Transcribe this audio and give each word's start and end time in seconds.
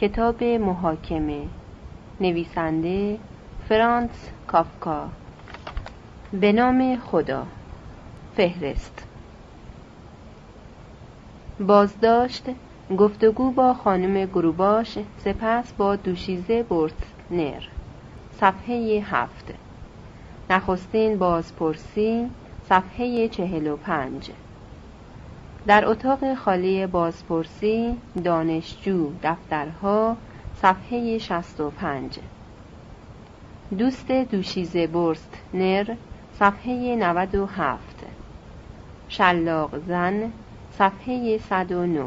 کتاب 0.00 0.44
محاکمه. 0.44 1.46
نویسنده 2.20 3.18
فرانس 3.68 4.30
کافکا. 4.46 5.08
به 6.32 6.52
نام 6.52 6.96
خدا. 6.96 7.46
فهرست. 8.36 9.06
بازداشت 11.60 12.44
گفتگو 12.98 13.50
با 13.50 13.74
خانم 13.74 14.24
گروباش 14.26 14.98
سپس 15.18 15.72
با 15.72 15.96
دوشیزه 15.96 16.64
نر 17.30 17.62
صفحه 18.40 18.74
هفت. 19.04 19.54
نخستین 20.50 21.18
بازپرسی 21.18 22.30
صفحه 22.68 23.28
چهل 23.28 23.66
و 23.66 23.76
پنج. 23.76 24.30
در 25.66 25.88
اتاق 25.88 26.34
خالی 26.34 26.86
بازپرسی 26.86 27.96
دانشجو 28.24 29.10
دفترها 29.22 30.16
صفحه 30.54 31.18
65 31.18 32.18
دوست 33.78 34.12
دوشیزه 34.12 34.86
برست 34.86 35.36
نر 35.54 35.94
صفحه 36.38 36.96
97 36.96 38.06
شلاق 39.08 39.78
زن 39.78 40.32
صفحه 40.78 41.38
109 41.38 42.04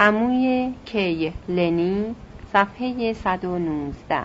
عموی 0.00 0.74
کی 0.84 1.32
لنی 1.48 2.14
صفحه 2.52 3.12
119 3.12 4.20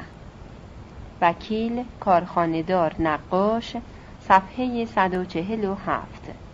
وکیل 1.21 1.84
کارخانهدار 1.99 2.95
نقاش 2.99 3.76
صفحه 4.20 4.85
147 4.85 6.46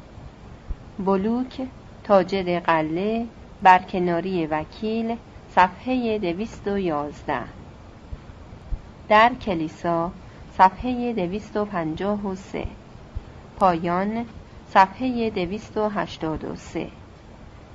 بلوک 1.00 1.62
تاجر 2.04 2.60
قله 2.60 3.26
برکناری 3.62 4.48
وکیل 4.48 5.18
صفحه 5.50 6.20
دویست 6.20 6.68
و 6.68 6.78
یازده. 6.78 7.44
در 9.10 9.32
کلیسا 9.42 10.12
صفحه 10.58 11.14
دویست 11.14 11.58
و 11.58 11.66
پنجاه 11.66 12.28
و 12.28 12.36
سه. 12.36 12.68
پایان 13.60 14.26
صفحه 14.70 15.30
دویست 15.30 15.78
و 15.78 15.90
هشتاد 15.90 16.44
و 16.44 16.56
سه. 16.56 16.88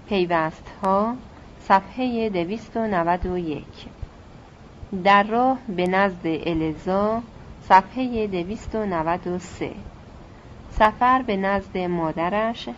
پیوست 0.08 0.72
ها 0.82 1.14
صفحه 1.60 2.28
دویست 2.28 2.76
و 2.76 2.86
نود 2.86 3.26
و 3.26 3.38
یک. 3.38 3.86
در 5.04 5.22
راه 5.22 5.58
به 5.76 5.86
نزد 5.86 6.26
الزا 6.26 7.22
صفحه 7.62 8.26
دویست 8.26 8.74
و 8.74 8.86
نود 8.86 9.26
و 9.26 9.38
سه. 9.38 9.70
سفر 10.70 11.22
به 11.22 11.36
نزد 11.36 11.78
مادرش 11.78 12.68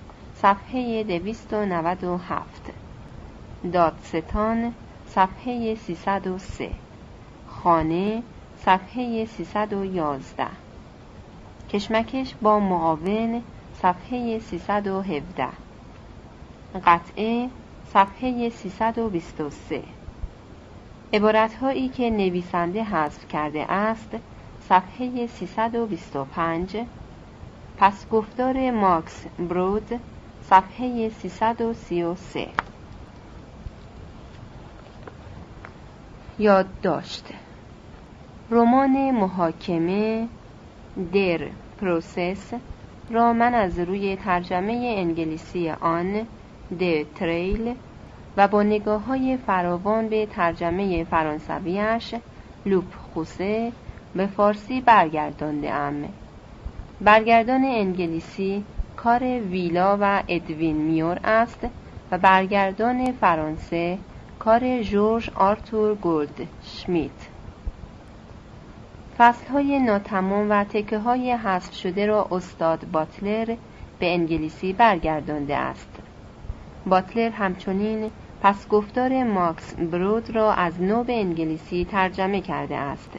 صفحه 0.42 1.02
دویست 1.04 1.52
و 1.52 1.64
نود 1.64 2.04
و 2.04 2.16
هفت. 2.16 2.72
دادستان 3.72 4.74
صفحه 5.06 5.74
سیصد 5.74 6.26
و 6.26 6.38
سه. 6.38 6.70
خانه 7.48 8.22
صفحه 8.56 9.24
سیصد 9.24 9.72
و 9.72 9.84
یازده. 9.84 10.46
کشمکش 11.70 12.34
با 12.42 12.60
معاون 12.60 13.42
صفحه 13.82 14.38
سیصد 14.38 14.86
و 14.86 15.00
هفده. 15.00 15.48
قطعه 16.84 17.48
صفحه 17.92 18.48
سیصد 18.48 18.98
و 18.98 19.08
بیست 19.08 19.40
و 19.40 19.50
سه. 19.50 19.82
عبارت 21.12 21.54
هایی 21.54 21.88
که 21.88 22.10
نویسنده 22.10 22.84
حذف 22.84 23.28
کرده 23.28 23.72
است 23.72 24.16
صفحه 24.68 25.26
325 25.26 26.76
پس 27.76 28.08
گفتار 28.08 28.70
ماکس 28.70 29.26
برود 29.38 30.00
صفحه 30.50 31.08
333 31.08 32.48
یادداشت 36.38 37.24
رمان 38.50 39.10
محاکمه 39.10 40.28
Der 41.12 41.40
Prozess 41.80 42.52
را 43.10 43.32
من 43.32 43.54
از 43.54 43.78
روی 43.78 44.16
ترجمه 44.16 44.94
انگلیسی 44.98 45.70
آن 45.70 46.26
د 46.80 47.12
تریل 47.14 47.74
و 48.36 48.48
با 48.48 48.62
نگاه 48.62 49.04
های 49.04 49.36
فراوان 49.46 50.08
به 50.08 50.26
ترجمه 50.26 51.04
فرانسویش 51.04 52.14
لوپ 52.66 52.94
خوسه 52.94 53.72
به 54.14 54.26
فارسی 54.26 54.80
برگردانده 54.80 55.74
ام. 55.74 56.08
برگردان 57.00 57.64
انگلیسی 57.64 58.64
کار 59.02 59.22
ویلا 59.22 59.98
و 60.00 60.22
ادوین 60.28 60.76
میور 60.76 61.20
است 61.24 61.66
و 62.10 62.18
برگردان 62.18 63.12
فرانسه 63.12 63.98
کار 64.38 64.82
جورج 64.82 65.30
آرتور 65.34 65.94
گولد 65.94 66.46
شمیت. 66.62 67.10
فصل 69.18 69.46
های 69.46 69.78
ناتمام 69.78 70.50
و 70.50 70.64
تکه 70.64 70.98
های 70.98 71.32
حذف 71.32 71.74
شده 71.74 72.06
را 72.06 72.28
استاد 72.30 72.86
باتلر 72.92 73.56
به 73.98 74.12
انگلیسی 74.12 74.72
برگردانده 74.72 75.56
است. 75.56 75.98
باتلر 76.86 77.30
همچنین 77.30 78.10
پس 78.42 78.68
گفتار 78.68 79.24
ماکس 79.24 79.74
برود 79.74 80.30
را 80.30 80.52
از 80.52 80.82
نو 80.82 81.04
به 81.04 81.12
انگلیسی 81.20 81.84
ترجمه 81.84 82.40
کرده 82.40 82.76
است. 82.76 83.10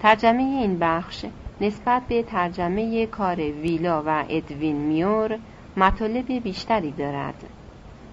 ترجمه 0.00 0.42
این 0.42 0.78
بخش 0.78 1.24
نسبت 1.62 2.02
به 2.08 2.22
ترجمه 2.22 3.06
کار 3.06 3.36
ویلا 3.36 4.02
و 4.06 4.24
ادوین 4.28 4.76
میور 4.76 5.38
مطالب 5.76 6.32
بیشتری 6.42 6.90
دارد. 6.90 7.34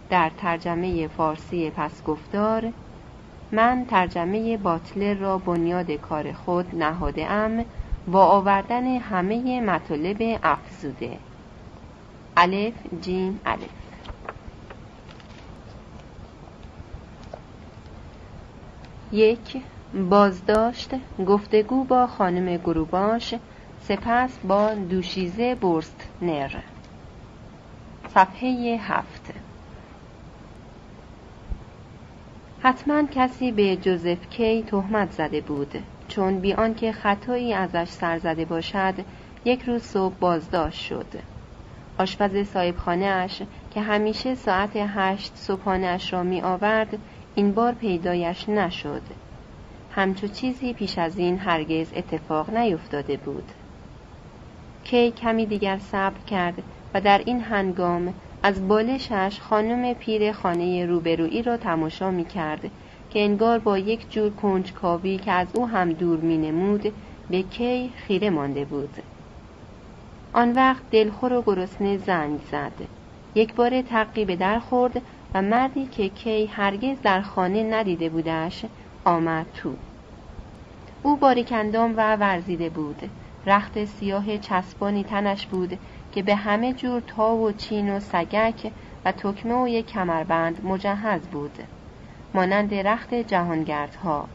در 0.09 0.31
ترجمه 0.37 1.07
فارسی 1.07 1.69
پس 1.69 2.03
گفتار 2.03 2.73
من 3.51 3.85
ترجمه 3.89 4.57
باتلر 4.57 5.13
را 5.13 5.37
بنیاد 5.37 5.91
کار 5.91 6.33
خود 6.33 6.75
نهاده 6.75 7.31
ام 7.31 7.65
با 8.07 8.25
آوردن 8.25 8.97
همه 8.97 9.61
مطالب 9.61 10.39
افزوده. 10.43 11.17
الف 12.37 12.73
جیم 13.01 13.39
الف. 13.45 13.69
یک 19.11 19.61
بازداشت 19.93 20.89
گفتگو 21.27 21.83
با 21.83 22.07
خانم 22.07 22.57
گروباش 22.57 23.35
سپس 23.81 24.37
با 24.43 24.73
دوشیزه 24.73 25.55
برست 25.55 26.07
نر 26.21 26.51
صفحه 28.13 28.49
هفت. 28.81 29.33
حتما 32.59 33.03
کسی 33.11 33.51
به 33.51 33.75
جوزف 33.75 34.29
کی 34.29 34.63
تهمت 34.63 35.11
زده 35.11 35.41
بود 35.41 35.83
چون 36.07 36.39
بی 36.39 36.53
آنکه 36.53 36.91
خطایی 36.91 37.53
ازش 37.53 37.87
سر 37.87 38.17
زده 38.17 38.45
باشد 38.45 38.93
یک 39.45 39.61
روز 39.61 39.83
صبح 39.83 40.15
بازداشت 40.19 40.85
شد. 40.85 41.07
آشپز 41.97 42.47
صاحبخانه 42.47 43.05
اش 43.05 43.41
که 43.71 43.81
همیشه 43.81 44.35
ساعت 44.35 44.71
هشت 44.75 45.31
صبحانه 45.35 45.99
را 46.11 46.23
می 46.23 46.41
آورد 46.41 46.97
این 47.35 47.51
بار 47.51 47.73
پیدایش 47.73 48.49
نشد. 48.49 49.01
همچو 49.91 50.27
چیزی 50.27 50.73
پیش 50.73 50.97
از 50.97 51.17
این 51.17 51.37
هرگز 51.37 51.93
اتفاق 51.95 52.49
نیفتاده 52.49 53.17
بود. 53.17 53.51
کی 54.83 55.11
کمی 55.11 55.45
دیگر 55.45 55.77
صبر 55.77 56.19
کرد 56.27 56.63
و 56.93 57.01
در 57.01 57.21
این 57.25 57.41
هنگام 57.41 58.13
از 58.43 58.67
بالشش 58.67 59.39
خانم 59.39 59.93
پیر 59.93 60.31
خانه 60.31 60.85
روبرویی 60.85 61.43
را 61.43 61.57
تماشا 61.57 62.11
می 62.11 62.25
کرد 62.25 62.71
که 63.09 63.19
انگار 63.19 63.59
با 63.59 63.77
یک 63.77 64.11
جور 64.11 64.29
کنجکاوی 64.29 65.17
که 65.17 65.31
از 65.31 65.47
او 65.53 65.67
هم 65.67 65.93
دور 65.93 66.19
می 66.19 66.37
نمود 66.37 66.93
به 67.29 67.41
کی 67.41 67.91
خیره 67.95 68.29
مانده 68.29 68.65
بود. 68.65 68.97
آن 70.33 70.51
وقت 70.51 70.83
دلخور 70.91 71.33
و 71.33 71.41
گرسنه 71.41 71.97
زنگ 71.97 72.39
زد. 72.51 72.71
یک 73.35 73.53
بار 73.53 73.81
تقی 73.81 74.25
در 74.25 74.59
خورد 74.59 75.01
و 75.33 75.41
مردی 75.41 75.85
که 75.85 76.09
کی 76.09 76.45
هرگز 76.45 76.97
در 77.03 77.21
خانه 77.21 77.63
ندیده 77.63 78.09
بودش 78.09 78.65
آمد 79.09 79.45
تو 79.53 79.73
او 81.03 81.15
باریکندام 81.15 81.93
و 81.97 82.15
ورزیده 82.15 82.69
بود 82.69 83.09
رخت 83.45 83.85
سیاه 83.85 84.37
چسبانی 84.37 85.03
تنش 85.03 85.45
بود 85.45 85.79
که 86.11 86.23
به 86.23 86.35
همه 86.35 86.73
جور 86.73 87.01
تا 87.01 87.35
و 87.35 87.51
چین 87.51 87.95
و 87.95 87.99
سگک 87.99 88.71
و 89.05 89.11
تکمه 89.11 89.63
و 89.63 89.67
یک 89.67 89.85
کمربند 89.85 90.65
مجهز 90.65 91.21
بود 91.21 91.57
مانند 92.33 92.73
رخت 92.73 93.13
جهانگردها 93.13 94.27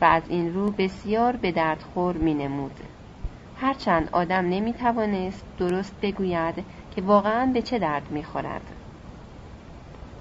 و 0.00 0.04
از 0.04 0.22
این 0.28 0.54
رو 0.54 0.70
بسیار 0.70 1.36
به 1.36 1.52
دردخور 1.52 2.16
می 2.16 2.34
نمود. 2.34 2.80
هرچند 3.60 4.08
آدم 4.12 4.48
نمی 4.48 4.72
توانست 4.72 5.44
درست 5.58 5.94
بگوید 6.02 6.64
که 6.96 7.02
واقعا 7.02 7.46
به 7.46 7.62
چه 7.62 7.78
درد 7.78 8.10
می 8.10 8.24
خورد. 8.24 8.62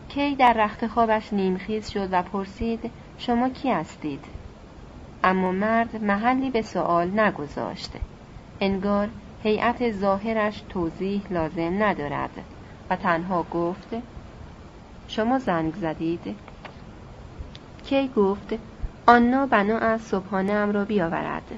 کی 0.09 0.35
در 0.35 0.53
رخت 0.53 0.87
خوابش 0.87 1.33
نیمخیز 1.33 1.89
شد 1.89 2.09
و 2.11 2.21
پرسید 2.21 2.91
شما 3.17 3.49
کی 3.49 3.71
هستید؟ 3.71 4.25
اما 5.23 5.51
مرد 5.51 6.03
محلی 6.03 6.49
به 6.49 6.61
سوال 6.61 7.19
نگذاشت 7.19 7.91
انگار 8.59 9.09
هیئت 9.43 9.91
ظاهرش 9.91 10.63
توضیح 10.69 11.21
لازم 11.29 11.83
ندارد 11.83 12.29
و 12.89 12.95
تنها 12.95 13.43
گفت 13.43 13.95
شما 15.07 15.39
زنگ 15.39 15.73
زدید. 15.73 16.35
کی 17.85 18.07
گفت 18.07 18.53
آنا 19.07 19.45
بنا 19.45 19.77
از 19.77 20.01
صبحانه 20.01 20.65
را 20.65 20.85
بیاورد 20.85 21.51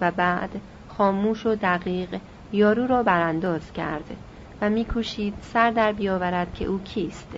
و 0.00 0.10
بعد 0.10 0.60
خاموش 0.88 1.46
و 1.46 1.54
دقیق 1.54 2.20
یارو 2.52 2.86
را 2.86 3.02
برانداز 3.02 3.72
کرد 3.72 4.16
و 4.60 4.70
میکوشید 4.70 5.34
سر 5.42 5.70
در 5.70 5.92
بیاورد 5.92 6.54
که 6.54 6.64
او 6.64 6.80
کیست. 6.82 7.28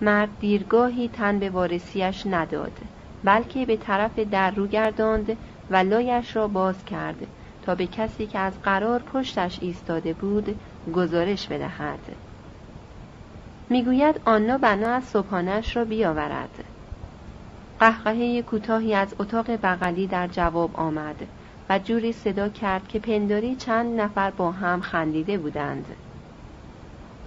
مرد 0.00 0.38
دیرگاهی 0.40 1.08
تن 1.08 1.38
به 1.38 1.50
وارثیش 1.50 2.26
نداد 2.26 2.78
بلکه 3.24 3.66
به 3.66 3.76
طرف 3.76 4.18
در 4.18 4.50
رو 4.50 4.66
گرداند 4.66 5.36
و 5.70 5.76
لایش 5.76 6.36
را 6.36 6.48
باز 6.48 6.84
کرد 6.84 7.26
تا 7.62 7.74
به 7.74 7.86
کسی 7.86 8.26
که 8.26 8.38
از 8.38 8.62
قرار 8.62 9.02
پشتش 9.02 9.58
ایستاده 9.62 10.12
بود 10.12 10.60
گزارش 10.92 11.48
بدهد. 11.48 12.16
می‌گوید 13.70 14.20
آنا 14.24 14.58
بنا 14.58 14.88
از 14.88 15.04
صبحانش 15.04 15.76
را 15.76 15.84
بیاورد. 15.84 16.64
قهقهه 17.78 18.42
کوتاهی 18.42 18.94
از 18.94 19.14
اتاق 19.18 19.50
بغلی 19.50 20.06
در 20.06 20.26
جواب 20.26 20.76
آمد 20.76 21.26
و 21.68 21.78
جوری 21.78 22.12
صدا 22.12 22.48
کرد 22.48 22.88
که 22.88 22.98
پنداری 22.98 23.56
چند 23.56 24.00
نفر 24.00 24.30
با 24.30 24.52
هم 24.52 24.80
خندیده 24.80 25.38
بودند. 25.38 25.96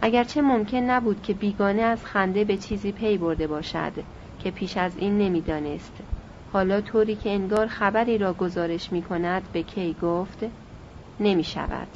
اگرچه 0.03 0.41
ممکن 0.41 0.77
نبود 0.77 1.21
که 1.21 1.33
بیگانه 1.33 1.81
از 1.81 2.05
خنده 2.05 2.45
به 2.45 2.57
چیزی 2.57 2.91
پی 2.91 3.17
برده 3.17 3.47
باشد 3.47 3.93
که 4.39 4.51
پیش 4.51 4.77
از 4.77 4.97
این 4.97 5.17
نمی‌دانست. 5.17 6.03
حالا 6.45 6.81
طوری 6.81 7.15
که 7.15 7.29
انگار 7.29 7.67
خبری 7.67 8.17
را 8.17 8.33
گزارش 8.33 8.91
می 8.91 9.01
کند 9.01 9.51
به 9.51 9.63
کی 9.63 9.93
گفت 9.93 10.45
نمی 11.19 11.43
شود 11.43 11.87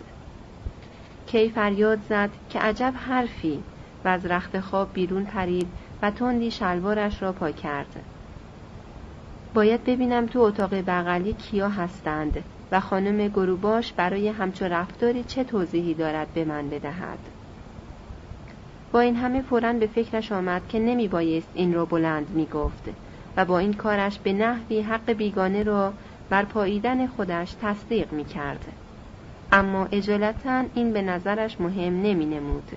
کی 1.25 1.49
فریاد 1.49 2.01
زد 2.01 2.29
که 2.49 2.59
عجب 2.59 2.93
حرفی 2.97 3.63
و 4.03 4.07
از 4.07 4.25
رخت 4.25 4.59
خواب 4.59 4.93
بیرون 4.93 5.25
پرید 5.25 5.67
و 6.01 6.11
تندی 6.11 6.51
شلوارش 6.51 7.21
را 7.21 7.33
پا 7.33 7.51
کرد. 7.51 8.03
باید 9.53 9.83
ببینم 9.83 10.25
تو 10.25 10.39
اتاق 10.39 10.73
بغلی 10.73 11.33
کیا 11.33 11.69
هستند 11.69 12.43
و 12.71 12.79
خانم 12.79 13.27
گروباش 13.27 13.93
برای 13.93 14.27
همچو 14.27 14.65
رفتاری 14.65 15.23
چه 15.23 15.43
توضیحی 15.43 15.93
دارد 15.93 16.33
به 16.33 16.45
من 16.45 16.69
بدهد. 16.69 17.34
با 18.91 18.99
این 18.99 19.15
همه 19.15 19.41
فورا 19.41 19.73
به 19.73 19.87
فکرش 19.87 20.31
آمد 20.31 20.61
که 20.69 20.79
نمی 20.79 21.07
بایست 21.07 21.49
این 21.53 21.73
را 21.73 21.85
بلند 21.85 22.29
می 22.29 22.45
گفت 22.45 22.89
و 23.37 23.45
با 23.45 23.59
این 23.59 23.73
کارش 23.73 24.19
به 24.19 24.33
نحوی 24.33 24.81
حق 24.81 25.11
بیگانه 25.11 25.63
را 25.63 25.93
بر 26.29 26.45
پاییدن 26.45 27.07
خودش 27.07 27.55
تصدیق 27.61 28.13
می 28.13 28.25
کرد. 28.25 28.65
اما 29.51 29.87
اجالتا 29.91 30.63
این 30.75 30.93
به 30.93 31.01
نظرش 31.01 31.61
مهم 31.61 32.01
نمی 32.01 32.25
نمود. 32.25 32.71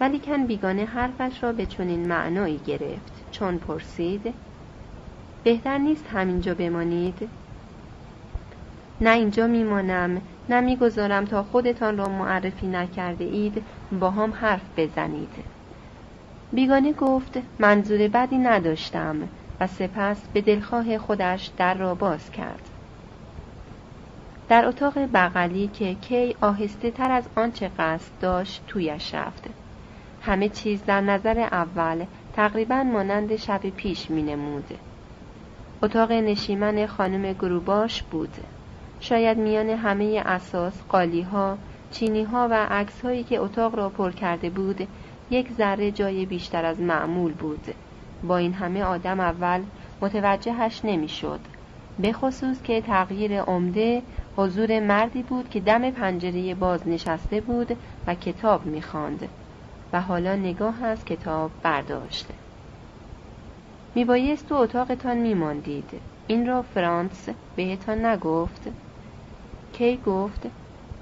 ولیکن 0.00 0.46
بیگانه 0.46 0.84
حرفش 0.84 1.42
را 1.42 1.52
به 1.52 1.66
چنین 1.66 2.08
معنایی 2.08 2.60
گرفت 2.66 3.12
چون 3.30 3.58
پرسید 3.58 4.34
بهتر 5.44 5.78
نیست 5.78 6.06
همینجا 6.12 6.54
بمانید؟ 6.54 7.28
نه 9.00 9.10
اینجا 9.10 9.46
میمانم 9.46 10.20
نه 10.48 10.60
می‌گذارم 10.60 11.24
تا 11.24 11.42
خودتان 11.42 11.98
را 11.98 12.08
معرفی 12.08 12.66
نکرده 12.66 13.24
اید 13.24 13.62
با 13.92 14.10
هم 14.10 14.32
حرف 14.32 14.62
بزنید. 14.76 15.32
بیگانه 16.52 16.92
گفت 16.92 17.38
منظور 17.58 18.08
بدی 18.08 18.38
نداشتم 18.38 19.16
و 19.60 19.66
سپس 19.66 20.28
به 20.32 20.40
دلخواه 20.40 20.98
خودش 20.98 21.50
در 21.56 21.74
را 21.74 21.94
باز 21.94 22.30
کرد. 22.30 22.70
در 24.48 24.66
اتاق 24.66 24.98
بغلی 25.14 25.68
که 25.68 25.94
کی 25.94 26.36
آهسته 26.40 26.90
تر 26.90 27.10
از 27.10 27.24
آنچه 27.36 27.70
قصد 27.78 28.10
داشت 28.20 28.62
تویش 28.66 29.14
رفت. 29.14 29.44
همه 30.22 30.48
چیز 30.48 30.84
در 30.84 31.00
نظر 31.00 31.38
اول 31.38 32.04
تقریبا 32.32 32.82
مانند 32.82 33.36
شب 33.36 33.60
پیش 33.60 34.10
می 34.10 34.22
نمود. 34.22 34.78
اتاق 35.82 36.12
نشیمن 36.12 36.86
خانم 36.86 37.32
گروباش 37.32 38.02
بود. 38.02 38.34
شاید 39.00 39.38
میان 39.38 39.68
همه 39.68 40.22
اساس 40.26 40.82
قالی 40.88 41.22
ها 41.22 41.58
چینی 41.90 42.22
ها 42.22 42.48
و 42.50 42.66
عکس 42.70 43.00
هایی 43.00 43.24
که 43.24 43.40
اتاق 43.40 43.74
را 43.74 43.88
پر 43.88 44.10
کرده 44.10 44.50
بود 44.50 44.88
یک 45.30 45.52
ذره 45.52 45.90
جای 45.90 46.26
بیشتر 46.26 46.64
از 46.64 46.80
معمول 46.80 47.32
بود. 47.32 47.74
با 48.22 48.36
این 48.36 48.52
همه 48.52 48.82
آدم 48.82 49.20
اول 49.20 49.62
متوجهش 50.00 50.80
نمی‌شد. 50.84 51.40
به 51.98 52.12
خصوص 52.12 52.62
که 52.62 52.80
تغییر 52.80 53.40
عمده 53.40 54.02
حضور 54.36 54.80
مردی 54.80 55.22
بود 55.22 55.50
که 55.50 55.60
دم 55.60 55.90
پنجره 55.90 56.54
باز 56.54 56.88
نشسته 56.88 57.40
بود 57.40 57.76
و 58.06 58.14
کتاب 58.14 58.66
می‌خواند 58.66 59.28
و 59.92 60.00
حالا 60.00 60.36
نگاه 60.36 60.84
از 60.84 61.04
کتاب 61.04 61.50
برداشته 61.62 62.34
میبایست 63.94 64.48
تو 64.48 64.54
اتاقتان 64.54 65.16
میماندید. 65.16 65.90
این 66.26 66.46
را 66.46 66.62
فرانس 66.62 67.28
بهتان 67.56 68.04
نگفت. 68.04 68.68
کی 69.72 69.96
گفت؟ 69.96 70.46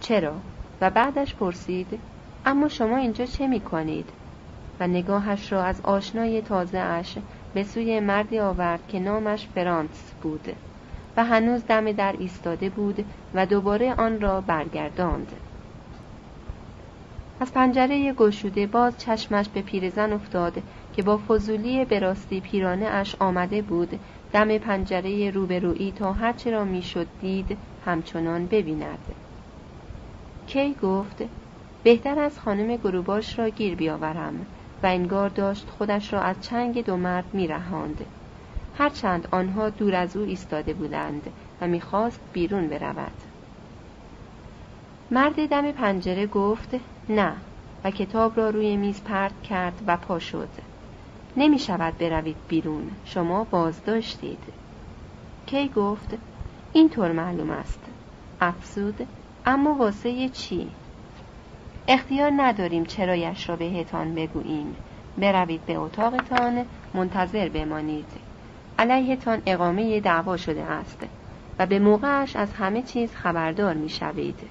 چرا؟ 0.00 0.32
و 0.80 0.90
بعدش 0.90 1.34
پرسید 1.34 2.00
اما 2.46 2.68
شما 2.68 2.96
اینجا 2.96 3.26
چه 3.26 3.46
می‌کنید؟ 3.46 4.08
و 4.80 4.86
نگاهش 4.86 5.52
را 5.52 5.64
از 5.64 5.80
آشنای 5.80 6.42
تازه 6.42 6.78
اش 6.78 7.18
به 7.54 7.62
سوی 7.62 8.00
مردی 8.00 8.38
آورد 8.38 8.86
که 8.88 9.00
نامش 9.00 9.46
فرانس 9.54 10.12
بود 10.22 10.48
و 11.16 11.24
هنوز 11.24 11.66
دم 11.66 11.92
در 11.92 12.14
ایستاده 12.18 12.68
بود 12.68 13.04
و 13.34 13.46
دوباره 13.46 13.94
آن 13.94 14.20
را 14.20 14.40
برگرداند. 14.40 15.32
از 17.40 17.52
پنجره 17.52 18.12
گشوده 18.12 18.66
باز 18.66 18.98
چشمش 18.98 19.48
به 19.48 19.62
پیرزن 19.62 20.12
افتاد 20.12 20.62
که 20.96 21.02
با 21.02 21.16
فضولی 21.28 21.84
براستی 21.84 22.40
پیرانه 22.40 22.86
اش 22.86 23.16
آمده 23.20 23.62
بود 23.62 24.00
دم 24.32 24.58
پنجره 24.58 25.30
روبرویی 25.30 25.92
تا 25.92 26.12
هرچه 26.12 26.50
را 26.50 26.64
می‌شد 26.64 27.06
دید 27.20 27.58
همچنان 27.86 28.46
ببیند. 28.46 29.27
کی 30.48 30.74
گفت 30.82 31.22
بهتر 31.82 32.18
از 32.18 32.38
خانم 32.38 32.76
گروباش 32.76 33.38
را 33.38 33.48
گیر 33.48 33.74
بیاورم. 33.74 34.46
و 34.82 34.86
انگار 34.86 35.28
داشت 35.28 35.70
خودش 35.70 36.12
را 36.12 36.20
از 36.20 36.36
چنگ 36.40 36.84
دو 36.84 36.96
مرد 36.96 37.24
میرهاند. 37.32 38.04
هرچند 38.78 39.28
آنها 39.30 39.70
دور 39.70 39.94
از 39.94 40.16
او 40.16 40.22
ایستاده 40.22 40.72
بودند 40.72 41.22
و 41.60 41.66
می‌خواست 41.66 42.20
بیرون 42.32 42.68
برود. 42.68 43.12
مرد 45.10 45.48
دم 45.48 45.72
پنجره 45.72 46.26
گفت 46.26 46.74
نه. 47.08 47.32
و 47.84 47.90
کتاب 47.90 48.36
را 48.36 48.50
روی 48.50 48.76
میز 48.76 49.02
پرت 49.02 49.42
کرد 49.42 49.82
و 49.86 49.96
پا 49.96 50.18
شد. 50.18 50.48
نمی 51.36 51.58
شود 51.58 51.98
بروید 51.98 52.36
بیرون. 52.48 52.90
شما 53.04 53.44
بازداشتید. 53.44 54.42
کی 55.46 55.68
گفت 55.68 56.14
اینطور 56.72 57.12
معلوم 57.12 57.50
است. 57.50 57.80
افسود 58.40 59.06
اما 59.50 59.74
واسه 59.74 60.28
چی؟ 60.28 60.70
اختیار 61.88 62.32
نداریم 62.36 62.84
چرایش 62.84 63.48
را 63.48 63.56
بهتان 63.56 64.14
بگوییم. 64.14 64.76
بروید 65.18 65.66
به 65.66 65.76
اتاقتان 65.76 66.66
منتظر 66.94 67.48
بمانید. 67.48 68.06
علیهتان 68.78 69.42
اقامه 69.46 70.00
دعوا 70.00 70.36
شده 70.36 70.62
است 70.64 71.06
و 71.58 71.66
به 71.66 71.78
موقعش 71.78 72.36
از 72.36 72.52
همه 72.52 72.82
چیز 72.82 73.14
خبردار 73.14 73.74
می‌شوید 73.74 74.50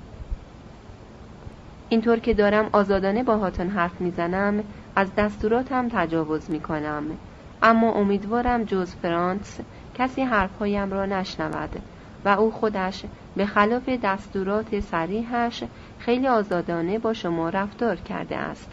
اینطور 1.89 2.19
که 2.19 2.33
دارم 2.33 2.69
آزادانه 2.73 3.23
با 3.23 3.37
هاتون 3.37 3.69
حرف 3.69 4.01
می‌زنم 4.01 4.63
از 4.95 5.15
دستوراتم 5.15 5.87
تجاوز 5.89 6.51
می‌کنم 6.51 7.17
اما 7.61 7.91
امیدوارم 7.91 8.63
جز 8.63 8.95
فرانس 8.95 9.59
کسی 9.93 10.21
حرفهایم 10.21 10.91
را 10.91 11.05
نشنود. 11.05 11.81
و 12.25 12.29
او 12.29 12.51
خودش 12.51 13.05
به 13.35 13.45
خلاف 13.45 13.89
دستورات 13.89 14.79
سریحش 14.79 15.63
خیلی 15.99 16.27
آزادانه 16.27 16.99
با 16.99 17.13
شما 17.13 17.49
رفتار 17.49 17.95
کرده 17.95 18.37
است. 18.37 18.69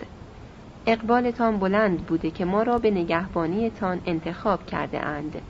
اقبالتان 0.87 1.59
بلند 1.59 2.07
بوده 2.07 2.31
که 2.31 2.45
ما 2.45 2.63
را 2.63 2.79
به 2.79 2.91
نگهبانیتان 2.91 4.01
انتخاب 4.07 4.67
کرده 4.67 5.07
اند. 5.07 5.43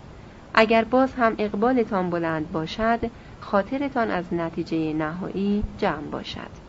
اگر 0.55 0.85
باز 0.85 1.15
هم 1.15 1.35
اقبالتان 1.39 2.11
بلند 2.11 2.53
باشد 2.53 3.01
خاطرتان 3.41 4.11
از 4.11 4.35
نتیجه 4.35 4.93
نهایی 4.93 5.65
جمع 5.79 6.07
باشد. 6.11 6.65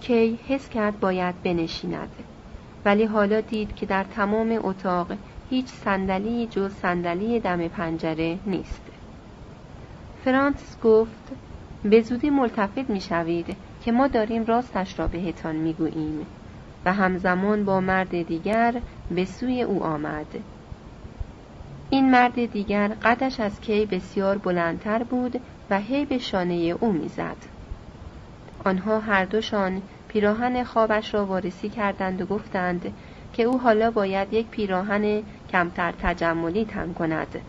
کی 0.00 0.38
حس 0.48 0.68
کرد 0.68 1.00
باید 1.00 1.42
بنشیند 1.42 2.10
ولی 2.84 3.04
حالا 3.04 3.40
دید 3.40 3.74
که 3.74 3.86
در 3.86 4.04
تمام 4.04 4.58
اتاق 4.62 5.12
هیچ 5.50 5.66
صندلی 5.66 6.46
جز 6.46 6.72
صندلی 6.74 7.40
دم 7.40 7.68
پنجره 7.68 8.38
نیست. 8.46 8.87
فرانس 10.24 10.76
گفت 10.84 11.32
به 11.84 12.00
زودی 12.00 12.30
ملتفت 12.30 12.90
می 12.90 13.00
شوید 13.00 13.56
که 13.84 13.92
ما 13.92 14.08
داریم 14.08 14.44
راستش 14.44 14.98
را 14.98 15.06
بهتان 15.06 15.56
می 15.56 15.72
گوییم 15.72 16.26
و 16.84 16.92
همزمان 16.92 17.64
با 17.64 17.80
مرد 17.80 18.22
دیگر 18.22 18.74
به 19.10 19.24
سوی 19.24 19.62
او 19.62 19.82
آمد. 19.82 20.26
این 21.90 22.10
مرد 22.10 22.52
دیگر 22.52 22.88
قدش 22.88 23.40
از 23.40 23.60
کی 23.60 23.86
بسیار 23.86 24.38
بلندتر 24.38 25.02
بود 25.02 25.40
و 25.70 25.80
هی 25.80 26.04
به 26.04 26.18
شانه 26.18 26.54
او 26.54 26.92
می‌زد. 26.92 27.36
آنها 28.64 29.00
هر 29.00 29.24
دوشان 29.24 29.82
پیراهن 30.08 30.64
خوابش 30.64 31.14
را 31.14 31.26
وارسی 31.26 31.68
کردند 31.68 32.20
و 32.20 32.26
گفتند 32.26 32.92
که 33.32 33.42
او 33.42 33.58
حالا 33.60 33.90
باید 33.90 34.32
یک 34.32 34.46
پیراهن 34.46 35.22
کمتر 35.52 35.92
تجملی 36.02 36.64
تن 36.64 36.92
کند. 36.92 37.40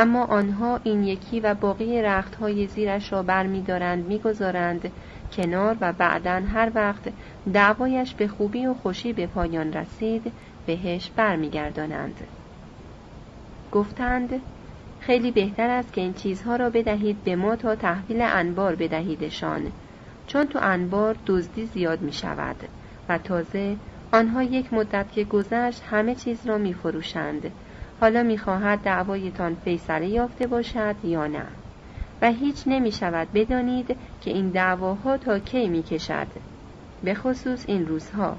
اما 0.00 0.24
آنها 0.24 0.80
این 0.84 1.04
یکی 1.04 1.40
و 1.40 1.54
باقی 1.54 2.02
رختهای 2.02 2.66
زیرش 2.66 3.12
را 3.12 3.22
برمیدارند 3.22 4.06
می‌گذارند 4.06 4.92
کنار 5.32 5.76
و 5.80 5.92
بعدا 5.92 6.42
هر 6.54 6.70
وقت 6.74 7.12
دعوایش 7.52 8.14
به 8.14 8.28
خوبی 8.28 8.66
و 8.66 8.74
خوشی 8.74 9.12
به 9.12 9.26
پایان 9.26 9.72
رسید 9.72 10.32
بهش 10.66 11.10
برمیگردانند. 11.16 12.20
گفتند 13.72 14.40
خیلی 15.00 15.30
بهتر 15.30 15.70
است 15.70 15.92
که 15.92 16.00
این 16.00 16.14
چیزها 16.14 16.56
را 16.56 16.70
بدهید 16.70 17.24
به 17.24 17.36
ما 17.36 17.56
تا 17.56 17.74
تحویل 17.74 18.20
انبار 18.20 18.74
بدهیدشان 18.74 19.72
چون 20.26 20.46
تو 20.46 20.58
انبار 20.62 21.16
دزدی 21.26 21.66
زیاد 21.66 22.00
می 22.00 22.12
شود 22.12 22.56
و 23.08 23.18
تازه 23.18 23.76
آنها 24.12 24.42
یک 24.42 24.72
مدت 24.72 25.12
که 25.12 25.24
گذشت 25.24 25.82
همه 25.90 26.14
چیز 26.14 26.46
را 26.46 26.58
می 26.58 26.74
فروشند 26.74 27.52
حالا 28.00 28.22
می 28.22 28.38
خواهد 28.38 28.78
دعوایتان 28.78 29.54
فیصله 29.54 30.06
یافته 30.06 30.46
باشد 30.46 30.96
یا 31.04 31.26
نه. 31.26 31.46
و 32.22 32.32
هیچ 32.32 32.62
نمی 32.66 32.92
شود 32.92 33.28
بدانید 33.32 33.96
که 34.20 34.30
این 34.30 34.50
دعواها 34.50 35.16
تا 35.16 35.38
کی 35.38 35.68
می 35.68 35.82
کشد 35.82 36.26
به 37.02 37.14
خصوص 37.14 37.64
این 37.68 37.86
روزها. 37.86 38.36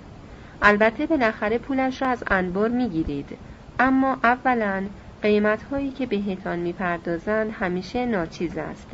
البته 0.62 1.06
بالاخره 1.06 1.58
پولش 1.58 2.02
را 2.02 2.08
از 2.08 2.24
انبار 2.28 2.70
می 2.70 2.90
گیرید 2.90 3.38
اما 3.80 4.18
اولا 4.24 4.84
قیمت 5.22 5.64
هایی 5.64 5.92
که 5.92 6.06
بهتان 6.06 6.60
می‌پردازند 6.60 7.52
همیشه 7.52 8.06
ناچیز 8.06 8.58
است. 8.58 8.88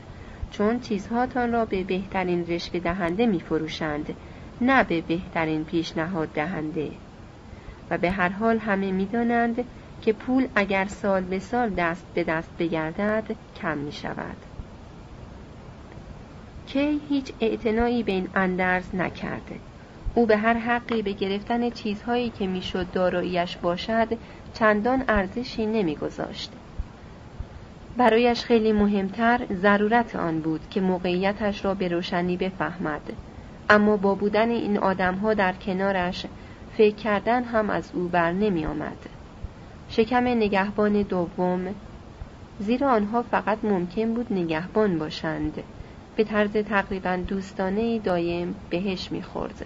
چون 0.52 0.80
چیزهاتان 0.80 1.52
را 1.52 1.66
به 1.66 1.84
بهترین 1.84 2.48
رشوه 2.48 2.80
دهنده 2.80 3.26
می 3.26 3.40
فروشند 3.40 4.16
نه 4.62 4.84
به 4.84 5.02
بهترین 5.02 5.64
پیشنهاد 5.64 6.30
دهنده. 6.34 6.92
و 7.90 7.98
به 7.98 8.12
هر 8.12 8.30
حال 8.30 8.58
همه 8.58 8.92
می‌دانند 8.92 9.66
که 10.06 10.14
پول 10.14 10.48
اگر 10.56 10.86
سال 10.86 11.24
به 11.24 11.40
سال 11.40 11.70
دست 11.70 12.06
به 12.14 12.24
دست 12.24 12.50
بگردد 12.60 13.36
کم 13.56 13.78
می 13.78 13.92
شود 13.92 14.38
کی 16.66 17.02
هیچ 17.10 17.34
اعتنایی 17.40 18.04
به 18.04 18.12
این 18.12 18.30
اندرز 18.36 18.96
نکرده. 18.96 19.60
او 20.14 20.26
به 20.26 20.38
هر 20.38 20.54
حقی 20.54 21.02
به 21.02 21.12
گرفتن 21.12 21.70
چیزهایی 21.70 22.30
که 22.30 22.48
می‌شد 22.48 22.92
داراییش 22.92 23.58
باشد 23.58 24.08
چندان 24.54 25.04
ارزشی 25.08 25.66
نمیگذاشت. 25.66 26.52
برایش 27.98 28.44
خیلی 28.44 28.72
مهمتر 28.72 29.46
ضرورت 29.54 30.16
آن 30.16 30.42
بود 30.42 30.70
که 30.70 30.82
موقعیتش 30.82 31.66
را 31.66 31.74
به 31.74 31.88
روشنی 31.88 32.38
بفهمد. 32.38 33.14
اما 33.70 33.98
با 33.98 34.16
بودن 34.16 34.50
این 34.50 34.78
آدمها 34.78 35.34
در 35.34 35.54
کنارش 35.54 36.26
فکر 36.78 36.96
کردن 36.96 37.44
هم 37.44 37.70
از 37.70 37.92
او 37.94 38.08
بر 38.08 38.32
نمی 38.32 38.66
آمد. 38.66 39.15
شکم 39.88 40.28
نگهبان 40.28 41.04
دوم. 41.04 41.76
زیرا 42.58 42.92
آنها 42.92 43.24
فقط 43.24 43.60
ممکن 43.64 44.14
بود 44.14 44.34
نگهبان 44.34 45.00
باشند. 45.00 45.64
به 46.16 46.24
طرز 46.24 46.58
تقریبا 46.58 47.16
دوستانه 47.28 48.00
دایم 48.00 48.62
بهش 48.70 49.12
می‌خورد. 49.12 49.66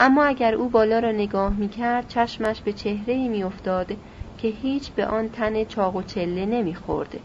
اما 0.00 0.24
اگر 0.24 0.54
او 0.54 0.68
بالا 0.68 0.98
را 0.98 1.12
نگاه 1.12 1.54
می‌کرد 1.54 2.08
چشمش 2.08 2.60
به 2.62 2.72
چهره 2.72 3.28
میافتاد 3.28 3.92
که 4.38 4.48
هیچ 4.48 4.92
به 4.94 5.06
آن 5.06 5.28
تن 5.28 5.64
چاق 5.64 5.96
و 5.96 6.02
چله 6.02 6.46
نمی‌خورد. 6.46 7.20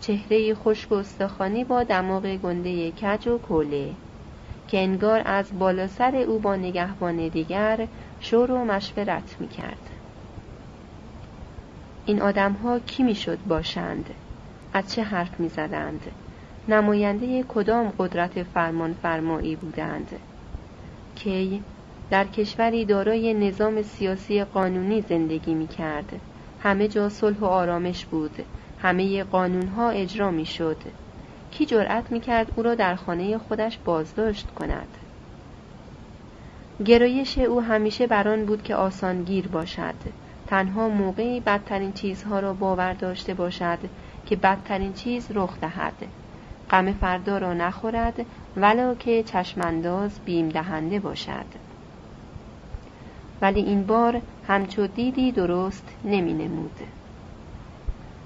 چهره 0.00 0.54
خشک 0.54 0.92
و 0.92 0.94
استخوانی 0.94 1.64
با 1.64 1.82
دماغ 1.82 2.36
گنده 2.36 2.92
کج 2.92 3.28
و 3.28 3.38
کوله 3.38 3.96
که 4.68 4.78
انگار 4.78 5.22
از 5.24 5.58
بالا 5.58 5.86
سر 5.86 6.16
او 6.16 6.38
با 6.38 6.56
نگهبان 6.56 7.28
دیگر 7.28 7.88
شور 8.18 8.50
و 8.52 8.64
مشورت 8.64 9.36
می‌کرد. 9.40 9.97
این 12.08 12.22
آدمها 12.22 12.78
کی 12.78 13.02
می‌شد 13.02 13.38
باشند 13.46 14.10
از 14.72 14.94
چه 14.94 15.02
حرف 15.02 15.40
می‌زدند 15.40 16.00
نماینده 16.68 17.42
کدام 17.42 17.92
قدرت 17.98 18.42
فرمان 18.42 18.94
فرمایی 18.94 19.56
بودند 19.56 20.18
کی 21.14 21.62
در 22.10 22.24
کشوری 22.24 22.84
دارای 22.84 23.34
نظام 23.34 23.82
سیاسی 23.82 24.44
قانونی 24.44 25.00
زندگی 25.00 25.54
می 25.54 25.66
کرد. 25.66 26.20
همه 26.58 26.88
جا 26.88 27.08
صلح 27.08 27.38
و 27.38 27.44
آرامش 27.44 28.06
بود. 28.06 28.44
همه 28.78 29.24
قانونها 29.24 29.90
اجرا 29.90 30.30
می 30.30 30.46
شد. 30.46 30.82
کی 31.50 31.66
جرأت 31.66 32.12
می 32.12 32.20
کرد 32.20 32.52
او 32.56 32.62
را 32.62 32.74
در 32.74 32.94
خانه 32.94 33.38
خودش 33.38 33.78
بازداشت 33.84 34.50
کند؟ 34.50 34.88
گرایش 36.84 37.38
او 37.38 37.60
همیشه 37.62 38.06
بران 38.06 38.46
بود 38.46 38.62
که 38.62 38.74
آسانگیر 38.74 39.48
باشد. 39.48 39.94
تنها 40.48 40.88
موقعی 40.88 41.40
بدترین 41.40 41.92
چیزها 41.92 42.40
را 42.40 42.52
باور 42.52 42.92
داشته 42.92 43.34
باشد 43.34 43.78
که 44.26 44.36
بدترین 44.36 44.92
چیز 44.92 45.28
رخ 45.30 45.60
دهد. 45.60 45.92
غم 46.70 46.92
فردا 46.92 47.38
را 47.38 47.54
نخورد 47.54 48.26
ولا 48.56 48.94
که 48.94 49.22
چشمانداز 49.22 50.20
بیم 50.24 50.48
دهنده 50.48 50.98
باشد. 50.98 51.44
ولی 53.42 53.60
این 53.60 53.86
بار 53.86 54.20
همچو 54.48 54.86
دیدی 54.86 55.32
درست 55.32 55.88
نمی 56.04 56.32
نمود. 56.32 56.80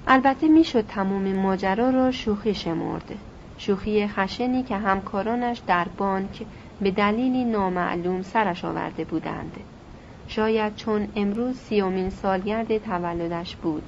البته 0.06 0.48
می‌شد 0.48 0.86
تمام 0.86 1.32
ماجرا 1.32 1.90
را 1.90 2.10
شوخی 2.10 2.54
شمرد 2.54 3.14
شوخی 3.58 4.08
خشنی 4.08 4.62
که 4.62 4.76
همکارانش 4.76 5.58
در 5.66 5.86
بانک 5.96 6.42
به 6.80 6.90
دلیلی 6.90 7.44
نامعلوم 7.44 8.22
سرش 8.22 8.64
آورده 8.64 9.04
بودند 9.04 9.56
شاید 10.34 10.76
چون 10.76 11.08
امروز 11.16 11.56
سیومین 11.56 12.10
سالگرد 12.10 12.78
تولدش 12.78 13.56
بود. 13.56 13.82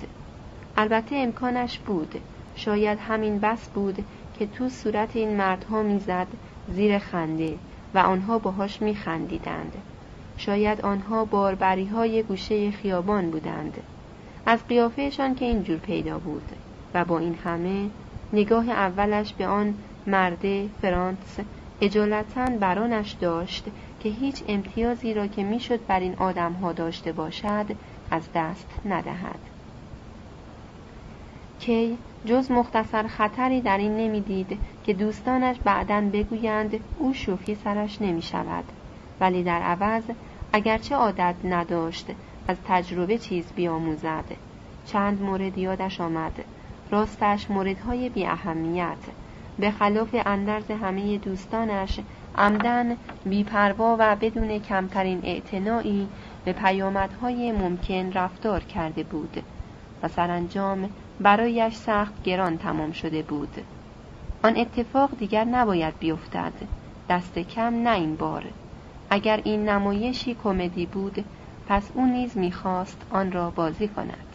البته 0.76 1.16
امکانش 1.16 1.78
بود. 1.78 2.14
شاید 2.56 2.98
همین 2.98 3.38
بس 3.38 3.68
بود 3.68 4.04
که 4.38 4.46
تو 4.46 4.68
صورت 4.68 5.16
این 5.16 5.36
مردها 5.36 5.82
می‌زد 5.82 6.26
زیر 6.68 6.98
خنده 6.98 7.58
و 7.94 7.98
آنها 7.98 8.38
باهاش 8.38 8.82
میخندیدند. 8.82 9.72
شاید 10.36 10.80
آنها 10.80 11.24
باربری 11.24 11.86
های 11.86 12.22
گوشه 12.22 12.70
خیابان 12.70 13.30
بودند. 13.30 13.76
از 14.46 14.66
قیافهشان 14.68 15.34
که 15.34 15.44
اینجور 15.44 15.78
پیدا 15.78 16.18
بود 16.18 16.52
و 16.94 17.04
با 17.04 17.18
این 17.18 17.34
همه 17.44 17.90
نگاه 18.32 18.68
اولش 18.68 19.32
به 19.32 19.46
آن 19.46 19.74
مرده 20.06 20.68
فرانس 20.82 21.38
اجالتا 21.81 22.47
برانش 22.61 23.12
داشت 23.12 23.64
که 24.00 24.09
هیچ 24.09 24.43
امتیازی 24.49 25.14
را 25.14 25.26
که 25.26 25.43
می‌شد 25.43 25.87
بر 25.87 26.00
این 26.00 26.14
آدمها 26.14 26.73
داشته 26.73 27.12
باشد 27.12 27.66
از 28.11 28.28
دست 28.35 28.66
ندهد. 28.85 29.38
کی 31.61 31.99
جز 32.25 32.50
مختصر 32.50 33.07
خطری 33.07 33.61
در 33.61 33.78
این 33.78 33.97
نمی‌دید 33.97 34.59
که 34.87 34.93
دوستانش 34.93 35.57
بعدا 35.64 36.00
بگویند 36.12 36.81
او 36.99 37.14
شوخی 37.14 37.54
سرش 37.54 38.02
نمی 38.02 38.23
شود 38.23 38.64
ولی 39.21 39.43
در 39.43 39.62
عوض 39.62 40.02
اگرچه 40.52 40.95
عادت 40.95 41.35
نداشت 41.45 42.07
از 42.49 42.57
تجربه 42.69 43.19
چیز 43.19 43.52
بیاموزد. 43.57 44.25
چند 44.87 45.23
مورد 45.23 45.59
یادش 45.59 46.00
آمد. 46.00 46.45
راستش 46.90 47.50
موردهای 47.50 48.09
بی 48.09 48.26
اهمیت 48.26 48.97
به 49.58 49.70
خلاف 49.70 50.16
اندرز 50.26 50.70
همه 50.70 51.18
دوستانش 51.18 52.00
عمدن 52.38 52.96
بیپروا 53.25 53.96
و 53.99 54.16
بدون 54.16 54.58
کمترین 54.58 55.20
اعتنایی 55.25 56.08
به 56.44 56.52
پیامدهای 56.52 57.52
ممکن 57.52 58.12
رفتار 58.12 58.61
کرده 58.61 59.02
بود 59.02 59.42
و 60.02 60.08
سرانجام 60.08 60.90
برایش 61.20 61.75
سخت 61.75 62.23
گران 62.23 62.58
تمام 62.58 62.92
شده 62.92 63.23
بود. 63.23 63.56
آن 64.44 64.56
اتفاق 64.56 65.11
دیگر 65.18 65.44
نباید 65.44 65.99
بیفتد. 65.99 66.52
دست 67.08 67.38
کم 67.38 67.75
نه 67.75 67.90
این 67.90 68.16
بار. 68.16 68.44
اگر 69.11 69.40
این 69.44 69.68
نمایشی 69.68 70.37
کمدی 70.44 70.87
بود 70.87 71.25
پس 71.68 71.90
او 71.94 72.06
نیز 72.06 72.37
می‌خواست 72.37 73.02
آن 73.11 73.32
را 73.32 73.50
بازی 73.50 73.88
کند. 73.88 74.26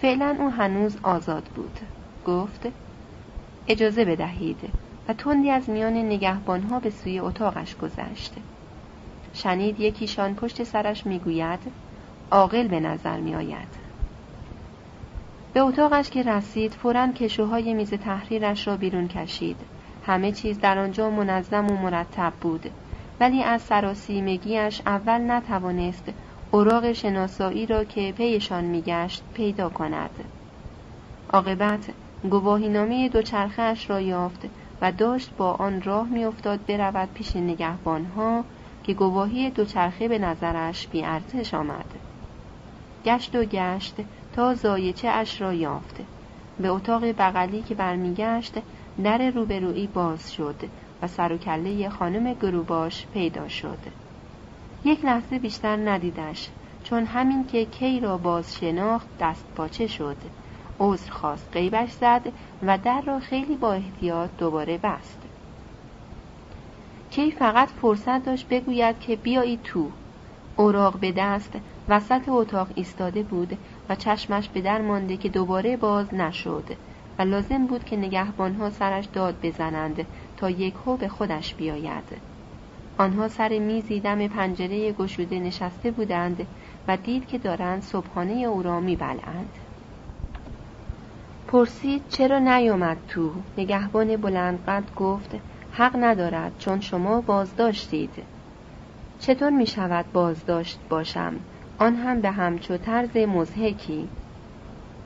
فعلا 0.00 0.36
او 0.38 0.50
هنوز 0.50 0.96
آزاد 1.02 1.44
بود. 1.44 1.78
گفت 2.26 2.68
اجازه 3.68 4.04
بدهید 4.04 4.58
و 5.08 5.12
تندی 5.12 5.50
از 5.50 5.70
میان 5.70 5.92
نگهبانها 5.92 6.80
به 6.80 6.90
سوی 6.90 7.18
اتاقش 7.18 7.76
گذشت. 7.76 8.32
شنید 9.34 9.80
یکیشان 9.80 10.34
پشت 10.34 10.64
سرش 10.64 11.06
می‌گوید 11.06 11.60
عاقل 12.30 12.68
به 12.68 12.80
نظر 12.80 13.20
میآید. 13.20 13.86
به 15.52 15.60
اتاقش 15.60 16.10
که 16.10 16.22
رسید 16.22 16.72
فورا 16.72 17.12
کشوهای 17.12 17.74
میز 17.74 17.90
تحریرش 17.90 18.68
را 18.68 18.76
بیرون 18.76 19.08
کشید. 19.08 19.56
همه 20.06 20.32
چیز 20.32 20.58
در 20.60 20.78
آنجا 20.78 21.10
منظم 21.10 21.70
و 21.70 21.76
مرتب 21.76 22.32
بود 22.40 22.70
ولی 23.20 23.42
از 23.42 23.62
سراسیمگیش 23.62 24.82
اول 24.86 25.30
نتوانست 25.30 26.04
اوراق 26.50 26.92
شناسایی 26.92 27.66
را 27.66 27.84
که 27.84 28.12
پیشان 28.12 28.64
میگشت 28.64 29.22
پیدا 29.34 29.68
کند. 29.68 30.10
عاقبت 31.32 31.88
گواهینامه 32.22 33.08
دوچرخهاش 33.08 33.90
را 33.90 34.00
یافت 34.00 34.46
و 34.80 34.92
داشت 34.92 35.30
با 35.36 35.52
آن 35.52 35.82
راه 35.82 36.08
میافتاد 36.08 36.66
برود 36.66 37.08
پیش 37.14 37.36
نگهبانها 37.36 38.44
که 38.84 38.94
گواهی 38.94 39.50
دوچرخه 39.50 40.08
به 40.08 40.18
نظرش 40.18 40.88
بیارزش 40.88 41.54
آمد. 41.54 41.86
گشت 43.04 43.36
و 43.36 43.44
گشت 43.44 43.94
تا 44.32 44.54
زایچه 44.54 45.08
اش 45.08 45.40
را 45.40 45.52
یافت. 45.54 45.96
به 46.60 46.68
اتاق 46.68 47.04
بغلی 47.04 47.62
که 47.62 47.74
برمیگشت 47.74 48.54
در 49.04 49.30
روبرویی 49.30 49.86
باز 49.86 50.32
شد 50.32 50.56
و 51.02 51.06
سر 51.06 51.32
و 51.32 51.38
کله 51.38 51.88
خانم 51.88 52.34
گروباش 52.34 53.06
پیدا 53.14 53.48
شد. 53.48 53.78
یک 54.84 55.04
لحظه 55.04 55.38
بیشتر 55.38 55.76
ندیدش 55.76 56.48
چون 56.84 57.04
همین 57.04 57.46
که 57.46 57.64
کی 57.64 58.00
را 58.00 58.18
باز 58.18 58.56
شناخت 58.56 59.06
دست 59.20 59.44
پاچه 59.56 59.86
شد. 59.86 60.16
عذر 60.80 61.10
خواست 61.10 61.48
قیبش 61.52 61.90
زد 61.90 62.32
و 62.62 62.78
در 62.78 63.00
را 63.00 63.18
خیلی 63.18 63.56
با 63.56 63.72
احتیاط 63.72 64.30
دوباره 64.38 64.78
بست. 64.78 65.18
کی 67.10 67.30
فقط 67.30 67.68
فرصت 67.68 68.24
داشت 68.24 68.48
بگوید 68.48 69.00
که 69.00 69.16
بیایی 69.16 69.58
تو. 69.64 69.90
اوراق 70.56 70.98
به 70.98 71.12
دست 71.12 71.52
وسط 71.88 72.28
اتاق 72.28 72.68
ایستاده 72.74 73.22
بود 73.22 73.58
و 73.88 73.94
چشمش 73.94 74.48
به 74.48 74.60
در 74.60 74.80
مانده 74.80 75.16
که 75.16 75.28
دوباره 75.28 75.76
باز 75.76 76.14
نشد 76.14 76.64
و 77.18 77.22
لازم 77.22 77.66
بود 77.66 77.84
که 77.84 77.96
نگهبانها 77.96 78.70
سرش 78.70 79.04
داد 79.04 79.34
بزنند 79.42 80.06
تا 80.36 80.50
یک 80.50 80.74
هو 80.86 80.96
به 80.96 81.08
خودش 81.08 81.54
بیاید. 81.54 82.04
آنها 82.98 83.28
سر 83.28 83.58
میزی 83.58 84.00
دم 84.00 84.26
پنجره 84.28 84.92
گشوده 84.92 85.38
نشسته 85.38 85.90
بودند 85.90 86.46
و 86.88 86.96
دید 86.96 87.26
که 87.26 87.38
دارند 87.38 87.82
صبحانه 87.82 88.32
او 88.32 88.62
را 88.62 88.80
میبلند 88.80 89.48
پرسید 91.48 92.02
چرا 92.08 92.38
نیامد 92.38 92.96
تو؟ 93.08 93.30
نگهبان 93.58 94.16
بلندقد 94.16 94.94
گفت 94.96 95.30
حق 95.72 95.96
ندارد 95.96 96.52
چون 96.58 96.80
شما 96.80 97.20
بازداشتید. 97.20 98.10
چطور 99.18 99.50
می 99.50 99.66
شود 99.66 100.04
بازداشت 100.12 100.80
باشم؟ 100.88 101.34
آن 101.78 101.96
هم 101.96 102.20
به 102.20 102.30
همچو 102.30 102.76
طرز 102.76 103.16
مزهکی 103.16 104.08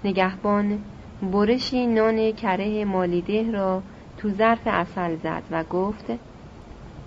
نگهبان 0.05 0.79
برشی 1.33 1.87
نان 1.87 2.33
کره 2.33 2.85
مالیده 2.85 3.53
را 3.53 3.83
تو 4.17 4.31
ظرف 4.31 4.61
اصل 4.67 5.17
زد 5.17 5.43
و 5.51 5.65
گفت 5.65 6.05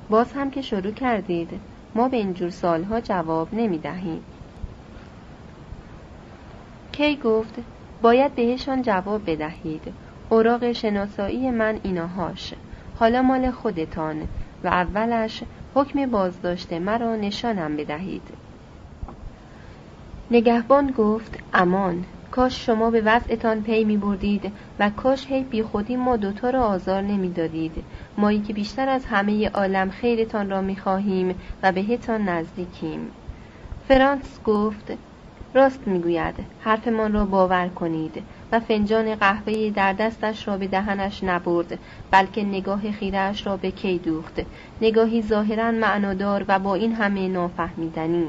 باز 0.10 0.34
هم 0.34 0.52
که 0.52 0.62
شروع 0.62 0.92
کردید 0.92 1.60
ما 1.96 2.10
به 2.10 2.18
اینجور 2.18 2.50
سالها 2.50 3.02
جواب 3.02 3.48
نمی 3.54 3.78
دهیم 3.78 4.24
کی 6.92 7.16
گفت 7.16 7.54
باید 8.04 8.36
بهشان 8.36 8.82
جواب 8.82 9.32
بدهید. 9.32 9.94
اوراق 10.30 10.72
شناسایی 10.72 11.52
من 11.52 11.80
ایناهاش. 11.84 12.54
حالا 13.00 13.22
مال 13.22 13.52
خودتان 13.52 14.28
و 14.64 14.68
اولش 14.68 15.44
حکم 15.76 16.06
بازداشت 16.06 16.74
مرا 16.74 17.16
نشانم 17.16 17.78
بدهید. 17.78 18.22
نگهبان 20.32 20.92
گفت 20.92 21.40
امان 21.54 22.06
کاش 22.32 22.66
شما 22.66 22.90
به 22.90 23.02
وضعتان 23.02 23.62
پی 23.62 23.84
می 23.84 23.98
بردید 23.98 24.52
و 24.80 24.90
کاش 24.90 25.28
هی 25.28 25.44
بی 25.44 25.64
خودی 25.64 25.96
ما 25.96 26.18
دوتا 26.18 26.50
را 26.50 26.64
آزار 26.64 27.02
نمی 27.02 27.30
دادید 27.30 27.84
مایی 28.18 28.40
که 28.40 28.54
بیشتر 28.54 28.90
از 28.90 29.06
همه 29.06 29.50
عالم 29.50 29.90
خیرتان 29.90 30.50
را 30.50 30.62
می 30.62 30.76
خواهیم 30.76 31.36
و 31.64 31.72
بهتان 31.72 32.30
نزدیکیم. 32.30 33.12
فرانس 33.88 34.40
گفت 34.46 34.92
راست 35.54 35.88
می‌گوید 35.88 36.36
حرفمان 36.60 37.14
را 37.14 37.26
باور 37.26 37.68
کنید 37.68 38.24
و 38.52 38.60
فنجان 38.60 39.16
قهوه 39.16 39.70
در 39.70 39.94
دستش 39.94 40.48
را 40.48 40.58
به 40.58 40.68
دهنش 40.68 41.24
نبرد 41.24 41.80
بلکه 42.12 42.44
نگاه 42.44 42.92
خیرش 42.92 43.48
را 43.48 43.58
به 43.58 43.72
کی 43.72 43.98
دوخت. 43.98 44.42
نگاهی 44.82 45.22
ظاهرا 45.22 45.72
معنادار 45.72 46.46
و 46.48 46.60
با 46.60 46.76
این 46.76 46.94
همه 46.94 47.28
نافهمیدنی. 47.28 48.28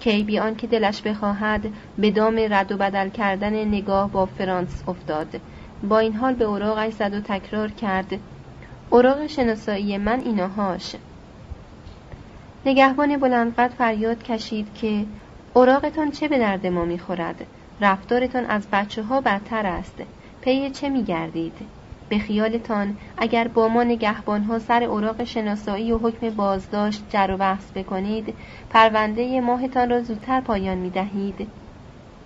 کی 0.00 0.22
بیان 0.22 0.54
که 0.54 0.66
دلش 0.66 1.02
بخواهد 1.02 1.66
به 1.98 2.10
دام 2.10 2.46
رد 2.50 2.72
و 2.72 2.76
بدل 2.76 3.08
کردن 3.08 3.64
نگاه 3.64 4.10
با 4.10 4.26
فرانس 4.26 4.82
افتاد. 4.88 5.40
با 5.88 5.98
این 5.98 6.12
حال 6.12 6.34
به 6.34 6.44
اوراقش 6.44 6.92
زد 6.92 7.14
و 7.14 7.20
تکرار 7.20 7.70
کرد 7.70 8.18
اوراق 8.90 9.26
شناسایی 9.26 9.98
من 9.98 10.20
ایناهاش. 10.20 10.94
نگهبان 12.66 13.16
بلندقد 13.16 13.70
فریاد 13.78 14.22
کشید 14.22 14.74
که 14.74 15.04
اوراقتان 15.58 16.10
چه 16.10 16.28
به 16.28 16.38
درد 16.38 16.66
ما 16.66 16.84
می‌خورد؟ 16.84 17.46
رفتارتان 17.80 18.44
از 18.44 18.68
بچه 18.72 19.02
ها 19.02 19.20
بدتر 19.20 19.66
است. 19.66 20.02
پی 20.40 20.70
چه 20.70 20.88
میگردید؟ 20.88 21.58
به 22.08 22.18
خیالتان 22.18 22.98
اگر 23.16 23.48
با 23.48 23.68
ما 23.68 23.82
نگهبان 23.82 24.42
ها 24.42 24.58
سر 24.58 24.82
اوراق 24.82 25.24
شناسایی 25.24 25.92
و 25.92 25.98
حکم 25.98 26.30
بازداشت 26.30 27.04
جر 27.08 27.30
و 27.30 27.36
بحث 27.36 27.72
بکنید 27.72 28.34
پرونده 28.70 29.40
ماهتان 29.40 29.90
را 29.90 30.02
زودتر 30.02 30.40
پایان 30.40 30.78
می 30.78 30.90
دهید 30.90 31.52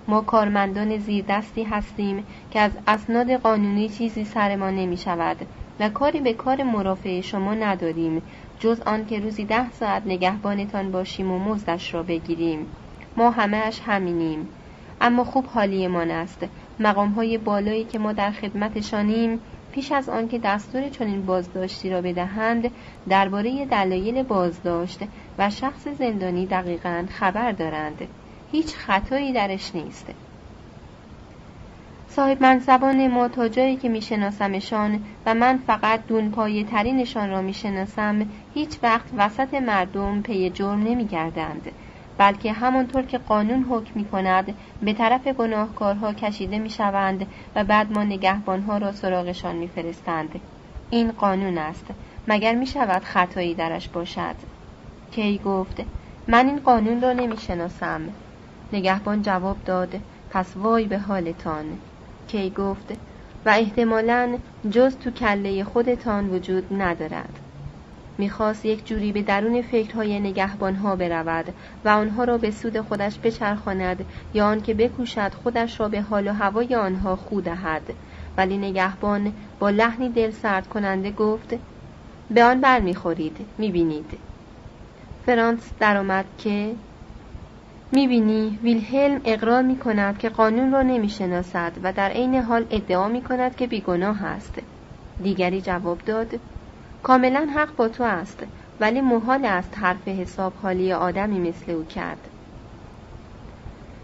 ما 0.09 0.21
کارمندان 0.21 0.99
زیردستی 0.99 1.63
هستیم 1.63 2.27
که 2.51 2.61
از 2.61 2.73
اسناد 2.87 3.33
قانونی 3.33 3.89
چیزی 3.89 4.25
سر 4.25 4.57
ما 4.57 4.71
نمی 4.71 4.97
شود 4.97 5.37
و 5.81 5.89
کاری 5.89 6.21
به 6.21 6.33
کار 6.33 6.63
مرافع 6.63 7.21
شما 7.21 7.55
نداریم 7.55 8.23
جز 8.59 8.81
آن 8.81 9.07
که 9.07 9.21
روزی 9.21 9.45
ده 9.45 9.71
ساعت 9.71 10.03
نگهبانتان 10.07 10.93
باشیم 10.93 11.31
و 11.31 11.39
مزدش 11.39 11.95
را 11.95 12.03
بگیریم. 12.03 12.82
ما 13.17 13.31
همهش 13.31 13.81
همینیم. 13.87 14.49
اما 15.01 15.25
خوب 15.25 15.47
حالیمان 15.47 16.11
است. 16.11 16.47
مقام 16.79 17.09
های 17.09 17.39
بالایی 17.39 17.85
که 17.85 17.99
ما 17.99 18.13
در 18.13 18.31
خدمتشانیم 18.31 19.41
پیش 19.73 19.93
از 19.93 20.09
آنکه 20.09 20.39
دستور 20.39 20.89
چنین 20.89 21.27
بازداشتی 21.27 21.91
را 21.91 22.01
بدهند 22.03 22.71
درباره 23.09 23.67
دلایل 23.67 24.23
بازداشت 24.23 25.01
و 25.39 25.51
شخص 25.51 25.89
زندانی 25.89 26.47
دقیقا 26.47 27.07
خبر 27.11 27.53
دارند. 27.53 28.09
هیچ 28.53 28.75
خطایی 28.75 29.33
درش 29.33 29.75
نیست. 29.75 30.07
صاحب 32.09 32.43
منصبان 32.43 33.09
ما 33.09 33.29
تا 33.29 33.49
جایی 33.49 33.77
که 33.77 33.89
میشناسمشان 33.89 35.05
و 35.27 35.35
من 35.35 35.59
فقط 35.67 36.07
دون 36.07 36.31
پایه 36.31 36.65
ترینشان 36.65 37.31
را 37.31 37.43
می‌شناسم 37.43 38.27
هیچ 38.55 38.79
وقت 38.83 39.07
وسط 39.17 39.55
مردم 39.55 40.23
پی 40.23 40.51
جرم 40.51 40.83
نمیگردند. 40.83 41.73
بلکه 42.19 42.53
همانطور 42.53 43.03
که 43.03 43.19
قانون 43.19 43.63
حکم 43.63 43.91
می 43.95 44.05
کند 44.05 44.55
به 44.83 44.93
طرف 44.93 45.27
گناهکارها 45.27 46.13
کشیده 46.13 46.59
می 46.59 46.71
شوند 46.71 47.27
و 47.57 47.65
بعد 47.65 47.93
ما 47.93 48.05
نگهبانها 48.05 48.79
را 48.79 48.93
سراغشان 48.93 49.57
می 49.57 49.69
فرستند. 49.69 50.41
این 50.91 51.13
قانون 51.13 51.59
است. 51.59 51.87
مگر 52.29 52.55
می 52.55 52.67
شود 52.67 53.03
خطایی 53.03 53.55
درش 53.55 53.89
باشد؟ 53.89 54.35
کی 55.11 55.39
گفت 55.39 55.83
من 56.29 56.47
این 56.47 56.59
قانون 56.59 57.01
را 57.01 57.13
نمی 57.13 57.37
شناسم 57.37 58.01
نگهبان 58.73 59.23
جواب 59.23 59.57
داد 59.65 60.01
پس 60.31 60.57
وای 60.57 60.85
به 60.85 60.99
حالتان. 60.99 61.65
کی 62.29 62.51
گفت 62.51 62.93
و 63.47 63.49
احتمالا 63.49 64.39
جز 64.71 64.97
تو 64.97 65.11
کله 65.11 65.65
خودتان 65.65 66.31
وجود 66.31 66.83
ندارد. 66.83 67.39
می‌خواست 68.19 68.65
یک 68.65 68.87
جوری 68.87 69.13
به 69.13 69.23
درون 69.23 69.63
فکرهای 69.63 70.21
نگهبانها 70.21 70.97
برود 70.97 71.55
و 71.85 71.89
آنها 71.89 72.25
را 72.25 72.39
به 72.39 72.51
سود 72.51 72.81
خودش 72.81 73.19
بچرخاند 73.23 74.05
یا 74.35 74.47
آنکه 74.47 74.75
بکوشد 74.75 75.35
خودش 75.35 75.81
را 75.81 75.89
به 75.89 76.01
حال 76.01 76.29
و 76.29 76.33
هوای 76.33 76.75
آنها 76.75 77.17
خو 77.17 77.41
دهد. 77.41 77.83
ولی 78.37 78.59
نگهبان 78.59 79.33
با 79.59 79.71
لحنی 79.71 80.09
دل 80.09 80.31
سرد 80.31 80.67
کننده 80.69 81.11
گفت 81.11 81.55
به 82.31 82.45
آن 82.45 82.61
بر 82.61 82.81
می‌خورید 82.81 83.37
می‌بینید. 83.59 84.19
فرانس 85.27 85.73
درآمد 85.79 86.25
که 86.39 86.75
می‌بینی 87.93 88.59
ویلهلم 88.63 89.21
اقرار 89.25 89.63
می‌کند 89.63 90.19
که 90.19 90.29
قانون 90.29 90.73
را 90.73 90.83
نمی‌شناسد 90.83 91.73
و 91.83 91.93
در 91.93 92.11
عین 92.11 92.35
حال 92.35 92.67
ادعا 92.71 93.09
می‌کند 93.09 93.57
که 93.57 93.67
بیگناه 93.67 94.25
است. 94.25 94.59
دیگری 95.23 95.61
جواب 95.61 95.99
داد 95.99 96.41
کاملا 97.03 97.49
حق 97.57 97.77
با 97.77 97.89
تو 97.89 98.05
است 98.05 98.47
ولی 98.81 99.01
محال 99.01 99.45
است 99.45 99.79
حرف 99.79 100.09
حساب 100.09 100.55
حالی 100.55 100.93
آدمی 100.93 101.49
مثل 101.49 101.73
او 101.73 101.85
کرد. 101.85 102.29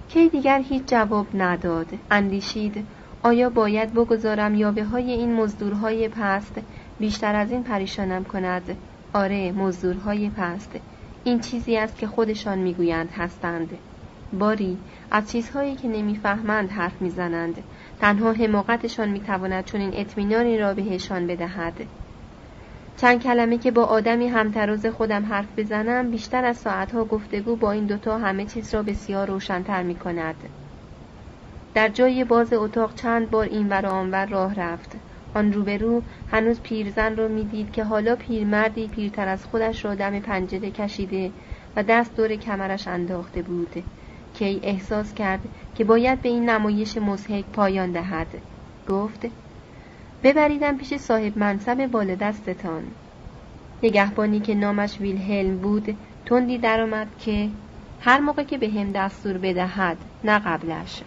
کی 0.08 0.28
دیگر 0.28 0.60
هیچ 0.60 0.82
جواب 0.86 1.26
نداد. 1.34 1.86
اندیشید 2.10 2.86
آیا 3.22 3.50
باید 3.50 3.94
بگذارم 3.94 4.54
یابه 4.54 4.84
های 4.84 5.10
این 5.10 5.34
مزدورهای 5.34 6.08
پست 6.08 6.60
بیشتر 6.98 7.34
از 7.34 7.50
این 7.50 7.64
پریشانم 7.64 8.24
کند؟ 8.24 8.76
آره 9.14 9.52
مزدورهای 9.52 10.30
پست. 10.30 10.72
این 11.24 11.40
چیزی 11.40 11.76
است 11.76 11.98
که 11.98 12.06
خودشان 12.06 12.58
می‌گویند 12.58 13.10
هستند. 13.10 13.78
باری 14.32 14.78
از 15.10 15.30
چیزهایی 15.30 15.76
که 15.76 15.88
نمی‌فهمند 15.88 16.70
حرف 16.70 17.02
می‌زنند. 17.02 17.64
تنها 18.00 18.32
حماقتشان 18.32 19.08
می‌تواند 19.08 19.64
چون 19.64 19.80
این 19.80 19.90
اطمینانی 19.94 20.58
را 20.58 20.74
بهشان 20.74 21.26
بدهد. 21.26 21.88
چند 23.00 23.22
کلمه 23.22 23.58
که 23.58 23.70
با 23.70 23.84
آدمی 23.84 24.28
همتراز 24.28 24.86
خودم 24.86 25.24
حرف 25.26 25.46
بزنم 25.56 26.10
بیشتر 26.10 26.44
از 26.44 26.56
ساعتها 26.56 27.04
گفتگو 27.04 27.56
با 27.56 27.72
این 27.72 27.86
دوتا 27.86 28.18
همه 28.18 28.44
چیز 28.44 28.74
را 28.74 28.82
بسیار 28.82 29.26
روشنتر 29.28 29.82
می 29.82 29.94
کند. 29.94 30.34
در 31.74 31.88
جای 31.88 32.24
باز 32.24 32.52
اتاق 32.52 32.94
چند 32.94 33.30
بار 33.30 33.46
این 33.46 33.68
ور 33.68 33.86
آنور 33.86 34.26
راه 34.26 34.54
رفت. 34.54 34.92
آن 35.34 35.52
روبرو 35.52 36.02
هنوز 36.30 36.60
پیرزن 36.60 37.16
را 37.16 37.28
می‌دید 37.28 37.72
که 37.72 37.84
حالا 37.84 38.16
پیرمردی 38.16 38.88
پیرتر 38.88 39.28
از 39.28 39.44
خودش 39.44 39.84
را 39.84 39.94
دم 39.94 40.20
پنجره 40.20 40.70
کشیده 40.70 41.30
و 41.76 41.82
دست 41.82 42.16
دور 42.16 42.36
کمرش 42.36 42.88
انداخته 42.88 43.42
بود. 43.42 43.84
کی 44.34 44.60
احساس 44.62 45.14
کرد 45.14 45.40
که 45.74 45.84
باید 45.84 46.22
به 46.22 46.28
این 46.28 46.50
نمایش 46.50 46.96
مزهک 46.96 47.44
پایان 47.44 47.92
دهد 47.92 48.28
گفت 48.88 49.26
ببریدم 50.22 50.76
پیش 50.76 50.96
صاحب 50.96 51.38
منصب 51.38 51.86
بالادستتان 51.86 52.82
نگهبانی 53.82 54.40
که 54.40 54.54
نامش 54.54 55.00
ویلهلم 55.00 55.58
بود 55.58 55.96
تندی 56.26 56.58
درآمد 56.58 57.08
که 57.18 57.48
هر 58.00 58.20
موقع 58.20 58.42
که 58.42 58.58
به 58.58 58.68
هم 58.68 58.92
دستور 58.92 59.38
بدهد 59.38 59.96
نه 60.24 60.38
قبلش. 60.38 61.02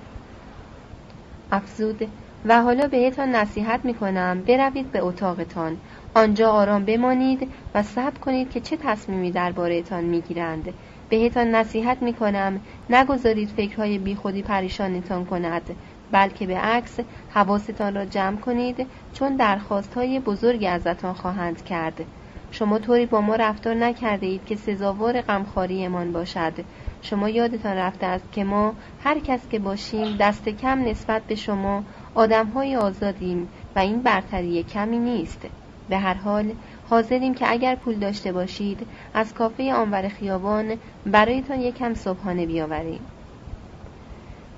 افزود 1.51 2.07
و 2.45 2.61
حالا 2.61 2.87
بهتان 2.87 3.35
نصیحت 3.35 3.85
می 3.85 3.93
کنم 3.93 4.41
بروید 4.41 4.91
به 4.91 4.99
اتاقتان. 4.99 5.77
آنجا 6.15 6.51
آرام 6.51 6.85
بمانید 6.85 7.51
و 7.75 7.83
صبر 7.83 8.19
کنید 8.19 8.51
که 8.51 8.59
چه 8.61 8.77
تصمیمی 8.77 9.31
دربارهتان 9.31 10.03
می‌گیرند. 10.03 10.73
بهتان 11.09 11.55
نصیحت 11.55 12.01
می 12.01 12.13
کنم 12.13 12.61
نگذارید 12.89 13.49
فکرهای 13.49 13.97
بیخودی 13.97 14.41
پریشانتان 14.41 15.25
کند 15.25 15.75
بلکه 16.11 16.47
به 16.47 16.57
عکس 16.57 16.99
حواستان 17.29 17.95
را 17.95 18.05
جمع 18.05 18.37
کنید 18.37 18.87
چون 19.13 19.35
درخواست 19.35 19.93
های 19.93 20.19
بزرگی 20.19 20.67
ازتان 20.67 21.13
خواهند 21.13 21.65
کرد. 21.65 22.05
شما 22.51 22.79
طوری 22.79 23.05
با 23.05 23.21
ما 23.21 23.35
رفتار 23.35 23.75
نکرده 23.75 24.27
اید 24.27 24.45
که 24.45 24.55
سزاوار 24.55 25.21
غمخواریمان 25.21 26.11
باشد. 26.11 26.53
شما 27.01 27.29
یادتان 27.29 27.77
رفته 27.77 28.05
است 28.05 28.31
که 28.31 28.43
ما 28.43 28.73
هر 29.03 29.19
کس 29.19 29.39
که 29.49 29.59
باشیم 29.59 30.17
دست 30.17 30.49
کم 30.49 30.79
نسبت 30.79 31.21
به 31.21 31.35
شما 31.35 31.83
آدم 32.15 32.45
های 32.47 32.75
آزادیم 32.75 33.47
و 33.75 33.79
این 33.79 34.01
برتری 34.01 34.63
کمی 34.63 34.99
نیست. 34.99 35.47
به 35.89 35.97
هر 35.97 36.13
حال 36.13 36.51
حاضریم 36.89 37.33
که 37.33 37.51
اگر 37.51 37.75
پول 37.75 37.95
داشته 37.95 38.31
باشید 38.31 38.87
از 39.13 39.33
کافه 39.33 39.73
آنور 39.73 40.07
خیابان 40.07 40.77
برایتان 41.05 41.59
یکم 41.59 41.93
صبحانه 41.93 42.45
بیاوریم. 42.45 42.99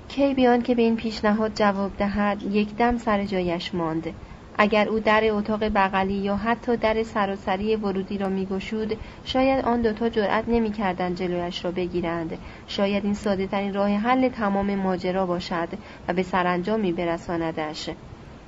کی 0.08 0.34
بیان 0.34 0.62
که 0.62 0.74
به 0.74 0.82
این 0.82 0.96
پیشنهاد 0.96 1.52
جواب 1.54 1.96
دهد 1.98 2.42
یک 2.42 2.76
دم 2.76 2.98
سر 2.98 3.24
جایش 3.24 3.74
ماند. 3.74 4.14
اگر 4.58 4.88
او 4.88 5.00
در 5.00 5.24
اتاق 5.30 5.64
بغلی 5.64 6.14
یا 6.14 6.36
حتی 6.36 6.76
در 6.76 7.02
سراسری 7.02 7.76
ورودی 7.76 8.18
را 8.18 8.28
میگشود 8.28 8.96
شاید 9.24 9.64
آن 9.64 9.82
دوتا 9.82 10.08
جرأت 10.08 10.44
نمی‌کردند 10.48 11.16
جلویش 11.16 11.64
را 11.64 11.70
بگیرند. 11.70 12.38
شاید 12.66 13.04
این 13.04 13.14
ساده 13.14 13.46
ترین 13.46 13.74
راه 13.74 13.90
حل 13.90 14.28
تمام 14.28 14.74
ماجرا 14.74 15.26
باشد 15.26 15.68
و 16.08 16.12
به 16.12 16.22
سرانجامی 16.22 16.92
برساندش. 16.92 17.90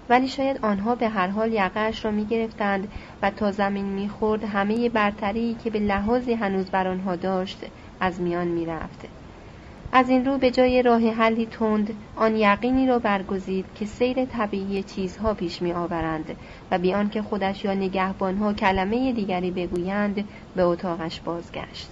ولی 0.08 0.28
شاید 0.28 0.58
آنها 0.62 0.94
به 0.94 1.08
هر 1.08 1.26
حال 1.28 1.52
یقهاش 1.52 2.04
را 2.04 2.10
می‌گرفتند 2.10 2.88
و 3.22 3.30
تا 3.30 3.52
زمین 3.52 3.84
می‌خورد 3.84 4.44
همه 4.44 4.88
برتری 4.88 5.56
که 5.64 5.70
به 5.70 5.78
لحاظی 5.78 6.34
هنوز 6.34 6.70
بر 6.70 6.88
آنها 6.88 7.16
داشت 7.16 7.64
از 8.00 8.20
میان 8.20 8.48
می‌رفت. 8.48 9.25
از 9.92 10.08
این 10.08 10.24
رو 10.24 10.38
به 10.38 10.50
جای 10.50 10.82
راه 10.82 11.10
حلی 11.10 11.46
تند 11.46 11.94
آن 12.16 12.36
یقینی 12.36 12.86
را 12.86 12.98
برگزید 12.98 13.66
که 13.74 13.86
سیر 13.86 14.24
طبیعی 14.24 14.82
چیزها 14.82 15.34
پیش 15.34 15.62
می 15.62 15.72
آورند 15.72 16.36
و 16.70 16.78
بیان 16.78 17.10
که 17.10 17.22
خودش 17.22 17.64
یا 17.64 17.74
نگهبانها 17.74 18.52
کلمه 18.52 19.12
دیگری 19.12 19.50
بگویند 19.50 20.24
به 20.56 20.62
اتاقش 20.62 21.20
بازگشت. 21.20 21.90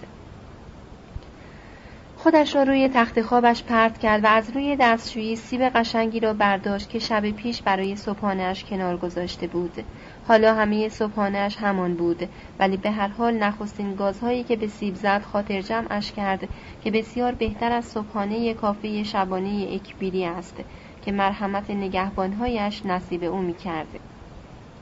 خودش 2.16 2.54
را 2.54 2.62
روی 2.62 2.88
تخت 2.88 3.22
خوابش 3.22 3.62
پرت 3.62 3.98
کرد 3.98 4.24
و 4.24 4.26
از 4.26 4.50
روی 4.50 4.76
دستشویی 4.80 5.37
سیب 5.37 5.62
قشنگی 5.62 6.20
را 6.20 6.33
برداشت 6.33 6.90
که 6.90 6.98
شب 6.98 7.30
پیش 7.30 7.62
برای 7.62 7.96
صبحانهاش 7.96 8.64
کنار 8.64 8.96
گذاشته 8.96 9.46
بود. 9.46 9.85
حالا 10.28 10.54
همه 10.54 10.88
صبحانهاش 10.88 11.56
همان 11.56 11.94
بود. 11.94 12.28
ولی 12.58 12.76
به 12.76 12.90
هر 12.90 13.08
حال 13.08 13.34
نخستین 13.34 13.94
گازهایی 13.94 14.44
که 14.44 14.56
به 14.56 14.66
سیب 14.66 14.94
زد 14.94 15.22
خاطر 15.22 15.60
جمعش 15.60 16.12
کرد 16.12 16.48
که 16.80 16.90
بسیار 16.90 17.32
بهتر 17.32 17.72
از 17.72 17.84
صبحانه 17.84 18.54
کافه 18.54 19.02
شبانه 19.02 19.68
اکبیری 19.72 20.24
است 20.24 20.60
که 21.02 21.12
مرحمت 21.12 21.70
نگهبانهایش 21.70 22.87
نصیب 22.87 23.24
او 23.24 23.38
می‌کرد. 23.38 24.00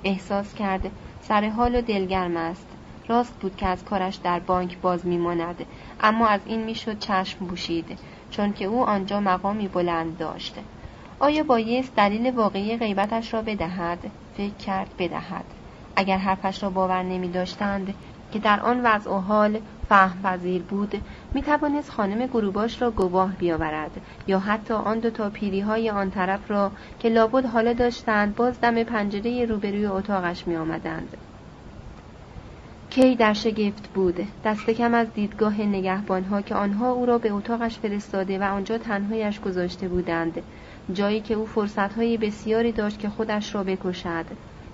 احساس 0.05 0.55
کرد 0.55 0.91
سر 1.21 1.49
حال 1.49 1.75
و 1.75 1.81
دلگرم 1.81 2.37
است. 2.37 2.69
راست 3.09 3.39
بود 3.41 3.57
که 3.57 3.67
از 3.67 3.85
کارش 3.85 4.17
در 4.17 4.39
بانک 4.39 4.79
باز 4.81 5.07
میماند. 5.07 5.67
اما 6.01 6.27
از 6.27 6.41
این 6.47 6.65
می‌شد 6.65 6.99
چشم 6.99 7.47
بوشید 7.47 7.99
چون 8.31 8.53
که 8.53 8.65
او 8.65 8.83
آنجا 8.85 9.21
مقامی 9.21 9.69
بلند 9.69 10.19
داشت. 10.19 10.55
آیا 11.23 11.43
بایست 11.43 11.97
دلیل 11.97 12.31
واقعی 12.31 12.77
غیبتش 12.77 13.35
را 13.35 13.43
بدهد؟ 13.43 13.99
فکر 14.37 14.55
کرد 14.55 14.91
بدهد. 14.99 15.45
اگر 15.97 16.17
حرفش 16.17 16.63
را 16.63 16.71
باور 16.71 17.03
نمی 17.03 17.29
داشتند 17.29 17.95
که 18.33 18.39
در 18.39 18.61
آن 18.61 18.81
وضع 18.85 19.11
و 19.11 19.19
حال 19.19 19.61
فهم 19.89 20.23
پذیر 20.23 20.63
بود 20.63 21.03
می 21.35 21.43
توانست 21.43 21.91
خانم 21.91 22.27
گروباش 22.27 22.83
را 22.83 22.91
گواه 22.91 23.33
بیاورد 23.33 23.91
یا 24.27 24.39
حتی 24.39 24.75
آن 24.75 24.99
دو 24.99 25.11
تا 25.11 25.31
پیری 25.31 25.61
های 25.61 25.91
آن 25.91 26.11
طرف 26.11 26.51
را 26.51 26.71
که 26.99 27.09
لابد 27.09 27.47
حالا 27.47 27.73
داشتند 27.73 28.35
باز 28.35 28.61
دم 28.61 28.83
پنجره 28.83 29.45
روبروی 29.45 29.87
اتاقش 29.87 30.47
می 30.47 30.57
آمدند. 30.57 31.17
کی 32.91 33.15
در 33.15 33.33
شگفت 33.33 33.89
بود؟ 33.89 34.27
دست 34.45 34.71
کم 34.71 34.95
از 34.95 35.07
دیدگاه 35.15 35.61
نگهبانها 35.61 36.43
که 36.43 36.55
آنها 36.55 36.91
او 36.91 37.07
را 37.07 37.19
به 37.19 37.33
اتاقش 37.33 37.79
فرستاده 37.79 38.39
و 38.39 38.43
آنجا 38.43 38.79
تنهایش 38.79 39.41
گذاشته 39.41 39.89
بودند. 39.89 40.43
جایی 40.93 41.21
که 41.21 41.35
او 41.35 41.47
فرصتهای 41.47 42.17
بسیاری 42.17 42.73
داشت 42.73 42.99
که 42.99 43.09
خودش 43.09 43.55
را 43.55 43.65
بکشد. 43.65 44.25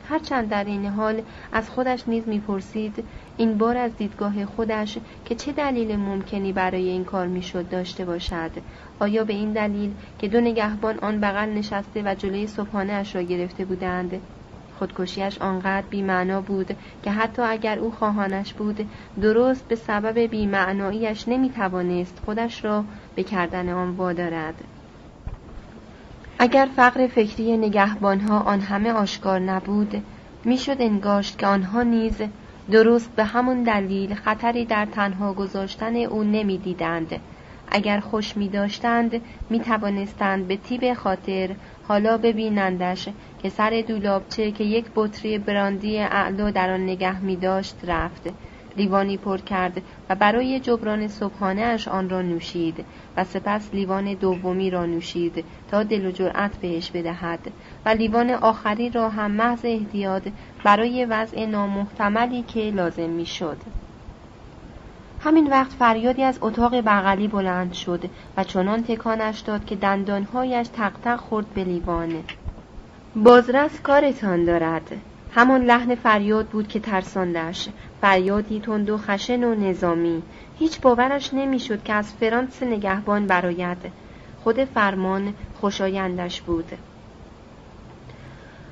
هرچند 0.08 0.48
در 0.48 0.64
این 0.64 0.86
حال 0.86 1.22
از 1.52 1.70
خودش 1.70 2.08
نیز 2.08 2.28
می‌پرسید 2.28 3.04
این 3.36 3.58
بار 3.58 3.76
از 3.76 3.96
دیدگاه 3.96 4.44
خودش 4.46 4.98
که 5.24 5.34
چه 5.34 5.52
دلیل 5.52 5.96
ممکنی 5.96 6.52
برای 6.52 6.88
این 6.88 7.04
کار 7.04 7.26
می‌شد 7.26 7.68
داشته 7.68 8.04
باشد؟ 8.04 8.50
آیا 8.98 9.24
به 9.24 9.32
این 9.32 9.52
دلیل 9.52 9.94
که 10.18 10.28
دو 10.28 10.40
نگهبان 10.40 10.98
آن 10.98 11.20
بغل 11.20 11.48
نشسته 11.48 12.02
و 12.02 12.14
جلوی 12.14 12.46
صبحانه 12.46 12.92
اش 12.92 13.14
را 13.14 13.22
گرفته 13.22 13.64
بودند 13.64 14.20
خودکشیش 14.78 15.38
آنقدر 15.38 15.86
بیمعنا 15.90 16.40
بود 16.40 16.76
که 17.02 17.10
حتی 17.10 17.42
اگر 17.42 17.78
او 17.78 17.90
خواهانش 17.90 18.54
بود 18.54 18.88
درست 19.22 19.68
به 19.68 19.74
سبب 19.74 20.18
بیمعناییش 20.18 21.28
نمی‌توانست 21.28 22.22
خودش 22.24 22.64
را 22.64 22.84
به 23.14 23.22
کردن 23.22 23.68
آن 23.68 23.90
وادارد؟ 23.90 24.64
اگر 26.40 26.68
فقر 26.76 27.06
فکری 27.06 27.56
نگهبانها 27.56 28.40
آن 28.40 28.60
همه 28.60 28.92
آشکار 28.92 29.40
نبود 29.40 30.02
می‌شد 30.44 30.76
انگاشت 30.80 31.38
که 31.38 31.46
آنها 31.46 31.82
نیز 31.82 32.22
درست 32.70 33.10
به 33.16 33.24
همون 33.24 33.62
دلیل 33.62 34.14
خطری 34.14 34.64
در 34.64 34.86
تنها 34.86 35.32
گذاشتن 35.32 35.96
او 35.96 36.24
نمی‌دیدند. 36.24 37.20
اگر 37.68 38.00
خوش 38.00 38.36
می 38.36 38.48
داشتند 38.48 39.20
می 39.50 39.60
توانستند 39.60 40.48
به 40.48 40.56
تیب 40.56 40.94
خاطر 40.94 41.56
حالا 41.88 42.18
ببینندش 42.18 43.08
که 43.38 43.48
سر 43.48 43.84
دولابچه 43.88 44.50
که 44.50 44.64
یک 44.64 44.86
بطری 44.94 45.38
براندی 45.38 45.98
اعلا 45.98 46.50
در 46.50 46.70
آن 46.70 46.82
نگه 46.82 47.20
می 47.20 47.36
داشت 47.36 47.76
رفت. 47.84 48.28
لیوانی 48.78 49.16
پر 49.16 49.38
کرد 49.38 49.82
و 50.10 50.14
برای 50.14 50.60
جبران 50.60 51.08
صبحانه 51.08 51.62
اش 51.62 51.88
آن 51.88 52.10
را 52.10 52.22
نوشید 52.22 52.84
و 53.16 53.24
سپس 53.24 53.74
لیوان 53.74 54.14
دومی 54.14 54.70
را 54.70 54.86
نوشید 54.86 55.44
تا 55.70 55.82
دل 55.82 56.06
و 56.06 56.10
جرأت 56.10 56.56
بهش 56.56 56.90
بدهد 56.90 57.40
و 57.86 57.88
لیوان 57.88 58.30
آخری 58.30 58.90
را 58.90 59.08
هم 59.08 59.30
محض 59.30 59.60
احتیاط 59.64 60.28
برای 60.64 61.04
وضع 61.04 61.46
نامحتملی 61.46 62.42
که 62.42 62.60
لازم 62.60 63.10
می‌شد. 63.10 63.56
همین 65.20 65.50
وقت 65.50 65.72
فریادی 65.72 66.22
از 66.22 66.38
اتاق 66.40 66.80
بغلی 66.80 67.28
بلند 67.28 67.72
شد 67.72 68.04
و 68.36 68.44
چنان 68.44 68.82
تکانش 68.82 69.40
داد 69.40 69.64
که 69.64 69.76
دندانهایش 69.76 70.68
تق 70.68 71.16
خورد 71.16 71.46
به 71.54 71.64
لیوان. 71.64 72.24
بازرس 73.16 73.80
کارتان 73.80 74.44
دارد. 74.44 74.92
همان 75.30 75.64
لحن 75.64 75.94
فریاد 75.94 76.46
بود 76.46 76.68
که 76.68 76.80
ترساندش. 76.80 77.68
فریادی 78.00 78.60
تند 78.60 78.90
و 78.90 78.98
خشن 78.98 79.44
و 79.44 79.54
نظامی. 79.54 80.22
هیچ 80.58 80.80
باورش 80.80 81.34
نمی‌شد 81.34 81.82
که 81.82 81.92
از 81.92 82.12
فرانس 82.12 82.62
نگهبان 82.62 83.26
براید 83.26 83.78
خود 84.44 84.64
فرمان 84.64 85.34
خوشایندش 85.60 86.40
بود. 86.40 86.72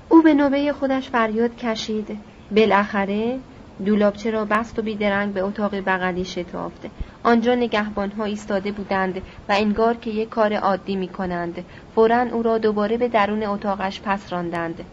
او 0.09 0.23
به 0.23 0.35
نوبه 0.35 0.73
خودش 0.73 1.09
فریاد 1.09 1.57
کشید. 1.57 2.19
بالاخره 2.51 3.39
دولابچه 3.85 4.31
را 4.31 4.45
بست 4.45 4.79
و 4.79 4.83
بیدرنگ 4.83 5.33
به 5.33 5.41
اتاق 5.41 5.75
بغلی 5.75 6.25
شتافت. 6.25 6.87
آنجا 7.23 7.55
نگهبانها 7.55 8.25
ایستاده 8.25 8.73
بودند 8.73 9.23
و 9.49 9.53
انگار 9.53 9.95
که 9.95 10.11
یک 10.11 10.29
کار 10.29 10.55
عادی 10.55 10.97
می 10.97 11.09
کنند 11.09 11.65
فورا 11.95 12.21
او 12.21 12.43
را 12.43 12.59
دوباره 12.59 12.97
به 12.97 13.09
درون 13.09 13.43
اتاقش 13.43 14.01
پس 14.05 14.33
راندند. 14.33 14.85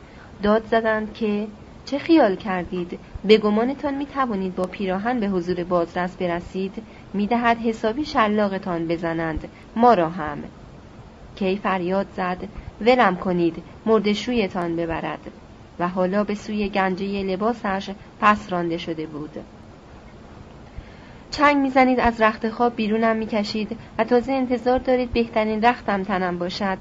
داد 0.44 0.66
زدند 0.66 1.14
که 1.14 1.48
چه 1.86 2.00
خیال 2.00 2.36
کردید؟ 2.36 3.00
به 3.24 3.38
گمانتان 3.38 3.94
می 3.94 4.06
توانید 4.06 4.56
با 4.56 4.64
پیراهن 4.64 5.20
به 5.20 5.28
حضور 5.28 5.64
بازرس 5.64 6.18
برسید؟ 6.18 6.84
می 7.14 7.28
دهد 7.28 7.58
حسابی 7.58 8.06
شلاقتان 8.06 8.88
بزنند. 8.88 9.48
ما 9.76 9.94
را 9.94 10.10
هم. 10.10 10.44
کی 11.36 11.58
فریاد 11.58 12.08
زد؟ 12.16 12.48
ولم 12.82 13.16
کنید. 13.16 13.64
مردشویتان 13.86 14.76
ببرد. 14.76 15.32
و 15.80 15.88
حالا 15.88 16.24
به 16.24 16.36
سوی 16.36 16.70
گنجه 16.70 17.24
لباسش 17.24 17.90
پس 18.22 18.52
رانده 18.52 18.78
شده 18.78 19.06
بود. 19.06 19.38
چنگ 21.32 21.58
می‌زنید 21.58 22.00
از 22.00 22.22
رخت 22.22 22.50
خواب 22.50 22.76
بیرونم 22.76 23.16
می‌کشید 23.16 23.78
و 23.98 24.04
تازه 24.04 24.32
انتظار 24.32 24.80
دارید 24.80 25.14
بهترین 25.14 25.66
رختم 25.66 26.04
تنم 26.04 26.40
باشد. 26.40 26.78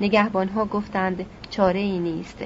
نگهبانها 0.00 0.64
گفتند 0.64 1.26
چاره 1.50 1.80
ای 1.80 1.98
نیست. 1.98 2.44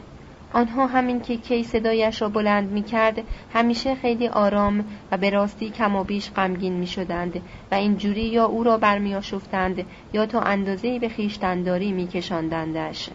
آنها 0.52 0.86
همین 0.86 1.20
که 1.20 1.36
کی 1.36 1.64
صدایش 1.64 2.22
را 2.22 2.28
بلند 2.28 2.70
می 2.70 2.82
کرد 2.82 3.22
همیشه 3.52 3.94
خیلی 3.94 4.28
آرام 4.28 4.84
و 5.12 5.16
به 5.16 5.30
راستی 5.30 5.70
کم 5.70 5.96
و 5.96 6.04
بیش 6.04 6.30
غمگین 6.30 6.72
می 6.72 6.86
شدند 6.86 7.42
و 7.70 7.74
اینجوری 7.74 8.22
یا 8.22 8.44
او 8.44 8.64
را 8.64 8.78
برمی 8.78 9.14
آشفتند 9.14 9.86
یا 10.12 10.26
تا 10.26 10.40
اندازه 10.40 10.98
به 10.98 11.08
خیشتنداری 11.08 11.92
می 11.92 12.06
کشاندندش. 12.06 13.10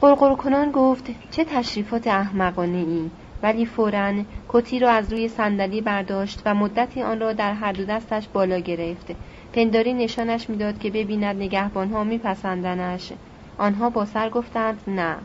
کنان 0.00 0.70
گفت 0.70 1.04
چه 1.30 1.44
تشریفات 1.44 2.06
احمقانه 2.06 2.78
ای 2.78 3.10
ولی 3.42 3.66
فورا 3.66 4.12
کتی 4.48 4.78
را 4.78 4.90
از 4.90 5.12
روی 5.12 5.28
صندلی 5.28 5.80
برداشت 5.80 6.42
و 6.44 6.54
مدتی 6.54 7.02
آن 7.02 7.20
را 7.20 7.32
در 7.32 7.52
هر 7.52 7.72
دو 7.72 7.84
دستش 7.84 8.28
بالا 8.28 8.58
گرفت. 8.58 9.14
پنداری 9.52 9.94
نشانش 9.94 10.50
می‌داد 10.50 10.78
که 10.78 10.90
ببیند 10.90 11.36
نگهبانها 11.36 12.04
میپسندنش. 12.04 13.12
آنها 13.58 13.90
با 13.90 14.04
سر 14.04 14.28
گفتند 14.28 14.80
نه. 14.86 15.16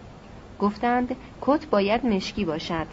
گفتند 0.63 1.15
کت 1.41 1.69
باید 1.69 2.05
مشکی 2.05 2.45
باشد. 2.45 2.87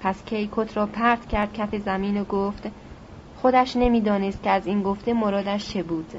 پس 0.00 0.24
کی 0.24 0.48
کت 0.52 0.76
را 0.76 0.86
پرت 0.86 1.28
کرد 1.28 1.52
کف 1.52 1.76
زمین 1.76 2.20
و 2.20 2.24
گفت 2.24 2.68
خودش 3.36 3.76
نمی‌دانست 3.76 4.42
که 4.42 4.50
از 4.50 4.66
این 4.66 4.82
گفته 4.82 5.12
مرادش 5.12 5.68
چه 5.68 5.82
بود. 5.82 6.12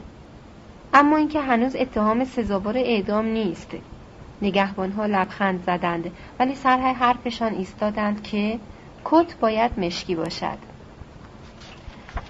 اما 0.93 1.17
اینکه 1.17 1.41
هنوز 1.41 1.75
اتهام 1.75 2.25
سزاوار 2.25 2.77
اعدام 2.77 3.25
نیست. 3.25 3.71
نگهبانها 4.41 5.05
لبخند 5.05 5.63
زدند 5.65 6.11
ولی 6.39 6.55
سر 6.55 6.77
حرفشان 6.77 7.53
ایستادند 7.53 8.23
که 8.23 8.59
کت 9.05 9.39
باید 9.39 9.79
مشکی 9.79 10.15
باشد. 10.15 10.57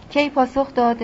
کی 0.09 0.29
پاسخ 0.29 0.73
داد 0.73 1.01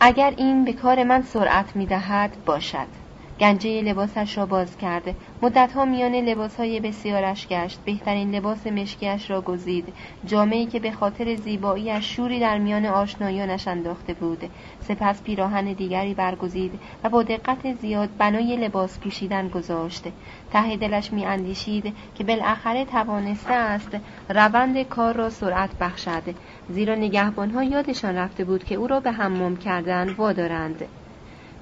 اگر 0.00 0.34
این 0.36 0.64
به 0.64 0.72
کار 0.72 1.04
من 1.04 1.22
سرعت 1.22 1.76
می‌دهد 1.76 2.36
باشد. 2.46 3.07
گنجه 3.40 3.82
لباسش 3.82 4.38
را 4.38 4.46
باز 4.46 4.76
کرده. 4.76 5.14
مدتها 5.42 5.84
میان 5.84 6.14
لباسهای 6.14 6.80
بسیارش 6.80 7.48
گشت. 7.48 7.80
بهترین 7.84 8.34
لباس 8.34 8.66
مشکیش 8.66 9.30
را 9.30 9.40
گزید. 9.40 9.92
جامعی 10.24 10.66
که 10.66 10.80
به 10.80 10.90
خاطر 10.90 11.34
زیباییش 11.34 12.16
شوری 12.16 12.40
در 12.40 12.58
میان 12.58 12.86
آشنایانش 12.86 13.68
انداخته 13.68 14.14
بود. 14.14 14.50
سپس 14.80 15.22
پیراهن 15.22 15.72
دیگری 15.72 16.14
برگزید 16.14 16.80
و 17.04 17.08
با 17.08 17.22
دقت 17.22 17.74
زیاد 17.80 18.08
بنای 18.18 18.56
لباس 18.56 18.98
پوشیدن 18.98 19.48
گذاشت. 19.48 20.04
ته 20.52 20.76
دلش 20.76 21.12
میاندیشید 21.12 21.94
که 22.14 22.24
بالاخره 22.24 22.84
توانسته 22.84 23.54
است 23.54 23.96
روند 24.28 24.82
کار 24.82 25.14
را 25.14 25.30
سرعت 25.30 25.70
بخشد. 25.80 26.34
زیرا 26.68 26.94
نگهبانها 26.94 27.62
یادشان 27.62 28.16
رفته 28.16 28.44
بود 28.44 28.64
که 28.64 28.74
او 28.74 28.86
را 28.86 29.00
به 29.00 29.12
حمام 29.12 29.56
کردن 29.56 30.08
وادارند. 30.12 30.84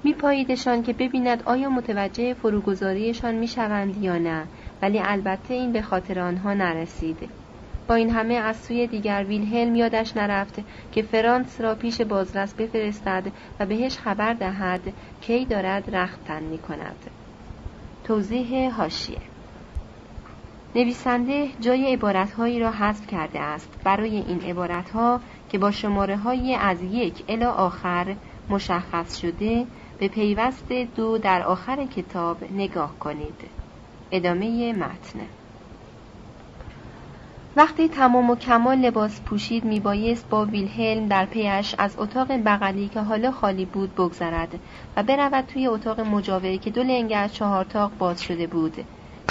میپاییدشان 0.05 0.83
که 0.83 0.93
ببیند 0.93 1.43
آیا 1.43 1.71
متوجه 1.71 2.35
فروگذاریشان 2.35 3.35
می‌شوند 3.35 4.03
یا 4.03 4.19
نه 4.19 4.47
ولی 4.83 4.99
البته 4.99 5.55
این 5.55 5.73
به 5.73 5.83
خاطر 5.83 6.21
آنها 6.21 6.55
نرسید 6.55 7.29
با 7.89 7.95
این 7.95 8.11
همه 8.11 8.35
از 8.35 8.57
سوی 8.57 8.87
دیگر 8.87 9.25
ویلهلم 9.29 9.75
یادش 9.75 10.17
نرفت 10.17 10.61
که 10.93 11.03
فرانس 11.03 11.61
را 11.61 11.75
پیش 11.75 12.01
بازرس 12.01 12.55
بفرستد 12.55 13.33
و 13.61 13.67
بهش 13.67 13.99
خبر 13.99 14.33
دهد 14.33 14.93
کی 15.21 15.45
دارد 15.45 15.97
رخت 15.97 16.25
تن 16.25 16.43
می 16.43 16.59
کند. 16.59 16.97
توضیح 18.05 18.75
هاشیه 18.75 19.19
نویسنده 20.75 21.49
جای 21.61 21.93
عبارتهایی 21.93 22.61
را 22.61 22.71
حذف 22.71 23.07
کرده 23.07 23.41
است 23.41 23.69
برای 23.85 24.17
این 24.17 24.41
عبارتها 24.41 25.21
که 25.49 25.59
با 25.59 25.71
شماره 25.71 26.17
های 26.17 26.55
از 26.55 26.83
یک 26.83 27.25
الی 27.29 27.45
آخر 27.45 28.17
مشخص 28.49 29.17
شده 29.17 29.67
به 29.99 30.09
پیوست 30.09 30.73
دو 30.73 31.19
در 31.19 31.43
آخر 31.43 31.87
کتاب 31.87 32.53
نگاه 32.53 32.99
کنید. 32.99 33.41
ادامه 34.11 34.73
متن. 34.73 35.21
وقتی 37.57 37.89
تمام 37.89 38.31
و 38.31 38.37
کمال 38.37 38.79
لباس 38.79 39.21
پوشید 39.21 39.65
میبایست 39.65 40.29
با 40.29 40.45
ویلهلم 40.45 41.09
در 41.09 41.27
پیش 41.27 41.75
از 41.79 41.95
اتاق 41.99 42.33
بغلی 42.33 42.89
که 42.89 43.01
حالا 43.01 43.31
خالی 43.31 43.65
بود 43.65 43.95
بگذرد 43.95 44.61
و 44.97 45.03
برود 45.03 45.45
توی 45.45 45.67
اتاق 45.67 46.01
مجاور 46.01 46.57
که 46.57 46.71
دو 46.71 46.83
لنگ 46.83 47.13
از 47.17 47.35
چهار 47.35 47.65
تاق 47.65 47.93
باز 47.99 48.23
شده 48.23 48.47
بود. 48.47 48.77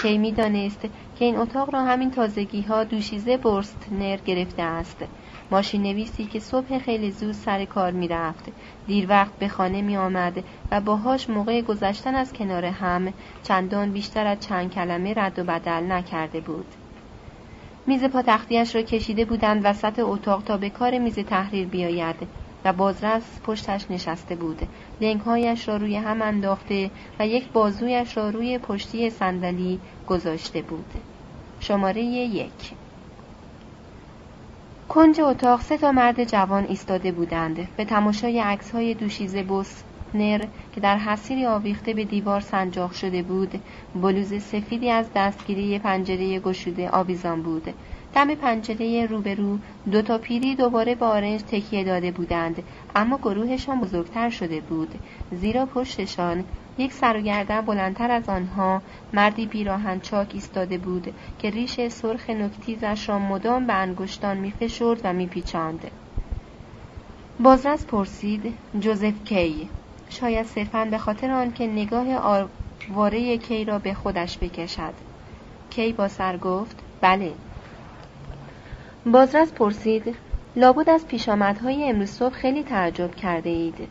کی 0.01 0.17
می‌دانست 0.17 0.81
که 1.15 1.25
این 1.25 1.37
اتاق 1.37 1.73
را 1.73 1.85
همین 1.85 2.11
تازگی 2.11 2.61
ها 2.61 2.83
دوشیزه 2.83 3.37
برستنر 3.37 4.17
گرفته 4.17 4.61
است. 4.61 5.05
ماشین 5.51 5.83
نویسی 5.83 6.25
که 6.25 6.39
صبح 6.39 6.79
خیلی 6.79 7.11
زود 7.11 7.31
سر 7.31 7.65
کار 7.65 7.91
می 7.91 8.07
رفت. 8.07 8.45
دیر 8.87 9.05
وقت 9.09 9.33
به 9.39 9.47
خانه 9.47 9.81
می 9.81 9.97
آمد 9.97 10.43
و 10.71 10.81
باهاش 10.81 11.29
موقع 11.29 11.61
گذشتن 11.61 12.15
از 12.15 12.33
کنار 12.33 12.65
هم 12.65 13.13
چندان 13.43 13.91
بیشتر 13.91 14.27
از 14.27 14.39
چند 14.39 14.71
کلمه 14.71 15.13
رد 15.13 15.39
و 15.39 15.43
بدل 15.43 15.91
نکرده 15.91 16.39
بود. 16.39 16.65
میز 17.87 18.03
پاتختیش 18.03 18.75
را 18.75 18.81
کشیده 18.81 19.25
بودند 19.25 19.61
وسط 19.65 19.99
اتاق 19.99 20.43
تا 20.43 20.57
به 20.57 20.69
کار 20.69 20.99
میز 20.99 21.19
تحریر 21.19 21.67
بیاید 21.67 22.15
و 22.65 22.73
بازرس 22.73 23.39
پشتش 23.43 23.91
نشسته 23.91 24.35
بود 24.35 24.67
لنگهایش 25.01 25.67
را 25.67 25.77
روی 25.77 25.95
هم 25.95 26.21
انداخته 26.21 26.91
و 27.19 27.27
یک 27.27 27.51
بازویش 27.51 28.17
را 28.17 28.29
روی 28.29 28.57
پشتی 28.57 29.09
صندلی 29.09 29.79
گذاشته 30.07 30.61
بود 30.61 30.93
شماره 31.59 32.01
یک 32.03 32.71
کنج 34.89 35.21
اتاق 35.21 35.61
سه 35.61 35.77
تا 35.77 35.91
مرد 35.91 36.23
جوان 36.23 36.65
ایستاده 36.65 37.11
بودند. 37.11 37.67
به 37.77 37.85
تماشای 37.85 38.39
عکس 38.39 38.71
های 38.71 38.93
دوشیزه 38.93 39.45
نر 40.13 40.45
که 40.73 40.81
در 40.81 40.97
حسیری 40.97 41.45
آویخته 41.45 41.93
به 41.93 42.05
دیوار 42.05 42.41
سنجاق 42.41 42.91
شده 42.91 43.23
بود 43.23 43.61
بلوز 43.95 44.43
سفیدی 44.43 44.89
از 44.89 45.09
دستگیری 45.15 45.79
پنجره 45.79 46.39
گشوده 46.39 46.89
آویزان 46.89 47.41
بود. 47.41 47.73
دم 48.13 48.35
پنجره 48.35 49.05
روبرو 49.05 49.57
دو 49.91 50.01
تا 50.01 50.17
پیری 50.17 50.55
دوباره 50.55 50.95
با 50.95 51.07
آرنج 51.07 51.41
تکیه 51.41 51.83
داده 51.83 52.11
بودند 52.11 52.63
اما 52.95 53.17
گروهشان 53.17 53.79
بزرگتر 53.81 54.29
شده 54.29 54.61
بود. 54.61 54.95
زیرا 55.31 55.65
پشتشان 55.65 56.43
یک 56.77 56.93
سر 56.93 57.17
و 57.17 57.21
گردن 57.21 57.61
بلندتر 57.61 58.11
از 58.11 58.29
آنها 58.29 58.81
مردی 59.13 59.45
بیراهن 59.45 59.99
چاک 59.99 60.31
ایستاده 60.33 60.77
بود 60.77 61.13
که 61.39 61.49
ریش 61.49 61.87
سرخ 61.87 62.29
نکتیزش 62.29 63.09
را 63.09 63.19
مدام 63.19 63.67
به 63.67 63.73
انگشتان 63.73 64.37
میفشرد 64.37 65.01
و 65.03 65.13
میپیچاند. 65.13 65.91
بازرس 67.39 67.85
پرسید 67.85 68.53
جوزف 68.79 69.23
کی؟ 69.25 69.69
شاید 70.09 70.45
صرفا 70.45 70.85
به 70.85 70.97
خاطر 70.97 71.31
آنکه 71.31 71.67
نگاه 71.67 72.07
آواره 72.89 73.37
کی 73.37 73.65
را 73.65 73.79
به 73.79 73.93
خودش 73.93 74.37
بکشد. 74.37 74.93
کی 75.69 75.93
با 75.93 76.07
سر 76.07 76.37
گفت؟ 76.37 76.79
بله. 77.01 77.31
بازرس 79.05 79.51
پرسید 79.51 80.15
لابد 80.55 80.89
از 80.89 81.07
پیشامدهای 81.07 81.89
امروز 81.89 82.09
صبح 82.09 82.33
خیلی 82.33 82.63
تعجب 82.63 83.15
کرده 83.15 83.49
اید 83.49 83.87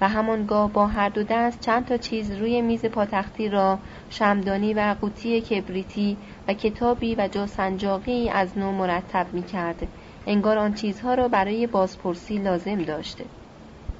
و 0.00 0.08
همانگاه 0.08 0.72
با 0.72 0.86
هر 0.86 1.08
دو 1.08 1.22
دست 1.22 1.60
چند 1.60 1.86
تا 1.86 1.96
چیز 1.96 2.32
روی 2.32 2.60
میز 2.60 2.84
پاتختی 2.84 3.48
را 3.48 3.78
شمدانی 4.10 4.74
و 4.74 4.96
قوطی 5.00 5.40
کبریتی 5.40 6.16
و 6.48 6.54
کتابی 6.54 7.14
و 7.14 7.28
جاسنجاقی 7.28 8.28
از 8.28 8.58
نو 8.58 8.72
مرتب 8.72 9.26
می 9.32 9.42
کرد. 9.42 9.88
انگار 10.26 10.58
آن 10.58 10.74
چیزها 10.74 11.14
را 11.14 11.28
برای 11.28 11.66
بازپرسی 11.66 12.38
لازم 12.38 12.82
داشته. 12.82 13.24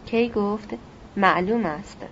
کی 0.07 0.29
گفت 0.29 0.75
معلوم 1.17 1.67
است. 1.67 2.07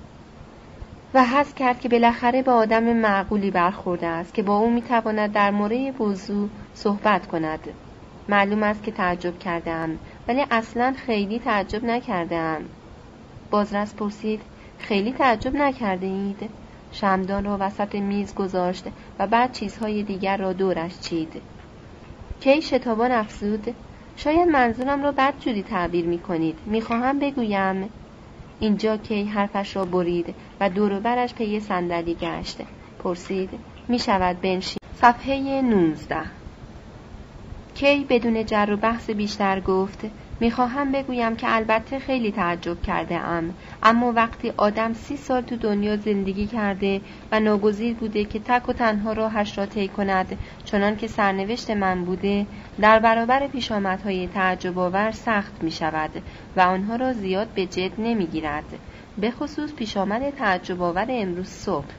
و 1.14 1.24
حس 1.24 1.54
کرد 1.54 1.80
که 1.80 1.88
بالاخره 1.88 2.42
به 2.42 2.50
آدم 2.50 2.84
معقولی 2.84 3.50
برخورده 3.50 4.06
است 4.06 4.34
که 4.34 4.42
با 4.42 4.56
او 4.56 4.70
می‌تواند 4.70 5.32
در 5.32 5.50
مورد 5.50 6.02
موضوع 6.02 6.48
صحبت 6.74 7.26
کند. 7.26 7.60
معلوم 8.28 8.62
است 8.62 8.82
که 8.82 8.90
تعجب 8.90 9.38
کردم 9.38 9.98
ولی 10.28 10.44
اصلا 10.50 10.94
خیلی 11.06 11.38
تعجب 11.38 11.84
نکردم. 11.84 12.64
بازرس 13.54 13.94
پرسید 13.94 14.40
خیلی 14.78 15.12
تعجب 15.12 15.56
نکرده 15.56 16.06
اید؟ 16.06 16.50
شمدان 16.92 17.44
را 17.44 17.56
وسط 17.60 17.94
میز 17.94 18.34
گذاشت 18.34 18.84
و 19.18 19.26
بعد 19.26 19.52
چیزهای 19.52 20.02
دیگر 20.02 20.36
را 20.36 20.52
دورش 20.52 21.00
چید. 21.00 21.42
کی 22.40 22.62
شتابان 22.62 23.12
افزود؟ 23.12 23.74
شاید 24.16 24.48
منظورم 24.48 25.02
را 25.02 25.12
بد 25.12 25.34
جوری 25.40 25.62
تعبیر 25.62 26.04
می 26.04 26.18
کنید. 26.18 26.58
می 26.66 26.80
خواهم 26.80 27.18
بگویم. 27.18 27.88
اینجا 28.60 28.96
کی 28.96 29.24
حرفش 29.24 29.76
را 29.76 29.84
برید 29.84 30.34
و 30.60 30.70
دوروبرش 30.70 31.34
پی 31.34 31.60
صندلی 31.60 32.14
گشت. 32.14 32.60
پرسید 32.98 33.50
می 33.88 33.98
شود 33.98 34.40
بنشین؟ 34.40 34.78
صفحه 34.94 35.62
19 35.62 36.16
کی 37.74 38.06
بدون 38.08 38.46
جر 38.46 38.68
و 38.70 38.76
بحث 38.76 39.10
بیشتر 39.10 39.60
گفت 39.60 40.00
می‌خواهم 40.44 40.92
بگویم 40.92 41.36
که 41.36 41.46
البته 41.56 41.98
خیلی 41.98 42.32
تعجب 42.32 42.82
کرده 42.82 43.14
ام 43.14 43.54
اما 43.82 44.12
وقتی 44.12 44.52
آدم 44.56 44.92
سی 44.92 45.16
سال 45.16 45.40
تو 45.42 45.56
دنیا 45.56 45.96
زندگی 45.96 46.46
کرده 46.46 47.00
و 47.32 47.40
ناگزیر 47.40 47.94
بوده 47.94 48.24
که 48.24 48.38
تک 48.38 48.68
و 48.68 48.72
تنها 48.72 49.12
راهش 49.12 49.58
را 49.58 49.66
طی 49.66 49.88
کند 49.88 50.38
چنان 50.64 50.96
که 50.96 51.06
سرنوشت 51.06 51.70
من 51.70 52.04
بوده 52.04 52.46
در 52.80 52.98
برابر 52.98 53.46
پیشامدهای 53.46 54.28
تعجب 54.28 54.78
آور 54.78 55.10
سخت 55.10 55.62
می 55.62 55.70
شود 55.70 56.10
و 56.56 56.60
آنها 56.60 56.96
را 56.96 57.12
زیاد 57.12 57.48
به 57.48 57.66
جد 57.66 57.92
نمی 57.98 58.26
گیرد 58.26 58.78
به 59.18 59.30
خصوص 59.30 59.72
پیشامد 59.72 60.30
تعجب 60.30 60.82
آور 60.82 61.06
امروز 61.10 61.48
صبح. 61.48 61.94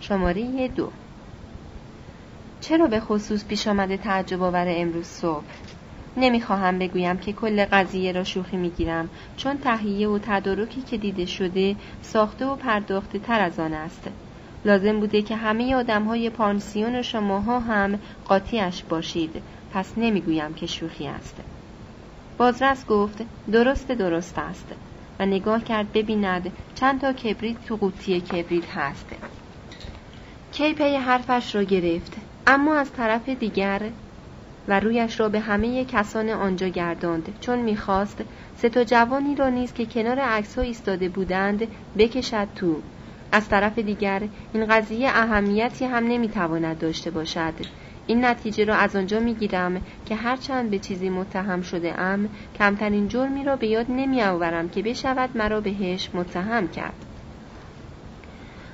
شماره 0.00 0.68
دو. 0.68 0.90
چرا 2.60 2.86
به 2.86 3.00
خصوص 3.00 3.44
پیش 3.44 3.68
تعجب 4.02 4.42
آور 4.42 4.66
امروز 4.68 5.06
صبح؟ 5.06 5.67
نمی‌خواهم 6.20 6.78
بگویم 6.78 7.18
که 7.18 7.32
کل 7.32 7.64
قضیه 7.64 8.12
را 8.12 8.24
شوخی 8.24 8.56
می‌گیرم 8.56 9.08
چون 9.36 9.58
تهیه 9.58 10.08
و 10.08 10.18
تدارکی 10.22 10.82
که 10.82 10.96
دیده 10.96 11.26
شده 11.26 11.76
ساخته 12.02 12.46
و 12.46 12.56
پرداخته 12.56 13.18
تر 13.18 13.40
از 13.40 13.58
آن 13.60 13.74
است. 13.74 14.10
لازم 14.64 15.00
بوده 15.00 15.22
که 15.22 15.36
همه 15.36 15.74
آدم 15.74 16.04
های 16.04 16.30
پانسیون 16.30 17.02
شماها 17.02 17.60
هم 17.60 17.98
قاطیش 18.24 18.82
باشید. 18.82 19.42
پس 19.70 19.92
نمی‌گویم 19.96 20.54
که 20.54 20.66
شوخی 20.66 21.06
است. 21.06 21.36
بازرس 22.38 22.86
گفت 22.86 23.22
درست 23.52 23.92
درست 23.92 24.38
است. 24.38 24.74
و 25.18 25.26
نگاه 25.26 25.64
کرد 25.64 25.92
ببیند 25.92 26.52
چند 26.74 27.00
تا 27.00 27.12
کبریت 27.12 27.64
تو 27.64 27.76
قوطی 27.76 28.20
کبریت 28.20 28.76
هست. 28.76 29.06
کی 30.52 30.74
پی 30.74 30.96
حرفش 30.96 31.54
را 31.54 31.62
گرفت؟ 31.62 32.12
اما 32.46 32.74
از 32.74 32.92
طرف 32.92 33.28
دیگر 33.28 33.90
و 34.68 34.80
رویش 34.80 35.20
را 35.20 35.28
به 35.28 35.40
همه 35.40 35.84
کسان 35.84 36.28
آنجا 36.28 36.68
گرداند 36.68 37.38
چون 37.40 37.58
می‌خواست 37.58 38.24
سه 38.56 38.68
تا 38.68 38.84
جوانی 38.84 39.34
را 39.34 39.48
نیز 39.48 39.72
که 39.72 39.86
کنار 39.86 40.18
عکس 40.18 40.58
ها 40.58 40.62
ایستاده 40.62 41.08
بودند 41.08 41.68
بکشد 41.98 42.48
تو. 42.54 42.82
از 43.32 43.48
طرف 43.48 43.78
دیگر 43.78 44.22
این 44.52 44.66
قضیه 44.66 45.08
اهمیتی 45.08 45.84
هم 45.84 46.06
نمی‌تواند 46.06 46.78
داشته 46.78 47.10
باشد. 47.10 47.54
این 48.06 48.24
نتیجه 48.24 48.64
را 48.64 48.74
از 48.74 48.96
آنجا 48.96 49.20
می‌گیرم 49.20 49.82
که 50.06 50.14
هرچند 50.14 50.70
به 50.70 50.78
چیزی 50.78 51.08
متهم 51.08 51.62
شده 51.62 52.00
ام 52.00 52.28
کمترین 52.58 53.08
جرمی 53.08 53.44
را 53.44 53.56
به 53.56 53.66
یاد 53.66 53.86
نمیآورم 53.88 54.68
که 54.68 54.82
بشود 54.82 55.36
مرا 55.36 55.60
بهش 55.60 56.10
متهم 56.14 56.68
کرد. 56.68 57.04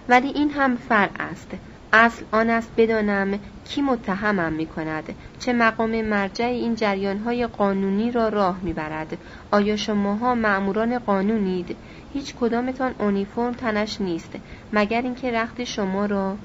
ولی 0.09 0.29
این 0.29 0.51
هم 0.51 0.77
فرع 0.77 1.11
است. 1.19 1.51
اصل 1.97 2.25
آن 2.33 2.51
است 2.51 2.71
بدانم 2.77 3.39
کی 3.65 3.83
متهمم 3.83 4.53
می 4.53 4.67
کند 4.67 5.15
چه 5.39 5.53
مقام 5.53 6.03
مرجع 6.03 6.45
این 6.45 6.75
جریان 6.75 7.19
های 7.19 7.47
قانونی 7.47 8.11
را 8.11 8.29
راه 8.29 8.59
می 8.63 8.73
برد 8.73 9.19
آیا 9.51 9.77
شماها 9.77 10.35
معموران 10.35 10.99
قانونید؟ 10.99 11.77
هیچ 12.13 12.35
کدامتان 12.35 12.95
اونیفرم 12.99 13.53
تنش 13.53 14.01
نیست 14.01 14.33
مگر 14.73 15.03
اینکه 15.03 15.31
رخت 15.31 15.65
شما 15.65 16.07
را 16.07 16.37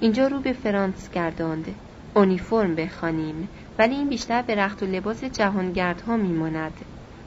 اینجا 0.00 0.26
رو 0.26 0.40
به 0.40 0.52
فرانس 0.52 1.10
گرداند. 1.10 1.74
اونیفرم 2.14 2.74
بخوانیم. 2.74 3.48
ولی 3.78 3.94
این 3.94 4.08
بیشتر 4.08 4.42
به 4.42 4.54
رخت 4.54 4.82
و 4.82 4.86
لباس 4.86 5.24
جهانگردها 5.24 6.16
میماند. 6.16 6.72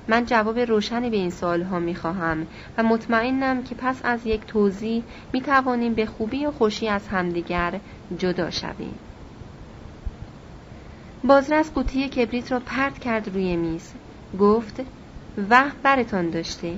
من 0.07 0.25
جواب 0.25 0.59
روشنی 0.59 1.09
به 1.09 1.17
این 1.17 1.29
سوال 1.29 1.61
ها 1.61 1.79
می 1.79 1.95
خواهم 1.95 2.47
و 2.77 2.83
مطمئنم 2.83 3.63
که 3.63 3.75
پس 3.75 4.01
از 4.03 4.25
یک 4.25 4.45
توضیح 4.45 5.03
می 5.33 5.41
توانیم 5.41 5.93
به 5.93 6.05
خوبی 6.05 6.45
و 6.45 6.51
خوشی 6.51 6.87
از 6.87 7.07
همدیگر 7.07 7.79
جدا 8.17 8.49
شویم. 8.49 8.95
بازرس 11.23 11.71
قوطی 11.71 12.09
کبریت 12.09 12.51
را 12.51 12.59
پرت 12.59 12.99
کرد 12.99 13.29
روی 13.33 13.55
میز. 13.55 13.93
گفت 14.39 14.81
وح 15.49 15.71
برتان 15.83 16.29
داشته. 16.29 16.73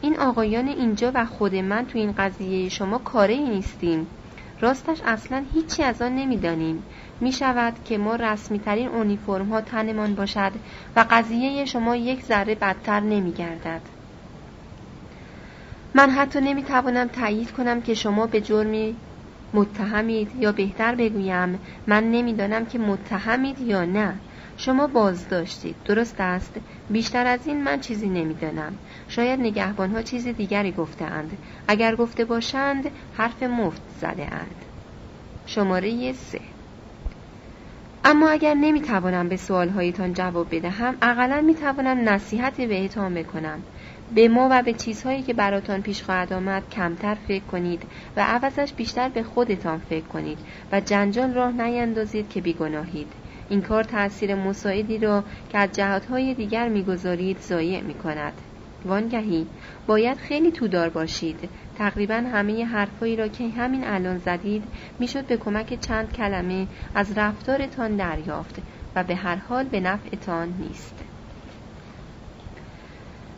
این 0.00 0.18
آقایان 0.18 0.68
اینجا 0.68 1.12
و 1.14 1.26
خود 1.26 1.54
من 1.54 1.86
تو 1.86 1.98
این 1.98 2.12
قضیه 2.12 2.68
شما 2.68 2.98
کاره 2.98 3.36
نیستیم. 3.36 4.06
راستش 4.60 4.98
اصلا 5.06 5.44
هیچی 5.54 5.82
از 5.82 6.02
آن 6.02 6.14
نمی‌دانیم 6.14 6.82
می 7.20 7.32
شود 7.32 7.74
که 7.84 7.98
ما 7.98 8.16
رسمی 8.16 8.58
ترین 8.58 8.88
اونیفرم 8.88 9.48
ها 9.48 9.60
تنمان 9.60 10.14
باشد 10.14 10.52
و 10.96 11.04
قضیه 11.10 11.64
شما 11.64 11.96
یک 11.96 12.22
ذره 12.22 12.54
بدتر 12.54 13.00
نمی 13.00 13.32
گردد. 13.32 13.80
من 15.94 16.10
حتی 16.10 16.40
نمی 16.40 16.62
توانم 16.62 17.08
تایید 17.08 17.50
کنم 17.52 17.80
که 17.80 17.94
شما 17.94 18.26
به 18.26 18.40
جرمی 18.40 18.96
متهمید 19.54 20.30
یا 20.38 20.52
بهتر 20.52 20.94
بگویم 20.94 21.58
من 21.86 22.10
نمی‌دانم 22.10 22.66
که 22.66 22.78
متهمید 22.78 23.60
یا 23.60 23.84
نه. 23.84 24.14
شما 24.56 24.86
باز 24.86 25.28
داشتید 25.28 25.76
درست 25.84 26.20
است. 26.20 26.52
بیشتر 26.90 27.26
از 27.26 27.46
این 27.46 27.64
من 27.64 27.80
چیزی 27.80 28.08
نمی‌دانم. 28.08 28.78
شاید 29.08 29.40
نگهبان 29.40 29.90
ها 29.90 30.02
چیز 30.02 30.26
دیگری 30.26 30.72
گفتهاند. 30.72 31.38
اگر 31.68 31.96
گفته 31.96 32.24
باشند 32.24 32.90
حرف 33.16 33.42
مفت 33.42 33.82
زده 34.00 34.22
اند 34.22 34.64
شماره 35.46 36.12
سه. 36.12 36.40
اما 38.06 38.28
اگر 38.28 38.54
نمی‌توانم 38.54 39.28
به 39.28 39.36
سوالهایتان 39.36 40.12
جواب 40.12 40.54
بدهم 40.54 40.96
اقلا 41.02 41.40
می‌توانم 41.40 42.08
نصیحتی 42.08 42.66
بهتان 42.66 43.14
بکنم 43.14 43.64
به 44.10 44.28
ما 44.28 44.48
و 44.50 44.62
به 44.62 44.72
چیزهایی 44.74 45.22
که 45.22 45.34
براتان 45.34 45.82
پیش 45.82 46.02
خواهد 46.02 46.32
آمد 46.32 46.68
کمتر 46.68 47.14
فکر 47.14 47.44
کنید 47.44 47.82
و 48.16 48.20
عوضش 48.20 48.72
بیشتر 48.72 49.08
به 49.08 49.22
خودتان 49.22 49.78
فکر 49.78 50.06
کنید 50.06 50.38
و 50.72 50.80
جنجال 50.80 51.34
راه 51.34 51.52
نیندازید 51.52 52.28
که 52.28 52.40
بیگناهید 52.40 53.12
این 53.48 53.62
کار 53.62 53.84
تأثیر 53.84 54.34
مساعدی 54.34 54.98
را 54.98 55.24
که 55.48 55.58
از 55.58 55.72
جهاتهای 55.72 56.34
دیگر 56.34 56.68
می‌گذارید 56.68 57.40
ضایع 57.40 57.80
می 57.80 57.94
کند. 57.94 58.40
وانگهی 58.84 59.46
باید 59.86 60.16
خیلی 60.18 60.50
تودار 60.50 60.88
باشید. 60.88 61.50
تقریبا 61.78 62.14
همه 62.14 62.64
حرفهایی 62.64 63.16
را 63.16 63.28
که 63.28 63.48
همین 63.48 63.84
الان 63.84 64.18
زدید 64.18 64.64
می‌شد 64.98 65.26
به 65.26 65.36
کمک 65.36 65.80
چند 65.80 66.12
کلمه 66.12 66.66
از 66.94 67.18
رفتارتان 67.18 67.96
دریافت 67.96 68.56
و 68.96 69.04
به 69.04 69.14
هر 69.14 69.36
حال 69.36 69.64
به 69.64 69.80
نفعتان 69.80 70.48
نیست. 70.58 70.94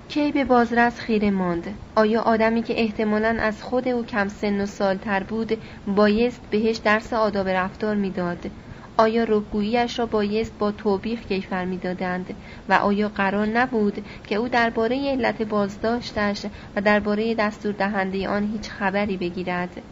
کی 0.09 0.33
به 0.33 0.45
بازرس 0.45 1.01
خیره 1.01 1.31
ماند؟ 1.31 1.75
آیا 1.95 2.21
آدمی 2.21 2.63
که 2.63 2.81
احتمالا 2.81 3.37
از 3.41 3.63
خود 3.63 3.89
او 3.89 4.05
کم 4.05 4.29
سن 4.29 4.61
و 4.61 4.67
سالتر 4.67 5.23
بود 5.23 5.63
بایست 5.87 6.41
بهش 6.51 6.77
درس 6.77 7.13
آداب 7.13 7.49
رفتار 7.49 7.97
می‌داد؟ 7.97 8.51
آیا 8.99 9.25
رکگوییش 9.29 9.99
را 9.99 10.07
بایست 10.07 10.53
با 10.59 10.73
توبیخ 10.73 11.21
کیفر 11.21 11.65
می‌دادند؟ 11.65 12.35
و 12.69 12.73
آیا 12.73 13.09
قرار 13.09 13.47
نبود 13.47 14.05
که 14.27 14.35
او 14.35 14.49
درباره 14.49 15.11
علت 15.11 15.43
بازداشتش 15.43 16.47
و 16.77 16.81
درباره 16.81 17.35
دستور 17.35 17.73
دهنده 17.73 18.29
آن 18.29 18.53
هیچ 18.53 18.71
خبری 18.71 19.17
بگیرد؟ 19.17 19.83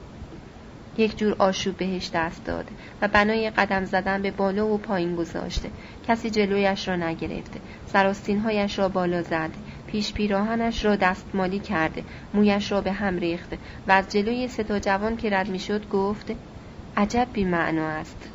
یک 0.98 1.18
جور 1.18 1.36
آشوب 1.38 1.76
بهش 1.76 2.10
دست 2.14 2.44
داد 2.44 2.70
و 3.02 3.08
بنای 3.08 3.50
قدم 3.50 3.84
زدن 3.84 4.22
به 4.22 4.30
بالا 4.30 4.66
و 4.66 4.78
پایین 4.78 5.16
گذاشته 5.16 5.70
کسی 6.08 6.30
جلویش 6.30 6.88
را 6.88 6.96
نگرفت. 6.96 7.52
سراستینهایش 7.86 8.78
را 8.78 8.88
بالا 8.88 9.22
زد. 9.22 9.50
پیش 9.86 10.12
پیراهنش 10.12 10.84
را 10.84 10.96
دستمالی 10.96 11.58
کرد. 11.58 12.02
مویش 12.34 12.72
را 12.72 12.80
به 12.80 12.92
هم 12.92 13.18
ریخت 13.18 13.52
و 13.86 13.92
از 13.92 14.12
جلوی 14.12 14.48
ستا 14.48 14.78
جوان 14.78 15.16
که 15.16 15.30
رد 15.30 15.48
می‌شد 15.48 15.88
گفت 15.88 16.32
عجب 16.96 17.28
بی 17.32 17.44
معنا 17.44 17.88
است. 17.88 18.33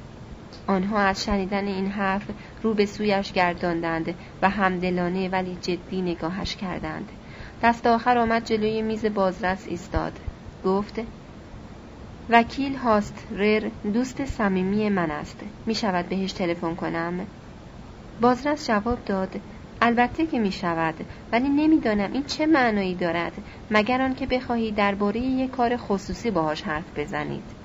آنها 0.69 0.99
از 0.99 1.23
شنیدن 1.23 1.67
این 1.67 1.88
حرف 1.88 2.23
رو 2.63 2.73
به 2.73 2.86
سویش 2.86 3.32
گرداندند 3.32 4.15
و 4.41 4.49
همدلانه 4.49 5.29
ولی 5.29 5.55
جدی 5.62 6.01
نگاهش 6.01 6.55
کردند. 6.55 7.12
دست 7.63 7.88
آخر 7.88 8.17
آمد 8.17 8.45
جلوی 8.45 8.82
میز 8.82 9.05
بازرس 9.05 9.67
ایستاد. 9.67 10.19
گفت 10.65 10.99
وکیل 12.29 12.75
هاست 12.75 13.27
رر 13.32 13.69
دوست 13.93 14.25
صمیمی 14.25 14.89
من 14.89 15.12
است. 15.12 15.39
می 15.65 15.75
شود 15.75 16.10
بهش 16.10 16.34
تلفن 16.34 16.75
کنم. 16.75 17.27
بازرس 18.21 18.67
جواب 18.67 19.05
داد 19.05 19.36
البته 19.82 20.25
که 20.25 20.39
می 20.39 20.51
شود 20.51 20.95
ولی 21.32 21.49
نمی‌دانم 21.49 22.13
این 22.13 22.23
چه 22.23 22.45
معنایی 22.45 22.95
دارد 22.95 23.34
مگر 23.71 24.01
آنکه 24.01 24.25
بخواهی 24.25 24.71
درباره 24.71 25.19
یک 25.19 25.51
کار 25.51 25.77
خصوصی 25.77 26.32
باهاش 26.32 26.62
حرف 26.62 26.99
بزنید. 26.99 27.59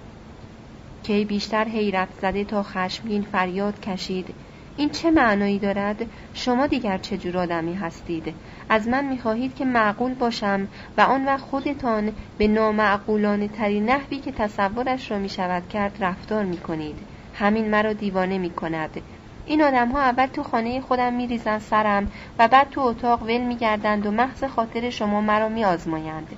کی 1.04 1.24
بیشتر 1.24 1.64
حیرت 1.64 2.08
زده 2.22 2.44
تا 2.44 2.62
خشمگین 2.62 3.22
فریاد 3.22 3.80
کشید. 3.80 4.34
این 4.76 4.90
چه 4.90 5.10
معنایی 5.10 5.58
دارد؟ 5.58 6.06
شما 6.34 6.66
دیگر 6.66 6.98
چه 6.98 7.18
جور 7.18 7.38
آدمی 7.38 7.74
هستید؟ 7.74 8.34
از 8.68 8.88
من 8.88 9.04
می‌خواهید 9.04 9.54
که 9.54 9.64
معقول 9.64 10.14
باشم 10.14 10.68
و 10.98 11.00
آن 11.00 11.24
وقت 11.24 11.40
خودتان 11.40 12.12
به 12.38 12.48
نامعقولانه 12.48 13.48
ترین 13.48 13.90
نحوی 13.90 14.18
که 14.18 14.32
تصورش 14.32 15.10
را 15.10 15.18
می‌شود 15.18 15.68
کرد 15.68 15.96
رفتار 16.00 16.44
می‌کنید. 16.44 16.98
همین 17.34 17.70
مرا 17.70 17.92
دیوانه 17.92 18.38
می‌کند. 18.38 19.00
این 19.46 19.62
آدم 19.62 19.88
ها 19.88 20.00
اول 20.00 20.26
تو 20.26 20.42
خانه 20.42 20.80
خودم 20.80 21.12
میریزند 21.12 21.60
سرم 21.60 22.12
و 22.38 22.48
بعد 22.48 22.70
تو 22.70 22.80
اتاق 22.80 23.22
ول 23.22 23.40
میگردند 23.40 24.06
و 24.06 24.10
محض 24.10 24.44
خاطر 24.44 24.90
شما 24.90 25.20
مرا 25.20 25.48
میآزمایند. 25.48 26.28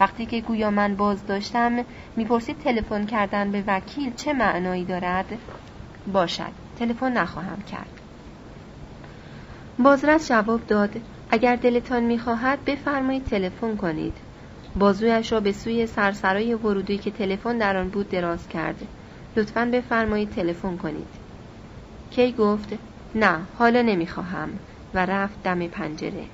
وقتی 0.00 0.26
که 0.26 0.40
گویا 0.40 0.70
من 0.70 0.96
باز 0.96 1.26
داشتم 1.26 1.84
می‌پرسید 2.16 2.58
تلفن 2.58 3.06
کردن 3.06 3.50
به 3.50 3.64
وکیل 3.66 4.14
چه 4.14 4.32
معنایی 4.32 4.84
دارد؟ 4.84 5.38
باشد. 6.12 6.52
تلفن 6.78 7.12
نخواهم 7.12 7.62
کرد. 7.62 8.00
بازرس 9.78 10.28
جواب 10.28 10.66
داد 10.66 10.90
اگر 11.30 11.56
دلتان 11.56 12.02
می‌خواهد 12.02 12.64
بفرمایید 12.64 13.24
تلفن 13.24 13.76
کنید. 13.76 14.16
بازویش 14.76 15.32
را 15.32 15.40
به 15.40 15.52
سوی 15.52 15.86
سرسرای 15.86 16.54
ورودی 16.54 16.98
که 16.98 17.10
تلفن 17.10 17.58
در 17.58 17.76
آن 17.76 17.88
بود 17.88 18.08
دراز 18.08 18.48
کرد. 18.48 18.88
لطفا 19.36 19.70
بفرمایید 19.72 20.30
تلفن 20.30 20.76
کنید. 20.76 21.08
کی 22.10 22.32
گفت 22.32 22.68
نه 23.14 23.40
حالا 23.58 23.82
نمی‌خواهم 23.82 24.58
و 24.94 25.06
رفت 25.06 25.42
دم 25.42 25.66
پنجره. 25.66 26.24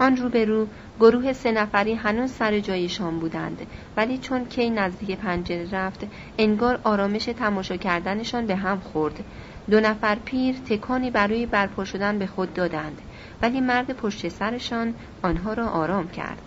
آن 0.00 0.16
روبرو 0.16 0.66
گروه 1.00 1.32
سه 1.32 1.52
نفری 1.52 1.94
هنوز 1.94 2.32
سر 2.32 2.60
جایشان 2.60 3.18
بودند. 3.18 3.66
ولی 3.96 4.18
چون 4.18 4.44
کی 4.44 4.70
نزدیک 4.70 5.18
پنجره 5.18 5.70
رفت 5.72 6.06
انگار 6.38 6.80
آرامش 6.84 7.24
تماشا 7.24 7.76
کردنشان 7.76 8.46
به 8.46 8.56
هم 8.56 8.80
خورد. 8.80 9.24
دو 9.70 9.80
نفر 9.80 10.14
پیر 10.24 10.54
تکانی 10.68 11.10
برای 11.10 11.46
برپا 11.46 11.84
شدن 11.84 12.18
به 12.18 12.26
خود 12.26 12.54
دادند. 12.54 12.98
ولی 13.42 13.60
مرد 13.60 13.92
پشت 13.92 14.28
سرشان 14.28 14.94
آنها 15.22 15.52
را 15.52 15.68
آرام 15.68 16.08
کرد. 16.08 16.42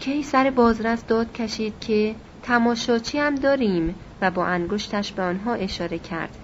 کی 0.00 0.22
سر 0.22 0.50
بازرس 0.50 1.06
داد 1.06 1.32
کشید 1.32 1.74
که 1.80 2.14
تماشاچی 2.42 3.18
هم 3.18 3.34
داریم؟ 3.34 3.94
و 4.20 4.30
با 4.30 4.46
انگشتش 4.46 5.12
به 5.12 5.22
آنها 5.22 5.54
اشاره 5.54 5.98
کرد. 5.98 6.36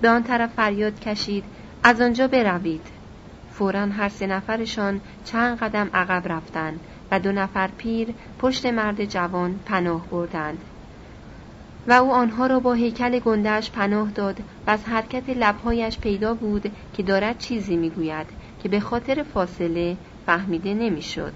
به 0.00 0.08
آن 0.08 0.22
طرف 0.22 0.50
فریاد 0.52 1.00
کشید 1.00 1.44
از 1.82 2.00
آنجا 2.00 2.28
بروید. 2.28 2.93
فورا 3.58 3.86
هر 3.86 4.08
سه 4.08 4.26
نفرشان 4.26 5.00
چند 5.24 5.58
قدم 5.58 5.90
عقب 5.94 6.32
رفتند 6.32 6.80
و 7.10 7.20
دو 7.20 7.32
نفر 7.32 7.70
پیر 7.76 8.14
پشت 8.38 8.66
مرد 8.66 9.04
جوان 9.04 9.60
پناه 9.66 10.08
بردند 10.08 10.58
و 11.86 11.92
او 11.92 12.12
آنها 12.12 12.46
را 12.46 12.60
با 12.60 12.72
هیکل 12.72 13.18
گندهش 13.18 13.70
پناه 13.70 14.10
داد 14.10 14.40
و 14.66 14.70
از 14.70 14.84
حرکت 14.84 15.28
لبهایش 15.28 15.98
پیدا 15.98 16.34
بود 16.34 16.76
که 16.92 17.02
دارد 17.02 17.38
چیزی 17.38 17.76
می‌گوید 17.76 18.26
که 18.62 18.68
به 18.68 18.80
خاطر 18.80 19.22
فاصله 19.22 19.96
فهمیده 20.26 20.74
نمی‌شد. 20.74 21.32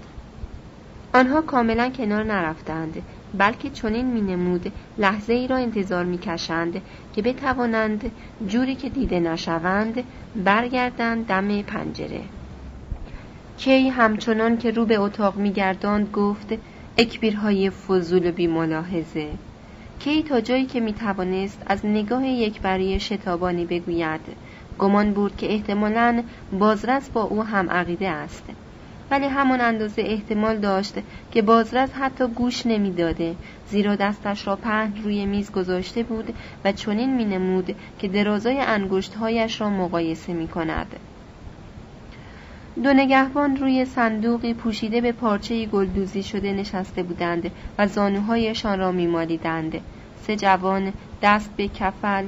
آنها 1.13 1.41
کاملا 1.41 1.89
کنار 1.89 2.23
نرفتند 2.23 3.03
بلکه 3.33 3.69
چنین 3.69 4.05
مینمود 4.05 4.71
لحظه 4.97 5.33
ای 5.33 5.47
را 5.47 5.57
انتظار 5.57 6.05
می‌کشند 6.05 6.81
که 7.15 7.21
بتوانند 7.21 8.11
جوری 8.47 8.75
که 8.75 8.89
دیده 8.89 9.19
نشوند 9.19 10.03
برگردند 10.35 11.25
دم 11.25 11.61
پنجره. 11.61 12.21
کی 13.57 13.89
همچنان 13.89 14.57
که 14.57 14.71
رو 14.71 14.85
به 14.85 14.99
اتاق 14.99 15.35
میگرداند 15.37 16.11
گفت 16.11 16.53
اکبیرهای 16.97 17.69
فضول 17.69 18.29
و 18.29 18.31
بیملاحظه. 18.31 19.27
کی 19.99 20.23
تا 20.23 20.41
جایی 20.41 20.65
که 20.65 20.79
می‌توانست 20.79 21.63
از 21.67 21.85
نگاه 21.85 22.27
یکبری 22.27 22.99
شتابانی 22.99 23.65
بگوید. 23.65 24.21
گمان 24.79 25.13
بود 25.13 25.37
که 25.37 25.53
احتمالا 25.53 26.23
بازرس 26.59 27.09
با 27.09 27.23
او 27.23 27.43
هم 27.43 27.69
عقیده 27.69 28.09
است. 28.09 28.43
ولی 29.11 29.25
همان 29.25 29.61
اندازه 29.61 30.01
احتمال 30.01 30.57
داشت 30.57 30.93
که 31.31 31.41
بازرس 31.41 31.89
حتی 31.93 32.27
گوش 32.27 32.65
نمی‌داده. 32.65 33.35
زیرا 33.69 33.95
دستش 33.95 34.47
را 34.47 34.55
پهن 34.55 34.93
روی 35.03 35.25
میز 35.25 35.51
گذاشته 35.51 36.03
بود 36.03 36.33
و 36.65 36.71
چنین 36.71 37.15
مینمود 37.15 37.75
که 37.99 38.07
درازای 38.07 38.59
انگشتهایش 38.59 39.61
را 39.61 39.69
مقایسه 39.69 40.33
می 40.33 40.47
کند. 40.47 40.95
دو 42.83 42.93
نگهبان 42.93 43.57
روی 43.57 43.85
صندوقی 43.85 44.53
پوشیده 44.53 45.01
به 45.01 45.11
پارچه 45.11 45.65
گلدوزی 45.65 46.23
شده 46.23 46.53
نشسته 46.53 47.03
بودند 47.03 47.51
و 47.77 47.87
زانوهایشان 47.87 48.79
را 48.79 48.91
میمالیدند. 48.91 49.81
سه 50.21 50.35
جوان 50.35 50.93
دست 51.21 51.49
به 51.57 51.67
کفل 51.67 52.25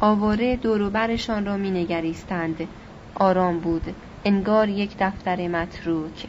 آواره 0.00 0.56
دوروبرشان 0.56 1.46
را 1.46 1.56
مینگریستند. 1.56 2.68
آرام 3.14 3.58
بود. 3.58 3.94
انگار 4.24 4.68
یک 4.68 4.96
دفتر 4.98 5.48
متروک. 5.48 6.26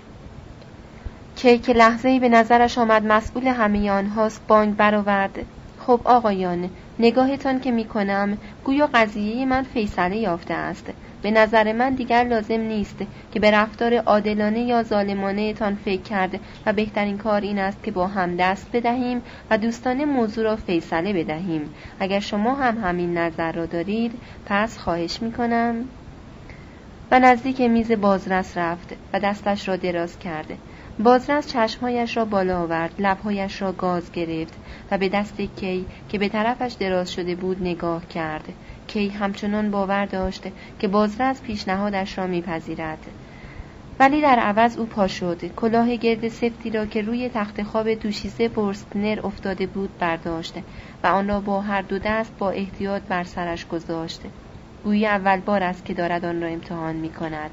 کی 1.35 1.57
که 1.57 1.73
لحظه 1.73 2.19
به 2.19 2.29
نظرش 2.29 2.77
آمد 2.77 3.05
مسئول 3.05 3.47
همه 3.47 3.91
آنهاست 3.91 4.41
بانگ 4.47 4.75
برآورد. 4.75 5.45
خب 5.79 6.01
آقایان 6.05 6.69
نگاهتان 6.99 7.59
که 7.59 7.71
می‌کنم 7.71 8.37
گویا 8.63 8.89
قضیه 8.93 9.45
من 9.45 9.63
فیصله 9.63 10.17
یافته 10.17 10.53
است. 10.53 10.89
به 11.21 11.31
نظر 11.31 11.73
من 11.73 11.95
دیگر 11.95 12.23
لازم 12.23 12.61
نیست 12.61 12.97
که 13.33 13.39
به 13.39 13.51
رفتار 13.51 13.97
عادلانه 13.97 14.59
یا 14.59 14.83
ظالمانه 14.83 15.53
تان 15.53 15.75
فکر 15.75 16.01
کرد 16.01 16.39
و 16.65 16.73
بهترین 16.73 17.17
کار 17.17 17.41
این 17.41 17.59
است 17.59 17.83
که 17.83 17.91
با 17.91 18.07
هم 18.07 18.35
دست 18.35 18.67
بدهیم 18.73 19.21
و 19.49 19.57
دوستان 19.57 20.05
موضوع 20.05 20.43
را 20.43 20.55
فیصله 20.55 21.13
بدهیم. 21.13 21.69
اگر 21.99 22.19
شما 22.19 22.55
هم 22.55 22.77
همین 22.83 23.17
نظر 23.17 23.51
را 23.51 23.65
دارید 23.65 24.11
پس 24.45 24.77
خواهش 24.77 25.21
می‌کنم. 25.21 25.85
و 27.11 27.19
نزدیک 27.19 27.61
میز 27.61 27.91
بازرس 27.91 28.57
رفت 28.57 28.95
و 29.13 29.19
دستش 29.19 29.67
را 29.67 29.75
دراز 29.75 30.19
کرده 30.19 30.57
بازرس 30.99 31.47
چشمهایش 31.47 32.17
را 32.17 32.25
بالا 32.25 32.61
آورد 32.61 32.93
لبهایش 32.99 33.61
را 33.61 33.71
گاز 33.71 34.11
گرفت 34.11 34.53
و 34.91 34.97
به 34.97 35.09
دست 35.09 35.41
کی 35.41 35.85
که 36.09 36.17
به 36.17 36.29
طرفش 36.29 36.73
دراز 36.79 37.11
شده 37.11 37.35
بود 37.35 37.61
نگاه 37.61 38.07
کرد. 38.07 38.53
کی 38.87 39.09
همچنان 39.09 39.71
باور 39.71 40.05
داشت 40.05 40.43
که 40.79 40.87
بازرس 40.87 41.41
پیشنهادش 41.41 42.17
را 42.17 42.27
میپذیرد. 42.27 43.05
ولی 43.99 44.21
در 44.21 44.39
عوض 44.39 44.77
او 44.77 44.85
پا 44.85 45.07
شد. 45.07 45.55
کلاه 45.55 45.95
گرد 45.95 46.27
سفتی 46.27 46.69
را 46.69 46.85
که 46.85 47.01
روی 47.01 47.29
تخت 47.29 47.63
خواب 47.63 47.93
دوشیزه 47.93 48.47
برستنر 48.47 49.19
افتاده 49.23 49.67
بود 49.67 49.97
برداشت 49.99 50.55
و 51.03 51.07
آن 51.07 51.27
را 51.27 51.39
با 51.39 51.61
هر 51.61 51.81
دو 51.81 51.99
دست 51.99 52.33
با 52.37 52.51
احتیاط 52.51 53.01
بر 53.01 53.23
سرش 53.23 53.67
گذاشت. 53.67 54.21
گویی 54.84 55.07
اول 55.07 55.39
بار 55.39 55.63
است 55.63 55.86
که 55.86 55.93
دارد 55.93 56.25
آن 56.25 56.41
را 56.41 56.47
امتحان 56.47 56.95
می 56.95 57.09
کند. 57.09 57.51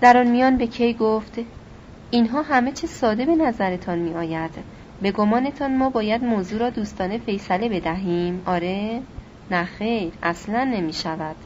در 0.00 0.16
آن 0.16 0.26
میان 0.26 0.56
به 0.56 0.66
کی 0.66 0.94
گفت 0.94 1.38
اینها 2.10 2.42
همه 2.42 2.72
چه 2.72 2.86
ساده 2.86 3.26
به 3.26 3.36
نظرتان 3.36 3.98
می 3.98 4.14
آید. 4.14 4.50
به 5.02 5.12
گمانتان 5.12 5.76
ما 5.76 5.90
باید 5.90 6.24
موضوع 6.24 6.58
را 6.58 6.70
دوستانه 6.70 7.18
فیصله 7.18 7.68
بدهیم. 7.68 8.42
آره؟ 8.46 9.02
نه 9.50 9.64
خیر 9.64 10.12
اصلا 10.22 10.64
نمی 10.64 10.92
شود. 10.92 11.36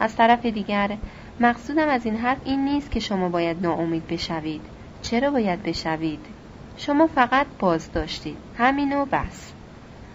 از 0.00 0.16
طرف 0.16 0.46
دیگر 0.46 0.96
مقصودم 1.40 1.88
از 1.88 2.06
این 2.06 2.16
حرف 2.16 2.38
این 2.44 2.64
نیست 2.64 2.90
که 2.90 3.00
شما 3.00 3.28
باید 3.28 3.62
ناامید 3.62 4.06
بشوید. 4.06 4.60
چرا 5.02 5.30
باید 5.30 5.62
بشوید؟ 5.62 6.20
شما 6.76 7.06
فقط 7.06 7.46
باز 7.58 7.92
داشتید 7.92 8.36
همین 8.58 8.96
و 8.96 9.04
بس. 9.04 9.53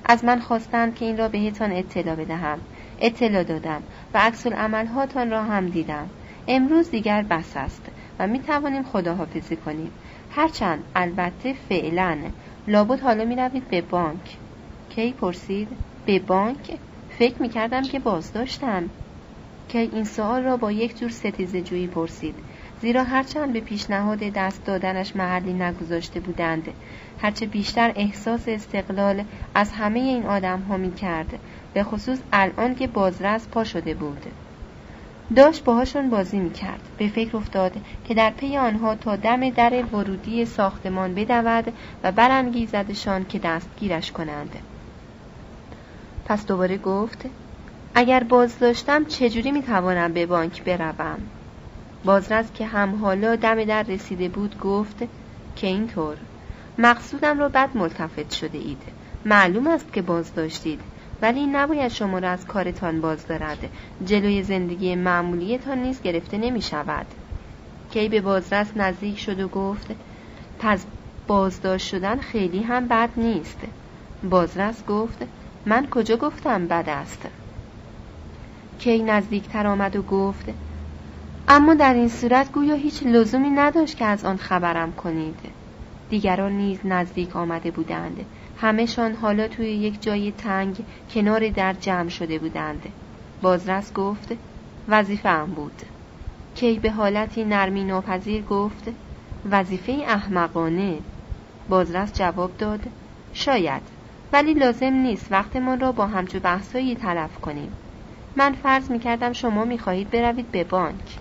از 0.10 0.26
من 0.26 0.39
خواستند 0.39 0.95
که 0.95 1.05
این 1.05 1.18
را 1.18 1.28
بهتان 1.28 1.72
اطلاع 1.72 2.16
بدهم 2.16 2.60
اطلاع 3.01 3.43
دادم 3.43 3.84
و 4.14 4.18
عکس 4.18 4.47
عملهاتان 4.47 5.32
را 5.32 5.43
هم 5.43 5.70
دیدم. 5.70 6.10
امروز 6.47 6.91
دیگر 6.91 7.22
بس 7.22 7.57
است 7.57 7.86
و 8.20 8.28
می 8.28 8.39
توانیم 8.39 8.84
خداحافظی 8.84 9.55
کنیم. 9.55 9.91
هرچند 10.32 10.84
البته 10.95 11.53
فعلا. 11.70 12.18
لابد 12.68 12.99
حالا 12.99 13.26
می 13.26 13.36
روید 13.36 13.70
به 13.70 13.82
بانک. 13.82 14.38
کی 14.89 15.12
پرسید؟ 15.12 15.68
به 16.05 16.20
بانک. 16.20 16.78
فکر 17.10 17.41
می 17.41 17.49
کردم 17.49 17.82
که 17.82 17.99
بازداشتم. 17.99 18.89
کی 19.68 19.78
این 19.78 20.03
سوال 20.03 20.43
را 20.43 20.57
با 20.57 20.72
یک 20.72 20.99
جور 20.99 21.10
ستیزه 21.10 21.62
جویی 21.62 21.88
پرسید. 21.88 22.36
زیرا 22.82 23.03
هرچند 23.03 23.53
به 23.53 23.60
پیشنهاد 23.60 24.20
دست 24.20 24.66
دادنش 24.66 25.16
محلی 25.16 25.53
نگذاشته 25.53 26.20
بودند 26.20 26.68
هرچه 27.22 27.45
بیشتر 27.45 27.91
احساس 27.95 28.43
استقلال 28.47 29.24
از 29.55 29.72
همه 29.72 29.99
این 29.99 30.26
آدم 30.26 30.59
ها 30.61 30.78
می 30.78 30.93
کرد 30.93 31.39
به 31.74 31.84
خصوص 31.84 32.20
الان 32.34 32.76
که 32.76 32.88
بازرس 32.88 33.47
پا 33.47 33.63
شده 33.63 33.93
بود. 33.93 34.26
داشت 35.36 35.63
باهاشون 35.63 36.09
بازی 36.09 36.39
می 36.39 36.51
کرد 36.51 36.82
به 36.97 37.07
فکر 37.07 37.38
افتاد 37.38 37.72
که 38.07 38.13
در 38.13 38.30
پی 38.30 38.57
آنها 38.57 38.95
تا 38.95 39.15
دم 39.15 39.49
در 39.49 39.86
ورودی 39.86 40.45
ساختمان 40.45 41.15
بدود 41.15 41.74
و 42.03 42.11
برانگیزدشان 42.11 43.26
که 43.26 43.39
دستگیرش 43.39 44.11
کنند. 44.11 44.55
پس 46.26 46.45
دوباره 46.45 46.78
گفت 46.78 47.26
اگر 47.95 48.24
بازداشتم 48.24 49.05
چجوری 49.05 49.51
می 49.51 49.63
توانم 49.63 50.13
به 50.13 50.26
بانک 50.26 50.63
بروم؟ 50.63 51.20
بازرس 52.05 52.51
که 52.53 52.65
هم 52.65 52.95
حالا 52.95 53.36
دم 53.36 53.63
در 53.63 53.84
رسیده 53.84 54.30
بود 54.30 54.59
گفت 54.59 55.03
که 55.55 55.67
اینطور. 55.67 56.17
مقصودم 56.82 57.39
را 57.39 57.49
بد 57.49 57.69
ملتفت 57.75 58.32
شده 58.32 58.57
اید 58.57 58.82
معلوم 59.25 59.67
است 59.67 59.93
که 59.93 60.01
باز 60.01 60.34
داشتید. 60.34 60.82
ولی 61.21 61.47
نباید 61.47 61.91
شما 61.91 62.19
را 62.19 62.30
از 62.30 62.45
کارتان 62.45 63.01
باز 63.01 63.27
دارد. 63.27 63.57
جلوی 64.05 64.43
زندگی 64.43 64.95
معمولیتان 64.95 65.77
نیز 65.77 66.01
گرفته 66.01 66.38
نمی 66.38 66.61
شود 66.61 67.05
کی 67.91 68.09
به 68.09 68.21
بازرس 68.21 68.67
نزدیک 68.75 69.19
شد 69.19 69.39
و 69.39 69.47
گفت 69.47 69.88
پس 70.59 70.86
بازداشت 71.27 71.88
شدن 71.88 72.17
خیلی 72.19 72.63
هم 72.63 72.88
بد 72.88 73.09
نیست. 73.17 73.59
بازرس 74.30 74.86
گفت 74.86 75.17
من 75.65 75.88
کجا 75.88 76.17
گفتم 76.17 76.67
بد 76.67 76.89
است؟ 76.89 77.21
کی 78.80 79.03
نزدیکتر 79.03 79.67
آمد 79.67 79.95
و 79.95 80.01
گفت 80.01 80.45
اما 81.47 81.73
در 81.73 81.93
این 81.93 82.09
صورت 82.09 82.51
گویا 82.51 82.75
هیچ 82.75 83.03
لزومی 83.03 83.49
نداشت 83.49 83.97
که 83.97 84.05
از 84.05 84.25
آن 84.25 84.38
خبرم 84.38 84.91
کنید. 84.91 85.59
دیگران 86.10 86.51
نیز 86.51 86.80
نزدیک 86.84 87.36
آمده 87.36 87.72
بودند. 87.72 88.26
همهشان 88.57 89.16
حالا 89.16 89.47
توی 89.47 89.68
یک 89.68 90.01
جای 90.01 90.32
تنگ 90.32 90.86
کنار 91.10 91.49
در 91.49 91.74
جمع 91.74 92.10
شده 92.10 92.39
بودند. 92.39 92.84
بازرس 93.41 93.93
گفت 93.93 94.34
وظیفه 94.88 95.30
هم 95.30 95.45
بود. 95.45 95.82
کی 96.55 96.80
به 96.80 96.91
حالتی 96.91 97.43
نرمی 97.43 97.84
ناپذیر 97.84 98.41
گفت 98.41 98.89
وظیفه 99.51 99.91
احمقانه. 99.91 100.99
بازرس 101.70 102.14
جواب 102.14 102.57
داد 102.57 102.82
شاید 103.34 103.82
ولی 104.34 104.53
لازم 104.53 104.93
نیست 104.93 105.32
وقتمان 105.32 105.80
را 105.80 105.91
با 105.91 106.07
همچو 106.07 106.39
بحثایی 106.39 106.95
تلف 106.95 107.39
کنیم. 107.39 107.72
من 108.36 108.53
فرض 108.53 108.91
می 108.91 108.99
کردم 108.99 109.34
شما 109.34 109.66
می 109.66 109.80
خواهید 109.80 110.10
بروید 110.10 110.51
به 110.51 110.64
بانک. 110.64 111.20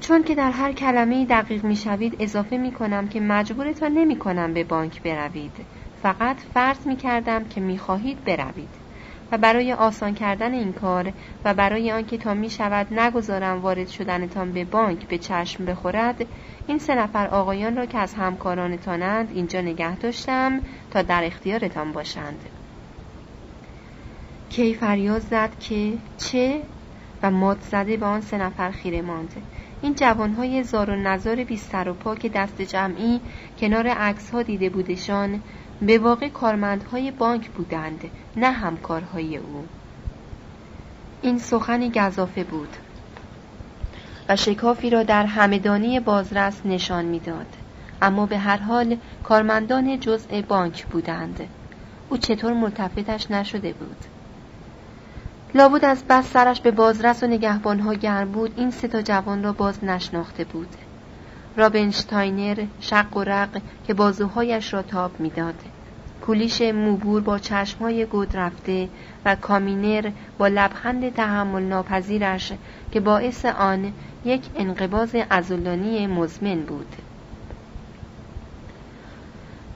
چون 0.00 0.22
که 0.22 0.34
در 0.34 0.50
هر 0.50 0.72
کلمه 0.72 1.26
دقیق 1.26 1.64
می 1.64 1.76
شوید 1.76 2.16
اضافه 2.20 2.56
می 2.56 2.72
کنم 2.72 3.08
که 3.08 3.20
مجبورتان 3.20 3.92
نمی 3.92 4.16
کنم 4.16 4.54
به 4.54 4.64
بانک 4.64 5.02
بروید. 5.02 5.52
فقط 6.02 6.36
فرض 6.54 6.86
می 6.86 6.96
کردم 6.96 7.44
که 7.44 7.60
می 7.60 7.78
خواهید 7.78 8.24
بروید. 8.24 8.88
و 9.32 9.38
برای 9.38 9.72
آسان 9.72 10.14
کردن 10.14 10.54
این 10.54 10.72
کار 10.72 11.12
و 11.44 11.54
برای 11.54 11.92
آنکه 11.92 12.18
تا 12.18 12.34
می 12.34 12.50
شود 12.50 13.00
نگذارم 13.00 13.60
وارد 13.60 13.88
شدنتان 13.88 14.52
به 14.52 14.64
بانک 14.64 15.08
به 15.08 15.18
چشم 15.18 15.64
بخورد 15.64 16.26
این 16.66 16.78
سه 16.78 16.94
نفر 16.94 17.26
آقایان 17.26 17.76
را 17.76 17.86
که 17.86 17.98
از 17.98 18.14
همکارانتانند 18.14 19.30
اینجا 19.34 19.60
نگه 19.60 19.96
داشتم 19.96 20.60
تا 20.90 21.02
در 21.02 21.24
اختیارتان 21.24 21.92
باشند. 21.92 22.40
کی 24.50 24.74
فریاد 24.74 25.20
زد 25.20 25.58
که 25.60 25.92
چه؟ 26.18 26.62
و 27.22 27.30
مات 27.30 27.60
زده 27.60 27.96
به 27.96 28.06
آن 28.06 28.20
سه 28.20 28.38
نفر 28.38 28.70
خیره 28.70 29.02
ماند. 29.02 29.42
این 29.82 29.94
جوانهای 29.94 30.62
زار 30.62 30.90
و 30.90 30.96
نزار 30.96 31.44
بی 31.44 31.56
سر 31.56 31.88
و 31.88 31.94
پا 31.94 32.14
که 32.14 32.28
دست 32.28 32.62
جمعی 32.62 33.20
کنار 33.58 33.88
عکس 33.88 34.30
ها 34.30 34.42
دیده 34.42 34.70
بودشان 34.70 35.42
به 35.82 35.98
واقع 35.98 36.28
کارمندهای 36.28 37.10
بانک 37.10 37.50
بودند 37.50 38.00
نه 38.36 38.50
همکارهای 38.50 39.36
او. 39.36 39.66
این 41.22 41.38
سخنی 41.38 41.90
گذافه 41.90 42.44
بود 42.44 42.76
و 44.28 44.36
شکافی 44.36 44.90
را 44.90 45.02
در 45.02 45.26
همدانی 45.26 46.00
بازرس 46.00 46.60
نشان 46.64 47.04
می‌داد. 47.04 47.46
اما 48.02 48.26
به 48.26 48.38
هر 48.38 48.56
حال 48.56 48.96
کارمندان 49.24 50.00
جزء 50.00 50.42
بانک 50.42 50.86
بودند. 50.86 51.40
او 52.08 52.16
چطور 52.16 52.52
ملتفتش 52.52 53.30
نشده 53.30 53.72
بود؟ 53.72 53.96
لابد 55.54 55.84
از 55.84 56.04
بس 56.08 56.32
سرش 56.32 56.60
به 56.60 56.70
بازرس 56.70 57.22
و 57.22 57.26
نگهبانها 57.26 57.94
گرم 57.94 58.32
بود 58.32 58.52
این 58.56 58.70
سه 58.70 58.88
تا 58.88 59.02
جوان 59.02 59.42
را 59.42 59.52
باز 59.52 59.84
نشناخته 59.84 60.44
بود. 60.44 60.68
رابنشتاینر 61.56 62.64
شق 62.80 63.16
و 63.16 63.24
رق 63.24 63.60
که 63.86 63.94
بازوهایش 63.94 64.74
را 64.74 64.82
تاب 64.82 65.20
می‌داد. 65.20 65.54
کولیش 66.26 66.62
موبور 66.62 67.20
با 67.20 67.38
چشمهای 67.38 68.04
گود 68.04 68.36
رفته 68.36 68.88
و 69.24 69.34
کامینر 69.34 70.10
با 70.38 70.48
لبخند 70.48 71.14
تحمل 71.14 71.62
ناپذیرش 71.62 72.52
که 72.92 73.00
باعث 73.00 73.44
آن 73.44 73.92
یک 74.24 74.42
انقباز 74.56 75.16
ازولانی 75.30 76.06
مزمن 76.06 76.60
بود. 76.60 76.96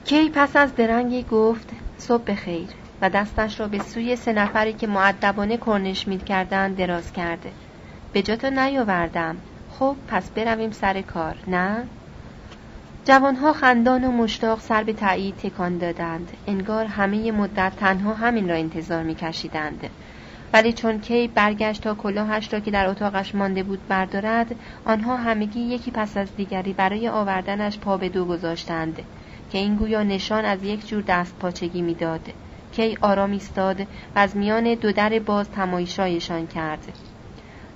کی 0.05 0.29
پس 0.29 0.55
از 0.55 0.75
درنگی 0.75 1.23
گفت 1.23 1.69
صبح 1.97 2.23
بخیر. 2.23 2.82
و 3.03 3.09
دستش 3.09 3.59
را 3.59 3.67
به 3.67 3.79
سوی 3.79 4.15
سه 4.15 4.33
نفری 4.33 4.73
که 4.73 4.87
معدبانه 4.87 5.57
کرنش 5.57 6.07
مید 6.07 6.25
کردند 6.25 6.77
دراز 6.77 7.13
کرده. 7.13 7.51
به 8.13 8.21
جا 8.21 8.49
نیاوردم. 8.49 9.37
خب 9.69 9.95
پس 10.07 10.29
برویم 10.29 10.71
سر 10.71 11.01
کار 11.01 11.35
نه؟ 11.47 11.83
جوانها 13.05 13.53
خندان 13.53 14.03
و 14.03 14.11
مشتاق 14.11 14.59
سر 14.59 14.83
به 14.83 14.93
تایید 14.93 15.37
تکان 15.37 15.77
دادند. 15.77 16.31
انگار 16.47 16.85
همه 16.85 17.31
مدت 17.31 17.71
تنها 17.79 18.13
همین 18.13 18.49
را 18.49 18.55
انتظار 18.55 19.03
میکشیدند. 19.03 19.89
ولی 20.53 20.73
چون 20.73 20.99
کی 20.99 21.27
برگشت 21.27 21.81
تا 21.81 21.93
کلاهش 21.93 22.53
را 22.53 22.59
که 22.59 22.71
در 22.71 22.87
اتاقش 22.87 23.35
مانده 23.35 23.63
بود 23.63 23.87
بردارد 23.87 24.55
آنها 24.85 25.17
همگی 25.17 25.59
یکی 25.59 25.91
پس 25.91 26.17
از 26.17 26.35
دیگری 26.35 26.73
برای 26.73 27.09
آوردنش 27.09 27.77
پا 27.77 27.97
به 27.97 28.09
دو 28.09 28.25
گذاشتند 28.25 28.99
که 29.51 29.57
این 29.57 29.75
گویا 29.75 30.03
نشان 30.03 30.45
از 30.45 30.63
یک 30.63 30.87
جور 30.87 31.03
دست 31.07 31.35
پاچگی 31.39 31.81
می‌داد. 31.81 32.33
کی 32.75 32.97
آرام 33.01 33.31
ایستاد 33.31 33.81
و 33.81 33.85
از 34.15 34.37
میان 34.37 34.73
دو 34.73 34.91
در 34.91 35.19
باز 35.19 35.51
تماشایشان 35.51 36.47
کرد. 36.47 36.93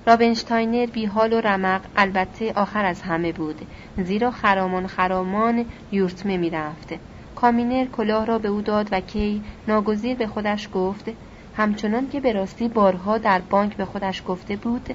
رابنشتاینر 0.06 0.86
بی 0.86 1.06
حال 1.06 1.32
و 1.32 1.40
رمق 1.40 1.80
البته 1.96 2.52
آخر 2.52 2.84
از 2.84 3.02
همه 3.02 3.32
بود 3.32 3.60
زیرا 3.96 4.30
خرامان 4.30 4.86
خرامان 4.86 5.64
یورتمه 5.92 6.36
می‌رفت. 6.36 6.94
کامینر 7.34 7.86
کلاه 7.86 8.26
را 8.26 8.38
به 8.38 8.48
او 8.48 8.62
داد 8.62 8.88
و 8.92 9.00
کی 9.00 9.42
ناگزیر 9.68 10.16
به 10.16 10.26
خودش 10.26 10.68
گفت 10.74 11.10
همچنان 11.56 12.08
که 12.08 12.20
به 12.20 12.32
راستی 12.32 12.68
بارها 12.68 13.18
در 13.18 13.40
بانک 13.40 13.76
به 13.76 13.84
خودش 13.84 14.22
گفته 14.28 14.56
بود 14.56 14.94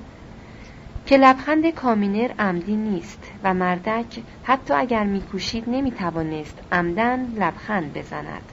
که 1.06 1.18
لبخند 1.18 1.70
کامینر 1.70 2.32
عمدی 2.40 2.76
نیست 2.76 3.32
و 3.44 3.54
مردک 3.54 4.20
حتی 4.44 4.74
اگر 4.74 5.04
میکوشید 5.04 5.64
نمی‌توانست 5.68 6.60
عمداً 6.72 7.34
لبخند 7.36 7.94
بزند. 7.94 8.53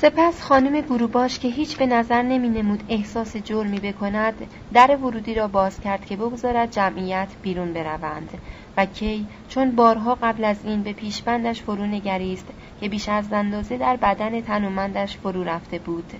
سپس 0.00 0.42
خانم 0.42 0.80
گروباش 0.80 1.38
که 1.38 1.48
هیچ 1.48 1.76
به 1.76 1.86
نظر 1.86 2.22
نمی 2.22 2.48
نمود 2.48 2.82
احساس 2.88 3.36
جرمی 3.36 3.80
بکند 3.80 4.34
در 4.72 4.96
ورودی 4.96 5.34
را 5.34 5.48
باز 5.48 5.80
کرد 5.80 6.06
که 6.06 6.16
بگذارد 6.16 6.70
جمعیت 6.70 7.28
بیرون 7.42 7.72
بروند 7.72 8.30
و 8.76 8.86
کی 8.86 9.26
چون 9.48 9.70
بارها 9.70 10.18
قبل 10.22 10.44
از 10.44 10.56
این 10.64 10.82
به 10.82 10.92
پیشبندش 10.92 11.62
فرو 11.62 11.86
نگریست 11.86 12.46
که 12.80 12.88
بیش 12.88 13.08
از 13.08 13.32
اندازه 13.32 13.78
در 13.78 13.96
بدن 13.96 14.40
تنومندش 14.40 15.16
فرو 15.16 15.44
رفته 15.44 15.78
بود. 15.78 16.12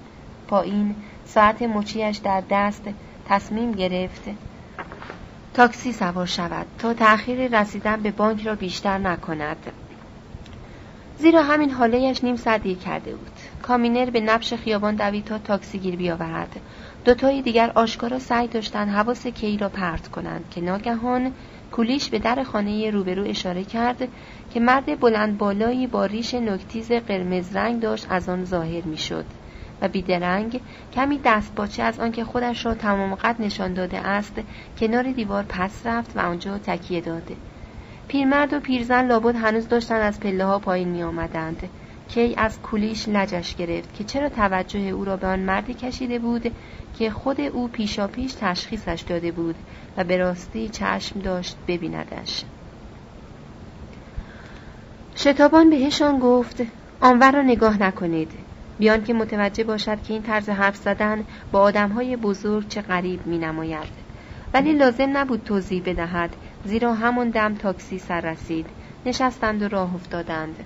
پایین 0.49 0.95
ساعت 1.27 1.63
مچیش 1.63 2.17
در 2.17 2.43
دست 2.51 2.83
تصمیم 3.29 3.73
گرفت 3.73 4.23
تاکسی 5.55 5.93
سوار 5.93 6.27
شود 6.27 6.67
تا 6.79 6.95
تأخیر 6.95 7.61
رسیدن 7.61 7.97
به 7.97 8.11
بانک 8.11 8.47
را 8.47 8.55
بیشتر 8.55 8.99
نکند. 8.99 9.73
زیرا 11.19 11.43
همین 11.43 11.71
حالهش 11.71 12.25
نیم 12.25 12.37
ساعت 12.37 12.81
کرده 12.81 13.15
بود. 13.15 13.38
کامینر 13.69 14.11
به 14.11 14.21
نبش 14.21 14.55
خیابان 14.55 14.95
دوید 14.95 15.25
تا 15.25 15.39
تاکسی 15.39 15.79
گیر 15.79 15.97
بیاورد. 15.97 16.61
دوتای 17.05 17.43
دیگر 17.43 17.73
آشکارا 17.75 18.19
سعی 18.19 18.49
داشتند 18.49 18.89
حواس 18.89 19.27
کی 19.27 19.59
را 19.59 19.69
پرت 19.69 20.09
کنند 20.09 20.45
که 20.51 20.61
ناگهان 20.61 21.33
کولیش 21.73 22.09
به 22.11 22.19
در 22.19 22.43
خانه 22.43 22.91
روبرو 22.91 23.25
اشاره 23.25 23.65
کرد 23.65 24.09
که 24.51 24.61
مرد 24.61 25.01
بلند 25.01 25.39
بالایی 25.39 25.87
با 25.87 26.07
ریش 26.07 26.35
نکتیز 26.35 26.93
قرمز 26.93 27.57
رنگ 27.57 27.81
داشت 27.81 28.07
از 28.11 28.29
آن 28.29 28.45
ظاهر 28.45 28.85
می‌شد 28.85 29.25
و 29.83 29.89
بیدرنگ 29.89 30.61
کمی 30.95 31.21
دست 31.25 31.55
باچه 31.55 31.83
از 31.83 32.01
آنکه 32.01 32.25
خودش 32.25 32.67
را 32.67 32.75
تمام 32.75 33.15
قد 33.15 33.37
نشان 33.43 33.75
داده 33.75 33.99
است 33.99 34.35
کنار 34.81 35.13
دیوار 35.13 35.45
پس 35.49 35.87
رفت 35.87 36.17
و 36.17 36.21
آنجا 36.21 36.59
تکیه 36.59 37.01
داده 37.01 37.37
پیرمرد 38.09 38.53
و 38.53 38.61
پیرزن 38.61 39.07
لابد 39.07 39.37
هنوز 39.37 39.69
داشتن 39.69 40.01
از 40.01 40.21
پله 40.21 40.45
ها 40.45 40.59
پایین 40.59 40.89
می 40.89 41.03
آمدند 41.03 41.69
کی 42.09 42.35
از 42.37 42.63
کولیش 42.63 43.09
لجش 43.09 43.55
گرفت 43.55 43.95
که 43.95 44.05
چرا 44.05 44.29
توجه 44.29 44.81
او 44.81 45.05
را 45.05 45.17
به 45.17 45.27
آن 45.27 45.41
مردی 45.41 45.75
کشیده 45.75 46.19
بود 46.19 46.55
که 46.99 47.11
خود 47.11 47.41
او 47.41 47.69
پیشا 47.69 48.07
پیش 48.07 48.33
تشخیصش 48.33 49.05
داده 49.09 49.33
بود 49.33 49.55
و 49.97 50.05
به 50.05 50.17
راستی 50.17 50.69
چشم 50.69 51.21
داشت 51.21 51.57
ببیندش. 51.69 52.45
شتابان 55.17 55.71
بهشان 55.71 56.19
گفت 56.19 56.63
آنور 57.01 57.33
را 57.33 57.43
نگاه 57.43 57.83
نکنید. 57.83 58.31
بیان 58.79 59.05
که 59.05 59.15
متوجه 59.15 59.65
باشد 59.65 60.03
که 60.03 60.13
این 60.13 60.23
طرز 60.23 60.49
حرف 60.49 60.77
زدن 60.77 61.25
با 61.53 61.61
آدمهای 61.61 62.17
بزرگ 62.17 62.69
چه 62.69 62.83
غریب 62.83 63.27
می 63.27 63.39
نماید 63.39 64.09
ولی 64.55 64.73
لازم 64.73 65.17
نبود 65.17 65.45
توضیح 65.45 65.83
بدهد 65.87 66.37
زیرا 66.65 66.95
همون 66.95 67.31
دم 67.31 67.55
تاکسی 67.55 67.99
سر 67.99 68.21
رسید. 68.21 68.67
نشستند 69.07 69.63
و 69.63 69.69
راه 69.69 69.95
افتادند. 69.95 70.57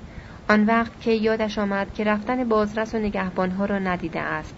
آن 0.48 0.66
وقت 0.66 1.00
که 1.00 1.10
یادش 1.12 1.58
آمد 1.58 1.94
که 1.94 2.04
رفتن 2.04 2.48
بازرس 2.48 2.94
و 2.94 2.98
نگهبانها 2.98 3.64
را 3.64 3.78
ندیده 3.78 4.20
است. 4.20 4.54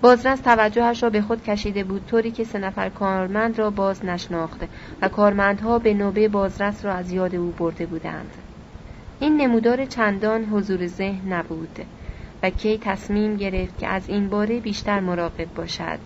بازرس 0.00 0.40
توجهش 0.40 1.02
را 1.02 1.10
به 1.10 1.22
خود 1.22 1.44
کشیده 1.44 1.84
بود 1.84 2.06
طوری 2.06 2.30
که 2.30 2.44
سه 2.44 2.58
نفر 2.58 2.88
کارمند 2.88 3.58
را 3.58 3.70
باز 3.70 4.04
نشناخت 4.04 4.60
و 5.02 5.08
کارمندها 5.08 5.78
به 5.78 5.94
نوبه 5.94 6.28
بازرس 6.28 6.84
را 6.84 6.94
از 6.94 7.12
یاد 7.12 7.34
او 7.34 7.50
برده 7.50 7.86
بودند. 7.86 8.30
این 9.20 9.36
نمودار 9.36 9.84
چندان 9.84 10.44
حضور 10.44 10.86
ذهن 10.86 11.32
نبود 11.32 11.78
و 12.42 12.50
کی 12.50 12.78
تصمیم 12.78 13.36
گرفت 13.36 13.78
که 13.78 13.88
از 13.88 14.08
این 14.08 14.28
باره 14.28 14.60
بیشتر 14.60 15.00
مراقب 15.00 15.54
باشد؟ 15.54 15.98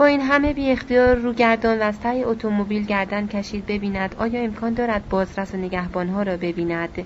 با 0.00 0.06
این 0.06 0.20
همه 0.20 0.52
بی 0.52 0.70
اختیار 0.70 1.14
رو 1.14 1.32
گردان 1.32 1.78
و 1.78 1.82
از 1.82 1.94
اتومبیل 2.04 2.84
گردن 2.84 3.26
کشید 3.26 3.66
ببیند 3.66 4.14
آیا 4.18 4.40
امکان 4.40 4.74
دارد 4.74 5.08
بازرس 5.08 5.54
و 5.54 5.56
نگهبانها 5.56 6.22
را 6.22 6.36
ببیند. 6.36 7.04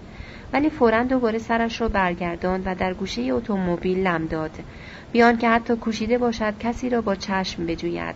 ولی 0.53 0.70
فورا 0.70 1.03
دوباره 1.03 1.38
سرش 1.38 1.80
را 1.80 1.88
برگرداند 1.88 2.62
و 2.66 2.74
در 2.74 2.95
گوشه 2.95 3.22
اتومبیل 3.22 4.07
لم 4.07 4.26
داد. 4.26 4.51
بیان 5.12 5.38
که 5.38 5.49
حتی 5.49 5.76
کوشیده 5.76 6.18
باشد 6.18 6.59
کسی 6.59 6.90
را 6.90 7.01
با 7.01 7.14
چشم 7.14 7.66
بجوید. 7.66 8.14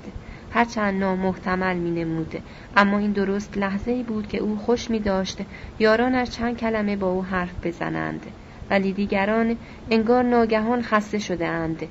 هرچند 0.50 1.00
نامحتمل 1.00 1.76
می 1.76 1.90
نمود 1.90 2.42
اما 2.76 2.98
این 2.98 3.12
درست 3.12 3.58
لحظه 3.58 4.02
بود 4.02 4.28
که 4.28 4.38
او 4.38 4.56
خوش 4.56 4.90
می 4.90 4.98
داشت 4.98 5.38
یارانش 5.78 6.30
چند 6.30 6.56
کلمه 6.56 6.96
با 6.96 7.10
او 7.10 7.24
حرف 7.24 7.66
بزنند. 7.66 8.26
ولی 8.70 8.92
دیگران 8.92 9.56
انگار 9.90 10.22
ناگهان 10.24 10.82
خسته 10.82 11.18
شده 11.18 11.46
اند 11.46 11.88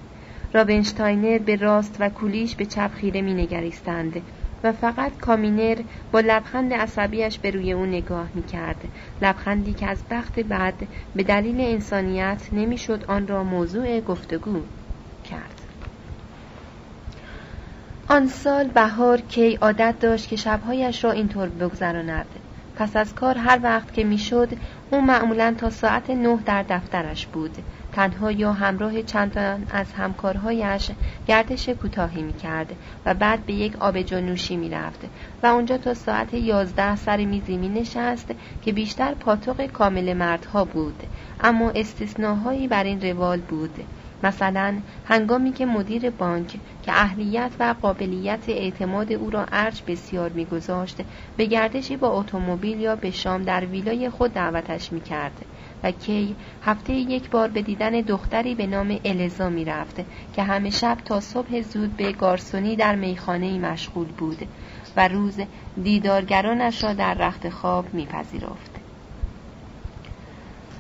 رابنشتاینر 0.54 1.38
به 1.38 1.56
راست 1.56 1.96
و 2.00 2.10
کولیش 2.10 2.56
به 2.56 2.66
چپ 2.66 2.92
خیره 2.94 3.22
می 3.22 3.34
نگریستند 3.34 4.22
و 4.64 4.72
فقط 4.72 5.18
کامینر 5.18 5.78
با 6.12 6.20
لبخند 6.20 6.74
عصبیش 6.74 7.40
به 7.40 7.52
روی 7.52 7.72
او 7.74 7.86
نگاه 7.86 8.30
می 8.34 8.44
کرد. 8.44 8.88
لبخندی 9.22 9.74
که 9.74 9.88
از 9.88 10.04
بخت 10.12 10.40
بد 10.40 10.88
به 11.16 11.24
دلیل 11.24 11.62
انسانیت 11.62 12.42
نمی‌شد 12.52 13.06
آن 13.08 13.28
را 13.28 13.44
موضوع 13.44 14.00
گفتگو 14.02 14.62
کرد. 15.30 15.62
آن 18.10 18.28
سال 18.28 18.68
بهار 18.68 19.22
کی 19.22 19.56
عادت 19.56 19.96
داشت 20.00 20.30
که 20.30 20.36
شبهایش 20.36 21.04
را 21.04 21.12
اینطور 21.12 21.50
بگذراند 21.50 22.26
پس 22.76 22.96
از 22.96 23.16
کار 23.16 23.38
هر 23.38 23.60
وقت 23.64 23.94
که 23.94 24.04
می‌شد 24.04 24.50
او 24.92 25.02
معمولا 25.02 25.56
تا 25.58 25.70
ساعت 25.70 26.10
نه 26.10 26.40
در 26.46 26.64
دفترش 26.64 27.28
بود 27.28 27.58
تنها 27.98 28.32
یا 28.32 28.54
همراه 28.54 29.02
چندان 29.02 29.68
از 29.70 29.94
همکارهایش 29.94 30.92
گردش 31.28 31.70
کوتاهی 31.70 32.22
می 32.22 32.34
کرد 32.34 32.76
و 33.06 33.14
بعد 33.14 33.46
به 33.46 33.54
یک 33.54 33.76
آبجو 33.76 34.22
نوشی 34.22 34.58
می 34.58 34.70
رفت 34.70 35.00
و 35.44 35.48
اونجا 35.48 35.78
تا 35.78 35.94
ساعت 35.94 36.34
یازده 36.34 36.96
سر 36.96 37.18
میزی 37.18 37.58
می 37.58 37.70
نشست 37.70 38.32
که 38.62 38.72
بیشتر 38.72 39.14
پاتوق 39.14 39.66
کامل 39.66 40.14
مردها 40.14 40.66
بود. 40.66 41.04
اما 41.42 41.70
استثناهایی 41.70 42.68
بر 42.68 42.84
این 42.84 43.02
روال 43.02 43.40
بود. 43.40 43.84
مثلا 44.24 44.78
هنگامی 45.06 45.52
که 45.52 45.66
مدیر 45.66 46.10
بانک 46.10 46.50
که 46.84 46.92
اهلیت 46.92 47.52
و 47.60 47.76
قابلیت 47.82 48.50
اعتماد 48.50 49.12
او 49.12 49.30
را 49.30 49.46
ارج 49.52 49.82
بسیار 49.88 50.30
میگذاشت 50.30 50.98
به 51.38 51.46
گردشی 51.46 51.98
با 51.98 52.08
اتومبیل 52.08 52.80
یا 52.80 52.96
به 52.96 53.12
شام 53.12 53.44
در 53.44 53.66
ویلای 53.66 54.10
خود 54.10 54.34
دعوتش 54.34 54.94
می‌کرد. 54.94 55.46
و 55.84 55.92
کی 55.92 56.36
هفته 56.66 56.94
یک 56.94 57.30
بار 57.30 57.48
به 57.48 57.62
دیدن 57.62 57.92
دختری 57.92 58.56
به 58.56 58.68
نام 58.68 59.00
الزا 59.06 59.50
می‌رفت 59.50 59.96
که 60.36 60.44
همه 60.44 60.70
شب 60.70 60.98
تا 61.06 61.20
صبح 61.20 61.62
زود 61.62 61.98
به 61.98 62.12
گارسونی 62.12 62.76
در 62.76 62.96
میخانه 62.96 63.60
مشغول 63.60 64.08
بود 64.08 64.48
و 64.98 65.08
روز 65.08 65.40
دیدارگرانش 65.84 66.84
را 66.84 66.94
در 66.94 67.14
رخت 67.14 67.50
خواب 67.50 67.94
میپذیرفت. 67.94 68.72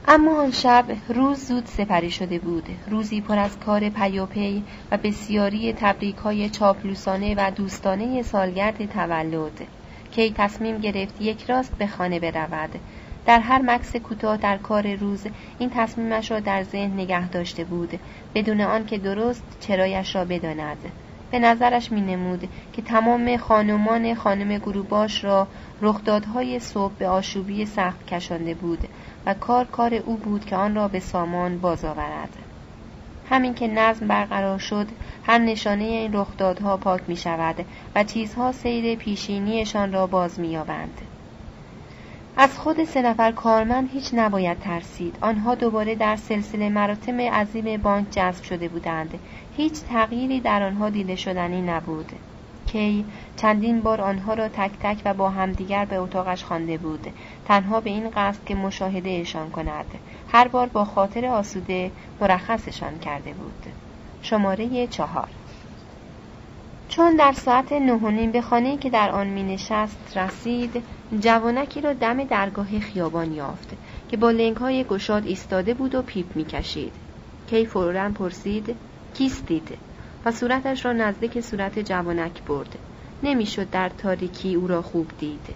اما 0.10 0.41
آن 0.41 0.52
شب 0.52 0.86
روز 1.10 1.48
زود 1.48 1.66
سپری 1.66 2.12
شده 2.12 2.39
بود. 2.39 2.70
روزی 2.89 3.22
پر 3.22 3.38
از 3.38 3.60
کار 3.60 3.89
پیاپی 3.89 4.64
و 4.91 4.98
بسیاری 4.98 5.74
تبریک 5.74 6.16
های 6.16 6.50
چاپلوسانه 6.50 7.36
و 7.38 7.52
دوستانه 7.52 8.22
سالگرد 8.24 8.86
تولد. 8.86 9.68
کی 10.12 10.34
تصمیم 10.38 10.78
گرفت 10.78 11.22
یک 11.22 11.43
راست 11.50 11.78
به 11.78 11.88
خانه 11.88 12.20
برود. 12.20 12.80
در 13.28 13.39
هر 13.39 13.61
مکس 13.61 13.95
کوتاه 13.95 14.38
در 14.38 14.57
کار 14.57 14.95
روز 14.95 15.28
این 15.59 15.69
تصمیمش 15.69 16.32
را 16.32 16.39
در 16.39 16.63
ذهن 16.63 16.93
نگه 16.93 17.30
داشته 17.30 17.63
بود. 17.63 17.99
بدون 18.36 18.61
آنکه 18.61 18.97
درست 18.97 19.43
چرایش 19.59 20.15
را 20.15 20.25
بداند. 20.25 20.78
به 21.32 21.39
نظرش 21.39 21.91
می 21.91 22.01
نمود 22.01 22.49
که 22.73 22.82
تمام 22.82 23.38
خانمان 23.38 24.15
خانم 24.15 24.57
گروباش 24.57 25.23
را 25.23 25.47
رخدادهای 25.82 26.59
صبح 26.59 26.93
به 26.93 27.07
آشوبی 27.07 27.65
سخت 27.65 28.07
کشانده 28.07 28.53
بود 28.53 28.80
و 29.25 29.34
کار 29.34 29.65
کار 29.65 29.93
او 29.93 30.17
بود 30.17 30.45
که 30.45 30.55
آن 30.55 30.75
را 30.75 30.88
به 30.88 30.99
سامان 30.99 31.57
باز 31.57 31.86
آورد. 31.86 32.38
همین 33.30 33.53
که 33.53 33.67
نظم 33.67 34.07
برقرار 34.07 34.59
شد 34.59 34.88
هر 35.23 35.38
نشانه 35.38 35.84
این 35.84 36.13
رخدادها 36.13 36.78
پاک 36.78 37.01
می 37.07 37.15
شود 37.15 37.65
و 37.95 38.03
چیزها 38.03 38.51
سیر 38.51 38.95
پیشینیشان 38.95 39.93
را 39.93 40.07
باز 40.07 40.39
می 40.39 40.47
یابند. 40.47 41.01
از 42.39 42.57
خود 42.57 42.83
سه 42.83 43.01
نفر 43.01 43.31
کارمند 43.31 43.89
هیچ 43.91 44.09
نباید 44.13 44.59
ترسید. 44.59 45.17
آنها 45.21 45.55
دوباره 45.55 45.95
در 45.95 46.15
سلسله 46.15 46.69
مراتم 46.69 47.21
عظیم 47.21 47.81
بانک 47.81 48.09
جذب 48.11 48.43
شده 48.43 48.67
بودند. 48.67 49.19
هیچ 49.57 49.73
تغییری 49.83 50.39
در 50.39 50.63
آنها 50.63 50.89
دیده 50.89 51.15
شدنی 51.15 51.61
نبود. 51.61 52.11
کی 52.65 53.05
چندین 53.35 53.81
بار 53.81 54.01
آنها 54.01 54.33
را 54.33 54.47
تک 54.47 54.71
تک 54.79 55.01
و 55.05 55.13
با 55.13 55.29
همدیگر 55.29 55.85
به 55.85 55.95
اتاقش 55.95 56.43
خوانده 56.43 56.77
بود. 56.77 57.07
تنها 57.45 57.81
به 57.81 57.89
این 57.89 58.09
قصد 58.09 58.45
که 58.45 58.55
مشاهدهشان 58.55 59.49
کند. 59.49 59.85
هر 60.27 60.47
بار 60.47 60.67
با 60.67 60.85
خاطر 60.85 61.25
آسوده 61.25 61.91
مرخصشان 62.21 62.99
کرده 62.99 63.33
بود. 63.33 63.65
شماره 64.21 64.88
چهار. 64.88 65.27
چون 66.89 67.15
در 67.15 67.31
ساعت 67.31 67.71
نه 67.71 68.27
به 68.27 68.41
خانه 68.41 68.77
که 68.77 68.89
در 68.89 69.09
آن 69.11 69.27
می 69.27 69.43
نشست 69.43 70.17
رسید 70.17 70.83
جوانکی 71.19 71.81
را 71.81 71.93
دم 71.93 72.23
درگاه 72.23 72.79
خیابان 72.79 73.33
یافت 73.33 73.69
که 74.09 74.17
با 74.17 74.31
لنگ 74.31 74.57
های 74.57 74.83
گشاد 74.83 75.25
ایستاده 75.25 75.73
بود 75.73 75.95
و 75.95 76.01
پیپ 76.01 76.35
می 76.35 76.45
کشید. 76.45 76.93
کی 77.49 77.65
فورا 77.65 78.09
پرسید 78.09 78.75
کیستید؟ 79.13 79.77
و 80.25 80.31
صورتش 80.31 80.85
را 80.85 80.93
نزدیک 80.93 81.41
صورت 81.41 81.79
جوانک 81.79 82.43
برد. 82.43 82.79
نمی‌شد 83.23 83.69
در 83.69 83.89
تاریکی 83.89 84.55
او 84.55 84.67
را 84.67 84.81
خوب 84.81 85.07
دید. 85.19 85.55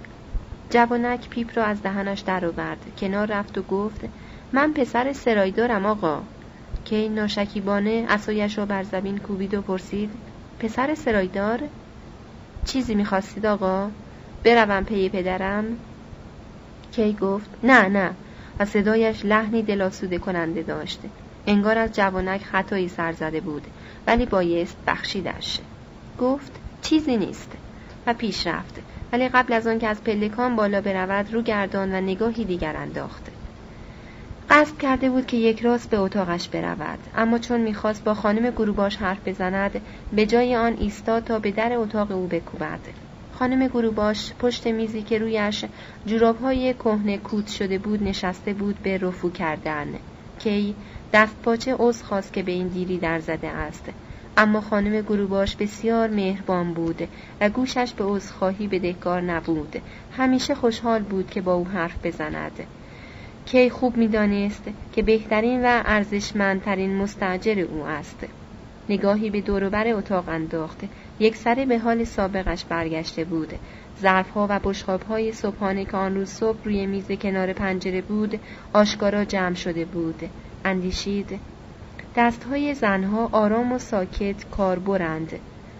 جوانک 0.69 1.29
پیپ 1.29 1.57
را 1.57 1.63
از 1.63 1.81
دهنش 1.81 2.19
درآورد 2.19 2.85
کنار 2.97 3.27
رفت 3.27 3.57
و 3.57 3.61
گفت 3.61 4.01
من 4.53 4.73
پسر 4.73 5.13
سرایدارم 5.13 5.85
آقا. 5.85 6.21
کی 6.85 7.09
ناشکیبانه 7.09 8.05
اسایش 8.09 8.57
را 8.57 8.65
بر 8.65 8.83
زمین 8.83 9.17
کوبید 9.17 9.53
و 9.53 9.61
پرسید 9.61 10.09
پسر 10.61 10.95
سرایدار 10.95 11.59
چیزی 12.65 12.95
می‌خواستید 12.95 13.45
آقا؟ 13.45 13.91
بروم 14.43 14.83
پی 14.83 15.09
پدرم. 15.09 15.77
کی 16.91 17.13
گفت؟ 17.13 17.49
نه 17.63 17.87
نه. 17.87 18.15
و 18.59 18.65
صدایش 18.65 19.25
لحنی 19.25 19.61
دلاسوده 19.61 20.17
کننده 20.17 20.63
داشت. 20.63 20.99
انگار 21.47 21.77
از 21.77 21.95
جوانک 21.95 22.43
خطایی 22.43 22.87
سر 22.87 23.11
زده 23.11 23.41
بود 23.41 23.67
ولی 24.07 24.25
بایست 24.25 24.77
بخشیدش 24.87 25.59
گفت 26.19 26.51
چیزی 26.81 27.17
نیست. 27.17 27.51
و 28.07 28.13
پیش 28.13 28.47
رفت. 28.47 28.75
ولی 29.11 29.29
قبل 29.29 29.53
از 29.53 29.67
آن 29.67 29.79
که 29.79 29.87
از 29.87 30.03
پلکان 30.03 30.55
بالا 30.55 30.81
برود 30.81 31.33
رو 31.33 31.41
گردان 31.41 31.93
و 31.93 32.01
نگاهی 32.01 32.45
دیگر 32.45 32.77
انداخت. 32.77 33.30
قصد 34.51 34.77
کرده 34.77 35.09
بود 35.09 35.25
که 35.25 35.37
یک 35.37 35.61
راست 35.61 35.89
به 35.89 35.97
اتاقش 35.97 36.49
برود. 36.49 36.99
اما 37.15 37.37
چون 37.37 37.61
می‌خواست 37.61 38.03
با 38.03 38.13
خانم 38.13 38.49
گروباش 38.49 38.95
حرف 38.95 39.27
بزند 39.27 39.81
به 40.13 40.25
جای 40.25 40.55
آن 40.55 40.77
ایستاد 40.79 41.23
تا 41.23 41.39
به 41.39 41.51
در 41.51 41.73
اتاق 41.73 42.11
او 42.11 42.27
بکوبد. 42.27 42.79
خانم 43.33 43.67
گروباش 43.67 44.33
پشت 44.39 44.67
میزی 44.67 45.01
که 45.01 45.17
رویش 45.17 45.65
جورابهای 46.05 46.73
کهنه 46.73 47.17
کود 47.17 47.47
شده 47.47 47.77
بود 47.77 48.03
نشسته 48.03 48.53
بود 48.53 48.79
به 48.83 48.97
رفو 48.97 49.29
کردن. 49.29 49.87
کی 50.39 50.75
دست 51.13 51.35
پاچه 51.43 51.75
عذر 51.79 52.05
خواست 52.05 52.33
که 52.33 52.43
به 52.43 52.51
این 52.51 52.67
دیری 52.67 52.97
در 52.97 53.19
زده 53.19 53.47
است. 53.47 53.85
اما 54.37 54.61
خانم 54.61 55.01
گروباش 55.01 55.55
بسیار 55.55 56.09
مهربان 56.09 56.73
بود 56.73 57.07
و 57.41 57.49
گوشش 57.49 57.93
به 57.97 58.03
عذرخواهی 58.03 58.67
بدهکار 58.67 59.21
نبود. 59.21 59.81
همیشه 60.17 60.55
خوشحال 60.55 61.01
بود 61.01 61.29
که 61.29 61.41
با 61.41 61.53
او 61.53 61.67
حرف 61.67 62.05
بزند. 62.05 62.80
کی 63.51 63.69
خوب 63.69 63.97
می‌دانست 63.97 64.63
که 64.93 65.01
بهترین 65.01 65.65
و 65.65 65.81
ارزشمندترین 65.85 66.95
مستجر 66.95 67.59
او 67.59 67.83
است. 67.83 68.25
نگاهی 68.89 69.29
به 69.29 69.41
دوروبر 69.41 69.87
اتاق 69.87 70.29
انداخت. 70.29 70.79
یک 71.19 71.35
سره 71.35 71.65
به 71.65 71.79
حال 71.79 72.03
سابقش 72.03 72.65
برگشته 72.65 73.23
بود. 73.23 73.53
ظرفها 74.01 74.47
و 74.49 74.59
های 75.09 75.31
صبحانه 75.31 75.85
که 75.85 75.97
آن 75.97 76.15
روز 76.15 76.29
صبح 76.29 76.57
روی 76.63 76.85
میز 76.85 77.11
کنار 77.11 77.53
پنجره 77.53 78.01
بود 78.01 78.39
آشکارا 78.73 79.25
جمع 79.25 79.55
شده 79.55 79.85
بود. 79.85 80.29
اندیشید 80.65 81.39
دستهای 82.15 82.73
زنها 82.73 83.29
آرام 83.31 83.71
و 83.71 83.79
ساکت 83.79 84.49
کار 84.51 84.79
برند 84.79 85.39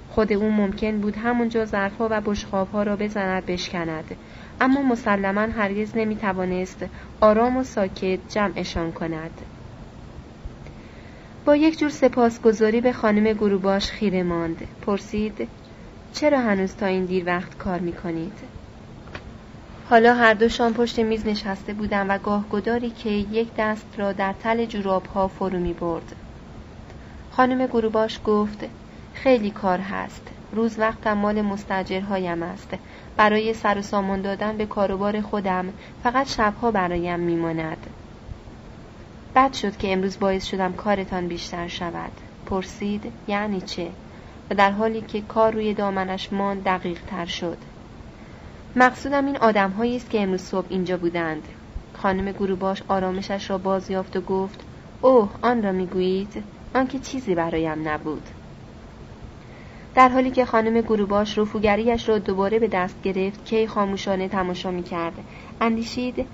خود 0.09 0.33
او 0.33 0.51
ممکن 0.51 1.01
بود 1.01 1.15
همونجا 1.15 1.65
ظرفها 1.65 2.07
و 2.11 2.21
بشخابها 2.21 2.83
را 2.83 2.95
بزند 2.95 3.45
بشکند. 3.45 4.15
اما 4.61 4.81
مسلما 4.81 5.41
هرگز 5.41 5.91
نمی 5.97 6.15
توانست 6.15 6.85
آرام 7.21 7.57
و 7.57 7.63
ساکت 7.63 8.19
جمعشان 8.29 8.91
کند 8.91 9.41
با 11.45 11.55
یک 11.55 11.79
جور 11.79 11.89
سپاسگزاری 11.89 12.81
به 12.81 12.93
خانم 12.93 13.33
گروباش 13.33 13.91
خیره 13.91 14.23
ماند 14.23 14.67
پرسید 14.81 15.47
چرا 16.13 16.39
هنوز 16.39 16.75
تا 16.75 16.85
این 16.85 17.05
دیر 17.05 17.23
وقت 17.25 17.57
کار 17.57 17.79
می 17.79 17.93
کنید؟ 17.93 18.33
حالا 19.89 20.13
هر 20.15 20.33
دوشان 20.33 20.73
پشت 20.73 20.99
میز 20.99 21.27
نشسته 21.27 21.73
بودم 21.73 22.05
و 22.09 22.17
گاه 22.17 22.45
گداری 22.49 22.89
که 22.89 23.09
یک 23.09 23.47
دست 23.57 23.87
را 23.97 24.11
در 24.11 24.33
تل 24.33 24.65
جوراب 24.65 25.05
ها 25.05 25.27
فرو 25.27 25.59
می 25.59 25.73
برد. 25.73 26.15
خانم 27.31 27.67
گروباش 27.67 28.19
گفت 28.25 28.65
خیلی 29.13 29.51
کار 29.51 29.79
هست. 29.79 30.27
روز 30.51 30.79
وقتم 30.79 31.13
مال 31.13 31.41
مستجرهایم 31.41 32.43
است. 32.43 32.69
برای 33.17 33.53
سر 33.53 33.77
و 33.77 33.81
سامان 33.81 34.21
دادن 34.21 34.57
به 34.57 34.65
کاروبار 34.65 35.21
خودم 35.21 35.73
فقط 36.03 36.27
شبها 36.27 36.71
برایم 36.71 37.19
میماند. 37.19 37.87
بد 39.35 39.53
شد 39.53 39.77
که 39.77 39.93
امروز 39.93 40.19
باعث 40.19 40.45
شدم 40.45 40.73
کارتان 40.73 41.27
بیشتر 41.27 41.67
شود. 41.67 42.11
پرسید 42.45 43.11
یعنی 43.27 43.61
چه؟ 43.61 43.87
و 44.49 44.55
در 44.55 44.71
حالی 44.71 45.01
که 45.01 45.21
کار 45.21 45.53
روی 45.53 45.73
دامنش 45.73 46.33
ماند 46.33 46.63
دقیق 46.63 46.99
تر 47.07 47.25
شد. 47.25 47.57
مقصودم 48.75 49.25
این 49.25 49.37
آدم 49.37 49.73
است 49.95 50.09
که 50.09 50.21
امروز 50.21 50.41
صبح 50.41 50.67
اینجا 50.69 50.97
بودند. 50.97 51.43
خانم 51.93 52.31
گروباش 52.31 52.83
آرامشش 52.87 53.49
را 53.49 53.57
باز 53.57 53.91
یافت 53.91 54.17
و 54.17 54.21
گفت 54.21 54.59
اوه 55.01 55.29
آن 55.41 55.63
را 55.63 55.71
می‌گویید 55.71 56.43
آنکه 56.75 56.99
چیزی 56.99 57.35
برایم 57.35 57.87
نبود 57.89 58.29
در 59.93 60.09
حالی 60.09 60.31
که 60.31 60.45
خانم 60.45 60.81
گروباش 60.81 61.37
رفوگریش 61.37 62.09
را 62.09 62.19
دوباره 62.19 62.59
به 62.59 62.67
دست 62.67 63.01
گرفت 63.01 63.45
کی 63.45 63.67
خاموشانه 63.67 64.27
تماشا 64.27 64.71
می 64.71 64.83
کرد 64.83 65.13
اندیشید 65.61 66.27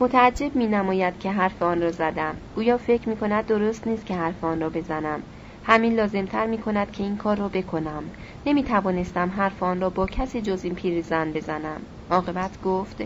متعجب 0.00 0.56
می 0.56 0.66
نماید 0.66 1.18
که 1.18 1.30
حرف 1.30 1.62
آن 1.62 1.82
را 1.82 1.90
زدم. 1.90 2.36
گویا 2.54 2.78
فکر 2.78 3.08
می 3.08 3.16
کند 3.16 3.46
درست 3.46 3.86
نیست 3.86 4.06
که 4.06 4.14
حرف 4.14 4.44
آن 4.44 4.60
را 4.60 4.70
بزنم. 4.70 5.22
همین 5.64 5.94
لازمتر 5.94 6.46
می 6.46 6.58
کند 6.58 6.90
که 6.90 7.02
این 7.02 7.16
کار 7.16 7.36
را 7.36 7.48
بکنم. 7.48 8.04
نمی 8.46 8.64
توانستم 8.64 9.30
حرف 9.30 9.62
آن 9.62 9.80
را 9.80 9.90
با 9.90 10.06
کسی 10.06 10.40
جز 10.42 10.64
این 10.64 10.74
پیرزن 10.74 11.32
بزنم. 11.32 11.80
عاقبت 12.10 12.60
گفت 12.62 13.02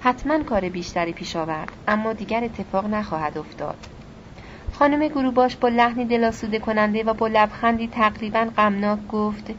حتما 0.00 0.42
کار 0.42 0.68
بیشتری 0.68 1.12
پیش 1.12 1.36
آورد 1.36 1.72
اما 1.88 2.12
دیگر 2.12 2.44
اتفاق 2.44 2.86
نخواهد 2.86 3.38
افتاد. 3.38 3.95
خانم 4.78 5.08
گروباش 5.08 5.56
با 5.56 5.68
لحنی 5.68 6.04
دلاسوده 6.04 6.58
کننده 6.58 7.04
و 7.04 7.14
با 7.14 7.26
لبخندی 7.26 7.88
تقریبا 7.88 8.50
غمناک 8.56 9.06
گفت 9.08 9.50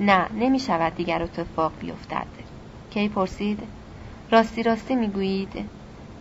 نه 0.00 0.28
نمی 0.32 0.58
شود 0.58 0.94
دیگر 0.94 1.22
اتفاق 1.22 1.72
بیفتد. 1.78 2.26
کی 2.90 3.08
پرسید؟ 3.08 3.62
راستی 4.30 4.62
راستی 4.62 4.94
می‌گویید. 4.94 5.70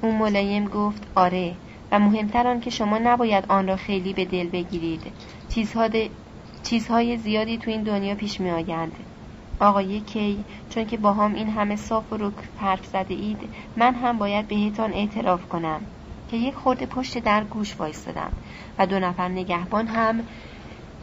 او 0.01 0.11
ملایم 0.11 0.65
گفت 0.65 1.07
آره 1.15 1.55
و 1.91 1.99
مهمتر 1.99 2.47
آن 2.47 2.59
که 2.59 2.69
شما 2.69 2.97
نباید 2.97 3.45
آن 3.49 3.67
را 3.67 3.75
خیلی 3.75 4.13
به 4.13 4.25
دل 4.25 4.49
بگیرید. 4.49 5.13
چیزها 5.49 5.89
چیزهای 6.63 7.17
زیادی 7.17 7.57
تو 7.57 7.71
این 7.71 7.83
دنیا 7.83 8.15
پیش 8.15 8.41
می 8.41 8.51
آیند 8.51 8.91
آقای 9.59 9.99
کی 9.99 10.45
چون 10.69 10.85
که 10.85 10.97
با 10.97 11.13
هم 11.13 11.33
این 11.33 11.49
همه 11.49 11.75
صاف 11.75 12.13
و 12.13 12.17
رک 12.17 12.33
حرف 12.57 12.85
زده 12.85 13.13
اید 13.13 13.53
من 13.75 13.95
هم 13.95 14.17
باید 14.17 14.47
بهتان 14.47 14.93
اعتراف 14.93 15.45
کنم. 15.45 15.81
که 16.31 16.37
یک 16.37 16.55
خورده 16.55 16.85
پشت 16.85 17.17
در 17.17 17.43
گوش 17.43 17.75
وایستدم 17.79 18.31
و 18.79 18.85
دو 18.85 18.99
نفر 18.99 19.27
نگهبان 19.27 19.87
هم 19.87 20.23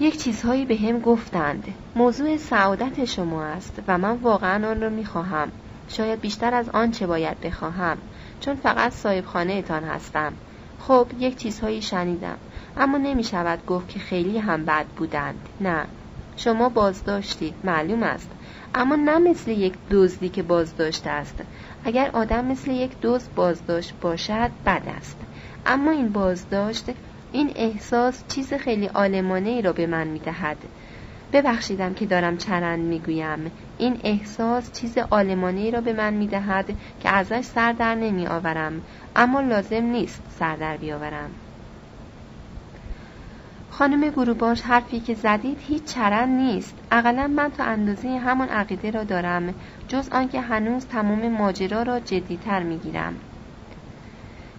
یک 0.00 0.18
چیزهایی 0.18 0.64
به 0.64 0.76
هم 0.76 1.00
گفتند. 1.00 1.74
موضوع 1.96 2.36
سعادت 2.36 3.04
شما 3.04 3.44
است 3.44 3.82
و 3.88 3.98
من 3.98 4.16
واقعا 4.16 4.68
آن 4.68 4.80
را 4.80 4.88
می‌خواهم. 4.88 5.52
شاید 5.88 6.20
بیشتر 6.20 6.54
از 6.54 6.68
آنچه 6.68 7.06
باید 7.06 7.40
بخواهم 7.40 7.98
چون 8.40 8.54
فقط 8.54 8.92
صاحب 8.92 9.24
خانه 9.24 9.52
اتان 9.52 9.84
هستم. 9.84 10.32
خب 10.80 11.06
یک 11.18 11.36
چیزهایی 11.36 11.82
شنیدم 11.82 12.36
اما 12.76 12.98
نمی 12.98 13.24
شود 13.24 13.66
گفت 13.66 13.88
که 13.88 13.98
خیلی 13.98 14.38
هم 14.38 14.64
بد 14.64 14.86
بودند. 14.86 15.48
نه 15.60 15.86
شما 16.36 16.68
بازداشتید 16.68 17.54
معلوم 17.64 18.02
است 18.02 18.30
اما 18.74 18.96
نه 18.96 19.18
مثل 19.18 19.50
یک 19.50 19.74
دزدی 19.90 20.28
که 20.28 20.42
بازداشت 20.42 21.06
است. 21.06 21.42
اگر 21.86 22.10
آدم 22.12 22.44
مثل 22.44 22.70
یک 22.70 22.90
دزد 23.02 23.34
بازداشت 23.34 23.94
باشد 24.00 24.50
بد 24.66 24.82
است. 24.96 25.16
اما 25.66 25.90
این 25.90 26.08
بازداشت 26.08 26.84
این 27.32 27.52
احساس 27.56 28.24
چیز 28.28 28.54
خیلی 28.54 28.88
آلمانه 28.88 29.48
ای 29.48 29.62
را 29.62 29.72
به 29.72 29.86
من 29.86 30.06
می 30.06 30.18
دهد 30.18 30.56
ببخشیدم 31.32 31.94
که 31.94 32.06
دارم 32.06 32.36
چرند 32.36 32.78
می‌گویم. 32.78 33.52
این 33.78 34.00
احساس 34.04 34.72
چیز 34.72 34.98
آلمانه 35.10 35.60
ای 35.60 35.70
را 35.70 35.80
به 35.80 35.92
من 35.92 36.14
می 36.14 36.26
دهد 36.26 36.66
که 37.00 37.08
ازش 37.08 37.44
سر 37.44 37.72
در 37.72 37.94
نمی 37.94 38.26
آورم 38.26 38.82
اما 39.16 39.40
لازم 39.40 39.84
نیست 39.84 40.22
سر 40.38 40.56
در 40.56 40.76
بیاورم. 40.76 41.30
خانم 43.78 44.10
گروباش 44.10 44.62
حرفی 44.62 45.00
که 45.00 45.14
زدید 45.14 45.58
هیچ 45.60 45.84
چرند 45.84 46.28
نیست. 46.28 46.78
اقلا 46.90 47.26
من 47.26 47.50
تا 47.50 47.64
اندازه 47.64 48.18
همان 48.18 48.48
عقیده 48.48 48.90
را 48.90 49.04
دارم 49.04 49.54
جز 49.88 50.08
آنکه 50.08 50.40
هنوز 50.40 50.86
تمام 50.86 51.28
ماجرا 51.28 51.82
را 51.82 52.00
جدیتر 52.00 52.62
می‌گیرم. 52.62 53.20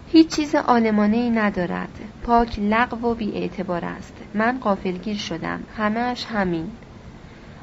هیچ 0.07 0.35
چیز 0.35 0.55
آلمانه 0.55 1.17
ای 1.17 1.29
ندارد. 1.29 1.89
پاک 2.23 2.59
لغو 2.59 3.07
و 3.11 3.15
بی 3.15 3.31
اعتبار 3.31 3.85
است. 3.85 4.23
من 4.33 4.59
قافلگیر 4.59 5.17
شدم. 5.17 5.63
همهش 5.75 6.25
همین. 6.25 6.71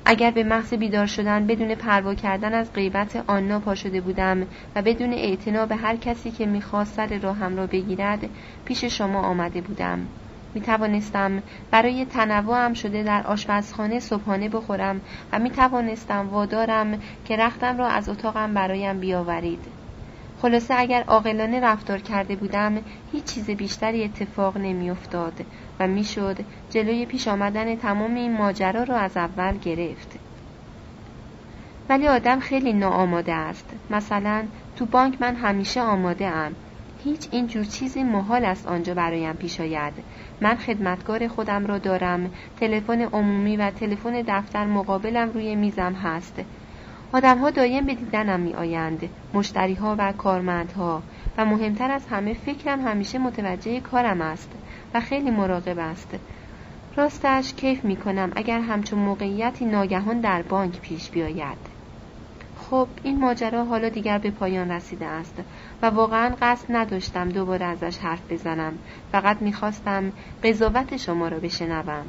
اگر 0.05 0.31
به 0.31 0.45
محض 0.45 0.75
بیدار 0.75 1.07
شدن 1.07 1.47
بدون 1.47 1.75
پروا 1.75 2.15
کردن 2.15 2.55
از 2.55 2.73
غیبت 2.73 3.25
آنا 3.27 3.61
پا 3.61 3.75
شده 3.75 4.01
بودم 4.01 4.47
و 4.77 4.83
بدون 4.83 5.13
اعتنا 5.13 5.67
به 5.67 5.77
هر 5.77 5.97
کسی 5.97 6.31
که 6.31 6.47
می‌خواست 6.47 6.95
سر 6.95 7.19
راهم 7.19 7.57
را 7.57 7.67
بگیرد 7.67 8.31
پیش 8.65 8.85
شما 8.85 9.23
آمده 9.23 9.61
بودم. 9.61 10.09
می 10.55 10.61
توانستم 10.61 11.43
برای 11.71 12.05
تنوعم 12.05 12.75
شده 12.75 13.03
در 13.03 13.27
آشپزخانه 13.27 14.01
صبحانه 14.01 14.49
بخورم 14.49 15.01
و 15.33 15.39
می 15.39 15.51
توانستم 15.51 16.29
وادارم 16.29 16.99
که 17.25 17.37
رختم 17.37 17.79
را 17.79 17.89
از 17.89 18.09
اتاقم 18.09 18.55
برایم 18.55 19.01
بیاورید. 19.01 19.65
خلاصه 20.43 20.75
اگر 20.79 21.05
عاقلانه 21.07 21.61
رفتار 21.61 21.99
کرده 21.99 22.37
بودم 22.37 22.79
هیچ 23.13 23.25
چیز 23.25 23.51
بیشتری 23.51 24.05
اتفاق 24.05 24.57
نمیافتاد 24.57 25.45
و 25.81 25.87
می‌شد 25.87 26.37
جلوی 26.71 27.07
پیش 27.07 27.29
آمدن 27.29 27.77
تمام 27.77 28.15
این 28.15 28.37
ماجرا 28.37 28.83
را 28.83 28.97
از 28.97 29.17
اول 29.17 29.59
گرفت. 29.59 30.19
ولی 31.89 32.09
آدم 32.09 32.41
خیلی 32.41 32.73
ناآماده 32.73 33.33
است. 33.33 33.69
مثلا 33.91 34.45
تو 34.77 34.87
بانک 34.87 35.21
من 35.21 35.37
همیشه 35.37 35.81
آماده 35.81 36.27
ام. 36.27 36.55
هیچ 37.05 37.29
این 37.31 37.47
جور 37.47 37.65
چیزی 37.65 38.03
محال 38.03 38.45
است 38.45 38.67
آنجا 38.67 38.95
برایم 38.95 39.33
پیش 39.33 39.61
آید. 39.61 39.93
من 40.41 40.55
خدمتکار 40.55 41.29
خودم 41.29 41.67
را 41.67 41.79
دارم. 41.79 42.31
تلفن 42.61 43.01
عمومی 43.01 43.57
و 43.57 43.71
تلفن 43.71 44.23
دفتر 44.29 44.67
مقابلم 44.67 45.31
روی 45.31 45.55
میزم 45.55 45.93
هست. 45.93 46.41
آدمها 47.13 47.51
دایم 47.51 47.87
به 47.87 47.95
دیدنم 47.95 48.41
می 48.41 48.55
آیند 48.55 49.09
مشتری 49.35 49.75
ها 49.75 49.97
و 49.99 50.13
کارمندها. 50.13 51.03
و 51.39 51.45
مهمتر 51.45 51.91
از 51.91 52.07
همه 52.07 52.35
فکرم 52.35 52.81
همیشه 52.81 53.19
متوجه 53.19 53.81
کارم 53.81 54.21
است 54.21 54.51
و 54.95 55.01
خیلی 55.01 55.31
مراقب 55.31 55.79
است. 55.79 56.09
راستش 56.97 57.55
کیف 57.55 57.85
می 57.85 57.97
کنم 57.97 58.33
اگر 58.37 58.61
همچون 58.61 58.99
موقعیتی 58.99 59.65
ناگهان 59.65 60.21
در 60.21 60.43
بانک 60.43 60.81
پیش 60.81 61.11
بیاید. 61.11 61.75
خب 62.71 62.89
این 63.03 63.21
ماجرا 63.21 63.65
حالا 63.65 63.89
دیگر 63.89 64.19
به 64.19 64.31
پایان 64.31 64.71
رسیده 64.71 65.07
است. 65.07 65.35
و 65.85 65.87
واقعا 65.87 66.35
قصد 66.43 66.67
نداشتم 66.69 67.29
دوباره 67.29 67.67
ازش 67.67 67.99
حرف 67.99 68.33
بزنم. 68.33 68.79
فقط 69.13 69.43
می‌خواستم 69.43 70.13
قضاوت 70.45 70.97
شما 70.97 71.29
را 71.29 71.39
بشنوم. 71.39 72.07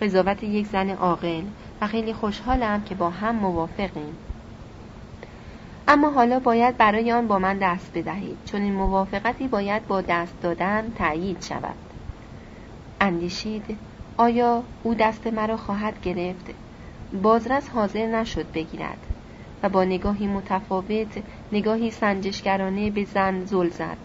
قضاوت 0.00 0.42
یک 0.42 0.66
زن 0.66 0.90
عاقل 0.90 1.42
و 1.80 1.86
خیلی 1.86 2.12
خوشحالم 2.12 2.82
که 2.82 2.94
با 2.94 3.10
هم 3.10 3.36
موافقیم. 3.36 4.16
اما 5.88 6.10
حالا 6.10 6.38
باید 6.38 6.76
برای 6.76 7.12
آن 7.12 7.28
با 7.28 7.38
من 7.38 7.58
دست 7.58 7.90
بدهید. 7.94 8.38
چون 8.44 8.62
این 8.62 8.72
موافقتی 8.72 9.48
باید 9.48 9.86
با 9.86 10.00
دست 10.00 10.34
دادن 10.42 10.92
تأیید 10.98 11.42
شود. 11.42 11.76
اندیشید 13.00 13.78
آیا 14.16 14.62
او 14.82 14.94
دست 14.94 15.26
مرا 15.26 15.56
خواهد 15.56 16.02
گرفت؟ 16.02 16.50
بازرس 17.22 17.68
حاضر 17.68 18.06
نشد 18.06 18.52
بگیرد. 18.52 19.09
و 19.62 19.68
با 19.68 19.84
نگاهی 19.84 20.26
متفاوت 20.26 21.22
نگاهی 21.52 21.90
سنجشگرانه 21.90 22.90
به 22.90 23.04
زن 23.04 23.44
زل 23.44 23.68
زد. 23.68 23.98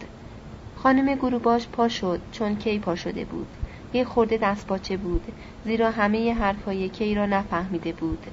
خانم 0.76 1.16
گروباش 1.16 1.68
پا 1.68 1.88
شد 1.88 2.22
چون 2.32 2.56
کی 2.56 2.80
پا 2.80 2.96
شده 2.96 3.26
بود. 3.26 3.48
یه 3.94 4.04
خورده 4.04 4.38
دستپاچه 4.38 4.98
بود 4.98 5.24
زیرا 5.66 5.92
همه 5.92 6.34
حرفهای 6.34 6.90
کی 6.90 7.16
را 7.16 7.26
نفهمیده 7.26 7.92
بود. 7.92 8.26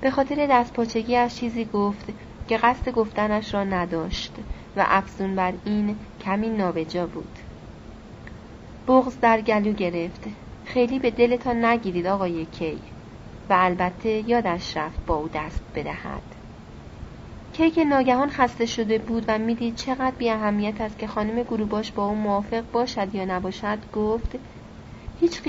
به 0.00 0.10
خاطر 0.10 0.46
دستپاچگی 0.50 1.16
از 1.16 1.36
چیزی 1.36 1.64
گفت 1.64 2.04
که 2.48 2.56
قصد 2.56 2.90
گفتنش 2.90 3.54
را 3.54 3.64
نداشت 3.64 4.32
و 4.76 4.84
افزون 4.88 5.36
بر 5.36 5.52
این 5.64 5.96
کمی 6.20 6.48
نابجا 6.48 7.06
بود. 7.06 7.38
بغز 8.88 9.20
در 9.20 9.40
گلو 9.40 9.72
گرفت. 9.72 10.24
خیلی 10.64 10.98
به 10.98 11.10
دلتان 11.10 11.64
نگیرید 11.64 12.06
آقای 12.06 12.44
کی. 12.44 12.78
و 13.50 13.52
البته 13.56 14.08
یادش 14.28 14.76
رفت 14.76 15.06
با 15.06 15.14
او 15.14 15.28
دست 15.28 15.62
بدهد. 15.74 16.39
که 17.52 17.84
ناگهان 17.84 18.30
خسته 18.30 18.66
شده 18.66 18.98
بود 18.98 19.24
و 19.28 19.38
می‌دید 19.38 19.74
چقدر 19.74 20.16
بی 20.18 20.30
اهمیت 20.30 20.80
است 20.80 20.98
که 20.98 21.06
خانم 21.06 21.42
گروباش 21.42 21.92
با 21.92 22.06
او 22.06 22.14
موافق 22.14 22.64
باشد 22.72 23.14
یا 23.14 23.24
نباشد 23.24 23.78
گفت 23.92 24.38
هیچ, 25.20 25.40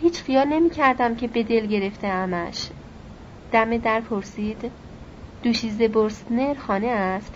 هیچ 0.00 0.22
خیال 0.22 0.48
نمی 0.48 0.70
کردم 0.70 1.14
که 1.14 1.28
به 1.28 1.42
دل 1.42 1.66
گرفته 1.66 2.06
امش. 2.06 2.68
دم 3.52 3.76
در 3.76 4.00
پرسید 4.00 4.70
دوشیزه 5.42 5.88
برسنر 5.88 6.54
خانه 6.54 6.86
است؟ 6.86 7.34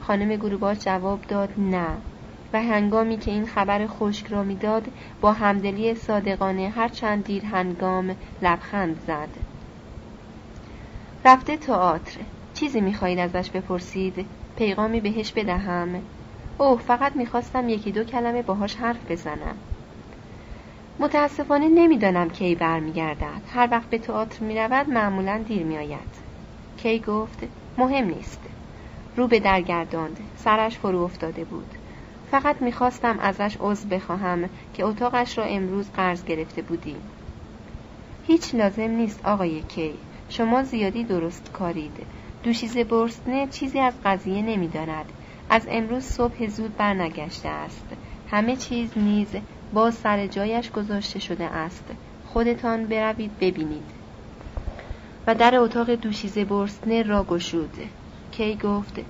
خانم 0.00 0.36
گروباش 0.36 0.78
جواب 0.78 1.20
داد 1.22 1.52
نه. 1.58 1.86
و 2.52 2.62
هنگامی 2.62 3.16
که 3.16 3.30
این 3.30 3.46
خبر 3.46 3.86
خشک 3.86 4.26
را 4.26 4.42
می‌داد 4.42 4.88
با 5.20 5.32
همدلی 5.32 5.94
صادقانه 5.94 6.68
هر 6.68 6.88
چند 6.88 7.24
دیر 7.24 7.44
هنگام 7.44 8.16
لبخند 8.42 9.00
زد. 9.06 9.28
رفته 11.24 11.56
تئاتر. 11.56 12.20
چیزی 12.60 12.80
می‌خواهید 12.80 13.18
ازش 13.18 13.50
بپرسید؟ 13.50 14.26
پیغامی 14.56 15.00
بهش 15.00 15.32
بدهم. 15.32 16.02
اوه 16.58 16.80
فقط 16.80 17.16
می‌خواستم 17.16 17.68
یکی 17.68 17.92
دو 17.92 18.04
کلمه 18.04 18.42
باهاش 18.42 18.74
حرف 18.74 19.10
بزنم. 19.10 19.56
متاسفانه 20.98 21.68
نمی‌دانم 21.68 22.30
کی 22.30 22.54
برمیگردد. 22.54 23.42
هر 23.52 23.68
وقت 23.70 23.90
به 23.90 23.98
تئاتر 23.98 24.44
می‌رود 24.44 24.88
معمولا 24.88 25.44
دیر 25.48 25.62
میآید. 25.62 26.14
کی 26.76 27.00
گفت؟ 27.00 27.38
مهم 27.78 28.04
نیست. 28.04 28.40
رو 29.16 29.28
به 29.28 29.40
درگرداند 29.40 30.16
سرش 30.36 30.78
فرو 30.78 31.02
افتاده 31.02 31.44
بود. 31.44 31.74
فقط 32.30 32.62
می‌خواستم 32.62 33.18
ازش 33.18 33.56
عضو 33.60 33.88
بخواهم 33.88 34.48
که 34.74 34.84
اتاقش 34.84 35.38
را 35.38 35.44
امروز 35.44 35.90
قرض 35.92 36.24
گرفته 36.24 36.62
بودیم. 36.62 37.02
هیچ 38.26 38.54
لازم 38.54 38.90
نیست 38.90 39.26
آقای 39.26 39.62
کی. 39.62 39.94
شما 40.28 40.62
زیادی 40.62 41.04
درست 41.04 41.52
کارید. 41.52 42.06
دوشیز 42.42 42.78
برسنه 42.78 43.46
چیزی 43.46 43.78
از 43.78 43.94
قضیه 44.04 44.42
نمی‌داند. 44.42 45.12
از 45.50 45.66
امروز 45.70 46.04
صبح 46.04 46.46
زود 46.46 46.76
برنگشته 46.76 47.48
است. 47.48 47.86
همه 48.26 48.56
چیز 48.56 48.90
نیز 48.96 49.28
با 49.72 49.90
سر 49.90 50.26
جایش 50.26 50.70
گذاشته 50.70 51.18
شده 51.18 51.44
است. 51.44 51.84
خودتان 52.24 52.86
بروید 52.86 53.38
ببینید. 53.38 53.90
و 55.26 55.34
در 55.34 55.56
اتاق 55.56 55.90
دوشیزه 55.90 56.44
برسنر 56.44 57.02
را 57.02 57.24
گشود. 57.24 57.76
کی 58.30 58.56
گفت 58.56 59.00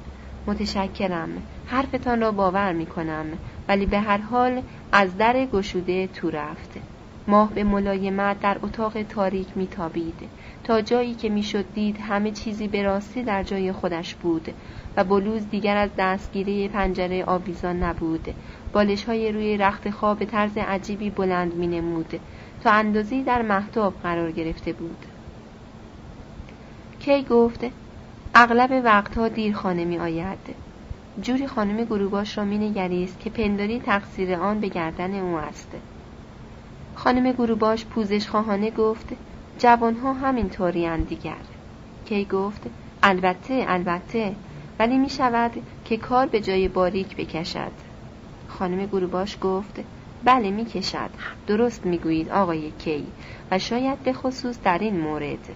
متشکرم. 0.46 1.42
حرفتان 1.66 2.20
را 2.20 2.32
باور 2.32 2.72
می 2.72 2.86
کنم 2.86 3.26
ولی 3.68 3.86
به 3.86 4.00
هر 4.00 4.18
حال 4.18 4.62
از 4.92 5.16
در 5.16 5.46
گشوده 5.46 6.06
تو 6.06 6.30
رفت. 6.30 6.70
ماه 7.26 7.54
به 7.54 7.64
ملایمت 7.64 8.40
در 8.40 8.58
اتاق 8.62 9.02
تاریک 9.02 9.56
میتابید. 9.56 10.30
جایی 10.78 11.14
که 11.14 11.28
می‌شد 11.28 11.64
دید 11.74 11.96
همه 12.00 12.30
چیزی 12.30 12.68
به 12.68 12.82
راستی 12.82 13.22
در 13.22 13.42
جای 13.42 13.72
خودش 13.72 14.14
بود 14.14 14.48
و 14.96 15.04
بلوز 15.04 15.50
دیگر 15.50 15.76
از 15.76 15.90
دستگیره 15.98 16.68
پنجره 16.68 17.24
آویزان 17.24 17.82
نبود. 17.82 18.34
بالش 18.72 19.04
های 19.04 19.32
روی 19.32 19.56
رخت 19.56 19.90
خواب 19.90 20.18
به 20.18 20.24
طرز 20.24 20.56
عجیبی 20.56 21.10
بلند 21.10 21.54
می 21.54 21.66
نمود 21.66 22.20
تا 22.64 22.70
اندازی 22.70 23.22
در 23.22 23.42
محتاب 23.42 23.94
قرار 24.02 24.32
گرفته 24.32 24.72
بود. 24.72 25.06
کی 27.00 27.22
گفت؟ 27.22 27.64
اغلب 28.34 28.84
وقتها 28.84 29.28
دیر 29.28 29.54
خانه 29.54 29.84
می 29.84 29.98
آید 29.98 30.38
جوری 31.22 31.46
خانم 31.46 31.84
گروباش 31.84 32.38
را 32.38 32.44
می 32.44 32.58
نگریست 32.58 33.20
که 33.20 33.30
پنداری 33.30 33.80
تقصیر 33.80 34.34
آن 34.34 34.60
به 34.60 34.68
گردن 34.68 35.14
او 35.14 35.36
است. 35.36 35.68
خانم 36.94 37.32
گروباش 37.32 37.84
پوزش 37.84 38.28
خواهانه 38.28 38.70
گفت 38.70 39.08
جوانها 39.60 40.12
همین 40.12 40.48
طوری 40.48 40.96
دیگر. 40.96 41.42
کی 42.04 42.24
گفت 42.24 42.62
البته 43.02 43.64
البته 43.68 44.34
ولی 44.78 44.98
می 44.98 45.10
شود 45.10 45.52
که 45.84 45.96
کار 45.96 46.26
به 46.26 46.40
جای 46.40 46.68
باریک 46.68 47.16
بکشد. 47.16 47.72
خانم 48.48 48.86
گروباش 48.86 49.38
گفت 49.40 49.80
بله 50.24 50.50
می 50.50 50.64
کشد 50.64 51.10
درست 51.46 51.86
می 51.86 51.98
گویید 51.98 52.28
آقای 52.28 52.70
کی 52.70 53.06
و 53.50 53.58
شاید 53.58 54.02
به 54.02 54.12
خصوص 54.12 54.58
در 54.62 54.78
این 54.78 55.00
مورد. 55.00 55.48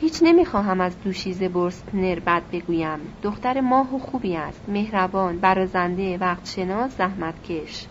هیچ 0.00 0.18
نمی‌خواهم 0.22 0.80
از 0.80 1.00
دوشیزه 1.00 1.48
برستنر 1.48 2.18
بد 2.18 2.42
بگویم. 2.52 2.98
دختر 3.22 3.60
ماه 3.60 3.94
و 3.94 3.98
خوبی 3.98 4.36
است. 4.36 4.68
مهربان 4.68 5.38
برازنده 5.38 6.18
وقت 6.18 6.46
شناس 6.46 6.96
زحمتکش. 6.96 7.86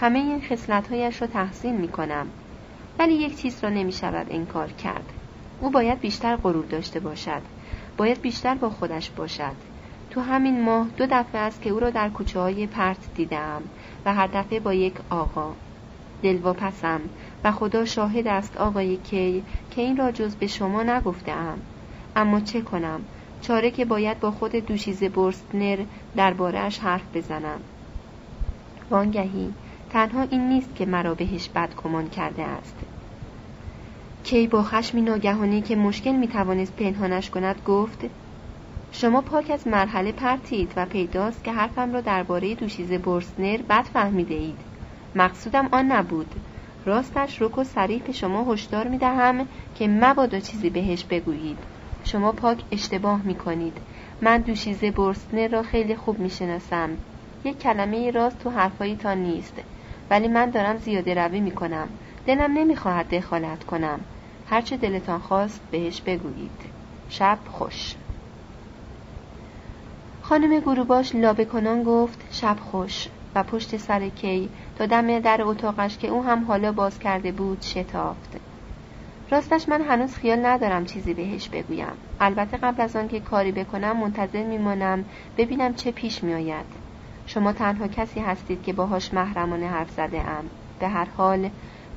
همه 0.00 0.18
این 0.18 0.40
خصلتهایش 0.40 1.20
را 1.22 1.28
تحسین 1.28 1.76
می 1.76 1.88
کنم 1.88 2.26
ولی 2.98 3.14
یک 3.14 3.36
چیز 3.36 3.64
را 3.64 3.70
نمی 3.70 3.92
شود 3.92 4.26
انکار 4.30 4.68
کرد. 4.72 5.12
او 5.60 5.70
باید 5.70 6.00
بیشتر 6.00 6.36
غرور 6.36 6.64
داشته 6.64 7.00
باشد. 7.00 7.42
باید 7.96 8.20
بیشتر 8.20 8.54
با 8.54 8.70
خودش 8.70 9.10
باشد. 9.10 9.56
تو 10.10 10.20
همین 10.20 10.64
ماه 10.64 10.86
دو 10.96 11.06
دفعه 11.06 11.40
است 11.40 11.62
که 11.62 11.70
او 11.70 11.80
را 11.80 11.90
در 11.90 12.08
کوچه 12.08 12.40
های 12.40 12.66
پرت 12.66 13.14
دیدم 13.14 13.62
و 14.04 14.14
هر 14.14 14.26
دفعه 14.26 14.60
با 14.60 14.74
یک 14.74 14.94
آقا. 15.10 15.52
دلواپسم 16.22 17.00
و 17.44 17.52
خدا 17.52 17.84
شاهد 17.84 18.26
است 18.26 18.56
آقای 18.56 18.96
کی 18.96 19.42
که 19.70 19.82
این 19.82 19.96
را 19.96 20.12
جز 20.12 20.36
به 20.36 20.46
شما 20.46 20.82
نگفتم 20.82 21.58
اما 22.16 22.40
چه 22.40 22.60
کنم؟ 22.60 23.00
چاره 23.42 23.70
که 23.70 23.84
باید 23.84 24.20
با 24.20 24.30
خود 24.30 24.52
دوشیز 24.52 25.04
برستنر 25.04 25.84
دربارهش 26.16 26.78
حرف 26.78 27.16
بزنم. 27.16 27.60
وانگهی 28.90 29.52
تنها 29.90 30.22
این 30.22 30.48
نیست 30.48 30.74
که 30.74 30.86
مرا 30.86 31.14
بهش 31.14 31.48
بدگمان 31.48 32.08
کرده 32.08 32.42
است. 32.42 32.76
کی 34.28 34.46
با 34.46 34.62
خشمی 34.62 35.02
ناگهانی 35.02 35.62
که 35.62 35.76
مشکل 35.76 36.12
می‌توانست 36.12 36.76
پنهانش 36.76 37.30
کند 37.30 37.60
گفت 37.66 38.04
شما 38.90 39.20
پاک 39.20 39.50
از 39.50 39.66
مرحله 39.66 40.12
پرتید 40.12 40.72
و 40.76 40.86
پیداست 40.86 41.44
که 41.44 41.52
حرفم 41.52 41.92
را 41.92 42.00
درباره 42.00 42.54
دوشیزه 42.54 42.98
برسنر 42.98 43.56
بد 43.56 43.82
فهمیده 43.82 44.34
اید 44.34 44.60
مقصودم 45.14 45.68
آن 45.72 45.92
نبود. 45.92 46.34
راستش 46.84 47.42
رک 47.42 47.58
و 47.58 47.64
سریح 47.64 48.02
به 48.02 48.12
شما 48.12 48.52
هشدار 48.52 48.88
می 48.88 48.98
دهم 48.98 49.48
که 49.74 49.88
مبادا 49.88 50.40
چیزی 50.40 50.70
بهش 50.70 51.04
بگویید. 51.04 51.58
شما 52.04 52.32
پاک 52.32 52.62
اشتباه 52.72 53.22
می 53.22 53.34
کنید 53.34 53.76
من 54.20 54.38
دوشیزه 54.38 54.90
برسنر 54.90 55.48
را 55.48 55.62
خیلی 55.62 55.96
خوب 55.96 56.18
می 56.18 56.30
شناسم 56.30 56.90
یک 57.44 57.58
کلمه 57.58 58.10
راست 58.10 58.38
تو 58.38 58.94
تا 58.94 59.14
نیست. 59.14 59.54
ولی 60.10 60.28
من 60.28 60.50
دارم 60.50 60.76
زیاده 60.76 61.14
روی 61.14 61.40
می 61.40 61.50
کنم 61.50 61.88
دلم 62.26 62.52
نمی‌خواهد 62.52 63.14
دخالت 63.14 63.64
کنم. 63.64 64.00
هرچه 64.50 64.76
دلتان 64.76 65.18
خواست 65.20 65.60
بهش 65.70 66.00
بگویید. 66.00 66.60
شب 67.08 67.38
خوش. 67.50 67.94
خانم 70.22 70.60
گروباش 70.60 71.14
لابه 71.14 71.44
کنان 71.44 71.82
گفت 71.82 72.18
شب 72.30 72.56
خوش. 72.60 73.08
و 73.34 73.42
پشت 73.42 73.76
سر 73.76 74.08
کی 74.08 74.48
تا 74.78 74.86
دم 74.86 75.18
در 75.18 75.42
اتاقش 75.42 75.98
که 75.98 76.08
او 76.08 76.24
هم 76.24 76.44
حالا 76.44 76.72
باز 76.72 76.98
کرده 76.98 77.32
بود 77.32 77.62
شتافت. 77.62 78.36
راستش 79.30 79.68
من 79.68 79.82
هنوز 79.82 80.14
خیال 80.14 80.46
ندارم 80.46 80.84
چیزی 80.84 81.14
بهش 81.14 81.48
بگویم. 81.48 81.92
البته 82.20 82.56
قبل 82.56 82.82
از 82.82 82.96
آن 82.96 83.08
که 83.08 83.20
کاری 83.20 83.52
بکنم 83.52 83.96
منتظر 83.96 84.42
میمانم 84.42 85.04
ببینم 85.36 85.74
چه 85.74 85.90
پیش 85.90 86.24
میآید. 86.24 86.66
شما 87.26 87.52
تنها 87.52 87.88
کسی 87.88 88.20
هستید 88.20 88.62
که 88.62 88.72
باهاش 88.72 89.14
محرمانه 89.14 89.68
حرف 89.68 89.90
زده 89.90 90.20
ام 90.20 90.44
به 90.80 90.88
هر 90.88 91.08
حال 91.16 91.50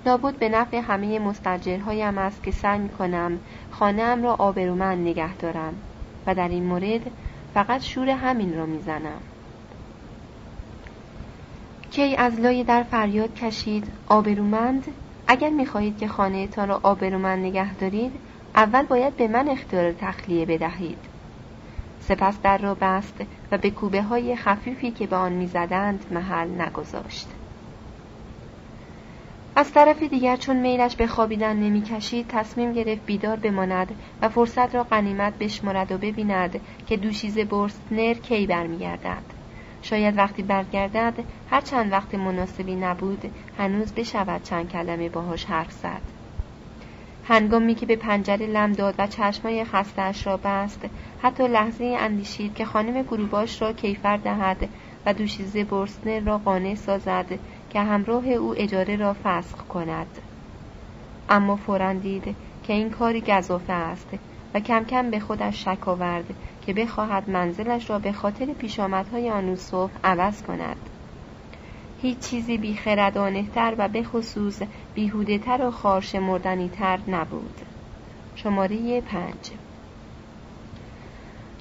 لابد 0.05 0.35
به 0.35 0.49
نفع 0.49 0.77
همه 0.77 1.19
مستجرهایم 1.19 2.17
است 2.17 2.43
که 2.43 2.51
سعی 2.51 2.89
کنم 2.89 3.39
خانه 3.71 4.15
را 4.15 4.33
آبرومند 4.33 5.07
نگه 5.07 5.35
دارم 5.35 5.73
و 6.27 6.35
در 6.35 6.47
این 6.47 6.63
مورد 6.63 7.01
فقط 7.53 7.81
شور 7.81 8.09
همین 8.09 8.57
را 8.57 8.65
می‌زنم. 8.65 9.21
کی 11.91 12.15
از 12.15 12.39
لای 12.39 12.63
در 12.63 12.83
فریاد 12.83 13.35
کشید 13.35 13.87
آبرومند؟ 14.07 14.87
اگر 15.27 15.49
می‌خواهید 15.49 15.97
که 15.97 16.07
خانه 16.07 16.47
تان 16.47 16.67
را 16.67 16.79
آبرومند 16.83 17.45
نگه 17.45 17.75
دارید 17.75 18.11
اول 18.55 18.83
باید 18.83 19.17
به 19.17 19.27
من 19.27 19.49
اختیار 19.49 19.91
تخلیه 19.91 20.45
بدهید. 20.45 20.97
سپس 21.99 22.41
در 22.41 22.57
را 22.57 22.75
بست 22.81 23.21
و 23.51 23.57
به 23.57 23.69
کوبه 23.69 24.03
های 24.03 24.35
خفیفی 24.35 24.91
که 24.91 25.07
به 25.07 25.15
آن 25.15 25.33
می‌زدند 25.33 26.05
محل 26.11 26.61
نگذاشت. 26.61 27.27
از 29.61 29.73
طرف 29.73 30.03
دیگر 30.03 30.35
چون 30.35 30.55
میلش 30.55 30.95
به 30.95 31.07
خوابیدن 31.07 31.55
نمی‌کشید 31.55 32.27
تصمیم 32.27 32.73
گرفت 32.73 33.05
بیدار 33.05 33.35
بماند 33.35 33.95
و 34.21 34.29
فرصت 34.29 34.75
را 34.75 34.83
غنیمت 34.83 35.33
بشمرد 35.39 35.91
و 35.91 35.97
ببیند 35.97 36.59
که 36.87 36.97
دوشیز 36.97 37.37
نر 37.91 38.13
کی 38.13 38.47
برمیگردد. 38.47 39.23
شاید 39.81 40.17
وقتی 40.17 40.43
برگردد 40.43 41.13
هر 41.49 41.61
چند 41.61 41.91
وقت 41.91 42.15
مناسبی 42.15 42.75
نبود 42.75 43.31
هنوز 43.57 43.93
بشود 43.93 44.43
چند 44.43 44.69
کلمه 44.69 45.09
باهاش 45.09 45.45
حرف 45.45 45.71
زد. 45.71 46.01
هنگامی 47.27 47.75
که 47.75 47.85
به 47.85 47.95
پنجره 47.95 48.47
لم 48.47 48.73
داد 48.73 48.95
و 48.97 49.07
چشمای 49.07 49.63
خستهاش 49.63 50.27
را 50.27 50.37
بست 50.43 50.85
حتی 51.21 51.47
لحظه 51.47 51.95
اندیشید 51.99 52.55
که 52.55 52.65
خانم 52.65 53.01
گروباش 53.01 53.61
را 53.61 53.73
کیفر 53.73 54.17
دهد 54.17 54.69
و 55.05 55.13
دوشیزه 55.13 55.63
برسنر 55.63 56.19
را 56.19 56.37
قانع 56.37 56.75
سازد 56.75 57.39
که 57.73 57.81
همراه 57.81 58.27
او 58.27 58.55
اجاره 58.57 58.95
را 58.95 59.15
فسخ 59.23 59.57
کند. 59.57 60.07
اما 61.29 61.55
فورا 61.55 61.93
دید 61.93 62.35
که 62.63 62.73
این 62.73 62.89
کاری 62.89 63.21
گذافه 63.21 63.73
است 63.73 64.09
و 64.53 64.59
کم 64.59 64.83
کم 64.83 65.09
به 65.09 65.19
خودش 65.19 65.65
شک 65.65 65.87
آورد 65.87 66.25
که 66.65 66.73
بخواهد 66.73 67.29
منزلش 67.29 67.89
را 67.89 67.99
به 67.99 68.11
خاطر 68.11 68.45
پیشامدهای 68.45 69.29
آن 69.29 69.57
عوض 70.03 70.41
کند. 70.41 70.89
هیچ 72.01 72.19
چیزی 72.19 72.57
بیخردانه 72.57 73.43
تر 73.55 73.75
و 73.77 73.87
به 73.87 74.03
خصوص 74.03 74.61
بیهوده 74.95 75.37
تر 75.37 75.61
و 75.67 75.71
خارش 75.71 76.15
مردنی 76.15 76.69
تر 76.69 76.99
نبود. 77.07 77.61
شماره 78.35 79.01
پنج. 79.01 79.51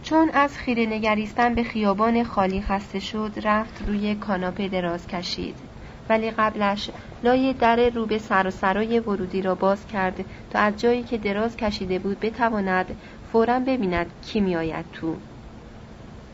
چون 0.03 0.31
از 0.31 0.59
خیره 0.59 0.87
نگریستن 0.87 1.55
به 1.55 1.63
خیابان 1.63 2.25
خالی 2.25 2.63
خسته 2.63 3.01
شد 3.01 3.33
رفت 3.43 3.89
روی 3.89 4.15
کاناپه 4.15 4.69
دراز 4.69 5.07
کشید. 5.07 5.70
ولی 6.11 6.31
قبلش 6.31 6.91
لای 7.25 7.53
در 7.53 7.91
رو 7.91 8.07
به 8.07 8.19
سر 8.19 8.47
و 8.47 8.51
سرای 8.51 9.01
ورودی 9.01 9.43
را 9.43 9.55
باز 9.55 9.87
کرد 9.87 10.25
تا 10.51 10.59
از 10.59 10.77
جایی 10.77 11.03
که 11.03 11.19
دراز 11.19 11.57
کشیده 11.57 11.99
بود 11.99 12.21
بتواند 12.21 12.97
فورا 13.33 13.59
ببیند 13.59 14.07
کی 14.23 14.41
میآید 14.41 14.85
تو. 14.93 15.17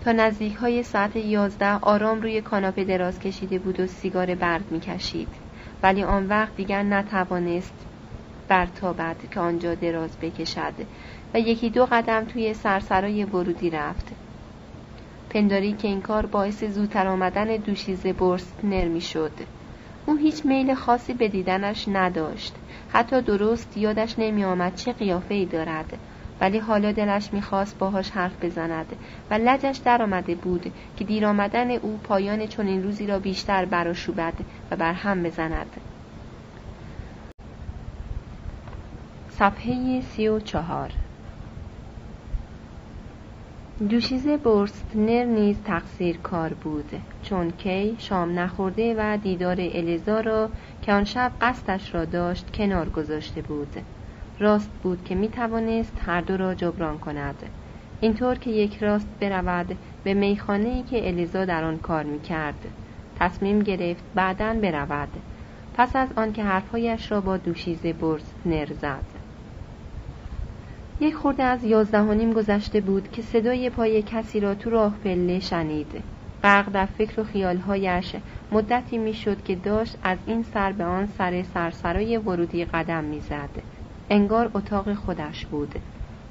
تا 0.05 0.13
نزدیک 0.13 0.55
های 0.55 0.83
ساعت 0.83 1.17
یازده 1.17 1.73
آرام 1.73 2.23
روی 2.23 2.41
کاناپه 2.41 2.85
دراز 2.85 3.19
کشیده 3.21 3.59
بود 3.59 3.81
و 3.81 3.87
سیگار 3.87 4.35
برد 4.35 4.65
می‌کشید. 4.71 5.29
ولی 5.83 6.03
آن 6.03 6.27
وقت 6.27 6.57
دیگر 6.57 6.83
نتوانست 6.83 7.87
برتابد 8.49 9.17
که 9.31 9.41
آنجا 9.41 9.75
دراز 9.75 10.17
بکشد 10.23 10.75
و 11.35 11.41
یکی 11.41 11.71
دو 11.71 11.87
قدم 11.87 12.25
توی 12.25 12.55
سرسرای 12.55 13.25
ورودی 13.25 13.71
رفت. 13.71 14.07
پنداری 15.31 15.73
که 15.73 15.89
این 15.89 16.01
کار 16.01 16.27
باعث 16.27 16.65
زودتر 16.65 17.07
آمدن 17.07 17.57
دوشیزه 17.57 18.13
برستنر 18.13 18.85
می 18.85 19.01
شد. 19.01 19.33
او 20.07 20.17
هیچ 20.17 20.47
میل 20.47 20.75
خاصی 20.75 21.15
به 21.15 21.29
دیدنش 21.29 21.89
نداشت. 21.89 22.55
حتی 22.93 23.23
درست 23.23 23.77
یادش 23.77 24.19
نمی 24.19 24.45
آمد 24.45 24.75
چه 24.75 24.93
قیافه 24.93 25.35
ای 25.35 25.45
دارد. 25.45 25.99
ولی 26.41 26.59
حالا 26.59 26.93
دلش 26.93 27.33
می‌خواست 27.33 27.79
باهاش 27.79 28.11
حرف 28.11 28.45
بزند 28.45 28.97
و 29.31 29.35
لجش 29.35 29.77
در 29.85 30.03
آمده 30.03 30.35
بود 30.35 30.73
که 30.97 31.05
دیر 31.05 31.27
آمدن 31.27 31.71
او 31.71 32.01
پایان 32.05 32.47
چنین 32.47 32.83
روزی 32.83 33.07
را 33.07 33.19
بیشتر 33.19 33.65
براشوبد 33.65 34.35
و 34.71 34.77
بر 34.77 34.93
هم 34.93 35.23
بزند. 35.23 35.81
صفحه 39.31 40.01
سی 40.01 40.29
و 40.29 40.41
چهار 40.41 40.91
دوشیزه 43.77 44.37
برستنر 44.37 45.25
نیز 45.25 45.57
تقصیر 45.65 46.17
کار 46.17 46.55
بود 46.55 46.91
چون 47.23 47.51
کی 47.51 47.97
شام 47.99 48.39
نخورده 48.39 48.95
و 48.99 49.17
دیدار 49.17 49.57
الیزا 49.61 50.21
را 50.21 50.49
که 50.83 50.93
آن 50.93 51.05
شب 51.05 51.33
قصدش 51.41 51.95
را 51.95 52.05
داشت 52.05 52.51
کنار 52.55 52.89
گذاشته 52.89 53.43
بود 53.43 53.77
راست 54.39 54.71
بود 54.83 55.05
که 55.05 55.15
می 55.15 55.29
توانست 55.29 55.93
هر 56.07 56.21
دو 56.21 56.37
را 56.37 56.55
جبران 56.55 56.99
کند. 56.99 57.43
اینطور 58.01 58.35
که 58.35 58.51
یک 58.51 58.83
راست 58.83 59.09
برود 59.21 59.77
به 60.05 60.15
میخانه 60.15 60.83
که 60.83 61.09
الیزا 61.09 61.45
در 61.45 61.65
آن 61.65 61.79
کار 61.79 62.05
می 62.05 62.21
کرد 62.21 62.67
تصمیم 63.19 63.63
گرفت 63.63 64.05
بعدا 64.15 64.55
برود. 64.55 65.13
پس 65.75 65.97
از 65.97 66.09
آنکه 66.17 66.43
حرفهایش 66.43 67.13
را 67.13 67.21
با 67.21 67.37
دوشیزه 67.37 67.93
برستنر 67.93 68.67
زد. 68.67 69.16
یک 71.01 71.15
خورده 71.15 71.43
از 71.43 71.65
یازده 71.65 72.15
نیم 72.15 72.33
گذشته 72.33 72.81
بود 72.81 73.11
که 73.11 73.23
صدای 73.23 73.71
پای 73.71 74.03
کسی 74.03 74.41
را 74.41 74.55
تو 74.55 74.71
راه 74.71 74.95
پله 75.05 75.41
شنید. 75.41 76.03
غرق 76.43 76.69
در 76.69 76.87
فکر 76.87 77.21
و 77.21 77.25
خیالهایش 77.25 78.17
مدتی 78.53 78.99
می‌شد 78.99 79.43
که 79.43 79.55
داشت 79.55 79.97
از 80.03 80.19
این 80.27 80.43
سر 80.43 80.73
به 80.73 80.85
آن 80.85 81.07
سر 81.07 81.43
سرسرای 81.43 82.17
ورودی 82.17 82.65
قدم 82.65 83.05
می‌زد. 83.05 83.51
انگار 84.11 84.51
اتاق 84.55 84.95
خودش 84.95 85.47
بود 85.47 85.75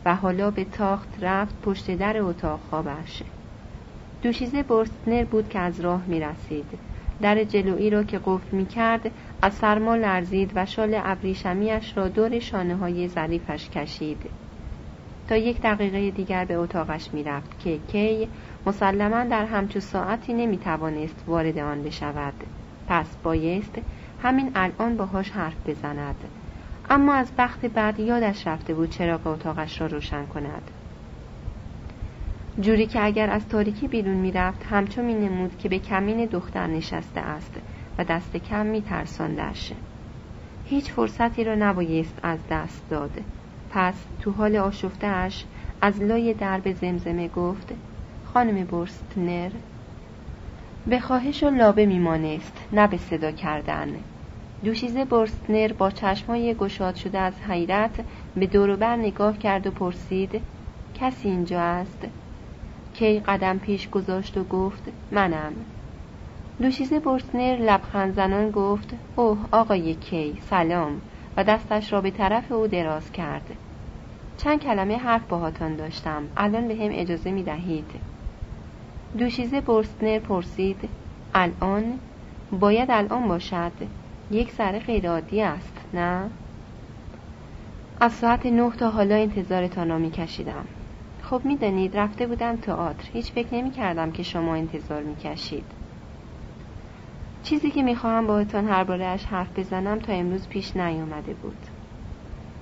و 0.06 0.16
حالا 0.16 0.52
به 0.52 0.66
تاخت 0.66 1.10
رفت 1.22 1.62
پشت 1.62 1.96
در 1.96 2.18
اتاق 2.22 2.60
خوابش. 2.70 3.24
دوشیزه 4.22 4.64
برستنر 4.64 5.24
بود 5.24 5.50
که 5.50 5.60
از 5.60 5.80
راه 5.80 6.06
می 6.08 6.20
رسید. 6.20 6.80
در 7.22 7.44
جلویی 7.44 7.90
را 7.90 8.04
که 8.04 8.20
قفل 8.26 8.58
می 8.58 8.66
کرد 8.66 9.12
از 9.42 9.54
سرما 9.54 9.96
لرزید 9.96 10.52
و 10.56 10.66
شال 10.66 11.02
ابریشمیش 11.04 11.98
را 11.98 12.08
دور 12.08 12.40
شانه 12.40 12.76
های 12.76 13.08
ظریفش 13.08 13.70
کشید. 13.70 14.45
تا 15.28 15.36
یک 15.36 15.62
دقیقه 15.62 16.12
دیگر 16.12 16.46
به 16.46 16.56
اتاقش 16.56 17.14
می‌رفت 17.14 17.60
که 17.60 17.80
کی 17.88 18.28
مسلما 18.66 19.24
در 19.24 19.46
همچو 19.46 19.80
ساعتی 19.80 20.34
نمی‌توانست 20.34 21.24
وارد 21.28 21.58
آن 21.58 21.84
بشود. 21.84 22.34
پس 22.88 23.16
بایست 23.24 23.76
همین 24.24 24.52
الان 24.56 24.98
باهاش 24.98 25.32
حرف 25.32 25.56
بزند. 25.68 26.16
اما 26.90 27.14
از 27.14 27.32
وقت 27.38 27.66
بعد 27.66 28.00
یادش 28.00 28.48
رفته 28.48 28.74
بود 28.74 28.90
چراغ 28.90 29.28
اتاقش 29.28 29.82
را 29.82 29.88
روشن 29.88 30.26
کند. 30.26 30.72
جوری 32.60 32.86
که 32.86 33.06
اگر 33.06 33.30
از 33.30 33.48
تاریکی 33.48 33.88
بیرون 33.88 34.16
می‌رفت 34.16 34.64
همچو 34.64 35.02
می 35.02 35.14
نمود 35.14 35.58
که 35.58 35.70
به 35.70 35.80
کمین 35.80 36.26
دختر 36.26 36.68
نشسته 36.68 37.22
است 37.22 37.54
و 37.98 38.04
دست 38.04 38.38
کم 38.38 38.66
می 38.66 38.82
ترساندش. 38.82 39.72
هیچ 40.66 40.92
فرصتی 40.92 41.44
را 41.44 41.56
نبایست 41.56 42.20
از 42.24 42.40
دست 42.50 42.90
داد. 42.90 43.12
پس 43.76 43.94
تو 44.22 44.32
حال 44.32 44.56
آشفتهاش 44.56 45.46
از 45.82 46.02
لای 46.02 46.34
درب 46.34 46.74
زمزمه 46.74 47.28
گفت 47.28 47.72
خانم 48.34 48.64
برستنر 48.64 49.52
به 50.88 51.00
خواهش 51.00 51.44
و 51.44 51.50
لابه 51.50 51.86
میمانست 51.86 52.58
نه 52.72 52.88
به 52.88 52.98
صدا 52.98 53.32
کردن. 53.32 53.88
دوشیزه 54.64 55.06
برستنر 55.06 55.74
با 55.74 55.92
چشمای 55.92 56.54
گشاد 56.54 56.96
شده 56.96 57.20
از 57.20 57.34
حیرت 57.50 58.06
به 58.36 58.48
دوروبر 58.48 58.96
نگاه 58.96 59.38
کرد 59.38 59.68
و 59.68 59.72
پرسید 59.72 60.42
کسی 61.00 61.30
اینجا 61.30 61.62
است؟ 61.62 62.08
کی 62.94 63.20
قدم 63.20 63.58
پیش 63.58 63.90
گذاشت 63.90 64.38
و 64.38 64.44
گفت 64.44 64.84
منم. 65.12 65.54
دوشیزه 66.62 67.00
برستنر 67.00 67.56
لبخند 67.56 68.16
زنان 68.16 68.52
گفت 68.52 68.90
اوه 69.16 69.38
آقای 69.52 69.94
کی 69.94 70.38
سلام. 70.50 71.02
و 71.38 71.44
دستش 71.44 71.94
را 71.94 72.02
به 72.02 72.12
طرف 72.12 72.52
او 72.52 72.68
دراز 72.68 73.12
کرد. 73.12 73.56
چند 74.38 74.60
کلمه 74.60 74.98
حرف 74.98 75.28
باهاتان 75.28 75.76
داشتم. 75.76 76.24
الان 76.38 76.68
به 76.68 76.76
هم 76.76 76.90
اجازه 76.92 77.32
می 77.32 77.44
دهید 77.44 77.92
دوشیزه 79.18 79.62
برستنر 79.62 80.20
پرسید 80.20 80.90
الان؟ 81.34 82.00
باید 82.60 82.92
الان 82.92 83.28
باشد. 83.28 83.72
یک 84.32 84.52
سر 84.52 84.80
غیرعادی 84.80 85.42
است 85.42 85.74
نه؟ 85.94 86.30
از 88.00 88.14
ساعت 88.14 88.46
نه 88.46 88.72
تا 88.72 88.90
حالا 88.90 89.16
انتظارتان 89.16 89.90
را 89.90 89.98
می 89.98 90.12
کشیدم 90.12 90.66
خب 91.22 91.42
می‌دانید 91.44 91.98
رفته 91.98 92.28
بودم 92.28 92.56
تئاتر. 92.56 93.10
هیچ 93.14 93.32
فکر 93.32 93.56
نمی 93.56 93.72
کردم 93.72 94.12
که 94.12 94.24
شما 94.24 94.56
انتظار 94.56 95.04
می 95.04 95.16
کشید 95.16 95.85
چیزی 97.46 97.72
که 97.72 97.84
می‌خواهم 97.84 98.28
باهاتان 98.28 98.68
هر 98.68 98.84
بارهاش 98.84 99.26
حرف 99.26 99.60
بزنم 99.60 100.00
تا 100.00 100.14
امروز 100.14 100.48
پیش 100.48 100.78
نیامده 100.78 101.34
بود. 101.34 101.58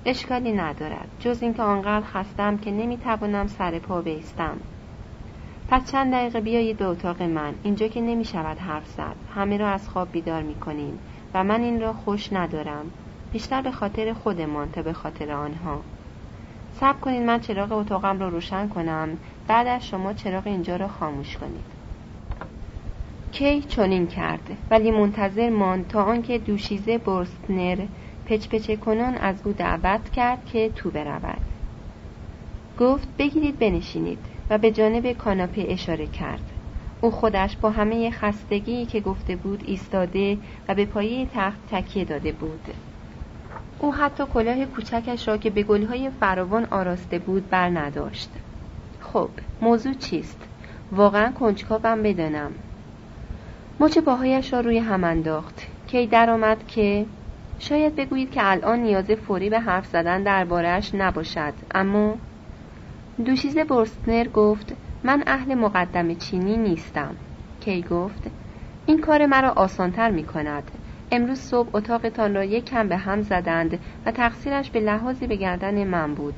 اشکالی 0.04 0.52
ندارد 0.52 1.08
جز 1.20 1.42
اینکه 1.42 1.62
آنقدر 1.62 2.06
خستم 2.06 2.56
که 2.56 2.70
نمی‌توانم 2.70 3.46
سر 3.46 3.78
پا 3.78 4.02
بیستم 4.02 4.56
پس 5.68 5.92
چند 5.92 6.12
دقیقه 6.12 6.40
بیایید 6.40 6.76
به 6.76 6.84
اتاق 6.84 7.22
من. 7.22 7.54
اینجا 7.62 7.88
که 7.88 8.00
نمی 8.00 8.24
شود 8.24 8.58
حرف 8.58 8.88
زد. 8.88 9.16
همه 9.34 9.56
را 9.56 9.68
از 9.68 9.88
خواب 9.88 10.12
بیدار 10.12 10.42
می 10.42 10.54
کنیم 10.54 10.98
و 11.34 11.44
من 11.44 11.60
این 11.60 11.80
را 11.80 11.92
خوش 11.92 12.32
ندارم. 12.32 12.90
بیشتر 13.32 13.62
به 13.62 13.70
خاطر 13.70 14.12
خودمان 14.12 14.70
تا 14.70 14.82
به 14.82 14.92
خاطر 14.92 15.32
آنها. 15.32 15.80
صبر 16.80 17.00
کنید 17.00 17.22
من 17.22 17.40
چراغ 17.40 17.72
اتاقم 17.72 18.18
را 18.18 18.28
روشن 18.28 18.68
کنم. 18.68 19.18
بعد 19.46 19.66
از 19.66 19.86
شما 19.86 20.12
چراغ 20.12 20.46
اینجا 20.46 20.76
را 20.76 20.88
خاموش 20.88 21.36
کنید. 21.36 21.83
کی 23.34 23.60
چنین 23.60 24.06
کرد 24.06 24.56
ولی 24.70 24.90
منتظر 24.90 25.50
ماند 25.50 25.88
تا 25.88 26.02
آنکه 26.02 26.38
دوشیزه 26.38 26.98
برستنر 26.98 27.78
پچ 28.26 28.70
کنان 28.84 29.14
از 29.14 29.36
او 29.44 29.52
دعوت 29.52 30.10
کرد 30.10 30.44
که 30.44 30.70
تو 30.76 30.90
برود. 30.90 31.40
گفت 32.80 33.08
بگیرید 33.18 33.58
بنشینید 33.58 34.18
و 34.50 34.58
به 34.58 34.70
جانب 34.70 35.12
کاناپه 35.12 35.66
اشاره 35.68 36.06
کرد. 36.06 36.50
او 37.00 37.10
خودش 37.10 37.56
با 37.56 37.70
همه 37.70 38.10
خستگی 38.10 38.86
که 38.86 39.00
گفته 39.00 39.36
بود 39.36 39.64
ایستاده 39.66 40.38
و 40.68 40.74
به 40.74 40.84
پایه 40.84 41.26
تخت 41.34 41.58
تکیه 41.70 42.04
داده 42.04 42.32
بود. 42.32 42.74
او 43.78 43.94
حتی 43.94 44.24
کلاه 44.34 44.64
کوچکش 44.64 45.28
را 45.28 45.36
که 45.36 45.50
به 45.50 45.62
گلهای 45.62 46.10
فراوان 46.20 46.64
آراسته 46.70 47.18
بود 47.18 47.50
بر 47.50 47.68
نداشت 47.68 48.30
خب 49.00 49.28
موضوع 49.60 49.94
چیست؟ 49.94 50.38
واقعا 50.92 51.30
کنجکاوم 51.30 52.02
بدانم. 52.02 52.52
مچ 53.80 53.98
پاهایش 53.98 54.52
را 54.52 54.60
روی 54.60 54.78
هم 54.78 55.04
انداخت. 55.04 55.66
کی 55.86 56.06
درآمد 56.06 56.66
که 56.66 57.06
شاید 57.58 57.96
بگویید 57.96 58.30
که 58.30 58.40
الان 58.50 58.78
نیاز 58.78 59.10
فوری 59.10 59.50
به 59.50 59.60
حرف 59.60 59.86
زدن 59.86 60.22
دربارهش 60.22 60.90
نباشد. 60.94 61.52
اما 61.74 62.14
دوشیزه 63.24 63.64
برستنر 63.64 64.28
گفت 64.28 64.76
من 65.04 65.22
اهل 65.26 65.54
مقدم 65.54 66.14
چینی 66.14 66.56
نیستم. 66.56 67.16
کی 67.60 67.82
گفت 67.82 68.30
این 68.86 69.00
کار 69.00 69.26
مرا 69.26 69.50
آسانتر 69.50 70.10
می 70.10 70.24
کند 70.24 70.70
امروز 71.10 71.38
صبح 71.38 71.68
اتاقتان 71.76 72.34
را 72.34 72.44
یک 72.44 72.64
کم 72.64 72.88
به 72.88 72.96
هم 72.96 73.22
زدند 73.22 73.78
و 74.06 74.10
تقصیرش 74.10 74.70
به 74.70 74.80
لحاظی 74.80 75.26
به 75.26 75.36
گردن 75.36 75.84
من 75.84 76.14
بود. 76.14 76.34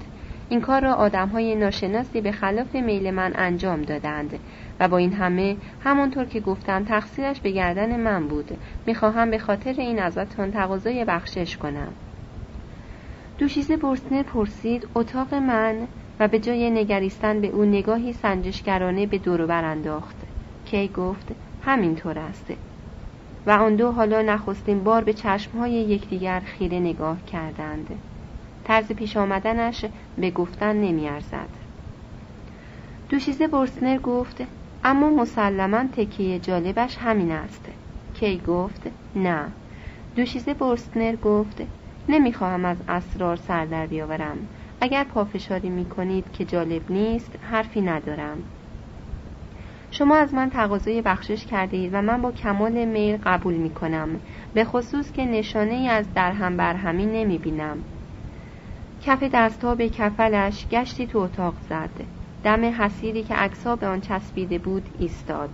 این 0.49 0.61
کار 0.61 0.83
را 0.83 0.95
آدم 0.95 1.29
های 1.29 1.55
ناشناسی 1.55 2.21
به 2.21 2.33
خلاف 2.33 2.75
میل 2.75 3.11
من 3.11 3.33
انجام 3.35 3.83
دادند. 3.83 4.39
و 4.81 4.89
با 4.89 4.97
این 4.97 5.13
همه 5.13 5.57
همانطور 5.85 6.25
که 6.25 6.41
گفتم 6.41 6.85
تقصیرش 6.85 7.41
به 7.41 7.51
گردن 7.51 8.01
من 8.01 8.29
بود. 8.29 8.59
می‌خواهم 8.87 9.31
به 9.31 9.39
خاطر 9.39 9.75
این 9.79 9.99
ازتان 9.99 10.51
تقاضای 10.51 11.05
بخشش 11.05 11.57
کنم. 11.57 11.93
دوشیزه 13.39 13.77
برسنر 13.77 14.23
پرسید 14.23 14.89
اتاق 14.95 15.35
من؟ 15.35 15.77
و 16.21 16.29
به 16.29 16.39
جای 16.39 16.71
نگریستن 16.71 17.41
به 17.41 17.47
او 17.47 17.65
نگاهی 17.65 18.13
سنجشگرانه 18.13 19.07
به 19.07 19.19
دورو 19.19 19.51
انداخت. 19.51 20.17
کی 20.65 20.89
گفت 20.89 21.35
همینطور 21.65 22.19
است. 22.19 22.53
و 23.47 23.51
آن 23.51 23.77
دو 23.77 23.93
حالا 23.93 24.23
نخستین 24.23 24.85
بار 24.85 25.05
به 25.05 25.13
چشمهای 25.13 25.73
یکدیگر 25.73 26.41
خیره 26.41 26.81
نگاه 26.81 27.17
کردند. 27.33 27.91
طرز 28.65 28.93
پیش 28.93 29.17
آمدنش 29.17 29.85
به 30.19 30.31
گفتن 30.31 30.77
نمیارزد. 30.77 31.49
دوشیزه 33.09 33.47
برسنر 33.47 33.99
گفت 33.99 34.43
اما 34.89 35.11
مسلما 35.11 35.85
تکیه 35.97 36.39
جالبش 36.39 36.97
همین 36.97 37.33
است. 37.33 37.65
کی 38.15 38.43
گفت؟ 38.47 38.83
نه. 39.17 39.45
دوشیزه 40.17 40.55
برستنر 40.55 41.17
گفت 41.17 41.63
نمی‌خواهم 42.09 42.65
از 42.65 42.77
اسرار 42.89 43.37
سر 43.37 43.65
در 43.65 43.87
بیاورم. 43.87 44.37
اگر 44.81 45.05
پافشاری 45.05 45.69
می 45.69 45.85
کنید 45.85 46.33
که 46.33 46.45
جالب 46.45 46.91
نیست 46.91 47.31
حرفی 47.51 47.81
ندارم. 47.81 48.39
شما 49.91 50.17
از 50.17 50.35
من 50.35 50.51
تقاضای 50.51 51.03
بخشش 51.03 51.47
کرده 51.47 51.77
اید 51.77 51.95
و 51.95 52.03
من 52.03 52.23
با 52.23 52.33
کمال 52.33 52.85
میل 52.85 53.17
قبول 53.25 53.55
می 53.55 53.71
کنم 53.71 54.09
به 54.55 54.65
خصوص 54.65 55.13
که 55.13 55.25
نشانه 55.25 55.75
ای 55.75 55.89
از 55.89 56.15
درهم 56.15 56.57
برهمی 56.57 57.07
نمی 57.07 57.39
بینم 57.39 57.79
کف 59.03 59.23
دستها 59.23 59.75
به 59.75 59.89
کفلش 59.89 60.67
گشتی 60.71 61.07
تو 61.07 61.19
اتاق 61.19 61.55
زد. 61.69 62.16
دم 62.45 62.65
حسیری 62.65 63.23
که 63.23 63.35
عکسها 63.35 63.77
به 63.77 63.87
آن 63.87 64.01
چسبیده 64.01 64.59
بود 64.59 64.89
ایستاد 64.99 65.51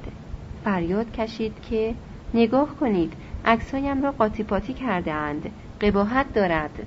فریاد 0.65 1.13
کشید 1.13 1.61
که 1.61 1.95
نگاه 2.35 2.77
کنید 2.81 3.13
عکسهایم 3.45 4.03
را 4.03 4.13
قاطی 4.13 4.43
پاتی 4.43 4.75
کرده 4.75 5.13
اند 5.13 5.51
قباحت 5.81 6.33
دارد. 6.35 6.87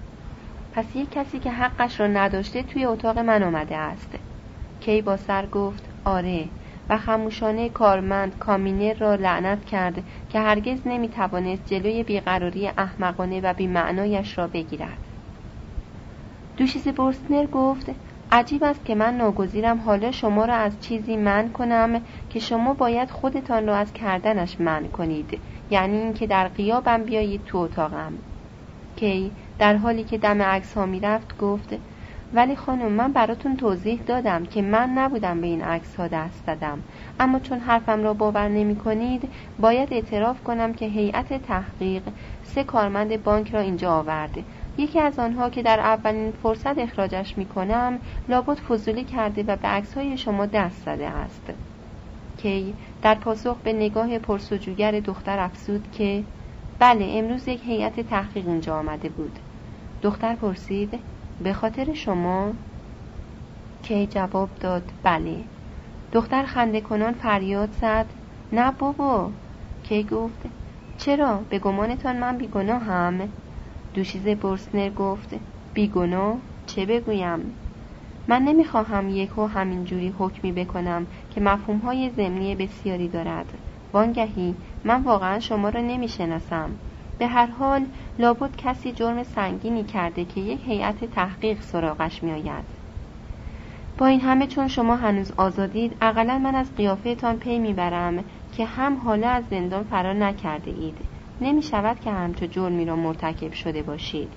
پس 0.73 0.95
یک 0.95 1.11
کسی 1.11 1.39
که 1.39 1.51
حقش 1.51 1.99
را 1.99 2.07
نداشته 2.07 2.63
توی 2.63 2.85
اتاق 2.85 3.19
من 3.19 3.43
آمده 3.43 3.75
است. 3.77 4.15
کی 4.79 5.01
با 5.01 5.17
سر 5.17 5.45
گفت 5.45 5.89
آره. 6.05 6.45
و 6.89 6.97
خموشانه 6.97 7.69
کارمند 7.69 8.39
کامینر 8.39 8.93
را 8.93 9.15
لعنت 9.15 9.65
کرد 9.65 10.03
که 10.29 10.39
هرگز 10.39 10.79
نمی‌توانست 10.85 11.65
جلوی 11.65 12.03
بیقراری 12.03 12.67
احمقانه 12.67 13.41
و 13.41 13.53
بیمعنایش 13.53 14.37
را 14.37 14.47
بگیرد. 14.47 14.97
دوشیز 16.57 16.87
برستنر 16.87 17.45
گفت 17.45 17.89
عجیب 18.31 18.63
است 18.63 18.85
که 18.85 18.95
من 18.95 19.17
ناگزیرم 19.17 19.79
حالا 19.79 20.11
شما 20.11 20.45
را 20.45 20.53
از 20.53 20.79
چیزی 20.81 21.17
من 21.17 21.49
کنم 21.49 22.01
که 22.29 22.39
شما 22.39 22.73
باید 22.73 23.11
خودتان 23.11 23.67
را 23.67 23.75
از 23.75 23.93
کردنش 23.93 24.59
من 24.59 24.87
کنید. 24.87 25.39
یعنی 25.71 25.97
اینکه 25.97 26.27
در 26.27 26.47
قیابم 26.47 27.03
بیایید 27.03 27.41
تو 27.45 27.57
اتاقم. 27.57 28.13
کی؟ 28.95 29.31
در 29.59 29.75
حالی 29.75 30.03
که 30.03 30.17
دم 30.17 30.41
عکس 30.41 30.73
ها 30.73 30.85
می‌رفت 30.85 31.37
گفت 31.37 31.75
ولی 32.33 32.55
خانم 32.55 32.91
من 32.91 33.11
براتون 33.11 33.57
توضیح 33.57 34.01
دادم 34.07 34.45
که 34.45 34.61
من 34.61 34.89
نبودم 34.89 35.41
به 35.41 35.47
این 35.47 35.61
عکس 35.61 35.95
ها 35.95 36.07
دست 36.07 36.45
دادم 36.47 36.79
اما 37.19 37.39
چون 37.39 37.59
حرفم 37.59 38.03
را 38.03 38.13
باور 38.13 38.47
نمی 38.47 38.75
کنید 38.75 39.29
باید 39.59 39.93
اعتراف 39.93 40.43
کنم 40.43 40.73
که 40.73 40.85
هیئت 40.85 41.47
تحقیق 41.47 42.03
سه 42.43 42.63
کارمند 42.63 43.23
بانک 43.23 43.53
را 43.53 43.59
اینجا 43.59 43.91
آورده. 43.91 44.43
یکی 44.77 44.99
از 44.99 45.19
آنها 45.19 45.49
که 45.49 45.63
در 45.63 45.79
اولین 45.79 46.31
فرصت 46.31 46.77
اخراجش 46.77 47.37
می 47.37 47.45
کنم 47.45 47.99
لابد 48.29 48.57
فضولی 48.57 49.03
کرده 49.03 49.43
و 49.43 49.55
به 49.55 49.67
عکس 49.67 49.93
های 49.93 50.17
شما 50.17 50.45
دست 50.45 50.81
زده 50.85 51.07
است. 51.07 51.53
کی 52.37 52.73
در 53.01 53.15
پاسخ 53.15 53.57
به 53.63 53.73
نگاه 53.73 54.19
پرسجوگر 54.19 54.99
دختر 54.99 55.39
افزود 55.39 55.91
که 55.91 56.23
بله 56.79 57.05
امروز 57.09 57.47
یک 57.47 57.61
هیئت 57.63 57.99
تحقیق 57.99 58.47
اینجا 58.47 58.79
آمده 58.79 59.09
بود. 59.09 59.39
دختر 60.01 60.35
پرسید 60.35 60.99
به 61.43 61.53
خاطر 61.53 61.93
شما؟ 61.93 62.53
کی 63.83 64.07
جواب 64.07 64.49
داد 64.59 64.91
بله. 65.03 65.37
دختر 66.11 66.43
خنده 66.43 66.81
کنان 66.81 67.13
فریاد 67.13 67.71
زد 67.81 68.05
نه 68.51 68.71
بابا. 68.71 69.31
کی 69.83 70.03
گفت 70.03 70.41
چرا؟ 70.97 71.39
به 71.49 71.59
گمانتان 71.59 72.17
من 72.17 72.37
بیگناهم. 72.37 73.29
دوشیزه 73.95 74.35
برسنر 74.35 74.89
گفت 74.89 75.35
بیگناه؟ 75.73 76.37
چه 76.65 76.85
بگویم؟ 76.85 77.53
من 78.27 78.41
نمی‌خواهم 78.41 79.09
یک 79.09 79.37
و 79.37 79.45
همینجوری 79.45 80.13
حکمی 80.19 80.51
بکنم 80.51 81.07
که 81.29 81.41
مفهومهای 81.41 82.09
ضمنی 82.09 82.55
بسیاری 82.55 83.07
دارد. 83.07 83.45
وانگهی 83.93 84.55
من 84.83 85.03
واقعا 85.03 85.39
شما 85.39 85.69
را 85.69 85.81
نمی‌شناسم. 85.81 86.69
به 87.17 87.27
هر 87.27 87.45
حال 87.45 87.85
لابد 88.19 88.55
کسی 88.55 88.91
جرم 88.91 89.23
سنگینی 89.23 89.83
کرده 89.83 90.25
که 90.25 90.41
یک 90.41 90.59
هیئت 90.65 91.05
تحقیق 91.05 91.61
سراغش 91.61 92.23
میآید. 92.23 92.65
با 93.97 94.05
این 94.05 94.21
همه 94.21 94.47
چون 94.47 94.67
شما 94.67 94.95
هنوز 94.95 95.31
آزادید 95.37 95.97
اقلا 96.01 96.37
من 96.37 96.55
از 96.55 96.75
قیافهتان 96.75 97.37
پی 97.37 97.59
می‌برم 97.59 98.23
که 98.51 98.65
هم 98.65 98.97
حالا 98.97 99.29
از 99.29 99.43
زندان 99.49 99.83
فرار 99.83 100.13
نکرده 100.13 100.71
اید. 100.71 100.97
نمی 101.41 101.61
شود 101.61 101.99
که 101.99 102.11
همچو 102.11 102.45
جرمی 102.45 102.85
را 102.85 102.95
مرتکب 102.95 103.53
شده 103.53 103.83
باشید. 103.83 104.33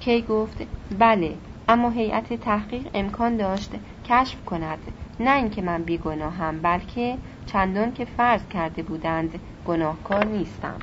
کی 0.00 0.22
گفت 0.22 0.62
بله 0.98 1.34
اما 1.68 1.90
هیئت 1.90 2.32
تحقیق 2.32 2.86
امکان 2.94 3.36
داشت 3.36 3.70
کشف 4.04 4.44
کند 4.44 4.78
نه 5.20 5.36
اینکه 5.36 5.62
من 5.62 5.82
بیگناهم 5.82 6.60
بلکه 6.60 7.18
چندان 7.46 7.92
که 7.92 8.04
فرض 8.04 8.48
کرده 8.48 8.82
بودند 8.82 9.40
گناهکار 9.66 10.24
نیستم. 10.24 10.78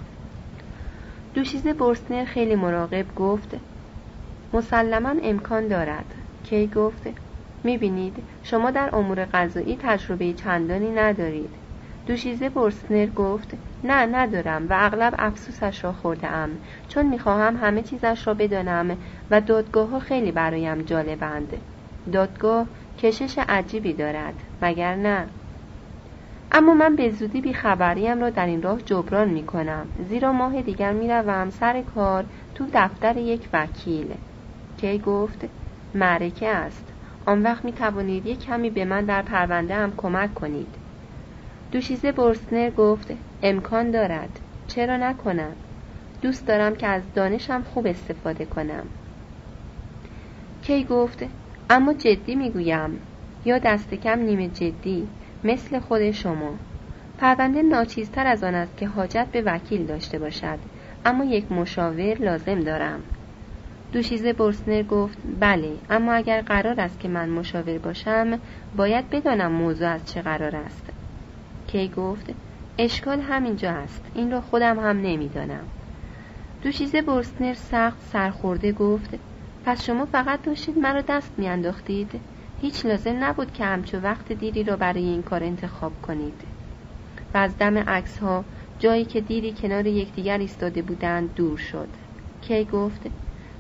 دوشیزه 1.34 1.74
برسنر 1.74 2.26
خیلی 2.26 2.56
مراقب 2.56 3.16
گفت 3.16 3.56
مسلما 4.54 5.16
امکان 5.24 5.68
دارد. 5.68 6.06
کی 6.44 6.68
گفت 6.68 7.08
می‌بینید 7.64 8.16
شما 8.44 8.72
در 8.72 8.96
امور 8.96 9.26
غذایی 9.26 9.78
تجربه 9.82 10.34
چندانی 10.34 10.92
ندارید. 10.92 11.56
دوشیزه 12.06 12.50
برسنر 12.50 13.06
گفت 13.06 13.58
نه 13.84 14.06
ندارم 14.06 14.68
و 14.70 14.74
اغلب 14.80 15.16
افسوسش 15.20 15.84
را 15.84 15.92
خورده 15.92 16.28
ام 16.28 16.50
چون 16.88 17.06
می‌خواهم 17.06 17.58
همه 17.58 17.82
چیزش 17.82 18.28
را 18.28 18.34
بدانم 18.34 18.98
و 19.32 19.42
دادگاه 19.42 20.00
خیلی 20.00 20.32
برایم 20.32 20.82
جالبند. 20.82 21.58
دادگاه 22.12 22.68
کشش 22.98 23.40
عجیبی 23.50 23.94
دارد 23.94 24.34
مگر 24.62 24.96
نه؟ 24.96 25.28
اما 26.52 26.74
من 26.74 26.96
به 26.96 27.10
زودی 27.10 27.42
بیخبریم 27.42 28.22
را 28.22 28.30
در 28.30 28.46
این 28.46 28.62
راه 28.62 28.82
جبران 28.82 29.30
می 29.30 29.46
کنم 29.46 29.88
زیرا 30.10 30.34
ماه 30.34 30.62
دیگر 30.62 30.94
می 30.94 31.08
روم 31.08 31.50
سر 31.50 31.82
کار 31.82 32.26
تو 32.56 32.66
دفتر 32.74 33.18
یک 33.18 33.50
وکیل. 33.54 34.14
کی 34.78 35.00
گفت؟ 35.00 35.46
معرکه 35.96 36.48
است. 36.48 36.94
آن 37.26 37.44
وقت 37.44 37.66
می 37.66 38.14
یک 38.26 38.46
کمی 38.46 38.70
به 38.70 38.86
من 38.86 39.06
در 39.06 39.22
پرونده 39.22 39.76
هم 39.76 39.94
کمک 39.98 40.34
کنید. 40.34 40.76
دوشیزه 41.72 42.12
برسنر 42.12 42.70
گفت 42.70 43.14
امکان 43.44 43.92
دارد. 43.92 44.40
چرا 44.68 44.98
نکنم؟ 44.98 45.56
دوست 46.22 46.48
دارم 46.48 46.76
که 46.76 46.88
از 46.88 47.02
دانشم 47.16 47.62
خوب 47.62 47.88
استفاده 47.88 48.46
کنم. 48.46 48.84
کی 50.62 50.84
گفت 50.84 51.26
اما 51.70 51.94
جدی 51.94 52.36
می‌گویم. 52.36 53.00
یا 53.46 53.58
دست 53.58 53.94
کم 53.94 54.20
نیمه 54.20 54.48
جدی 54.48 55.08
مثل 55.44 55.80
خود 55.80 56.12
شما. 56.12 56.54
پرونده 57.18 57.62
ناچیزتر 57.62 58.28
از 58.28 58.44
آن 58.44 58.56
است 58.56 58.78
که 58.78 58.88
حاجت 58.88 59.28
به 59.32 59.42
وکیل 59.42 59.86
داشته 59.86 60.20
باشد. 60.20 60.60
اما 61.06 61.24
یک 61.26 61.52
مشاور 61.52 62.14
لازم 62.14 62.60
دارم. 62.60 63.04
دوشیزه 63.92 64.34
برسنر 64.34 64.84
گفت 64.84 65.18
بله 65.40 65.72
اما 65.90 66.14
اگر 66.14 66.42
قرار 66.42 66.82
است 66.82 67.00
که 67.00 67.08
من 67.08 67.30
مشاور 67.30 67.78
باشم 67.78 68.40
باید 68.78 69.10
بدانم 69.10 69.52
موضوع 69.52 69.88
از 69.88 70.14
چه 70.14 70.22
قرار 70.22 70.56
است. 70.56 70.89
کی 71.72 71.88
گفت 71.88 72.34
اشکال 72.78 73.20
همینجا 73.20 73.72
است. 73.72 74.06
این 74.14 74.32
را 74.32 74.42
خودم 74.42 74.80
هم 74.80 75.02
نمی‌دانم. 75.02 75.68
دوشیزه 76.62 77.02
برسنر 77.02 77.54
سخت 77.54 78.02
سرخورده 78.02 78.72
گفت 78.72 79.10
پس 79.64 79.86
شما 79.86 80.06
فقط 80.06 80.42
داشتید 80.42 80.78
مرا 80.78 81.02
دست 81.02 81.32
میانداختید. 81.38 82.22
هیچ 82.62 82.86
لازم 82.86 83.24
نبود 83.24 83.54
که 83.54 83.66
همچو 83.66 84.00
وقت 84.00 84.32
دیری 84.32 84.64
را 84.64 84.76
برای 84.76 85.04
این 85.04 85.24
کار 85.24 85.44
انتخاب 85.44 86.02
کنید. 86.02 86.42
و 87.34 87.38
از 87.38 87.58
دم 87.58 87.78
عکس 87.78 88.18
ها 88.18 88.46
جایی 88.80 89.06
که 89.06 89.22
دیری 89.22 89.54
کنار 89.54 89.88
یکدیگر 89.88 90.38
ایستاده 90.38 90.82
بودند 90.82 91.34
دور 91.36 91.58
شد. 91.58 91.90
کی 92.42 92.66
گفت 92.66 93.02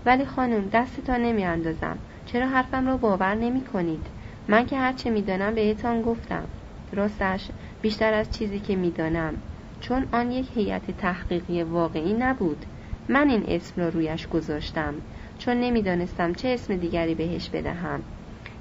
ولی 0.05 0.25
خانم 0.25 0.69
دستتان 0.73 1.21
نمی 1.21 1.45
اندازم 1.45 1.99
چرا 2.25 2.47
حرفم 2.47 2.87
را 2.87 2.97
باور 2.97 3.35
نمی 3.35 3.61
کنید 3.61 4.07
من 4.47 4.65
که 4.65 4.77
هرچه 4.77 5.09
می‌دانم 5.09 5.55
بهتان 5.55 6.01
گفتم. 6.01 6.47
راستش 6.91 7.51
بیشتر 7.81 8.13
از 8.13 8.31
چیزی 8.31 8.59
که 8.59 8.75
می‌دانم. 8.75 9.33
چون 9.81 10.05
آن 10.11 10.31
یک 10.31 10.49
هیئت 10.53 10.91
تحقیقی 10.91 11.63
واقعی 11.63 12.13
نبود. 12.13 12.65
من 13.09 13.29
این 13.29 13.43
اسم 13.47 13.81
را 13.81 13.89
رویش 13.89 14.27
گذاشتم. 14.27 14.93
چون 15.39 15.57
نمی‌دانستم 15.57 16.33
چه 16.33 16.47
اسم 16.47 16.75
دیگری 16.75 17.15
بهش 17.15 17.49
بدهم. 17.49 18.01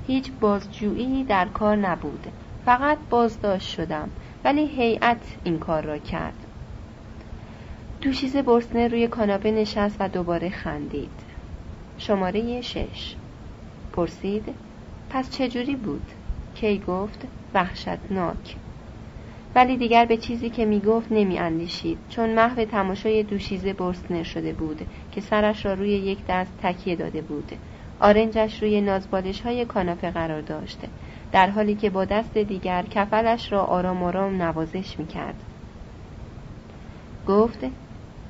هیچ 0.07 0.33
بازجویی 0.41 1.25
در 1.25 1.49
کار 1.49 1.77
نبود. 1.77 2.27
فقط 2.65 2.99
بازداشت 3.11 3.69
شدم. 3.69 4.11
ولی 4.45 4.67
هیئت 4.67 5.37
این 5.45 5.59
کار 5.59 5.85
را 5.85 5.99
کرد. 5.99 6.47
دوشیز 8.03 8.37
برسنه 8.37 8.89
روی 8.89 9.09
کاناپه 9.09 9.51
نشست 9.51 9.97
و 10.01 10.09
دوباره 10.09 10.51
خندید. 10.51 11.21
شماره 11.99 12.61
شش. 12.61 13.15
پرسید 13.93 14.55
پس 15.11 15.31
چجوری 15.31 15.77
بود؟ 15.77 16.05
کی 16.55 16.79
گفت؟ 16.79 17.27
وحشتناک. 17.55 18.57
ولی 19.55 19.77
دیگر 19.77 20.05
به 20.05 20.17
چیزی 20.17 20.51
که 20.51 20.65
می‌گفت 20.65 21.13
نمی 21.13 21.39
اندیشید 21.39 21.99
چون 22.09 22.35
محو 22.35 22.65
تماشای 22.65 23.23
دوشیزه 23.23 23.73
برسنر 23.73 24.23
شده 24.23 24.53
بود 24.53 24.87
که 25.13 25.21
سرش 25.21 25.67
را 25.67 25.75
روی 25.75 25.91
یک 25.91 26.19
دست 26.29 26.53
تکیه 26.63 26.97
داده 26.97 27.21
بود. 27.21 27.53
آرنجش 28.01 28.63
روی 28.63 28.81
نازبالش 28.81 29.41
های 29.41 29.65
کاناپه 29.65 30.11
قرار 30.11 30.41
داشته 30.41 30.89
در 31.33 31.51
حالی 31.51 31.75
که 31.75 31.91
با 31.91 32.05
دست 32.05 32.39
دیگر 32.39 32.83
کفلش 32.83 33.53
را 33.53 33.65
آرام 33.65 34.03
آرام 34.03 34.43
نوازش 34.43 34.99
می‌کرد. 34.99 35.35
گفت 37.29 37.59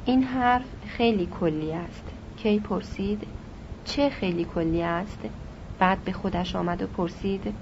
این 0.05 0.23
حرف 0.23 0.67
خیلی 0.87 1.29
کلی 1.41 1.73
است. 1.73 2.05
کی 2.37 2.59
پرسید 2.59 3.27
چه 3.85 4.11
خیلی 4.11 4.45
کلی 4.45 4.83
است؟ 4.83 5.19
بعد 5.79 6.05
به 6.05 6.13
خودش 6.13 6.57
آمد 6.57 6.83
و 6.83 6.87
پرسید 6.87 7.55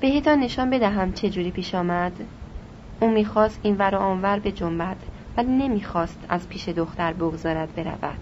بهتان 0.00 0.38
نشان 0.38 0.70
بدهم 0.70 1.12
چه 1.12 1.30
جوری 1.30 1.50
پیش 1.50 1.74
آمد؟ 1.74 2.12
او 3.00 3.10
می‌خواست 3.10 3.60
این 3.62 3.76
ور 3.76 3.94
و 3.94 3.98
آنور 3.98 4.38
به 4.38 4.52
جنبد 4.52 4.96
ولی 5.36 5.48
نمی‌خواست 5.48 6.24
از 6.28 6.48
پیش 6.48 6.68
دختر 6.68 7.12
بگذارد 7.12 7.74
برود. 7.74 8.18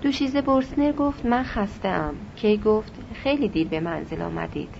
دوشیزه 0.00 0.42
برسنر 0.42 0.92
گفت 0.92 1.26
من 1.26 1.42
خسته 1.42 1.88
ام 1.88 2.14
کی 2.36 2.58
گفت 2.58 2.92
خیلی 3.14 3.48
دیر 3.48 3.68
به 3.68 3.80
منزل 3.80 4.22
آمدید. 4.22 4.74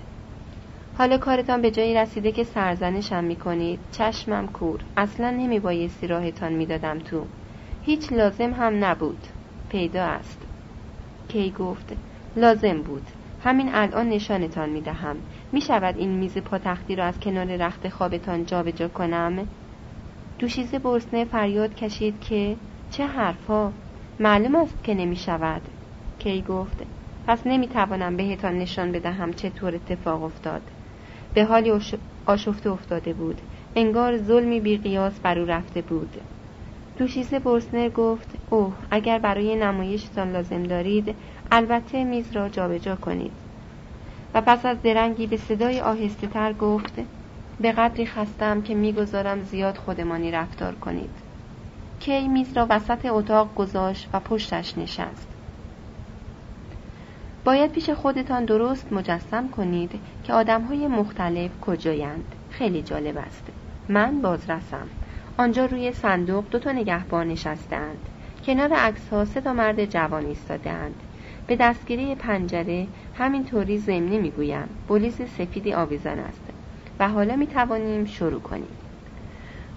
حالا 0.98 1.18
کارتان 1.18 1.62
به 1.62 1.70
جایی 1.70 1.94
رسیده 1.94 2.32
که 2.32 2.44
سرزنشم 2.44 3.24
می‌کنید. 3.24 3.80
چشمم 3.90 4.46
کور. 4.46 4.80
اصلا 4.96 5.30
نمیبایستی 5.30 6.06
راهتان 6.06 6.52
می‌دادم 6.52 6.98
تو. 6.98 7.26
هیچ 7.82 8.12
لازم 8.12 8.52
هم 8.52 8.84
نبود. 8.84 9.26
پیدا 9.68 10.02
است. 10.04 10.38
کی 11.28 11.50
گفت 11.50 11.92
لازم 12.36 12.82
بود. 12.82 13.02
همین 13.40 13.74
الان 13.74 14.08
نشانتان 14.08 14.68
می‌دهم. 14.68 15.16
می‌شود 15.54 15.94
این 15.98 16.10
میز 16.10 16.38
پاتختی 16.38 16.96
را 16.96 17.04
از 17.04 17.20
کنار 17.20 17.56
رخت 17.56 17.88
خوابتان 17.88 18.46
جابجا 18.46 18.88
کنم؟ 18.88 19.48
دوشیزه 20.38 20.78
برسنه 20.78 21.24
فریاد 21.24 21.74
کشید 21.74 22.20
که 22.20 22.56
چه 22.90 23.06
حرفها 23.06 23.72
معلوم 24.20 24.54
است 24.54 24.84
که 24.84 24.94
نمی 24.94 25.16
شود 25.16 25.62
کی 26.18 26.42
گفت 26.42 26.82
پس 27.26 27.46
نمی 27.46 27.68
توانم 27.68 28.16
بهتان 28.16 28.58
نشان 28.58 28.92
بدهم 28.92 29.32
چطور 29.32 29.74
اتفاق 29.74 30.22
افتاد. 30.22 30.62
به 31.34 31.44
حالی 31.44 31.72
آشفته 32.26 32.70
افتاده 32.70 33.12
بود. 33.12 33.40
انگار 33.76 34.16
ظلمی 34.16 34.60
بی 34.60 34.76
قیاس 34.76 35.20
بر 35.20 35.38
او 35.38 35.46
رفته 35.46 35.82
بود. 35.82 36.20
دوشیزه 36.98 37.38
برسنر 37.38 37.88
گفت 37.88 38.28
اوه 38.50 38.74
اگر 38.90 39.18
برای 39.18 39.56
نمایشتان 39.56 40.32
لازم 40.32 40.62
دارید 40.62 41.14
البته 41.52 42.04
میز 42.04 42.32
را 42.32 42.48
جابجا 42.48 42.96
کنید. 42.96 43.43
و 44.34 44.40
پس 44.40 44.66
از 44.66 44.82
درنگی 44.82 45.26
به 45.26 45.36
صدای 45.36 45.80
آهسته 45.80 46.26
تر 46.26 46.52
گفت 46.52 46.94
به 47.60 47.72
قدری 47.72 48.06
خستم 48.06 48.62
که 48.62 48.74
می‌گذارم 48.74 49.42
زیاد 49.42 49.76
خودمانی 49.76 50.30
رفتار 50.30 50.74
کنید. 50.74 51.10
کی 52.00 52.28
میز 52.28 52.56
را 52.56 52.66
وسط 52.70 53.06
اتاق 53.06 53.54
گذاشت 53.54 54.08
و 54.12 54.20
پشتش 54.20 54.78
نشست. 54.78 55.26
باید 57.44 57.72
پیش 57.72 57.90
خودتان 57.90 58.44
درست 58.44 58.92
مجسم 58.92 59.48
کنید 59.48 60.00
که 60.24 60.32
آدم 60.32 60.62
های 60.62 60.86
مختلف 60.86 61.50
کجایند. 61.60 62.34
خیلی 62.50 62.82
جالب 62.82 63.18
است. 63.18 63.44
من 63.88 64.22
بازرسم. 64.22 64.86
آنجا 65.36 65.64
روی 65.64 65.92
صندوق 65.92 66.44
دو 66.50 66.58
تا 66.58 66.72
نگهبان 66.72 67.28
نشستند 67.28 67.98
کنار 68.46 68.72
عکس 68.72 69.08
ها 69.08 69.24
سه 69.24 69.40
تا 69.40 69.52
مرد 69.52 69.84
جوان 69.84 70.26
ایستادهاند. 70.26 71.02
به 71.46 71.56
دستگیری 71.56 72.14
پنجره 72.14 72.86
همینطوری 73.14 73.78
ضمنی 73.78 74.18
می‌گویم. 74.18 74.68
بولیز 74.88 75.14
سفیدی 75.14 75.74
آویزان 75.74 76.18
است. 76.18 76.42
و 76.98 77.08
حالا 77.08 77.36
می 77.36 77.46
توانیم 77.46 78.04
شروع 78.04 78.40
کنیم. 78.40 78.68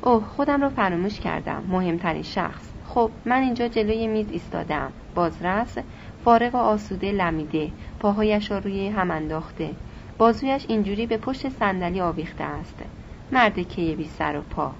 اوه 0.02 0.24
خودم 0.24 0.62
را 0.62 0.70
فراموش 0.70 1.20
کردم. 1.20 1.64
مهمترین 1.68 2.24
شخص. 2.24 2.70
خب 2.88 3.12
من 3.26 3.42
اینجا 3.42 3.68
جلوی 3.68 4.08
میز 4.08 4.32
ایستادم. 4.32 4.92
بازرس 5.16 5.78
فارغ 6.26 6.56
و 6.56 6.58
آسوده 6.58 7.12
لمیده. 7.12 7.70
پاهایش 8.00 8.52
را 8.52 8.58
روی 8.58 8.88
هم 8.88 9.12
انداخته. 9.12 9.70
بازویش 10.18 10.66
اینجوری 10.68 11.06
به 11.06 11.18
پشت 11.18 11.50
صندلی 11.50 12.02
آویخته 12.02 12.44
است. 12.44 12.84
مرد 13.32 13.68
که 13.68 13.96
بی 13.96 14.06
سر 14.06 14.38
و 14.38 14.42
پا. 14.42 14.72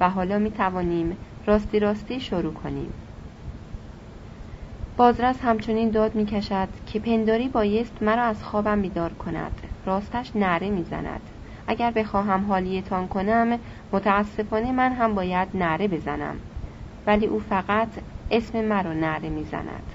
و 0.00 0.10
حالا 0.10 0.38
می 0.38 0.50
توانیم 0.50 1.16
راستی 1.46 1.80
راستی 1.80 2.20
شروع 2.20 2.52
کنیم. 2.52 2.92
بازرس 4.96 5.36
همچنین 5.42 5.90
داد 5.90 6.14
می 6.14 6.26
کشد 6.26 6.68
که 6.86 6.98
پنداری 7.00 7.48
بایست 7.48 8.02
مرا 8.02 8.22
از 8.22 8.44
خوابم 8.44 8.82
بیدار 8.82 9.12
کند. 9.12 9.52
راستش 9.86 10.36
نره 10.36 10.70
می 10.70 10.84
زند 10.84 11.20
اگر 11.66 11.90
بخواهم 11.90 12.44
حالیتان 12.44 13.08
کنم 13.08 13.58
متاسفانه 13.92 14.72
من 14.72 14.92
هم 14.92 15.14
باید 15.14 15.48
نره 15.54 15.88
بزنم. 15.88 16.36
ولی 17.06 17.26
او 17.26 17.38
فقط 17.38 17.88
اسم 18.30 18.64
مرا 18.64 18.92
نره 18.92 19.28
می‌زند. 19.28 19.92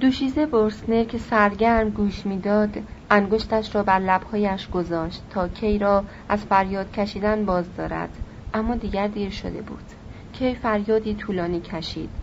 دوشیزه 0.00 0.46
برسنر 0.46 1.04
که 1.04 1.18
سرگرم 1.18 1.90
گوش 1.90 2.26
می‌داد 2.26 2.76
انگشتش 3.10 3.74
را 3.74 3.82
بر 3.82 3.98
لبهایش 3.98 4.70
گذاشت 4.70 5.22
تا 5.30 5.48
کی 5.48 5.78
را 5.78 6.04
از 6.28 6.44
فریاد 6.44 6.92
کشیدن 6.92 7.44
باز 7.44 7.76
دارد. 7.76 8.10
اما 8.54 8.74
دیگر 8.74 9.08
دیر 9.08 9.30
شده 9.30 9.62
بود. 9.62 9.84
کی 10.32 10.54
فریادی 10.54 11.14
طولانی 11.14 11.60
کشید. 11.60 12.21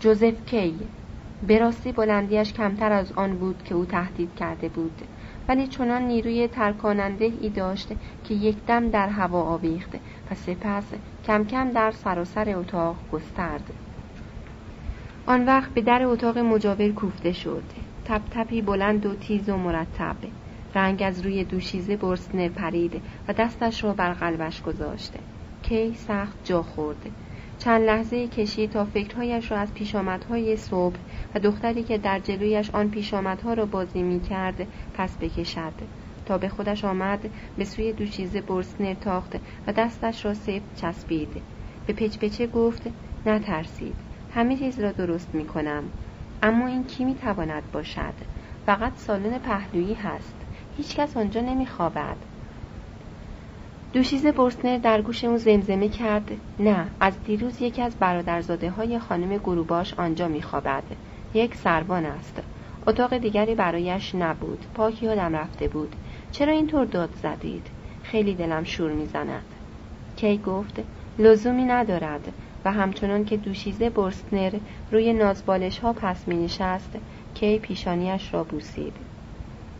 جوزف 0.00 0.44
کی؟ 0.46 0.78
به 1.46 1.58
راستی 1.58 1.92
بلندیش 1.92 2.52
کمتر 2.52 2.92
از 2.92 3.12
آن 3.12 3.36
بود 3.36 3.62
که 3.64 3.74
او 3.74 3.84
تهدید 3.84 4.34
کرده 4.34 4.68
بود. 4.68 5.02
ولی 5.48 5.66
چنان 5.66 6.02
نیروی 6.02 6.48
ترکاننده 6.48 7.32
ای 7.40 7.48
داشت 7.48 7.88
که 8.24 8.34
یک 8.34 8.56
دم 8.66 8.88
در 8.88 9.08
هوا 9.08 9.42
آویخت 9.42 9.94
و 10.30 10.34
سپس 10.34 10.84
کم 11.26 11.44
کم 11.44 11.70
در 11.70 11.90
سراسر 11.90 12.56
اتاق 12.56 12.96
گسترد. 13.12 13.72
آن 15.26 15.46
وقت 15.46 15.70
به 15.70 15.80
در 15.80 16.02
اتاق 16.02 16.38
مجاور 16.38 16.88
کوفته 16.88 17.32
شد. 17.32 17.64
تپ 18.04 18.20
تپی 18.30 18.62
بلند 18.62 19.06
و 19.06 19.14
تیز 19.14 19.48
و 19.48 19.56
مرتب. 19.56 20.16
رنگ 20.74 21.02
از 21.02 21.20
روی 21.20 21.44
دوشیزه 21.44 21.96
برسنر 21.96 22.48
پرید 22.48 23.02
و 23.28 23.32
دستش 23.32 23.84
را 23.84 23.92
بر 23.92 24.12
قلبش 24.12 24.62
گذاشته 24.62 25.18
کی 25.62 25.94
سخت 25.94 26.36
جا 26.44 26.62
خورد. 26.62 27.10
چند 27.60 27.82
لحظه 27.82 28.28
کشید 28.28 28.70
تا 28.70 28.84
فکرهایش 28.84 29.50
را 29.50 29.58
از 29.58 29.74
پیشامدهای 29.74 30.56
صبح 30.56 30.96
و 31.34 31.38
دختری 31.38 31.82
که 31.82 31.98
در 31.98 32.18
جلویش 32.18 32.70
آن 32.70 32.90
پیشامدها 32.90 33.54
را 33.54 33.66
بازی 33.66 34.02
می 34.02 34.20
کرد 34.20 34.66
پس 34.94 35.16
بکشد. 35.18 35.72
تا 36.26 36.38
به 36.38 36.48
خودش 36.48 36.84
آمد 36.84 37.30
به 37.58 37.64
سوی 37.64 37.92
دوشیزه 37.92 38.40
برسنر 38.40 38.94
تاخت 38.94 39.36
و 39.66 39.72
دستش 39.72 40.24
را 40.24 40.34
سفت 40.34 40.74
چسبید. 40.76 41.42
به 41.86 41.92
پچپچه 41.92 42.46
گفت 42.46 42.82
نترسید 43.26 43.96
همه 44.34 44.56
چیز 44.56 44.80
را 44.80 44.92
درست 44.92 45.34
می 45.34 45.44
کنم 45.44 45.84
اما 46.42 46.66
این 46.66 46.84
کی 46.84 47.04
می 47.04 47.14
تواند 47.14 47.62
باشد؟ 47.72 48.14
فقط 48.66 48.96
سالن 48.96 49.38
پهلویی 49.38 49.94
هست. 49.94 50.34
هیچکس 50.76 51.16
آنجا 51.16 51.40
نمی 51.40 51.66
خوابد 51.66 52.16
دوشیز 53.92 54.26
برسنر 54.26 54.78
در 54.78 55.02
گوش 55.02 55.24
او 55.24 55.36
زمزمه 55.36 55.88
کرد 55.88 56.30
نه 56.58 56.86
از 57.00 57.24
دیروز 57.24 57.62
یکی 57.62 57.82
از 57.82 57.96
برادرزاده 57.96 58.70
های 58.70 58.98
خانم 58.98 59.36
گروباش 59.36 59.94
آنجا 59.94 60.28
میخوابد. 60.28 60.82
یک 61.34 61.54
سربان 61.54 62.06
است. 62.06 62.42
اتاق 62.86 63.18
دیگری 63.18 63.54
برایش 63.54 64.14
نبود. 64.14 64.64
پاک 64.74 65.02
یادم 65.02 65.36
رفته 65.36 65.68
بود. 65.68 65.96
چرا 66.32 66.52
اینطور 66.52 66.84
داد 66.84 67.08
زدید؟ 67.22 67.66
خیلی 68.02 68.34
دلم 68.34 68.64
شور 68.64 68.92
می‌زند. 68.92 69.44
کی 70.16 70.38
گفت؟ 70.38 70.80
لزومی 71.18 71.64
ندارد. 71.64 72.32
و 72.64 72.72
همچنان 72.72 73.24
که 73.24 73.36
دوشیزه 73.36 73.90
برستنر 73.90 74.52
روی 74.92 75.12
نازبالش 75.12 75.78
ها 75.78 75.92
پس 75.92 76.28
می 76.28 76.44
نشست 76.44 76.96
کی 77.34 77.58
پیشانیش 77.58 78.34
را 78.34 78.44
بوسید. 78.44 78.92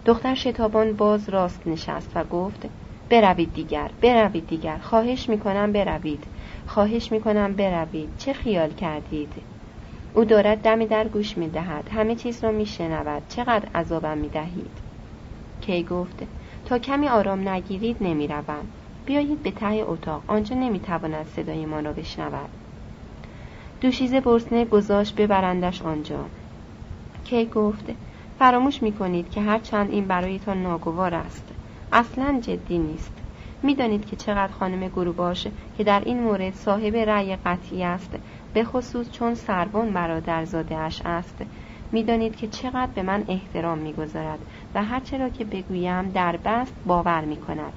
دختر 0.05 0.35
شتابان 0.35 0.93
باز 0.93 1.29
راست 1.29 1.67
نشست 1.67 2.13
و 2.15 2.25
گفت 2.25 2.69
بروید 3.11 3.53
دیگر 3.53 3.91
بروید 4.01 4.47
دیگر. 4.47 4.79
خواهش 4.79 5.29
می‌کنم 5.29 5.73
بروید. 5.73 6.25
خواهش 6.67 7.13
می‌کنم 7.13 7.55
بروید. 7.55 8.11
چه 8.19 8.33
خیال 8.33 8.71
کردید؟ 8.71 9.33
او 10.13 10.25
دارد 10.25 10.59
دمی 10.63 10.87
در 10.87 11.09
گوش 11.09 11.39
می‌دهد. 11.39 11.89
همه 11.93 12.15
چیز 12.15 12.45
را 12.45 12.51
میشنود. 12.51 13.23
چقدر 13.29 13.69
عذابم 13.75 14.19
می‌دهید؟ 14.19 14.71
کی 15.61 15.83
گفت 15.85 16.23
تا 16.65 16.79
کمی 16.79 17.09
آرام 17.09 17.49
نگیرید 17.49 17.97
نمی‌روم. 18.01 18.69
بیایید 19.07 19.43
به 19.43 19.51
ته 19.51 19.67
اتاق. 19.67 20.23
آنجا 20.27 20.57
نمی‌تواند 20.57 21.27
صدای 21.27 21.67
ما 21.67 21.81
را 21.81 21.93
بشنود. 21.93 22.51
دوشیزه 23.81 24.21
برسنه 24.21 24.65
گذاشت 24.65 25.15
ببرندش 25.17 25.83
آنجا. 25.83 26.25
کی 27.25 27.47
گفت 27.47 27.85
فراموش 28.39 28.83
می‌کنید 28.83 29.31
که 29.31 29.41
هرچند 29.41 29.91
این 29.91 30.07
برایتان 30.07 30.63
ناگوار 30.63 31.15
است. 31.15 31.55
اصلا 31.93 32.41
جدی 32.43 32.79
نیست. 32.79 33.13
می‌دانید 33.63 34.07
که 34.07 34.17
چقدر 34.17 34.53
خانم 34.53 34.89
گروباش 34.89 35.47
که 35.79 35.85
در 35.85 36.03
این 36.05 36.21
مورد 36.23 36.55
صاحب 36.55 36.97
رأی 36.97 37.37
قطعی 37.37 37.85
است 37.85 38.11
به 38.55 38.65
خصوص 38.65 39.11
چون 39.11 39.35
سروان 39.35 39.93
برادرزاده 39.93 40.77
اش 40.77 41.03
است. 41.05 41.37
می‌دانید 41.93 42.37
که 42.37 42.49
چقدر 42.49 42.91
به 42.95 43.03
من 43.03 43.25
احترام 43.29 43.79
می‌گذارد 43.79 44.39
و 44.75 44.85
هرچه 44.85 45.19
را 45.19 45.29
که 45.29 45.45
بگویم 45.45 46.11
در 46.11 46.37
بست 46.37 46.75
باور 46.87 47.25
می 47.25 47.37
کند 47.37 47.73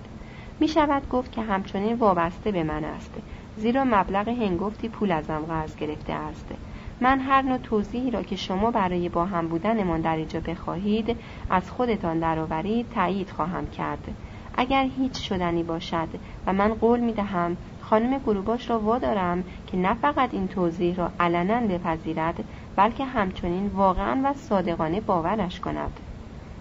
می 0.60 0.68
شود 0.68 1.10
گفت 1.10 1.31
که 1.31 1.41
همچنین 1.41 1.94
وابسته 1.95 2.52
به 2.52 2.64
من 2.64 2.84
است 2.84 3.14
زیرا 3.57 3.84
مبلغ 3.84 4.27
هنگفتی 4.27 4.90
پول 4.90 5.11
ازم 5.11 5.40
قرض 5.40 5.76
گرفته 5.76 6.14
است. 6.14 6.45
من 7.04 7.20
هر 7.20 7.42
نوع 7.42 7.58
توضیحی 7.58 8.12
را 8.12 8.24
که 8.24 8.36
شما 8.36 8.72
برای 8.72 9.10
با 9.10 9.26
هم 9.26 9.48
بودنمان 9.48 10.02
در 10.02 10.16
اینجا 10.16 10.40
بخواهید 10.40 11.18
از 11.50 11.72
خودتان 11.72 12.20
درآورید 12.20 12.90
تایید 12.90 13.30
خواهم 13.30 13.68
کرد. 13.68 14.16
اگر 14.56 14.84
هیچ 14.98 15.30
شدنی 15.30 15.64
باشد 15.64 16.08
و 16.48 16.54
من 16.54 16.74
قول 16.74 17.00
می 17.00 17.14
دهم 17.14 17.58
خانم 17.82 18.18
گروباش 18.18 18.70
را 18.70 18.80
وادارم 18.80 19.44
که 19.68 19.78
نه 19.78 19.94
فقط 19.94 20.34
این 20.34 20.48
توضیح 20.48 20.96
را 20.96 21.12
علنا 21.20 21.68
بپذیرد 21.68 22.44
بلکه 22.76 23.06
همچنین 23.06 23.68
واقعا 23.68 24.22
و 24.24 24.34
صادقانه 24.34 25.02
باورش 25.02 25.60
کند. 25.60 26.00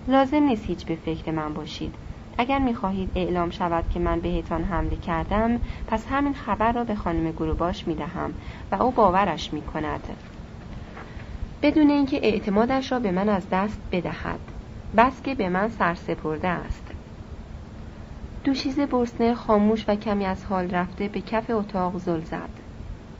لازم 0.09 0.43
نیست 0.43 0.66
هیچ 0.66 0.86
به 0.86 0.94
فکر 0.94 1.31
من 1.31 1.55
باشید. 1.55 1.94
اگر 2.39 2.59
می‌خواهید 2.59 3.10
اعلام 3.14 3.51
شود 3.51 3.85
که 3.90 4.01
من 4.01 4.20
بهتان 4.20 4.64
حمله 4.64 4.97
کردم 4.97 5.60
پس 5.86 6.06
همین 6.10 6.35
خبر 6.35 6.73
را 6.73 6.85
به 6.85 6.94
خانم 6.94 7.31
گروباش 7.31 7.89
می‌دهم 7.89 8.35
و 8.73 8.82
او 8.82 8.90
باورش 8.90 9.52
می‌کند. 9.52 10.31
بدون 11.62 11.90
اینکه 11.90 12.16
اعتمادش 12.16 12.93
را 12.93 12.98
به 12.98 13.10
من 13.10 13.28
از 13.28 13.47
دست 13.51 13.80
بدهد 13.93 14.40
بس 14.97 15.22
که 15.22 15.34
به 15.34 15.48
من 15.48 15.68
سرسپرده 15.68 16.48
است. 16.48 16.86
دوشیزه 18.44 18.86
برسنر 18.86 19.34
خاموش 19.34 19.84
و 19.89 19.94
کمی 19.97 20.24
از 20.24 20.44
حال 20.44 20.70
رفته 20.70 21.09
به 21.09 21.20
کف 21.20 21.51
اتاق 21.51 21.98
زل 21.98 22.20
زد. 22.20 22.48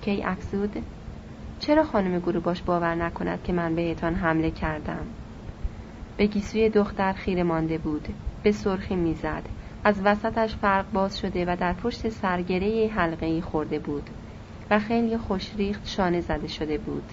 کی 0.01 0.23
افزود؟ 0.23 0.77
چرا 1.59 1.85
خانم 1.85 2.19
گروباش 2.19 2.63
باور 2.63 2.95
نکند 2.95 3.43
که 3.43 3.53
من 3.53 3.75
بهتان 3.75 4.15
حمله 4.15 4.51
کردم؟ 4.51 5.07
به 6.17 6.27
گیسوی 6.27 6.69
دختر 6.69 7.13
خیره 7.13 7.43
مانده 7.43 7.79
بود. 7.79 8.09
به 8.43 8.53
سرخی 8.53 8.97
می‌زد. 8.97 9.43
از 9.85 10.01
وسطش 10.05 10.57
فرق 10.57 10.93
باز 10.93 11.19
شده 11.19 11.45
و 11.45 11.57
در 11.61 11.73
پشت 11.73 12.09
سرگره 12.09 12.91
حلقه 12.95 13.41
خورده 13.41 13.79
بود 13.79 14.11
و 14.71 14.79
خیلی 14.79 15.17
خوشریخت 15.17 15.87
شانه 15.87 16.21
زده 16.21 16.49
شده 16.49 16.79
بود. 16.79 17.05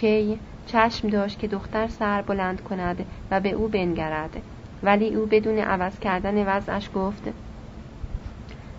کی 0.00 0.38
چشم 0.66 1.08
داشت 1.08 1.38
که 1.38 1.48
دختر 1.48 1.88
سر 1.88 2.22
بلند 2.22 2.60
کند 2.60 3.04
و 3.30 3.40
به 3.40 3.50
او 3.50 3.68
بنگرد. 3.68 4.42
ولی 4.82 5.14
او 5.14 5.26
بدون 5.26 5.58
عوض 5.58 5.98
کردن 5.98 6.46
وضعش 6.46 6.90
گفت 6.94 7.22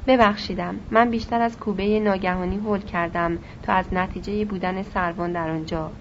ببخشیدم 0.07 0.75
من 0.91 1.09
بیشتر 1.09 1.41
از 1.41 1.57
کوبه 1.57 1.99
ناگهانی 1.99 2.57
هول 2.57 2.79
کردم 2.79 3.37
تا 3.63 3.73
از 3.73 3.85
نتیجه 3.93 4.45
بودن 4.45 4.83
سروان 4.83 5.31
در 5.31 5.49
آنجا. 5.49 5.91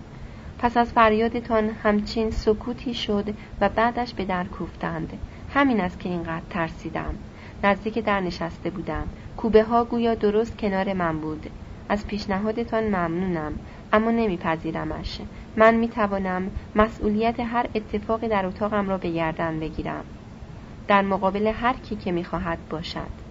پس 0.58 0.76
از 0.76 0.92
فریادتان 0.92 1.70
همچین 1.82 2.30
سکوتی 2.30 2.94
شد 2.94 3.34
و 3.60 3.68
بعدش 3.68 4.14
به 4.14 4.24
در 4.24 4.44
کوفتند. 4.44 5.12
همین 5.54 5.80
است 5.80 6.00
که 6.00 6.08
اینقدر 6.08 6.44
ترسیدم. 6.50 7.14
نزدیک 7.64 7.98
در 7.98 8.20
نشسته 8.20 8.70
بودم. 8.70 9.08
کوبه 9.36 9.64
ها 9.64 9.84
گویا 9.84 10.14
درست 10.14 10.58
کنار 10.58 10.92
من 10.92 11.18
بود. 11.18 11.50
از 11.88 12.06
پیشنهادتان 12.06 12.84
ممنونم. 12.84 13.52
اما 13.92 14.10
نمیپذیرمش. 14.10 15.20
من 15.56 15.74
می‌توانم 15.74 16.50
مسئولیت 16.74 17.40
هر 17.40 17.66
اتفاقی 17.74 18.28
در 18.28 18.46
اتاقم 18.46 18.88
را 18.88 18.98
به 18.98 19.10
گردن 19.10 19.60
بگیرم. 19.60 20.04
در 20.88 21.02
مقابل 21.02 21.46
هر 21.46 21.72
کی 21.72 21.96
که 21.96 22.12
می‌خواهد 22.12 22.58
باشد. 22.70 23.30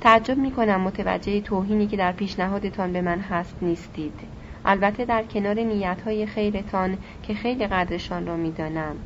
تعجب 0.00 0.38
می‌کنم 0.38 0.80
متوجه 0.80 1.40
توهینی 1.40 1.86
که 1.86 1.96
در 1.96 2.12
پیشنهادتان 2.12 2.92
به 2.92 3.00
من 3.00 3.18
هست 3.18 3.56
نیستید. 3.62 4.20
البته 4.64 5.04
در 5.04 5.22
کنار 5.22 5.54
نیتهای 5.54 6.26
خیرتان 6.26 6.98
که 7.22 7.34
خیلی 7.34 7.66
قدرشان 7.66 8.26
را 8.26 8.36
می‌دانم. 8.36 8.96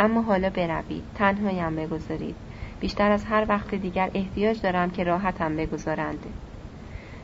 اما 0.00 0.22
حالا 0.22 0.50
بروید. 0.50 1.04
تنهایم 1.14 1.76
بگذارید. 1.76 2.36
بیشتر 2.80 3.10
از 3.10 3.24
هر 3.24 3.46
وقت 3.48 3.74
دیگر 3.74 4.10
احتیاج 4.14 4.62
دارم 4.62 4.90
که 4.90 5.04
راحتم 5.04 5.56
بگذارند. 5.56 6.26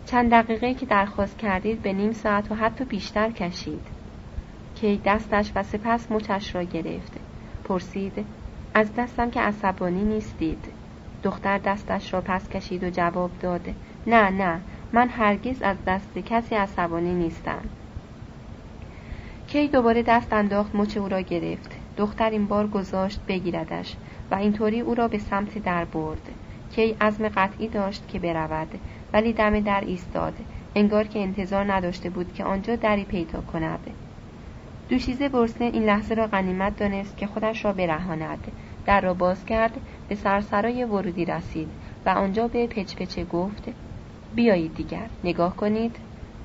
چند 0.07 0.31
دقیقه 0.31 0.75
که 0.75 0.87
درخواست 0.87 1.39
کردید 1.39 1.83
به 1.83 1.93
نیم 1.93 2.13
ساعت 2.13 2.53
و 2.53 2.55
حتی 2.55 2.85
بیشتر 2.85 3.31
کشید. 3.31 3.87
کی 4.75 5.01
دستش 5.05 5.53
و 5.55 5.63
سپس 5.63 6.13
مچش 6.13 6.55
را 6.55 6.63
گرفت. 6.63 7.13
پرسید 7.65 8.27
از 8.75 8.95
دستم 8.95 9.31
که 9.31 9.41
عصبانی 9.41 10.05
نیستید. 10.05 10.65
دختر 11.23 11.59
دستش 11.59 12.15
را 12.15 12.21
پس 12.21 12.49
کشید 12.49 12.85
و 12.85 12.91
جواب 12.91 13.31
داد 13.41 13.69
نه 14.07 14.31
نه 14.31 14.61
من 14.93 15.09
هرگز 15.09 15.63
از 15.63 15.77
دست 15.87 16.19
کسی 16.19 16.55
عصبانی 16.55 17.15
نیستم. 17.15 17.63
کی 19.47 19.69
دوباره 19.69 20.03
دست 20.03 20.33
انداخت 20.33 20.75
مچ 20.75 20.97
او 20.97 21.09
را 21.09 21.21
گرفت. 21.21 21.71
دختر 21.97 22.31
این 22.31 22.47
بار 22.47 22.67
گذاشت 22.67 23.21
بگیردش 23.29 23.97
و 24.31 24.35
اینطوری 24.35 24.81
او 24.81 24.95
را 24.95 25.09
به 25.09 25.19
سمت 25.19 25.59
در 25.59 25.85
برد. 25.85 26.31
کی 26.71 26.97
عزم 27.01 27.29
قطعی 27.29 27.69
داشت 27.69 28.09
که 28.09 28.19
برود. 28.19 28.79
ولی 29.17 29.33
دم 29.33 29.61
در 29.61 29.81
ایستاد 29.87 30.35
انگار 30.75 31.07
که 31.07 31.19
انتظار 31.19 31.73
نداشته 31.73 32.11
بود 32.11 32.35
که 32.35 32.45
آنجا 32.45 32.77
دری 32.77 33.05
پیدا 33.05 33.41
کند. 33.41 33.91
دوشیزه 34.89 35.29
برسنه 35.29 35.67
این 35.67 35.85
لحظه 35.85 36.15
را 36.15 36.27
غنیمت 36.27 36.77
دانست 36.77 37.17
که 37.17 37.27
خودش 37.27 37.65
را 37.65 37.73
برهاند. 37.73 38.53
در 38.87 39.01
را 39.01 39.15
باز 39.15 39.47
کرد 39.47 39.81
به 40.09 40.15
سرسرای 40.15 40.85
ورودی 40.85 41.25
رسید 41.25 41.69
و 42.07 42.09
آنجا 42.09 42.49
به 42.49 42.67
پچ 42.67 42.97
پچه 42.97 43.25
گفت 43.25 43.65
بیایید 44.35 44.75
دیگر 44.75 45.07
نگاه 45.25 45.57
کنید. 45.57 45.97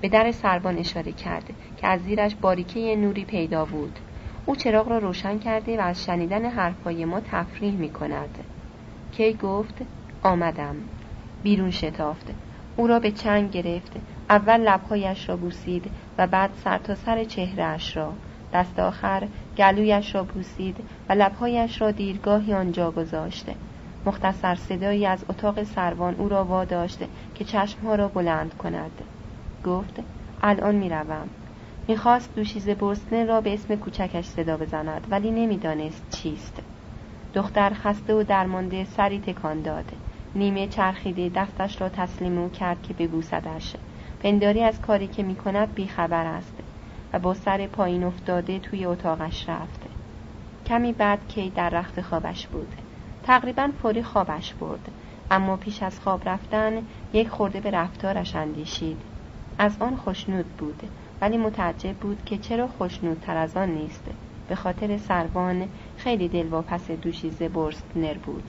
به 0.02 0.10
در 0.10 0.32
سربان 0.32 0.78
اشاره 0.78 1.12
کرد 1.12 1.54
که 1.78 1.88
از 1.88 2.02
زیرش 2.02 2.36
باریکه 2.36 2.96
نوری 2.96 3.26
پیدا 3.26 3.66
بود. 3.66 4.00
او 4.46 4.56
چراغ 4.56 4.90
را 4.90 4.98
روشن 4.98 5.40
کرده 5.40 5.78
و 5.78 5.82
از 5.82 6.06
شنیدن 6.06 6.46
حرفهای 6.46 7.06
ما 7.06 7.20
تفریح 7.20 7.74
می 7.74 7.90
کند 7.90 8.38
کی 9.12 9.34
گفت؟ 9.34 9.76
آمدم. 10.24 10.76
بیرون 11.44 11.72
شتافت. 11.72 12.51
او 12.76 12.88
را 12.88 13.00
به 13.00 13.12
چنگ 13.12 13.52
گرفت. 13.52 13.92
اول 14.30 14.62
لبهایش 14.62 15.30
را 15.30 15.38
بوسید 15.38 15.92
و 16.18 16.28
بعد 16.28 16.54
سر 16.64 16.78
تا 16.78 16.96
سر 16.96 17.24
چهرهاش 17.24 17.98
را. 17.98 18.14
دست 18.54 18.80
آخر 18.80 19.28
گلویش 19.58 20.16
را 20.16 20.24
بوسید 20.24 20.78
و 21.10 21.14
لبهایش 21.14 21.82
را 21.82 21.92
دیرگاهی 21.92 22.54
آنجا 22.54 22.92
گذاشته 22.92 23.56
مختصر 24.06 24.56
صدایی 24.56 25.06
از 25.06 25.26
اتاق 25.30 25.64
سروان 25.64 26.16
او 26.16 26.30
را 26.30 26.46
واداشته 26.46 27.08
که 27.36 27.46
چشمها 27.46 27.96
را 27.96 28.08
بلند 28.08 28.54
کند. 28.58 28.92
گفت 29.66 30.00
الان 30.42 30.76
می‌روم. 30.76 31.30
می‌خواست 31.88 32.36
دوشیزه 32.36 32.76
برسنه 32.76 33.26
را 33.26 33.42
به 33.42 33.54
اسم 33.54 33.76
کوچکش 33.76 34.26
صدا 34.26 34.58
بزند 34.58 35.08
ولی 35.10 35.32
نمی‌دانست 35.32 36.04
چیست. 36.10 36.62
دختر 37.34 37.74
خسته 37.74 38.14
و 38.14 38.24
درمانده 38.24 38.86
سری 38.86 39.20
تکان 39.20 39.62
داد. 39.62 39.92
نیمه 40.36 40.68
چرخیده 40.68 41.30
دستش 41.30 41.82
را 41.82 41.90
تسلیم 41.90 42.38
او 42.38 42.50
کرد 42.50 42.82
که 42.84 42.94
ببوسدش. 42.94 43.76
پنداری 44.20 44.64
از 44.64 44.82
کاری 44.82 45.08
که 45.08 45.24
می‌کند 45.24 45.74
بیخبر 45.74 46.26
است 46.26 46.54
و 47.14 47.20
با 47.20 47.34
سر 47.34 47.68
پایین 47.68 48.04
افتاده 48.04 48.60
توی 48.60 48.86
اتاقش 48.86 49.50
رفت. 49.50 49.82
کمی 50.66 50.94
بعد 50.94 51.28
کی 51.28 51.50
در 51.50 51.70
رخت 51.70 52.02
خوابش 52.02 52.48
بود. 52.48 52.76
تقریبا 53.24 53.70
فوری 53.82 54.04
خوابش 54.04 54.54
برد 54.54 54.92
اما 55.32 55.58
پیش 55.58 55.84
از 55.84 56.00
خواب 56.00 56.30
رفتن 56.30 56.82
یک 57.14 57.30
خورده 57.30 57.60
به 57.60 57.72
رفتارش 57.72 58.36
اندیشید. 58.36 58.98
از 59.58 59.78
آن 59.80 59.96
خوشنود 59.96 60.46
بود 60.58 60.84
ولی 61.22 61.38
متعجب 61.38 61.94
بود 61.94 62.26
که 62.26 62.38
چرا 62.38 62.68
خوشنودتر 62.68 63.38
از 63.38 63.58
آن 63.58 63.70
نیست. 63.70 64.04
به 64.50 64.56
خاطر 64.56 64.98
سروان 64.98 65.68
خیلی 65.98 66.28
دلواپس 66.28 66.92
دوشیزه 66.92 67.50
نر 67.96 68.14
بود. 68.14 68.44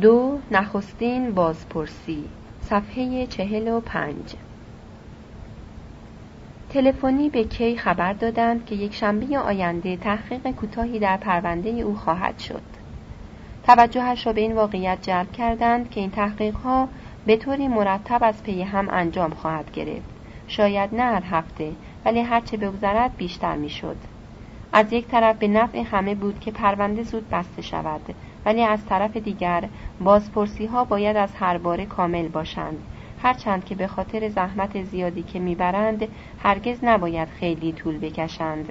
دو 0.00 0.38
نخستین 0.50 1.34
بازپرسی 1.34 2.24
صفحه 2.60 3.26
چهل 3.26 3.68
و 3.68 3.80
پنج. 3.80 4.34
تلفنی 6.70 7.28
به 7.28 7.44
کی 7.44 7.76
خبر 7.76 8.12
دادند 8.12 8.66
که 8.66 8.74
یک 8.74 8.94
شنبه 8.94 9.38
آینده 9.38 9.96
تحقیق 9.96 10.50
کوتاهی 10.50 10.98
در 10.98 11.16
پرونده 11.16 11.70
او 11.70 11.96
خواهد 11.96 12.38
شد. 12.38 12.62
توجهش 13.66 14.26
را 14.26 14.32
به 14.32 14.40
این 14.40 14.54
واقعیت 14.54 14.98
جلب 15.02 15.32
کردند 15.32 15.90
که 15.90 16.00
این 16.00 16.10
تحقیق 16.10 16.54
ها 16.54 16.88
به 17.26 17.36
طوری 17.36 17.68
مرتب 17.68 18.24
از 18.24 18.42
پی 18.42 18.62
هم 18.62 18.88
انجام 18.90 19.30
خواهد 19.30 19.72
گرفت. 19.72 20.08
شاید 20.48 20.94
نه 20.94 21.02
هر 21.02 21.22
هفته 21.30 21.72
ولی 22.04 22.20
هرچه 22.20 22.56
بگذرد 22.56 23.16
بیشتر 23.16 23.56
می‌شد. 23.56 23.96
از 24.72 24.92
یک 24.92 25.06
طرف 25.06 25.36
به 25.36 25.48
نفع 25.48 25.78
همه 25.78 26.14
بود 26.14 26.40
که 26.40 26.50
پرونده 26.50 27.02
زود 27.02 27.30
بسته 27.30 27.62
شود. 27.62 28.14
ولی 28.46 28.62
از 28.62 28.86
طرف 28.86 29.16
دیگر 29.16 29.64
بازپرسی 30.00 30.66
ها 30.66 30.84
باید 30.84 31.16
از 31.16 31.30
هر 31.34 31.58
باره 31.58 31.86
کامل 31.86 32.28
باشند. 32.28 32.78
هرچند 33.22 33.64
که 33.64 33.74
به 33.74 33.86
خاطر 33.86 34.28
زحمت 34.28 34.82
زیادی 34.82 35.22
که 35.22 35.38
می‌برند 35.38 36.08
هرگز 36.42 36.78
نباید 36.82 37.28
خیلی 37.28 37.72
طول 37.72 37.98
بکشند. 37.98 38.68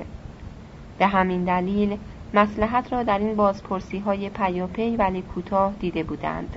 به 0.97 1.07
همین 1.07 1.43
دلیل 1.43 1.97
مسلحت 2.33 2.93
را 2.93 3.03
در 3.03 3.19
این 3.19 3.35
بازپرسی 3.35 3.99
های 3.99 4.29
پیاپی 4.29 4.95
ولی 4.95 5.21
کوتاه 5.21 5.73
دیده 5.79 6.03
بودند. 6.03 6.55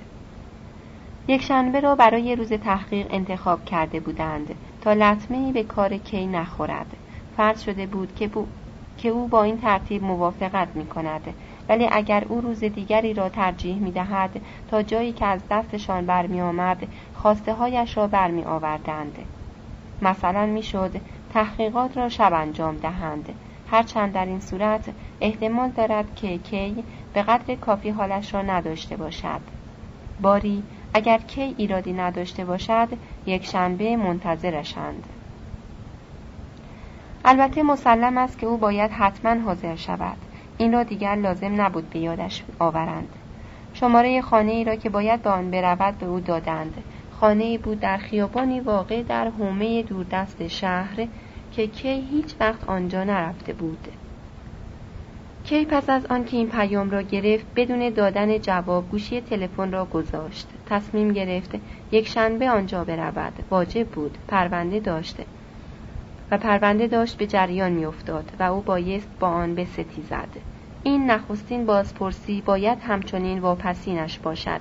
یک 1.28 1.42
شنبه 1.42 1.80
را 1.80 1.94
برای 1.94 2.36
روز 2.36 2.52
تحقیق 2.52 3.06
انتخاب 3.10 3.64
کرده 3.64 4.00
بودند 4.00 4.54
تا 4.80 4.92
لطمه 4.92 5.52
به 5.52 5.62
کار 5.62 5.96
کی 5.96 6.26
نخورد. 6.26 6.96
فرض 7.36 7.62
شده 7.62 7.86
بود 7.86 8.14
که, 8.14 8.30
که 8.98 9.08
او 9.08 9.28
با 9.28 9.42
این 9.42 9.60
ترتیب 9.60 10.04
موافقت 10.04 10.68
می 10.74 10.86
کند 10.86 11.34
ولی 11.68 11.88
اگر 11.92 12.24
او 12.28 12.40
روز 12.40 12.60
دیگری 12.60 13.14
را 13.14 13.28
ترجیح 13.28 13.76
می 13.76 13.92
دهد 13.92 14.40
تا 14.70 14.82
جایی 14.82 15.12
که 15.12 15.26
از 15.26 15.40
دستشان 15.50 16.06
برمی 16.06 16.40
آمد 16.40 16.88
خواسته 17.14 17.54
هایش 17.54 17.96
را 17.96 18.06
برمی 18.06 18.44
آوردند 18.44 19.18
مثلا 20.02 20.46
می‌شد 20.46 21.00
تحقیقات 21.32 21.96
را 21.96 22.08
شب 22.08 22.32
انجام 22.32 22.76
دهند. 22.76 23.34
هرچند 23.70 24.12
در 24.12 24.26
این 24.26 24.40
صورت 24.40 24.88
احتمال 25.20 25.70
دارد 25.70 26.14
که 26.14 26.38
کی 26.38 26.84
به 27.14 27.22
قدر 27.22 27.54
کافی 27.54 27.90
حالش 27.90 28.34
را 28.34 28.42
نداشته 28.42 28.96
باشد. 28.96 29.40
باری 30.20 30.62
اگر 30.94 31.18
کی 31.18 31.54
ایرادی 31.58 31.92
نداشته 31.92 32.44
باشد 32.44 32.88
یک 33.26 33.44
شنبه 33.44 33.96
منتظرشند. 33.96 35.04
البته 37.24 37.62
مسلم 37.62 38.18
است 38.18 38.38
که 38.38 38.46
او 38.46 38.56
باید 38.56 38.90
حتما 38.90 39.40
حاضر 39.40 39.76
شود. 39.76 40.16
این 40.58 40.72
را 40.72 40.82
دیگر 40.82 41.14
لازم 41.14 41.60
نبود 41.60 41.90
به 41.90 41.98
یادش 41.98 42.42
آورند. 42.58 43.08
شماره 43.74 44.20
خانه 44.20 44.52
ای 44.52 44.64
را 44.64 44.76
که 44.76 44.88
باید 44.88 45.22
به 45.22 45.30
آن 45.30 45.50
برود 45.50 45.98
به 45.98 46.06
او 46.06 46.20
دادند. 46.20 46.74
خانه 47.20 47.44
ای 47.44 47.58
بود 47.58 47.80
در 47.80 47.96
خیابانی 47.96 48.60
واقع 48.60 49.02
در 49.02 49.28
حومه 49.28 49.82
دوردست 49.82 50.48
شهر 50.48 51.06
که 51.52 51.66
کی 51.66 51.88
هیچ 51.88 52.34
وقت 52.40 52.64
آنجا 52.64 53.04
نرفته 53.04 53.52
بود. 53.52 53.88
کی 55.44 55.64
پس 55.64 55.90
از 55.90 56.06
آنکه 56.06 56.36
این 56.36 56.48
پیام 56.48 56.90
را 56.90 57.02
گرفت 57.02 57.46
بدون 57.56 57.90
دادن 57.90 58.38
جواب 58.38 58.90
گوشی 58.90 59.20
تلفن 59.20 59.72
را 59.72 59.84
گذاشت. 59.84 60.48
تصمیم 60.66 61.12
گرفت 61.12 61.50
یک 61.92 62.08
شنبه 62.08 62.50
آنجا 62.50 62.84
برود. 62.84 63.32
واجب 63.50 63.88
بود. 63.88 64.18
پرونده 64.28 64.80
داشته. 64.80 65.24
و 66.30 66.38
پرونده 66.38 66.86
داشت 66.86 67.18
به 67.18 67.26
جریان 67.26 67.72
میافتاد 67.72 68.32
و 68.38 68.42
او 68.42 68.62
بایست 68.62 69.08
با 69.20 69.28
آن 69.28 69.54
به 69.54 69.64
زد 70.10 70.28
این 70.82 71.10
نخستین 71.10 71.66
بازپرسی 71.66 72.40
باید 72.40 72.78
همچنین 72.80 73.38
واپسینش 73.38 74.18
باشد. 74.18 74.60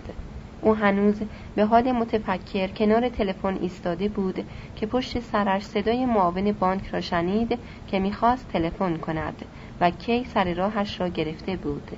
او 0.61 0.75
هنوز 0.75 1.21
به 1.55 1.65
حال 1.65 1.91
متفکر 1.91 2.67
کنار 2.67 3.09
تلفن 3.09 3.57
ایستاده 3.61 4.09
بود 4.09 4.49
که 4.75 4.85
پشت 4.85 5.19
سرش 5.19 5.65
صدای 5.65 6.05
معاون 6.05 6.51
بانک 6.51 6.87
را 6.87 7.01
شنید 7.01 7.59
که 7.87 7.99
می‌خواست 7.99 8.47
تلفن 8.47 8.97
کند 8.97 9.45
و 9.81 9.89
کی 9.89 10.23
سر 10.23 10.53
راهش 10.53 11.01
را 11.01 11.07
گرفته 11.07 11.55
بود. 11.55 11.91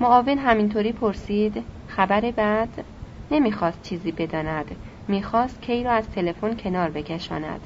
معاون 0.00 0.38
همینطوری 0.38 0.92
پرسید 0.92 1.64
خبر 1.86 2.30
بعد؟ 2.30 2.84
نمی‌خواست 3.30 3.82
چیزی 3.82 4.12
بداند. 4.12 4.76
می‌خواست 5.08 5.62
کی 5.62 5.84
را 5.84 5.92
از 5.92 6.10
تلفن 6.10 6.56
کنار 6.56 6.90
بکشاند. 6.90 7.60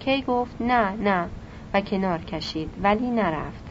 کی 0.00 0.22
گفت 0.22 0.56
نه 0.60 0.90
نه 0.90 1.28
و 1.74 1.80
کنار 1.80 2.18
کشید 2.18 2.70
ولی 2.82 3.10
نرفت. 3.10 3.64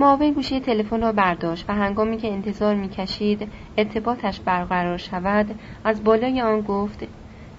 معاون 0.00 0.32
گوشی 0.32 0.60
تلفن 0.60 1.00
را 1.00 1.12
برداشت 1.12 1.64
و 1.68 1.74
هنگامی 1.74 2.16
که 2.16 2.32
انتظار 2.32 2.74
می‌کشید 2.74 3.48
ارتباطش 3.76 4.40
برقرار 4.40 4.98
شود 4.98 5.58
از 5.84 6.04
بالای 6.04 6.40
آن 6.40 6.60
گفت 6.60 7.06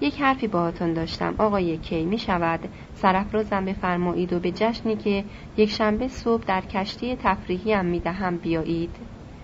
یک 0.02 0.22
حرفی 0.22 0.48
باهاتون 0.48 0.94
داشتم 0.94 1.36
آقای 1.38 1.78
کی 1.78 2.06
می 2.06 2.20
شود 2.20 2.60
سرفرازم 2.96 3.66
بفرمایید 3.66 4.34
و 4.34 4.40
به 4.40 4.52
جشنی 4.52 4.96
که 4.96 5.24
یک 5.58 5.70
شنبه 5.70 6.08
صبح 6.08 6.44
در 6.44 6.62
کشتی 6.62 7.16
تفریحی 7.16 7.74
هم 7.74 7.86
می 7.86 8.00
دهم 8.00 8.38
بیایید. 8.38 8.96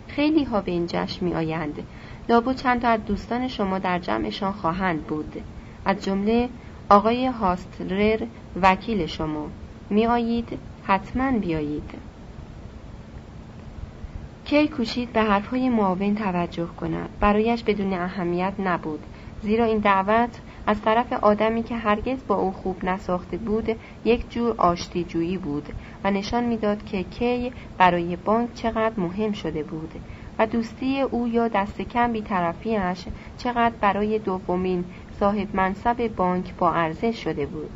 خیلی 0.07 0.43
ها 0.43 0.61
به 0.61 0.71
این 0.71 0.85
جشن 0.87 1.25
می 1.25 1.33
آیند 1.33 1.83
لابو 2.29 2.53
چند 2.53 2.81
تا 2.81 2.87
از 2.87 3.05
دوستان 3.05 3.47
شما 3.47 3.79
در 3.79 3.99
جمعشان 3.99 4.51
خواهند 4.51 5.03
بود. 5.03 5.41
از 5.85 6.03
جمله 6.03 6.49
آقای 6.91 7.25
هاسترر 7.25 8.25
وکیل 8.61 9.05
شما. 9.05 9.47
می 9.89 10.07
آیید 10.07 10.59
حتما 10.83 11.31
بیایید. 11.31 11.91
کی 14.45 14.67
کوشید 14.67 15.13
به 15.13 15.21
حرفهای 15.21 15.69
معاون 15.69 16.15
توجه 16.15 16.65
کند؟ 16.65 17.09
برایش 17.19 17.63
بدون 17.63 17.93
اهمیت 17.93 18.53
نبود. 18.59 18.99
زیرا 19.41 19.65
این 19.65 19.77
دعوت 19.77 20.39
از 20.67 20.81
طرف 20.81 21.13
آدمی 21.13 21.63
که 21.63 21.75
هرگز 21.75 22.17
با 22.27 22.35
او 22.35 22.51
خوب 22.51 22.85
نساخته 22.85 23.37
بود 23.37 23.69
یک 24.05 24.31
جور 24.31 24.55
آشتی 24.57 25.03
جویی 25.03 25.37
بود 25.37 25.69
و 26.03 26.11
نشان 26.11 26.43
می‌داد 26.43 26.85
که 26.85 27.03
کی 27.03 27.51
برای 27.77 28.15
بانک 28.15 28.53
چقدر 28.53 28.99
مهم 28.99 29.31
شده 29.31 29.63
بود 29.63 29.91
و 30.39 30.47
دوستی 30.47 31.01
او 31.01 31.27
یا 31.27 31.47
دست 31.47 31.81
کم 31.81 32.11
بیطرفیش 32.11 33.05
چقدر 33.37 33.75
برای 33.81 34.19
دومین 34.19 34.85
صاحب 35.19 35.55
منصب 35.55 36.07
بانک 36.07 36.55
با 36.55 36.71
ارزش 36.71 37.23
شده 37.23 37.45
بود. 37.45 37.71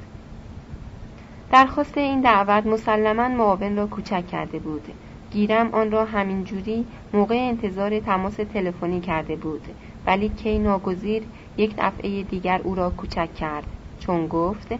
درخواست 1.52 1.98
این 1.98 2.22
دعوت 2.22 2.65
مسلما 2.65 3.28
معاون 3.28 3.76
را 3.76 3.88
کوچک 3.88 4.28
کرده 4.28 4.60
بود. 4.60 4.88
گیرم 5.32 5.70
آن 5.74 5.91
را 5.91 6.06
همین 6.06 6.44
جوری 6.44 6.86
موقع 7.14 7.36
انتظار 7.36 7.99
تماس 7.99 8.36
تلفنی 8.36 9.02
کرده 9.02 9.36
بود. 9.36 9.61
ولی 10.07 10.30
کی 10.30 10.60
ناگزیر 10.60 11.24
یک 11.57 11.74
دفعه 11.78 12.24
دیگر 12.24 12.61
او 12.64 12.76
را 12.76 12.90
کوچک 12.90 13.34
کرد. 13.36 13.68
چون 13.99 14.28
گفت 14.28 14.74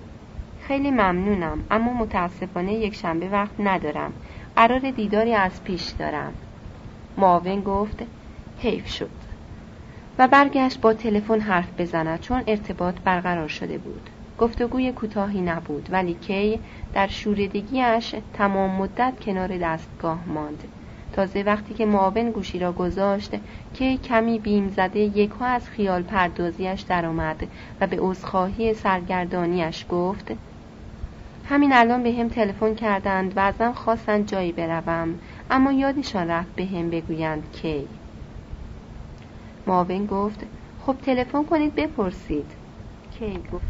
خیلی 0.68 0.92
ممنونم 0.92 1.64
اما 1.72 1.94
متاسفانه 1.94 2.74
یک 2.74 2.96
شنبه 2.96 3.30
وقت 3.30 3.60
ندارم. 3.60 4.14
قرار 4.56 4.80
دیداری 4.80 5.34
از 5.34 5.64
پیش 5.64 5.90
دارم. 5.90 6.34
معاون 7.18 7.62
گفت 7.62 8.04
حیف 8.60 8.88
شد. 8.88 9.23
و 10.18 10.28
برگشت 10.28 10.82
با 10.82 10.94
تلفن 10.94 11.40
حرف 11.40 11.68
بزند 11.78 12.20
چون 12.20 12.44
ارتباط 12.48 12.96
برقرار 13.04 13.48
شده 13.48 13.78
بود. 13.78 14.10
گفتگوی 14.38 14.92
کوتاهی 14.92 15.42
نبود 15.42 15.90
ولی 15.92 16.14
کی 16.14 16.60
در 16.94 17.08
شوردگیش 17.08 18.16
تمام 18.34 18.72
مدت 18.72 19.14
کنار 19.26 19.58
دستگاه 19.58 20.20
ماند. 20.28 20.64
تازه 21.14 21.44
وقتی 21.44 21.74
که 21.74 21.86
معاون 21.86 22.32
گوشی 22.32 22.60
را 22.60 22.72
گذاشت 22.72 23.32
که 23.74 23.98
کمی 23.98 24.40
بیم 24.40 24.70
زده 24.70 25.30
از 25.42 25.70
خیال 25.70 26.02
پردازیش 26.02 26.82
درآمد 26.82 27.48
و 27.82 27.88
به 27.88 27.98
عذرخواهی 28.00 28.74
سرگردانیش 28.74 29.86
گفت 29.90 30.32
همین 31.50 31.74
الان 31.74 32.04
به 32.04 32.14
هم 32.14 32.30
تلفن 32.30 32.76
کردند 32.76 33.38
و 33.38 33.40
ازم 33.40 33.72
خواستند 33.72 34.28
جایی 34.28 34.52
بروم 34.52 35.20
اما 35.52 35.72
یادشان 35.72 36.28
رفت 36.28 36.56
به 36.56 36.66
هم 36.66 36.90
بگویند 36.90 37.44
کی. 37.52 37.88
معاون 39.68 40.06
گفت 40.06 40.40
خب 40.80 40.96
تلفن 41.06 41.44
کنید 41.44 41.76
بپرسید. 41.76 42.52
کی 43.20 43.40
گفت؟ 43.54 43.66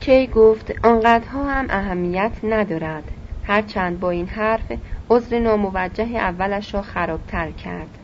کی 0.00 0.26
گفت 0.26 0.72
آنقدرها 0.82 1.50
هم 1.50 1.66
اهمیت 1.70 2.32
ندارد. 2.42 3.04
هرچند 3.42 4.00
با 4.00 4.10
این 4.10 4.26
حرف 4.26 4.72
عذر 5.10 5.38
ناموجه 5.38 6.04
اولش 6.04 6.74
را 6.74 6.82
خرابتر 6.82 7.50
کرد. 7.50 7.98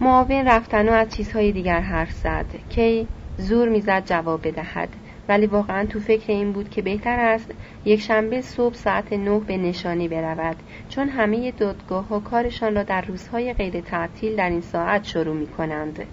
معاون 0.00 0.48
رفتن 0.48 0.88
و 0.88 0.92
از 0.92 1.08
چیزهای 1.08 1.52
دیگر 1.52 1.80
حرف 1.80 2.12
زد. 2.12 2.46
کی 2.68 3.08
زور 3.36 3.68
می‌زد 3.68 4.04
جواب 4.06 4.48
بدهد. 4.48 4.88
ولی 5.28 5.46
واقعا 5.46 5.86
تو 5.86 6.00
فکر 6.00 6.32
این 6.32 6.52
بود 6.52 6.70
که 6.70 6.82
بهتر 6.82 7.20
است 7.20 7.54
یک 7.84 8.00
شنبه 8.00 8.40
صبح 8.40 8.74
ساعت 8.74 9.12
نه 9.12 9.40
به 9.40 9.56
نشانی 9.56 10.08
برود. 10.08 10.56
چون 10.88 11.08
همه 11.08 11.50
دادگاه 11.50 12.08
ها 12.08 12.20
کارشان 12.20 12.74
را 12.74 12.82
در 12.82 13.00
روزهای 13.00 13.52
غیر 13.52 13.80
تعطیل 13.80 14.36
در 14.36 14.50
این 14.50 14.60
ساعت 14.60 15.04
شروع 15.04 15.36
می 15.36 15.46
کنند. 15.46 16.04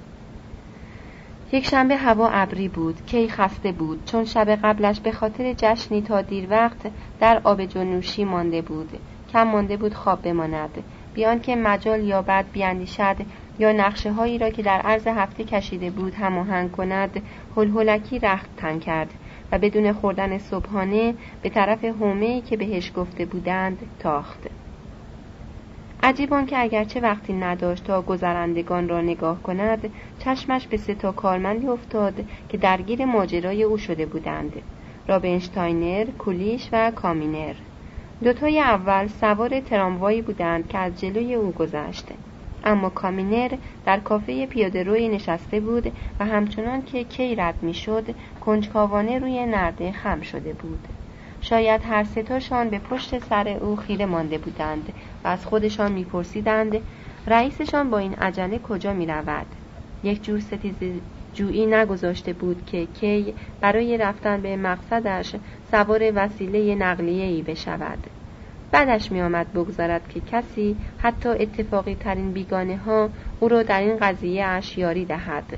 یک 1.52 1.66
شنبه 1.66 1.96
هوا 1.96 2.30
ابری 2.30 2.68
بود 2.68 3.06
کی 3.06 3.30
خسته 3.30 3.72
بود 3.72 4.06
چون 4.06 4.26
شب 4.26 4.50
قبلش 4.50 5.00
به 5.00 5.12
خاطر 5.12 5.54
جشنی 5.58 6.02
تا 6.02 6.22
دیر 6.22 6.48
وقت 6.50 6.78
در 7.20 7.42
آب 7.44 7.66
جنوشی 7.66 8.24
مانده 8.24 8.62
بود. 8.62 8.90
کم 9.34 9.44
مانده 9.44 9.78
بود 9.78 9.94
خواب 9.94 10.22
بماند. 10.22 10.84
بیان 11.14 11.40
که 11.40 11.56
مجال 11.56 12.04
یا 12.04 12.22
بعد 12.22 12.52
بیاندیشد 12.52 13.16
یا 13.60 13.72
نقشه 13.72 14.12
هایی 14.12 14.38
را 14.38 14.50
که 14.50 14.64
در 14.64 14.82
عرض 14.82 15.08
هفته 15.08 15.44
کشیده 15.44 15.90
بود 15.90 16.14
هماهنگ 16.14 16.72
کند 16.72 17.22
هلهلکی 17.56 18.20
رخت 18.20 18.50
تن 18.58 18.80
کرد 18.80 19.14
و 19.52 19.60
بدون 19.60 19.94
خوردن 19.94 20.38
صبحانه 20.38 21.14
به 21.42 21.50
طرف 21.50 21.86
حومه 21.86 22.42
که 22.42 22.58
بهش 22.58 22.92
گفته 22.96 23.26
بودند 23.26 23.78
تاخت. 24.00 24.40
عجیب 26.04 26.46
که 26.46 26.60
اگرچه 26.60 27.00
وقتی 27.00 27.34
نداشت 27.34 27.84
تا 27.84 28.02
گذرندگان 28.02 28.90
را 28.90 29.02
نگاه 29.02 29.44
کند 29.44 29.90
چشمش 30.20 30.68
به 30.68 30.78
سه 30.78 30.96
تا 30.96 31.12
کارمندی 31.12 31.68
افتاد 31.68 32.26
که 32.50 32.58
درگیر 32.58 33.06
ماجرای 33.06 33.64
او 33.64 33.78
شده 33.78 34.06
بودند 34.06 34.54
رابنشتاینر، 35.08 36.06
کولیش 36.06 36.70
و 36.72 36.92
کامینر. 36.92 37.56
دوتای 38.24 38.60
اول 38.60 39.08
سوار 39.08 39.60
تراموایی 39.60 40.22
بودند 40.22 40.68
که 40.68 40.78
از 40.78 41.02
جلوی 41.02 41.36
او 41.36 41.52
گذشته 41.52 42.16
اما 42.66 42.90
کامینر 42.90 43.58
در 43.86 44.00
کافه 44.00 44.46
پیاده 44.46 44.84
روی 44.84 45.10
نشسته 45.10 45.60
بود 45.60 45.94
و 46.20 46.26
همچنان 46.26 46.82
که 46.82 47.04
کی 47.04 47.36
رد 47.36 47.56
می‌شد 47.62 48.16
کنجکاوانه 48.42 49.20
روی 49.20 49.46
نرده 49.46 49.92
خم 49.92 50.22
شده 50.22 50.54
بود 50.54 50.88
شاید 51.42 51.82
هر 51.84 52.04
ستاشان 52.04 52.70
به 52.70 52.80
پشت 52.80 53.20
سر 53.20 53.48
او 53.48 53.76
خیره 53.76 54.06
مانده 54.06 54.38
بودند 54.38 54.94
و 55.24 55.28
از 55.28 55.46
خودشان 55.46 55.92
میپرسیدند 55.92 56.78
رئیسشان 57.28 57.90
با 57.90 57.98
این 57.98 58.14
عجله 58.14 58.60
کجا 58.60 58.94
می 58.94 59.06
رود؟ 59.06 59.46
یک 60.04 60.24
جور 60.24 60.40
ستیز 60.40 60.76
جویی 61.34 61.66
نگذاشته 61.66 62.34
بود 62.34 62.66
که 62.66 62.86
کی 62.86 63.34
برای 63.62 63.98
رفتن 63.98 64.42
به 64.42 64.58
مقصدش 64.58 65.36
سوار 65.72 66.12
وسیله 66.16 66.76
نقلیه‌ای 66.76 67.42
بشود 67.42 68.08
بعدش 68.72 69.12
می 69.12 69.22
آمد 69.22 69.54
بگذارد 69.54 70.08
که 70.08 70.22
کسی 70.22 70.78
حتی 70.98 71.30
اتفاقی 71.30 71.96
ترین 71.96 72.32
بیگانه 72.32 72.78
ها 72.78 73.10
او 73.40 73.48
را 73.48 73.64
در 73.64 73.80
این 73.82 73.98
قضیه 73.98 74.46
اشیاری 74.46 75.06
دهد. 75.06 75.58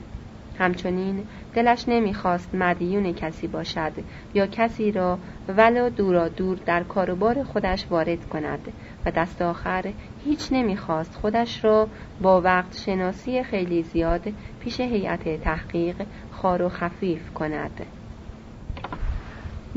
همچنین 0.59 1.23
دلش 1.53 1.85
نمی‌خواست 1.87 2.55
مدیون 2.55 3.13
کسی 3.13 3.47
باشد 3.47 3.91
یا 4.33 4.47
کسی 4.47 4.91
را 4.91 5.19
ولو 5.47 5.89
دورا 5.89 6.27
دور 6.27 6.57
در 6.65 6.83
کاروبار 6.83 7.43
خودش 7.43 7.85
وارد 7.89 8.25
کند 8.29 8.73
و 9.05 9.11
دست 9.11 9.41
آخر 9.41 9.93
هیچ 10.23 10.47
نمی‌خواست 10.51 11.15
خودش 11.15 11.65
را 11.65 11.87
با 12.21 12.41
وقت 12.41 12.77
شناسی 12.77 13.43
خیلی 13.43 13.83
زیاد 13.83 14.27
پیش 14.59 14.79
هیئت 14.79 15.41
تحقیق 15.41 16.05
خار 16.31 16.61
و 16.61 16.69
خفیف 16.69 17.33
کند. 17.33 17.96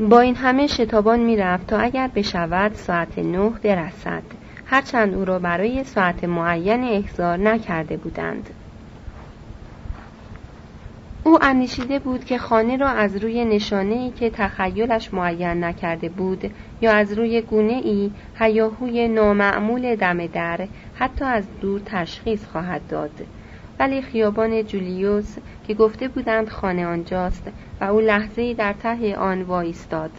با 0.09 0.19
این 0.19 0.35
همه 0.35 0.67
شتابان 0.67 1.19
می‌رفت 1.19 1.67
تا 1.67 1.77
اگر 1.77 2.09
بشود 2.15 2.73
ساعت 2.73 3.19
نه 3.19 3.49
برسد. 3.49 4.23
هرچند 4.65 5.13
او 5.13 5.25
را 5.25 5.39
برای 5.39 5.83
ساعت 5.83 6.23
معین 6.23 6.83
احضار 6.83 7.37
نکرده 7.37 7.97
بودند. 7.97 8.49
او 11.23 11.43
اندیشیده 11.43 11.99
بود 11.99 12.25
که 12.25 12.37
خانه 12.37 12.77
را 12.77 12.89
از 12.89 13.15
روی 13.15 13.45
نشانه 13.45 14.11
که 14.11 14.29
تخیلش 14.29 15.13
معین 15.13 15.63
نکرده 15.63 16.09
بود 16.09 16.51
یا 16.81 16.91
از 16.91 17.13
روی 17.13 17.41
گونه 17.41 17.81
ای 17.83 18.11
هیاهوی 18.39 19.07
نامعمول 19.07 19.95
دم 19.95 20.27
در 20.27 20.67
حتی 20.95 21.25
از 21.25 21.43
دور 21.61 21.81
تشخیص 21.85 22.45
خواهد 22.45 22.81
داد. 22.89 23.25
ولی 23.79 24.01
خیابان 24.01 24.63
جولیوس 24.63 25.35
که 25.67 25.73
گفته 25.73 26.07
بودند 26.07 26.49
خانه 26.49 26.85
آنجاست 26.85 27.51
و 27.81 27.83
او 27.83 27.99
لحظه 27.99 28.53
در 28.53 28.73
ته 28.73 29.15
آن 29.15 29.41
وایستاد. 29.41 30.11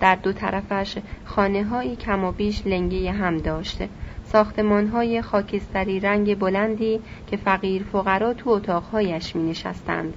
در 0.00 0.14
دو 0.14 0.32
طرفش 0.32 0.98
خانه 1.24 1.64
هایی 1.64 1.96
کم 1.96 2.24
و 2.24 2.32
بیش 2.32 2.66
لنگه 2.66 3.12
هم 3.12 3.38
داشته 3.38 3.88
ساختمان 4.24 4.86
های 4.86 5.22
خاکستری 5.22 6.00
رنگ 6.00 6.38
بلندی 6.38 7.00
که 7.26 7.36
فقیر 7.36 7.82
فقرا 7.82 8.34
تو 8.34 8.50
اتاقهایش 8.50 9.36
می 9.36 9.50
نشستند. 9.50 10.14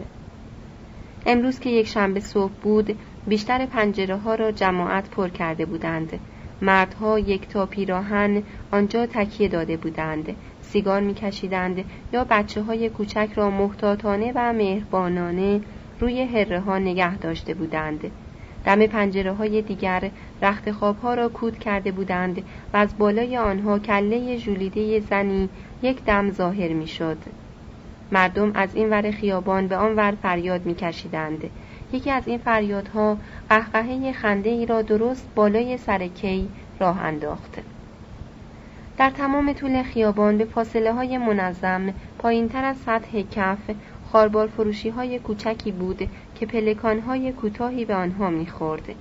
امروز 1.26 1.60
که 1.60 1.70
یک 1.70 1.88
شنبه 1.88 2.20
صبح 2.20 2.54
بود 2.62 2.98
بیشتر 3.28 3.66
پنجره 3.66 4.18
ها 4.18 4.36
را 4.36 4.52
جماعت 4.52 5.10
پر 5.10 5.30
کرده 5.30 5.66
بودند. 5.66 6.20
مردها 6.62 7.20
یک 7.20 7.48
تا 7.48 7.66
پیراهن 7.66 8.44
آنجا 8.72 9.06
تکیه 9.06 9.48
داده 9.48 9.78
بودند. 9.78 10.36
سیگار 10.62 11.02
میکشیدند 11.02 11.86
یا 12.14 12.24
بچه 12.30 12.62
های 12.62 12.90
کوچک 12.90 13.30
را 13.36 13.50
محتاطانه 13.50 14.32
و 14.36 14.54
مهربانانه 14.54 15.62
روی 16.00 16.24
هره 16.24 16.60
ها 16.60 16.80
نگه 16.80 17.18
داشته 17.18 17.54
بودند. 17.54 18.12
دم 18.66 18.88
پنجره 18.88 19.34
های 19.34 19.62
دیگر 19.62 20.12
رخت 20.42 20.72
خواب 20.72 21.00
ها 21.00 21.14
را 21.14 21.30
کود 21.30 21.60
کرده 21.60 21.92
بودند 21.92 22.44
و 22.74 22.78
از 22.78 22.98
بالای 22.98 23.38
آنها 23.38 23.80
کله 23.80 24.38
ژولیده 24.38 25.00
زنی 25.00 25.50
یک 25.82 26.04
دم 26.06 26.32
ظاهر 26.32 26.74
می‌شد. 26.74 27.18
مردم 28.12 28.52
از 28.56 28.76
این 28.76 28.90
ور 28.90 29.12
خیابان 29.12 29.68
به 29.68 29.78
آن 29.78 29.96
ور 29.96 30.14
فریاد 30.22 30.66
میکشیدند. 30.66 31.50
یکی 31.94 32.12
از 32.12 32.28
این 32.28 32.38
فریادها 32.38 33.18
قهقهه 33.50 34.12
خنده 34.12 34.50
ای 34.50 34.66
را 34.66 34.82
درست 34.82 35.28
بالای 35.36 35.78
سر 35.78 36.08
کی 36.08 36.50
راه 36.80 37.02
انداخت. 37.02 37.62
در 38.98 39.10
تمام 39.10 39.54
طول 39.54 39.84
خیابان 39.84 40.38
به 40.38 40.46
فاصله 40.46 40.94
های 40.94 41.18
منظم 41.18 41.94
پایین 42.20 42.50
تر 42.50 42.66
از 42.66 42.78
سطح 42.78 43.22
کف 43.32 43.58
خاربار 44.12 44.48
فروشی 44.48 44.90
های 44.90 45.20
کوچکی 45.20 45.72
بود 45.72 46.10
که 46.36 46.46
پلکان 46.46 47.00
های 47.00 47.32
کوتاهی 47.32 47.86
به 47.86 47.96
آنها 47.96 48.30
می‌خورد. 48.30 48.96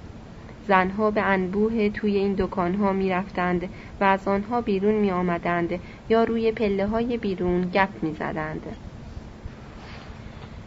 زنها 0.69 1.11
به 1.11 1.21
انبوه 1.21 1.89
توی 1.89 2.17
این 2.17 2.35
دکانها 2.39 2.93
می 2.93 3.11
رفتند 3.11 3.69
و 4.01 4.05
از 4.05 4.29
آنها 4.29 4.61
بیرون 4.61 4.95
می 4.95 5.11
آمدند 5.11 5.81
یا 6.09 6.25
روی 6.25 6.53
پله 6.53 6.87
های 6.87 7.17
بیرون 7.17 7.71
گپ 7.75 7.89
می 8.03 8.15
زدند. 8.15 8.67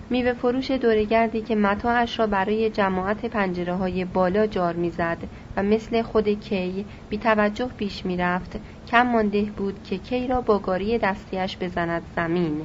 میوه 0.10 0.34
فروش 0.34 0.72
دورگردی 0.72 1.42
که 1.42 1.56
متاعش 1.56 2.20
را 2.20 2.28
برای 2.28 2.70
جماعت 2.70 3.26
پنجره 3.26 3.74
های 3.74 4.06
بالا 4.06 4.48
جار 4.48 4.74
می‌زد 4.74 5.18
و 5.58 5.64
مثل 5.64 6.02
خود 6.02 6.30
کی 6.30 6.86
بی 7.10 7.18
توجه 7.18 7.70
پیش 7.78 8.06
می‌رفت 8.06 8.60
کم 8.88 9.08
مانده 9.08 9.42
بود 9.42 9.84
که 9.84 9.98
کی 9.98 10.28
را 10.28 10.42
با 10.42 10.60
گاری 10.60 10.98
دستیش 10.98 11.58
بزند 11.58 12.02
زمین 12.16 12.62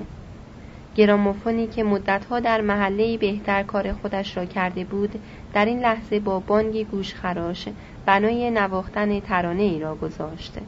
گراموفونی 0.95 1.67
که 1.67 1.85
مدتها 1.85 2.41
در 2.41 2.61
محله 2.61 3.19
بهتر 3.19 3.63
کار 3.63 3.93
خودش 3.93 4.37
را 4.37 4.45
کرده 4.45 4.85
بود 4.85 5.23
در 5.53 5.65
این 5.65 5.81
لحظه 5.81 6.21
با 6.21 6.41
بانگی 6.41 6.85
گوشخراش 6.85 7.69
بنای 8.07 8.51
نواختن 8.51 9.21
ترانه 9.21 9.63
ای 9.63 9.81
را 9.81 9.95
گذاشته 9.95 10.63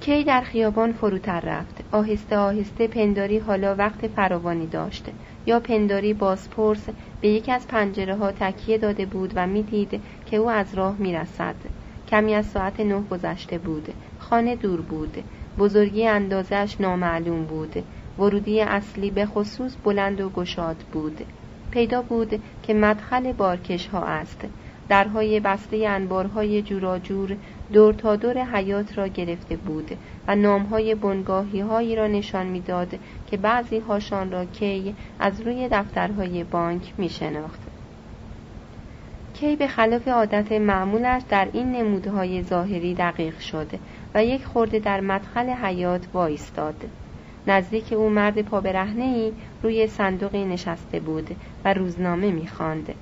کی 0.00 0.24
در 0.24 0.40
خیابان 0.40 0.92
فروتر 0.92 1.40
رفت؟ 1.40 1.84
آهسته 1.92 2.36
آهسته 2.36 2.86
پنداری 2.86 3.38
حالا 3.38 3.74
وقت 3.74 4.06
فراوانی 4.06 4.66
داشت. 4.66 5.06
یا 5.46 5.60
پنداری 5.60 6.14
بازپرس 6.14 6.88
به 7.20 7.28
یکی 7.28 7.52
از 7.52 7.68
پنجره 7.68 8.16
ها 8.16 8.32
تکیه 8.32 8.78
داده 8.78 9.06
بود 9.06 9.32
و 9.36 9.46
می‌دید 9.46 10.00
که 10.26 10.36
او 10.36 10.50
از 10.50 10.74
راه 10.74 10.96
می‌رسد. 10.98 11.54
کمی 12.08 12.34
از 12.34 12.46
ساعت 12.46 12.80
نه 12.80 13.02
گذشته 13.10 13.58
بود. 13.58 13.88
خانه 14.18 14.56
دور 14.56 14.80
بود. 14.80 15.24
بزرگی 15.58 16.06
اندازش 16.06 16.76
نامعلوم 16.80 17.44
بود. 17.44 17.84
ورودی 18.18 18.60
اصلی 18.60 19.10
به 19.10 19.26
خصوص 19.26 19.76
بلند 19.84 20.20
و 20.20 20.30
گشاد 20.30 20.76
بود 20.92 21.24
پیدا 21.70 22.02
بود 22.02 22.42
که 22.62 22.74
مدخل 22.74 23.32
بارکش 23.32 23.86
ها 23.86 24.04
است 24.04 24.44
درهای 24.88 25.40
بسته 25.40 25.76
انبارهای 25.88 26.62
جوراجور 26.62 27.36
دور 27.72 27.94
تا 27.94 28.16
دور 28.16 28.38
حیات 28.38 28.98
را 28.98 29.08
گرفته 29.08 29.56
بود 29.56 29.90
و 30.28 30.36
نامهای 30.36 30.94
بنگاهی 30.94 31.60
هایی 31.60 31.96
را 31.96 32.06
نشان 32.06 32.46
می‌داد 32.46 32.98
که 33.30 33.36
بعضی 33.36 33.78
هاشان 33.78 34.32
را 34.32 34.44
کی 34.44 34.94
از 35.20 35.40
روی 35.40 35.68
دفترهای 35.72 36.44
بانک 36.44 36.92
می 36.98 37.08
شناخت. 37.08 37.60
کی 39.34 39.56
به 39.56 39.66
خلاف 39.66 40.08
عادت 40.08 40.52
معمولش 40.52 41.22
در 41.28 41.48
این 41.52 41.72
نمودهای 41.72 42.42
ظاهری 42.42 42.94
دقیق 42.94 43.38
شد 43.38 43.66
و 44.14 44.24
یک 44.24 44.44
خورده 44.44 44.78
در 44.78 45.00
مدخل 45.00 45.48
حیات 45.48 46.06
وایستاد. 46.14 46.84
نزدیک 47.48 47.92
او 47.92 48.10
مرد 48.10 48.42
پا 48.42 48.62
ای 48.96 49.32
روی 49.62 49.86
صندوقی 49.86 50.44
نشسته 50.44 51.00
بود 51.00 51.36
و 51.64 51.74
روزنامه 51.74 52.30
می‌خواند. 52.30 52.94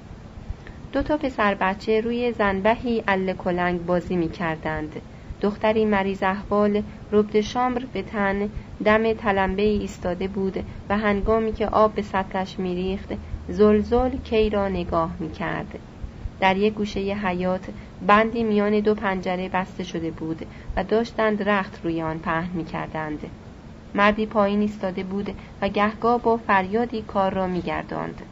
دو 0.92 1.02
تا 1.02 1.16
پسر 1.16 1.54
بچه 1.54 2.00
روی 2.00 2.32
زنبهی 2.32 3.04
ال 3.08 3.32
کلنگ 3.32 3.86
بازی 3.86 4.16
می 4.16 4.28
کردند. 4.28 5.00
دختری 5.40 5.84
مریض 5.84 6.22
احوال 6.22 6.82
ربد 7.12 7.40
شامر 7.40 7.82
به 7.92 8.02
تن 8.02 8.48
دم 8.84 9.12
تلمبه 9.12 9.62
ایستاده 9.62 10.28
بود 10.28 10.64
و 10.88 10.98
هنگامی 10.98 11.52
که 11.52 11.66
آب 11.66 11.94
به 11.94 12.02
سطلش 12.02 12.58
میریخت 12.58 13.12
زلزل 13.48 14.16
کی 14.24 14.50
را 14.50 14.68
نگاه 14.68 15.10
می 15.20 15.30
کرد. 15.30 15.78
در 16.40 16.56
یک 16.56 16.74
گوشه 16.74 17.00
حیات 17.00 17.66
بندی 18.06 18.42
میان 18.42 18.80
دو 18.80 18.94
پنجره 18.94 19.48
بسته 19.48 19.84
شده 19.84 20.10
بود 20.10 20.46
و 20.76 20.84
داشتند 20.84 21.48
رخت 21.48 21.80
روی 21.84 22.02
آن 22.02 22.18
پهن 22.18 22.50
می 22.54 22.64
کردند. 22.64 23.20
مردی 23.96 24.26
پایین 24.26 24.60
ایستاده 24.60 25.02
بود 25.02 25.34
و 25.62 25.68
گهگاه 25.68 26.22
با 26.22 26.36
فریادی 26.36 27.02
کار 27.02 27.34
را 27.34 27.46
می 27.46 27.60
گرداند. 27.62 28.22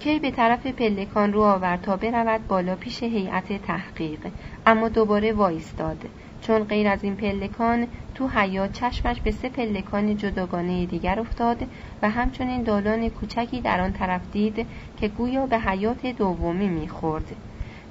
کی 0.00 0.18
به 0.18 0.30
طرف 0.30 0.66
پلکان 0.66 1.32
رو 1.32 1.40
آورد 1.40 1.82
تا 1.82 1.96
برود 1.96 2.48
بالا 2.48 2.76
پیش 2.76 3.02
هیئت 3.02 3.62
تحقیق 3.66 4.18
اما 4.66 4.88
دوباره 4.88 5.32
وایستاد. 5.32 6.08
چون 6.42 6.64
غیر 6.64 6.88
از 6.88 7.04
این 7.04 7.16
پلکان 7.16 7.86
تو 8.14 8.28
حیات 8.28 8.72
چشمش 8.72 9.20
به 9.20 9.30
سه 9.30 9.48
پلکان 9.48 10.16
جداگانه 10.16 10.86
دیگر 10.86 11.20
افتاد 11.20 11.62
و 12.02 12.10
همچنین 12.10 12.62
دالان 12.62 13.08
کوچکی 13.08 13.60
در 13.60 13.80
آن 13.80 13.92
طرف 13.92 14.20
دید 14.32 14.66
که 15.00 15.08
گویا 15.08 15.46
به 15.46 15.58
حیات 15.58 16.06
دومی 16.06 16.68
می‌خورد. 16.68 17.36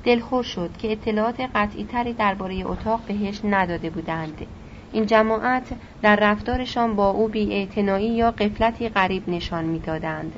دلخور 0.03 0.43
شد 0.43 0.77
که 0.77 0.91
اطلاعات 0.91 1.39
قطعی 1.55 1.83
تری 1.83 2.13
درباره 2.13 2.63
اتاق 2.65 3.01
بهش 3.07 3.41
نداده 3.43 3.89
بودند. 3.89 4.45
این 4.93 5.05
جماعت 5.05 5.67
در 6.01 6.15
رفتارشان 6.15 6.95
با 6.95 7.09
او 7.09 7.27
بی 7.27 7.69
یا 7.99 8.31
قفلتی 8.31 8.89
غریب 8.89 9.29
نشان 9.29 9.65
می‌دادند. 9.65 10.33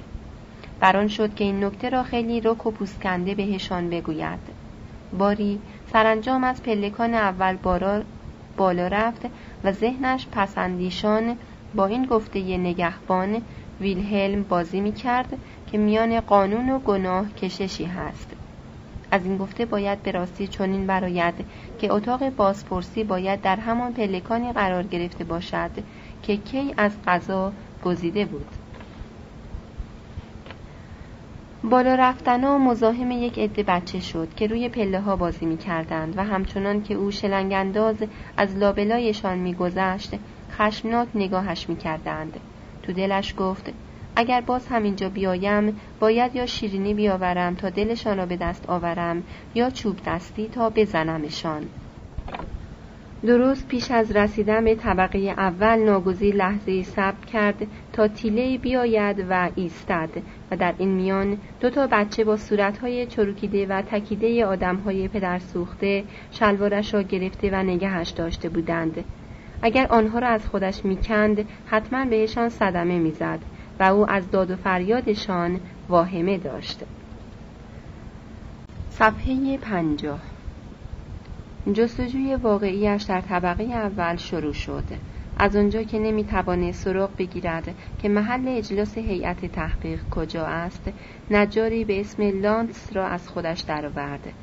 بران 0.80 1.08
شد 1.08 1.36
که 1.36 1.44
این 1.44 1.64
نکته 1.64 1.90
را 1.90 2.04
خیلی 2.04 2.42
رک 2.42 2.66
و 2.66 2.72
پوسکنده 2.72 3.36
بهشان 3.36 3.90
بگوید 3.90 4.40
باری 5.20 5.60
سرانجام 5.94 6.44
از 6.44 6.64
پلکان 6.64 7.14
اول 7.14 7.56
بارا 7.56 8.04
بالا 8.58 8.88
رفت 8.88 9.22
و 9.64 9.72
ذهنش 9.72 10.28
پسندیشان 10.32 11.38
با 11.76 11.86
این 11.86 12.06
گفته 12.06 12.58
نگهبان 12.58 13.42
ویلهلم 13.82 14.44
بازی 14.44 14.82
می 14.82 14.92
کرد 14.92 15.38
که 15.72 15.78
میان 15.78 16.20
قانون 16.20 16.70
و 16.70 16.80
گناه 16.80 17.34
کششی 17.34 17.86
هست 17.86 18.43
از 19.14 19.26
این 19.26 19.38
گفته 19.38 19.66
باید 19.66 20.04
به 20.04 20.12
راستی 20.12 20.48
چنین 20.48 20.88
براید 20.88 21.34
که 21.80 21.94
اتاق 21.94 22.30
بازپرسی 22.30 23.04
باید 23.04 23.42
در 23.42 23.56
همان 23.56 23.94
پلکانی 23.94 24.54
قرار 24.54 24.84
گرفته 24.84 25.24
باشد 25.24 25.72
که 26.24 26.38
کی 26.38 26.74
از 26.78 26.92
غذا 27.08 27.54
گزیده 27.86 28.26
بود 28.26 28.46
بالا 31.64 31.96
رفتنا 31.96 32.58
مزاحم 32.58 33.12
یک 33.12 33.40
عده 33.40 33.64
بچه 33.64 34.00
شد 34.00 34.28
که 34.36 34.48
روی 34.48 34.70
پله 34.70 35.00
ها 35.00 35.16
بازی 35.16 35.46
می 35.46 35.58
کردند 35.58 36.18
و 36.18 36.24
همچنان 36.24 36.84
که 36.84 36.94
او 36.94 37.12
شلنگ 37.12 37.54
انداز 37.54 37.96
از 38.38 38.56
لابلایشان 38.56 39.38
می 39.38 39.54
گذشت 39.54 40.12
خشمناک 40.52 41.08
نگاهش 41.16 41.70
می 41.70 41.78
کردند. 41.78 42.40
تو 42.84 42.94
دلش 42.94 43.34
گفت 43.38 43.74
اگر 44.16 44.42
باز 44.42 44.68
همینجا 44.68 45.10
بیایم 45.10 45.80
باید 46.00 46.36
یا 46.36 46.46
شیرینی 46.46 46.94
بیاورم 46.94 47.56
تا 47.56 47.70
دلشان 47.70 48.18
را 48.18 48.26
به 48.26 48.38
دست 48.38 48.70
آورم 48.70 49.24
یا 49.56 49.70
چوب 49.70 50.00
دستی 50.06 50.48
تا 50.48 50.70
بزنمشان. 50.70 51.64
درست 53.26 53.68
پیش 53.68 53.92
از 53.92 54.12
رسیدن 54.12 54.64
به 54.64 54.76
طبقه 54.76 55.20
اول 55.20 55.80
ناگزیر 55.80 56.36
لحظه 56.36 56.84
صبر 56.84 57.26
کرد 57.26 57.68
تا 57.94 58.08
تیله 58.08 58.58
بیاید 58.58 59.26
و 59.30 59.50
ایستد 59.56 60.10
و 60.52 60.58
در 60.58 60.74
این 60.78 60.90
میان 60.90 61.38
دو 61.60 61.70
تا 61.70 61.88
بچه 61.88 62.24
با 62.24 62.38
صورتهای 62.38 63.06
چروکیده 63.06 63.66
و 63.66 63.82
تکیده 63.82 64.46
آدمهای 64.46 65.08
پدر 65.08 65.40
سوخته 65.40 66.04
شلوارش 66.32 66.94
را 66.94 67.02
گرفته 67.02 67.50
و 67.52 67.56
نگهش 67.56 68.10
داشته 68.10 68.50
بودند. 68.50 69.04
اگر 69.62 69.88
آنها 69.90 70.20
را 70.20 70.28
از 70.28 70.48
خودش 70.48 70.86
می‌کند 70.86 71.50
حتما 71.66 72.06
بهشان 72.06 72.50
صدمه 72.50 73.00
می‌زد. 73.00 73.40
و 73.80 73.84
او 73.84 74.12
از 74.12 74.32
داد 74.32 74.52
و 74.52 74.56
فریادشان 74.56 75.60
واهمه 75.90 76.38
داشت. 76.38 76.80
صفحه 78.90 79.58
پنجاه. 79.58 80.20
جستجوی 81.74 82.36
واقعیش 82.36 83.04
در 83.04 83.22
طبقه 83.22 83.64
اول 83.64 84.16
شروع 84.16 84.54
شد. 84.54 84.84
از 85.38 85.56
آنجا 85.56 85.84
که 85.84 86.00
نمی‌توانه 86.00 86.72
سراغ 86.72 87.10
بگیرد 87.18 87.76
که 88.02 88.10
محل 88.10 88.48
اجلاس 88.48 88.98
هیئت 88.98 89.46
تحقیق 89.46 90.00
کجا 90.12 90.46
است 90.46 90.92
نجاری 91.32 91.86
به 91.86 92.00
اسم 92.00 92.42
لانس 92.42 92.90
را 92.94 93.08
از 93.08 93.30
خودش 93.30 93.60
درآورد. 93.60 94.34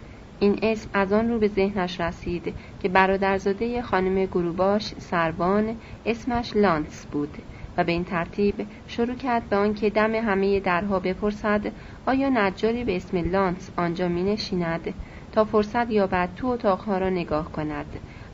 این 0.41 0.59
اسم 0.63 0.89
از 0.93 1.13
آن 1.13 1.29
رو 1.29 1.39
به 1.39 1.49
ذهنش 1.49 2.01
رسید 2.01 2.55
که 2.83 2.89
برادرزاده 2.89 3.83
خانم 3.83 4.25
گروباش 4.25 4.95
سربان 4.99 5.77
اسمش 6.07 6.57
لانس 6.57 7.07
بود. 7.13 7.37
به 7.85 7.93
این 7.93 8.05
ترتیب 8.05 8.67
شروع 8.87 9.15
کرد 9.15 9.49
به 9.49 9.57
آنکه 9.57 9.91
دم 9.91 10.15
همه 10.15 10.61
درها 10.61 10.99
بپرسد 10.99 11.73
آیا 12.07 12.29
نجاری 12.29 12.85
به 12.85 12.97
اسم 12.97 13.31
لانس 13.31 13.71
آنجا 13.77 14.09
می 14.09 14.23
نشیند 14.23 14.95
تا 15.33 15.45
فرصت 15.45 15.91
یابد 15.91 16.29
تو 16.37 16.47
اتاقها 16.47 16.99
را 16.99 17.11
نگاه 17.11 17.53
کند 17.53 17.87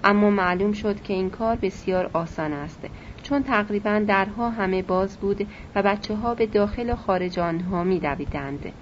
اما 0.05 0.31
معلوم 0.31 0.73
شد 0.73 1.03
که 1.03 1.15
این 1.15 1.31
کار 1.31 1.57
بسیار 1.57 2.11
آسان 2.13 2.53
است 2.53 2.87
چون 3.23 3.43
تقریبا 3.43 4.05
درها 4.07 4.51
همه 4.51 4.83
باز 4.83 5.17
بود 5.17 5.47
و 5.75 5.83
بچه 5.83 6.15
ها 6.15 6.35
به 6.35 6.47
داخل 6.47 6.91
و 6.91 6.97
خارج 6.97 7.39
آنها 7.39 7.85
می 7.85 8.01
دویدند. 8.01 8.73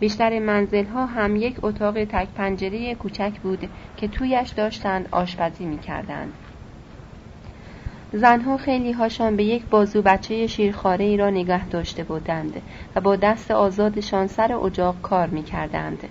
بیشتر 0.00 0.38
منزل 0.38 0.84
ها 0.84 1.06
هم 1.06 1.36
یک 1.36 1.56
اتاق 1.62 2.04
تک 2.04 2.28
پنجره 2.34 2.94
کوچک 2.94 3.40
بود 3.42 3.68
که 3.96 4.08
تویش 4.08 4.50
داشتند 4.50 5.08
آشپزی 5.10 5.64
می 5.64 5.78
کردند. 5.78 6.32
زنها 8.14 8.56
خیلی 8.56 8.92
هاشان 8.92 9.36
به 9.36 9.44
یک 9.44 9.66
بازو 9.66 10.02
بچه 10.02 10.46
شیرخاره 10.46 11.04
ای 11.04 11.16
را 11.16 11.30
نگه 11.30 11.68
داشته 11.68 12.04
بودند 12.04 12.62
و 12.96 13.00
با 13.00 13.16
دست 13.16 13.50
آزادشان 13.50 14.26
سر 14.26 14.52
اجاق 14.52 15.00
کار 15.02 15.26
می 15.28 15.42
کردند. 15.42 16.08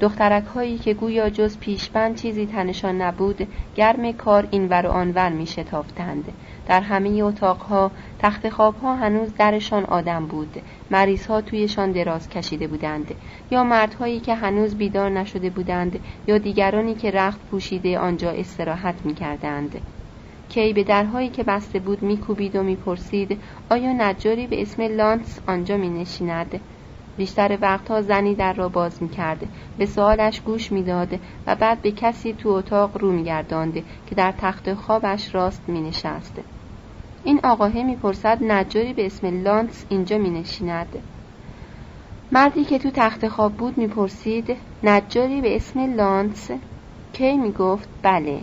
دخترک 0.00 0.44
هایی 0.44 0.78
که 0.78 0.94
گویا 0.94 1.30
جز 1.30 1.58
پیشبند 1.58 2.16
چیزی 2.16 2.46
تنشان 2.46 3.02
نبود 3.02 3.48
گرم 3.74 4.12
کار 4.12 4.48
اینور 4.50 4.86
و 4.86 4.90
آنور 4.90 5.28
می 5.28 5.46
شتافتند. 5.46 6.24
در 6.68 6.80
همه 6.80 7.22
اتاقها 7.22 7.90
تخت 8.18 8.48
خوابها 8.48 8.96
هنوز 8.96 9.34
درشان 9.34 9.84
آدم 9.84 10.26
بود 10.26 10.62
مریض 10.90 11.26
ها 11.26 11.40
تویشان 11.40 11.92
دراز 11.92 12.28
کشیده 12.28 12.66
بودند 12.66 13.14
یا 13.50 13.64
مردهایی 13.64 14.20
که 14.20 14.34
هنوز 14.34 14.74
بیدار 14.74 15.10
نشده 15.10 15.50
بودند 15.50 15.98
یا 16.26 16.38
دیگرانی 16.38 16.94
که 16.94 17.10
رخت 17.10 17.40
پوشیده 17.50 17.98
آنجا 17.98 18.30
استراحت 18.30 18.94
می 19.04 19.14
کردند. 19.14 19.80
کی 20.48 20.72
به 20.72 20.84
درهایی 20.84 21.28
که 21.28 21.42
بسته 21.42 21.78
بود 21.78 22.02
میکوبید 22.02 22.56
و 22.56 22.62
می‌پرسید 22.62 23.42
آیا 23.70 23.92
نجاری 23.92 24.46
به 24.46 24.62
اسم 24.62 24.82
لانس 24.82 25.40
آنجا 25.46 25.76
می 25.76 25.90
نشیند؟ 25.90 26.60
بیشتر 27.16 27.58
وقتها 27.60 28.02
زنی 28.02 28.34
در 28.34 28.52
را 28.52 28.68
باز 28.68 29.02
می 29.02 29.08
کرده 29.08 29.48
به 29.78 29.86
سوالش 29.86 30.40
گوش 30.40 30.72
می‌داد 30.72 31.20
و 31.46 31.54
بعد 31.54 31.82
به 31.82 31.92
کسی 31.92 32.32
تو 32.32 32.48
اتاق 32.48 32.98
رو 32.98 33.12
میگردانده 33.12 33.84
که 34.06 34.14
در 34.14 34.32
تخت 34.32 34.74
خوابش 34.74 35.34
راست 35.34 35.68
می 35.68 35.80
نشسته. 35.80 36.44
این 37.24 37.40
آقاهه 37.44 37.82
می‌پرسد 37.82 38.38
نجاری 38.40 38.92
به 38.92 39.06
اسم 39.06 39.42
لانس 39.42 39.86
اینجا 39.88 40.18
می 40.18 40.30
نشیند. 40.30 41.02
مردی 42.32 42.64
که 42.64 42.78
تو 42.78 42.90
تخت 42.90 43.28
خواب 43.28 43.52
بود 43.52 43.78
می‌پرسید 43.78 44.56
نجاری 44.82 45.40
به 45.40 45.56
اسم 45.56 45.94
لانس 45.96 46.50
کی 47.12 47.36
می‌گفت 47.36 47.88
بله 48.02 48.40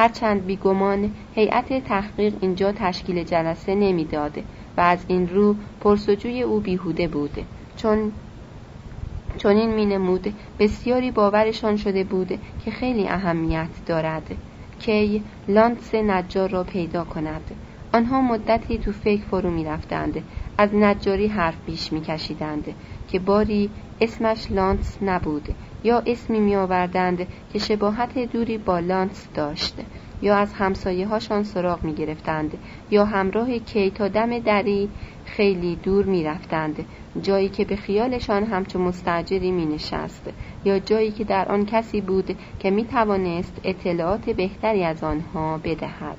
هرچند 0.00 0.46
بیگمان 0.46 1.10
هیئت 1.34 1.84
تحقیق 1.84 2.34
اینجا 2.40 2.72
تشکیل 2.72 3.24
جلسه 3.24 3.74
نمی‌داده 3.74 4.44
و 4.76 4.80
از 4.80 5.04
این 5.08 5.28
رو 5.28 5.54
پرسجوی 5.80 6.42
او 6.42 6.60
بیهوده 6.60 7.08
بوده 7.08 7.44
چون 7.76 8.12
چنین 9.36 9.74
می 9.74 9.86
نمود 9.86 10.34
بسیاری 10.58 11.10
باورشان 11.10 11.76
شده 11.76 12.04
بود 12.04 12.38
که 12.64 12.70
خیلی 12.70 13.08
اهمیت 13.08 13.68
دارد 13.86 14.36
کی 14.78 15.22
لانس 15.48 15.94
نجار 15.94 16.50
را 16.50 16.64
پیدا 16.64 17.04
کند. 17.04 17.50
آنها 17.92 18.20
مدتی 18.20 18.78
تو 18.78 18.92
فکر 18.92 19.22
فرو 19.22 19.50
می 19.50 19.64
رفتند 19.64 20.22
از 20.58 20.74
نجاری 20.74 21.26
حرف 21.26 21.56
بیش 21.66 21.92
می 21.92 22.00
کشیدند 22.00 22.74
که 23.08 23.18
باری 23.18 23.70
اسمش 24.00 24.50
لانس 24.50 24.98
نبود. 25.02 25.48
یا 25.84 26.02
اسمی 26.06 26.40
می 26.40 26.56
آوردند 26.56 27.26
که 27.52 27.58
شباهت 27.58 28.18
دوری 28.18 28.58
با 28.58 28.78
لانس 28.78 29.28
داشت 29.34 29.74
یا 30.22 30.36
از 30.36 30.52
همسایه 30.52 31.06
هاشان 31.06 31.42
سراغ 31.42 31.84
می 31.84 31.94
گرفتند 31.94 32.58
یا 32.90 33.04
همراه 33.04 33.58
کی 33.58 33.90
تا 33.90 34.08
دم 34.08 34.38
دری 34.38 34.88
خیلی 35.24 35.76
دور 35.76 36.04
می 36.04 36.24
رفتند 36.24 36.84
جایی 37.22 37.48
که 37.48 37.64
به 37.64 37.76
خیالشان 37.76 38.44
همچو 38.44 38.78
مستجری 38.78 39.50
می 39.50 39.66
نشست 39.66 40.30
یا 40.64 40.78
جایی 40.78 41.10
که 41.10 41.24
در 41.24 41.48
آن 41.48 41.66
کسی 41.66 42.00
بود 42.00 42.36
که 42.58 42.70
می 42.70 42.84
توانست 42.84 43.60
اطلاعات 43.64 44.30
بهتری 44.30 44.84
از 44.84 45.04
آنها 45.04 45.58
بدهد. 45.58 46.18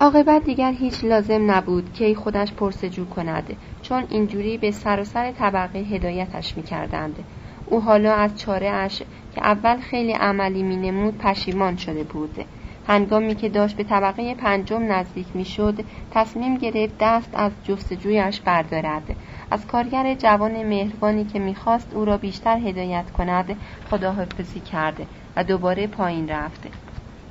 عاقبت 0.00 0.44
دیگر 0.44 0.72
هیچ 0.72 1.04
لازم 1.04 1.50
نبود 1.50 1.92
که 1.92 2.14
خودش 2.14 2.52
پرسجو 2.52 3.04
کند. 3.04 3.56
چون 3.88 4.04
اینجوری 4.10 4.58
به 4.58 4.70
سراسر 4.70 5.32
طبقه 5.32 5.78
هدایتش 5.78 6.56
می 6.56 6.62
کردند. 6.62 7.24
او 7.66 7.80
حالا 7.80 8.14
از 8.14 8.38
چاره 8.38 8.68
اش 8.68 8.98
که 9.34 9.40
اول 9.42 9.76
خیلی 9.76 10.12
عملی 10.12 10.62
می 10.62 10.76
نمود 10.76 11.18
پشیمان 11.18 11.76
شده 11.76 12.02
بود. 12.02 12.44
هنگامی 12.88 13.34
که 13.34 13.48
داشت 13.48 13.76
به 13.76 13.84
طبقه 13.84 14.34
پنجم 14.34 14.92
نزدیک 14.92 15.26
می‌شد 15.34 15.84
تصمیم 16.10 16.56
گرفت 16.56 16.94
دست 17.00 17.30
از 17.34 17.52
جستجویش 17.64 18.40
بردارد. 18.40 19.16
از 19.50 19.66
کارگر 19.66 20.14
جوان 20.14 20.62
مهربانی 20.62 21.24
که 21.24 21.38
می‌خواست 21.38 21.94
او 21.94 22.04
را 22.04 22.16
بیشتر 22.16 22.56
هدایت 22.58 23.10
کند 23.10 23.56
خداحافظی 23.90 24.60
کرده 24.60 25.06
و 25.36 25.44
دوباره 25.44 25.86
پایین 25.86 26.28
رفته 26.28 26.68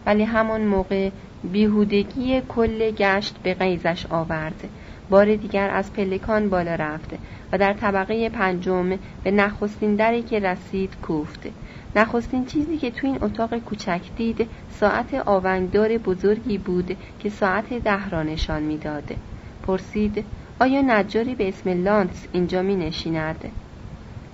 ولی 0.06 0.24
همان 0.24 0.66
موقع 0.66 1.10
بیهودگی 1.44 2.42
کل 2.42 2.92
گشت 2.92 3.36
به 3.44 3.54
قیزش 3.54 4.06
آورد. 4.06 4.70
بار 5.10 5.36
دیگر 5.36 5.70
از 5.70 5.94
پلکان 5.94 6.50
بالا 6.50 6.76
رفت 6.76 7.10
و 7.52 7.58
در 7.58 7.74
طبقه 7.74 8.30
پنجم 8.30 8.90
به 9.24 9.32
نخستین 9.32 9.96
دری 9.96 10.22
که 10.22 10.40
رسید 10.40 10.94
کوفت 11.02 11.48
نخستین 11.96 12.46
چیزی 12.46 12.78
که 12.78 12.92
تو 12.92 13.08
این 13.08 13.18
اتاق 13.22 13.58
کوچک 13.58 14.02
دید 14.18 14.50
ساعت 14.70 15.14
آونگدار 15.14 15.98
بزرگی 15.98 16.58
بود 16.58 16.98
که 17.20 17.30
ساعت 17.30 17.74
ده 17.74 18.10
را 18.10 18.24
نشان 18.24 18.64
می‌داد. 18.64 19.16
پرسید 19.64 20.26
آیا 20.60 20.82
نجاری 20.82 21.36
به 21.36 21.48
اسم 21.48 21.84
لانس 21.84 22.28
اینجا 22.34 22.62
می 22.62 22.76
نشیند؟ 22.76 23.52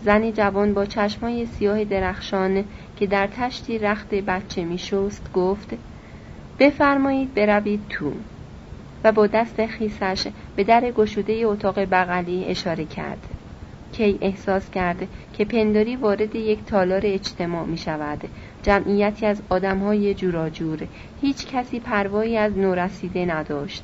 زنی 0.04 0.32
جوان 0.32 0.74
با 0.74 0.86
چشمای 0.86 1.46
سیاه 1.46 1.84
درخشان 1.84 2.64
که 2.98 3.08
در 3.08 3.28
تشتی 3.28 3.80
رخت 3.80 4.10
بچه 4.10 4.64
می 4.64 4.78
شست 4.78 5.34
گفت 5.34 5.70
بفرمایید 6.60 7.34
بروید 7.34 7.82
تو 7.90 8.14
و 9.04 9.12
با 9.12 9.28
دست 9.28 9.66
خیسش 9.66 10.28
به 10.56 10.64
در 10.64 10.92
گشوده 10.92 11.34
اتاق 11.34 11.80
بغلی 11.80 12.46
اشاره 12.46 12.86
کرد. 12.86 13.28
کی 13.92 14.18
احساس 14.22 14.70
کرده 14.70 15.08
که 15.34 15.46
پنداری 15.46 15.96
وارد 15.96 16.36
یک 16.36 16.66
تالار 16.66 17.02
اجتماع 17.04 17.66
می 17.66 17.78
شود. 17.78 18.22
جمعیتی 18.64 19.26
از 19.26 19.42
آدم 19.50 19.80
های 19.80 20.14
جوراجور. 20.14 20.80
هیچ 21.22 21.48
کسی 21.48 21.80
پروایی 21.80 22.38
از 22.38 22.58
نورسیده 22.58 23.26
نداشت. 23.26 23.84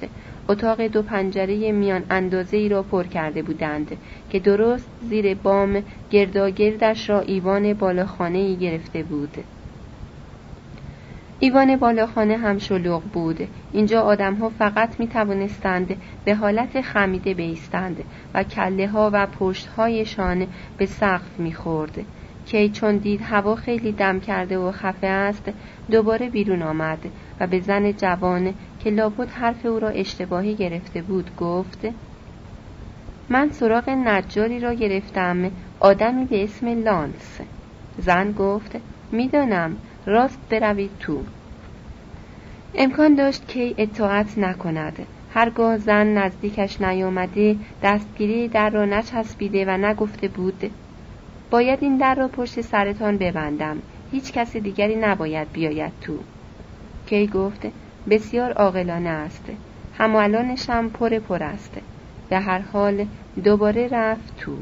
اتاق 0.49 0.81
دو 0.81 1.01
پنجره 1.01 1.71
میان 1.71 2.03
اندازه 2.09 2.57
ای 2.57 2.69
را 2.69 2.83
پر 2.83 3.03
کرده 3.03 3.41
بودند 3.41 3.97
که 4.29 4.39
درست 4.39 4.89
زیر 5.01 5.35
بام 5.35 5.83
گرداگردش 6.09 7.09
را 7.09 7.21
ایوان 7.21 7.73
بالاخانه 7.73 8.37
ای 8.37 8.55
گرفته 8.55 9.03
بود. 9.03 9.37
ایوان 11.41 11.75
بالاخانه 11.75 12.37
هم 12.37 12.57
شلوغ 12.57 13.03
بود. 13.03 13.47
اینجا 13.71 14.01
آدمها 14.01 14.49
فقط 14.49 14.99
می 14.99 15.07
توانستند 15.07 16.01
به 16.25 16.35
حالت 16.35 16.81
خمیده 16.81 17.33
بیستند 17.33 18.03
و 18.33 18.43
کله 18.43 18.87
ها 18.87 19.09
و 19.13 19.27
پشت 19.27 19.67
هایشان 19.67 20.47
به 20.77 20.85
سقف 20.85 21.39
می 21.39 21.53
خورد. 21.53 22.05
کی 22.45 22.69
چون 22.69 22.97
دید 22.97 23.21
هوا 23.21 23.55
خیلی 23.55 23.91
دم 23.91 24.19
کرده 24.19 24.57
و 24.57 24.71
خفه 24.71 25.07
است 25.07 25.51
دوباره 25.91 26.29
بیرون 26.29 26.61
آمد 26.61 26.99
و 27.39 27.47
به 27.47 27.59
زن 27.59 27.91
جوان 27.91 28.53
که 28.79 28.89
لابد 28.89 29.29
حرف 29.29 29.65
او 29.65 29.79
را 29.79 29.89
اشتباهی 29.89 30.55
گرفته 30.55 31.01
بود 31.01 31.35
گفت 31.35 31.87
من 33.29 33.49
سراغ 33.49 33.89
نجاری 33.89 34.59
را 34.59 34.73
گرفتم 34.73 35.51
آدمی 35.79 36.25
به 36.25 36.43
اسم 36.43 36.83
لانس. 36.83 37.41
زن 37.97 38.31
گفت 38.31 38.77
می‌دانم. 39.11 39.77
راست 40.05 40.39
بروید 40.49 40.91
تو. 40.99 41.23
امکان 42.75 43.15
داشت 43.15 43.47
کی 43.47 43.75
اطاعت 43.77 44.37
نکند. 44.37 45.07
هرگاه 45.33 45.77
زن 45.77 46.07
نزدیکش 46.07 46.81
نیامده 46.81 47.55
دستگیری 47.83 48.47
در 48.47 48.69
را 48.69 48.85
نچسبیده 48.85 49.65
و 49.65 49.77
نگفته 49.77 50.27
بود 50.27 50.71
باید 51.51 51.79
این 51.81 51.97
در 51.97 52.15
را 52.15 52.27
پشت 52.27 52.61
سرتان 52.61 53.17
ببندم. 53.17 53.81
هیچ 54.11 54.31
کس 54.31 54.57
دیگری 54.57 54.95
نباید 54.95 55.51
بیاید 55.51 55.91
تو. 56.01 56.13
کی 57.05 57.27
گفت 57.27 57.67
بسیار 58.09 58.51
عاقلانه 58.51 59.09
است. 59.09 59.45
همالانشم 59.97 60.89
پر 60.89 61.19
پر 61.19 61.43
است. 61.43 61.77
به 62.29 62.39
هر 62.39 62.59
حال 62.59 63.05
دوباره 63.43 63.87
رفت 63.91 64.35
تو. 64.37 64.57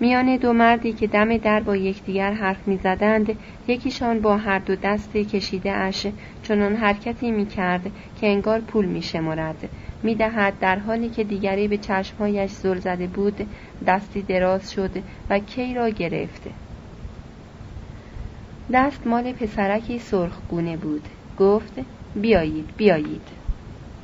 میان 0.00 0.36
دو 0.36 0.52
مردی 0.52 0.92
که 0.92 1.06
دم 1.06 1.36
در 1.36 1.60
با 1.60 1.76
یکدیگر 1.76 2.32
حرف 2.32 2.68
می‌زدند 2.68 3.38
یکیشان 3.68 4.20
با 4.20 4.36
هر 4.36 4.58
دو 4.58 4.76
دست 4.76 5.12
کشیده 5.12 5.72
اش 5.72 6.06
چنان 6.42 6.76
حرکتی 6.76 7.30
می 7.30 7.46
کرد 7.46 7.90
که 8.20 8.26
انگار 8.26 8.60
پول 8.60 8.86
می 8.86 9.02
شمارد 9.02 9.68
می 10.02 10.14
دهد 10.14 10.58
در 10.60 10.78
حالی 10.78 11.08
که 11.08 11.24
دیگری 11.24 11.68
به 11.68 11.78
چشمهایش 11.78 12.50
زل 12.50 12.78
زده 12.78 13.06
بود 13.06 13.46
دستی 13.86 14.22
دراز 14.22 14.72
شد 14.72 14.90
و 15.30 15.38
کی 15.38 15.74
را 15.74 15.88
گرفت. 15.88 16.42
دست 18.72 19.06
مال 19.06 19.32
پسرکی 19.32 19.98
سرخگونه 19.98 20.76
بود. 20.76 21.02
گفت 21.38 21.72
بیایید 22.14 22.68
بیایید. 22.76 23.28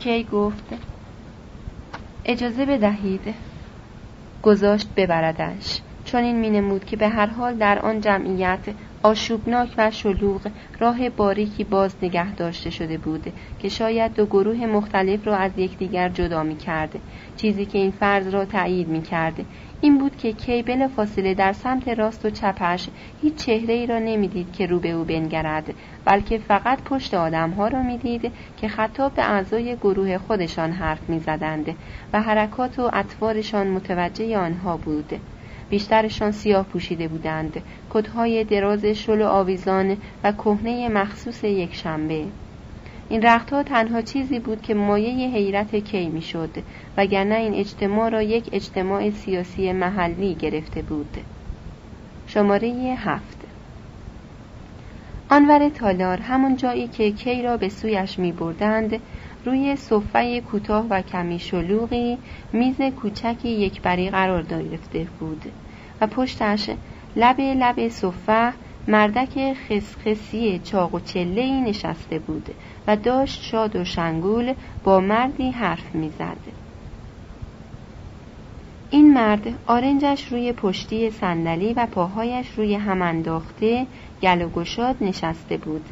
کی 0.01 0.24
گفت؟ 0.24 0.64
اجازه 2.24 2.66
بدهید. 2.66 3.35
گذاشت 4.43 4.89
ببردش. 4.97 5.81
چون 6.07 6.24
این 6.24 6.37
مینمود 6.37 6.85
که 6.85 6.97
به 6.97 7.09
هر 7.09 7.27
حال 7.27 7.55
در 7.55 7.78
آن 7.78 8.01
جمعیت 8.01 8.59
آشوبناک 9.03 9.74
و 9.78 9.91
شلوغ 9.91 10.51
راه 10.78 11.09
باریکی 11.09 11.65
باز 11.65 11.97
نگه 12.03 12.35
داشته 12.35 12.70
شده 12.70 12.99
بود 12.99 13.33
که 13.59 13.69
شاید 13.69 14.15
دو 14.15 14.27
گروه 14.27 14.66
مختلف 14.66 15.27
را 15.27 15.37
از 15.37 15.53
یکدیگر 15.57 16.09
جدا 16.09 16.43
می 16.43 16.57
کرد. 16.57 16.99
چیزی 17.37 17.66
که 17.66 17.78
این 17.78 17.91
فرض 17.91 18.28
را 18.28 18.45
تایید 18.45 18.89
می 18.89 19.03
کرد. 19.03 19.47
این 19.81 19.99
بود 19.99 20.16
که 20.16 20.33
کی 20.33 20.62
بلا 20.62 20.89
فاصله 20.89 21.35
در 21.35 21.53
سمت 21.53 21.89
راست 21.89 22.24
و 22.24 22.31
چپش 22.31 22.89
هیچ 23.23 23.45
چهره 23.47 23.74
ای 23.74 23.87
را 23.87 23.99
نمی‌دید 23.99 24.53
که 24.53 24.66
رو 24.66 24.81
به 24.81 24.91
او 24.91 25.05
بنگرد 25.05 25.74
بلکه 26.05 26.39
فقط 26.39 26.83
پشت 26.83 27.15
آدمها 27.15 27.69
را 27.69 27.83
می‌دید 27.83 28.33
که 28.57 28.69
خطاب 28.69 29.15
به 29.15 29.31
اعضای 29.31 29.77
گروه 29.77 30.19
خودشان 30.19 30.73
حرف 30.73 31.09
می‌زدند 31.09 31.74
و 32.12 32.23
حرکات 32.23 32.78
و 32.78 32.91
اطوارشان 32.93 33.66
متوجه 33.66 34.39
آنها 34.39 34.77
بود 34.77 35.12
بیشترشان 35.71 36.31
سیاه 36.31 36.65
پوشیده 36.65 37.09
بودند. 37.09 37.63
کتهای 37.91 38.45
دراز 38.45 38.85
شل 38.85 39.23
و 39.23 39.27
آویزان 39.27 39.97
و 40.25 40.33
کهنه 40.33 40.89
مخصوص 40.89 41.45
یک 41.45 41.75
شنبه. 41.75 42.25
این 43.09 43.23
رختها 43.23 43.63
تنها 43.63 44.03
چیزی 44.03 44.39
بود 44.39 44.63
که 44.63 44.75
مایه 44.75 45.29
حیرت 45.29 45.77
کی 45.77 46.09
می‌شد 46.09 46.51
وگرنه 46.97 47.35
این 47.35 47.55
اجتماع 47.55 48.09
را 48.09 48.23
یک 48.23 48.49
اجتماع 48.53 49.11
سیاسی 49.11 49.73
محلی 49.73 50.35
گرفته 50.35 50.83
بود. 50.83 51.17
شماره 52.27 52.69
هفت. 52.99 53.37
آنور 55.31 55.69
تالار 55.69 56.21
همون 56.21 56.57
جایی 56.57 56.89
که 56.89 57.11
کی 57.11 57.43
را 57.43 57.57
به 57.57 57.69
سویش 57.69 58.19
می 58.19 58.33
بردند 58.33 59.01
روی 59.47 59.77
صفه 59.77 60.40
کوتاه 60.40 60.86
و 60.90 61.02
کمی 61.02 61.39
شلوغی 61.39 62.18
میز 62.52 62.81
کوچکی 62.81 63.48
یک 63.48 63.82
بری 63.82 64.10
قرار 64.10 64.43
گرفته 64.43 65.06
بود 65.20 65.44
و 66.01 66.06
پشتش 66.06 66.70
لب 67.16 67.40
لب 67.40 67.89
صفه 67.89 68.52
مردک 68.89 69.56
خسخسی 69.68 70.59
چاق 70.64 70.94
و 70.94 71.01
چله 71.01 71.60
نشسته 71.60 72.18
بود 72.18 72.55
و 72.86 72.97
داشت 72.97 73.43
شاد 73.43 73.77
و 73.77 73.85
شنگول 73.85 74.55
با 74.85 75.01
مردی 75.01 75.51
حرف 75.51 75.94
می‌زد. 75.94 76.39
این 78.90 79.14
مرد 79.14 79.47
آرنجش 79.66 80.32
روی 80.32 80.52
پشتی 80.52 81.10
صندلی 81.10 81.73
و 81.73 81.86
پاهایش 81.86 82.47
روی 82.56 82.74
هم 82.74 83.02
انداخته 83.02 83.86
گل 84.23 84.43
و 84.43 84.48
گشاد 84.48 84.97
نشسته 85.01 85.56
بود. 85.56 85.86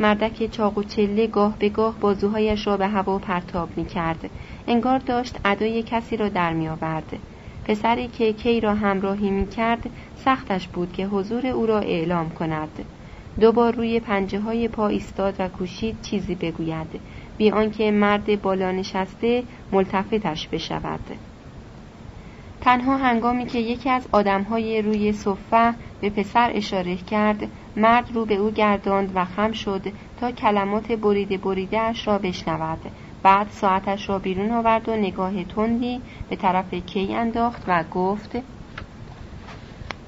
مردک 0.00 0.46
چاق 0.50 0.78
و 0.78 0.82
چله 0.82 1.26
گاه 1.26 1.58
به 1.58 1.68
گاه 1.68 2.00
بازوهایش 2.00 2.66
را 2.66 2.76
به 2.76 2.88
هوا 2.88 3.18
پرتاب 3.18 3.68
می 3.76 3.84
کرد. 3.84 4.30
انگار 4.66 4.98
داشت 4.98 5.40
ادای 5.44 5.82
کسی 5.82 6.16
را 6.16 6.28
در 6.28 6.52
می 6.52 6.68
آورد. 6.68 7.16
پسری 7.64 8.08
که 8.08 8.32
کی 8.32 8.60
را 8.60 8.74
همراهی 8.74 9.30
می 9.30 9.46
کرد 9.46 9.90
سختش 10.14 10.68
بود 10.68 10.92
که 10.92 11.06
حضور 11.06 11.46
او 11.46 11.66
را 11.66 11.78
اعلام 11.78 12.30
کند. 12.30 12.84
دوبار 13.40 13.74
روی 13.74 14.00
پنجه 14.00 14.40
های 14.40 14.68
پا 14.68 14.88
ایستاد 14.88 15.34
و 15.38 15.48
کوشید 15.48 16.02
چیزی 16.02 16.34
بگوید 16.34 17.00
بی 17.38 17.50
آنکه 17.50 17.90
مرد 17.90 18.42
بالا 18.42 18.72
نشسته 18.72 19.42
ملتفتش 19.72 20.48
بشود 20.48 21.00
تنها 22.60 22.96
هنگامی 22.96 23.46
که 23.46 23.58
یکی 23.58 23.90
از 23.90 24.06
آدمهای 24.12 24.82
روی 24.82 25.12
صفه 25.12 25.74
به 26.00 26.10
پسر 26.10 26.50
اشاره 26.54 26.96
کرد 26.96 27.48
مرد 27.76 28.10
رو 28.14 28.24
به 28.24 28.34
او 28.34 28.50
گرداند 28.50 29.12
و 29.14 29.24
خم 29.24 29.52
شد 29.52 29.82
تا 30.20 30.30
کلمات 30.32 30.92
بریده 30.92 31.38
بریده 31.38 31.80
اش 31.80 32.06
را 32.06 32.18
بشنود. 32.18 32.78
بعد 33.22 33.46
ساعتش 33.50 34.08
را 34.08 34.18
بیرون 34.18 34.50
آورد 34.50 34.88
و 34.88 34.96
نگاه 34.96 35.44
تندی 35.44 36.00
به 36.30 36.36
طرف 36.36 36.74
کی 36.74 37.14
انداخت 37.14 37.62
و 37.66 37.84
گفت 37.94 38.36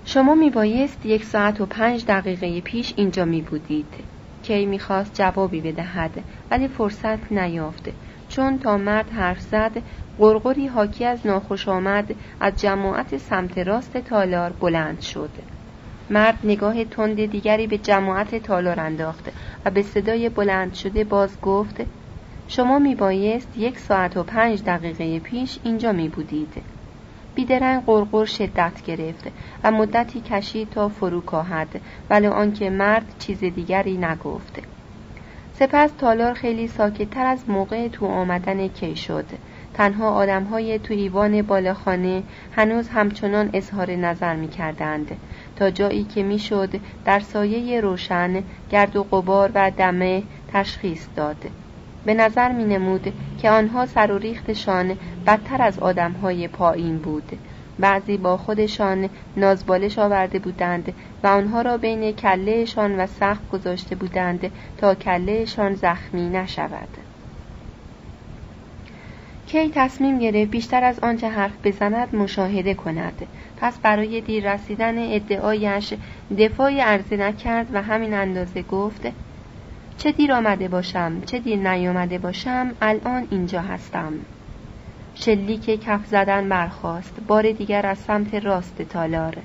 شما 0.04 0.34
می 0.34 0.50
بایست 0.50 1.06
یک 1.06 1.24
ساعت 1.24 1.60
و 1.60 1.66
پنج 1.66 2.06
دقیقه 2.06 2.60
پیش 2.60 2.92
اینجا 2.96 3.24
می 3.24 3.42
بودید 3.42 3.94
کی 4.42 4.66
می‌خواست 4.66 5.14
جوابی 5.14 5.60
بدهد 5.60 6.24
ولی 6.50 6.68
فرصت 6.68 7.32
نیافت. 7.32 7.88
چون 8.32 8.58
تا 8.58 8.76
مرد 8.76 9.10
حرف 9.10 9.40
زد 9.40 9.82
قرقری 10.18 10.66
حاکی 10.66 11.04
از 11.04 11.26
ناخوش 11.26 11.68
آمد 11.68 12.14
از 12.40 12.60
جماعت 12.60 13.16
سمت 13.16 13.58
راست 13.58 13.96
تالار 13.98 14.52
بلند 14.52 15.00
شد. 15.00 15.30
مرد 16.10 16.38
نگاه 16.44 16.84
تند 16.84 17.26
دیگری 17.26 17.66
به 17.66 17.78
جماعت 17.78 18.34
تالار 18.34 18.80
انداخت 18.80 19.32
و 19.64 19.70
به 19.70 19.82
صدای 19.82 20.28
بلند 20.28 20.74
شده 20.74 21.04
باز 21.04 21.40
گفت 21.40 21.82
شما 22.46 22.78
می 22.78 22.94
بایست 22.94 23.58
یک 23.58 23.78
ساعت 23.78 24.16
و 24.16 24.22
پنج 24.22 24.62
دقیقه 24.64 25.20
پیش 25.20 25.58
اینجا 25.62 25.92
می 25.92 26.08
بودید 26.08 26.62
بیدرنگ 27.34 27.84
قرقر 27.84 28.24
شدت 28.24 28.82
گرفت 28.84 29.28
و 29.64 29.70
مدتی 29.70 30.20
کشید 30.20 30.70
تا 30.70 30.88
فرو 30.88 31.20
کاهد 31.20 31.80
ولی 32.10 32.26
آنکه 32.26 32.70
مرد 32.70 33.14
چیز 33.18 33.44
دیگری 33.44 33.96
نگفت. 33.96 34.81
سپس 35.62 35.90
تالار 35.98 36.34
خیلی 36.34 36.68
ساکتتر 36.68 37.26
از 37.26 37.50
موقع 37.50 37.88
تو 37.88 38.06
آمدن 38.06 38.68
کی 38.68 38.96
شد. 38.96 39.24
تنها 39.74 40.10
آدمهای 40.10 40.78
تو 40.78 40.94
ایوان 40.94 41.42
بالاخانه 41.42 42.22
هنوز 42.52 42.88
همچنان 42.88 43.50
اظهار 43.52 43.90
نظر 43.90 44.36
می 44.36 44.48
کردند 44.48 45.16
تا 45.56 45.70
جایی 45.70 46.04
که 46.04 46.22
می‌شد 46.22 46.80
در 47.04 47.20
سایه 47.20 47.80
روشن 47.80 48.42
گرد 48.70 48.96
و 48.96 49.02
غبار 49.02 49.50
و 49.54 49.70
دمه 49.70 50.22
تشخیص 50.52 51.06
داد. 51.16 51.44
به 52.04 52.14
نظر 52.14 52.52
می 52.52 52.64
نمود 52.64 53.12
که 53.42 53.50
آنها 53.50 53.86
سر 53.86 54.12
و 54.12 54.18
ریختشان 54.18 54.96
بدتر 55.26 55.62
از 55.62 55.78
آدمهای 55.78 56.48
پایین 56.48 56.98
بود. 56.98 57.38
بعضی 57.78 58.16
با 58.16 58.36
خودشان 58.36 59.08
نازبالش 59.36 59.98
آورده 59.98 60.38
بودند 60.38 60.94
و 61.22 61.26
آنها 61.26 61.62
را 61.62 61.76
بین 61.76 62.12
کلهشان 62.12 63.00
و 63.00 63.06
سخت 63.06 63.48
گذاشته 63.48 63.94
بودند 63.94 64.50
تا 64.78 64.94
کلهشان 64.94 65.74
زخمی 65.74 66.28
نشود. 66.28 66.88
کی 69.46 69.70
تصمیم 69.74 70.18
گرفت 70.18 70.50
بیشتر 70.50 70.84
از 70.84 70.98
آنچه 71.00 71.28
حرف 71.28 71.52
بزند 71.64 72.14
مشاهده 72.14 72.74
کند؟ 72.74 73.26
پس 73.56 73.78
برای 73.78 74.20
دیر 74.20 74.54
رسیدن 74.54 75.14
ادعایش 75.14 75.94
دفاعی 76.38 76.80
عرضه 76.80 77.16
نکرد 77.16 77.66
و 77.72 77.82
همین 77.82 78.14
اندازه 78.14 78.62
گفت 78.62 79.06
چه 79.98 80.12
دیر 80.12 80.32
آمده 80.32 80.68
باشم 80.68 81.20
چه 81.20 81.38
دیر 81.38 81.58
نیامده 81.58 82.18
باشم 82.18 82.72
الان 82.80 83.26
اینجا 83.30 83.60
هستم. 83.60 84.12
شلیک 85.24 85.84
کف 85.84 86.06
زدن 86.06 86.48
برخاست 86.48 87.20
بار 87.26 87.52
دیگر 87.52 87.86
از 87.86 87.98
سمت 87.98 88.34
راست 88.34 88.82
تالار. 88.82 89.36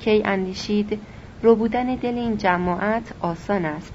کی 0.00 0.22
اندیشید 0.24 1.00
رو 1.42 1.56
بودن 1.56 1.94
دل 1.94 2.14
این 2.18 2.36
جماعت 2.36 3.12
آسان 3.20 3.64
است. 3.64 3.94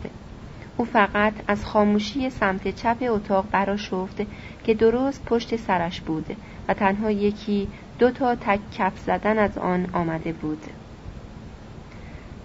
او 0.77 0.85
فقط 0.85 1.33
از 1.47 1.65
خاموشی 1.65 2.29
سمت 2.29 2.75
چپ 2.75 2.97
اتاق 3.01 3.45
براشفت 3.51 4.21
که 4.63 4.73
درست 4.73 5.25
پشت 5.25 5.55
سرش 5.55 6.01
بود 6.01 6.25
و 6.67 6.73
تنها 6.73 7.11
یکی 7.11 7.67
دو 7.99 8.11
تا 8.11 8.35
تک 8.35 8.59
کف 8.77 8.99
زدن 8.99 9.37
از 9.37 9.57
آن 9.57 9.87
آمده 9.93 10.33
بود. 10.33 10.63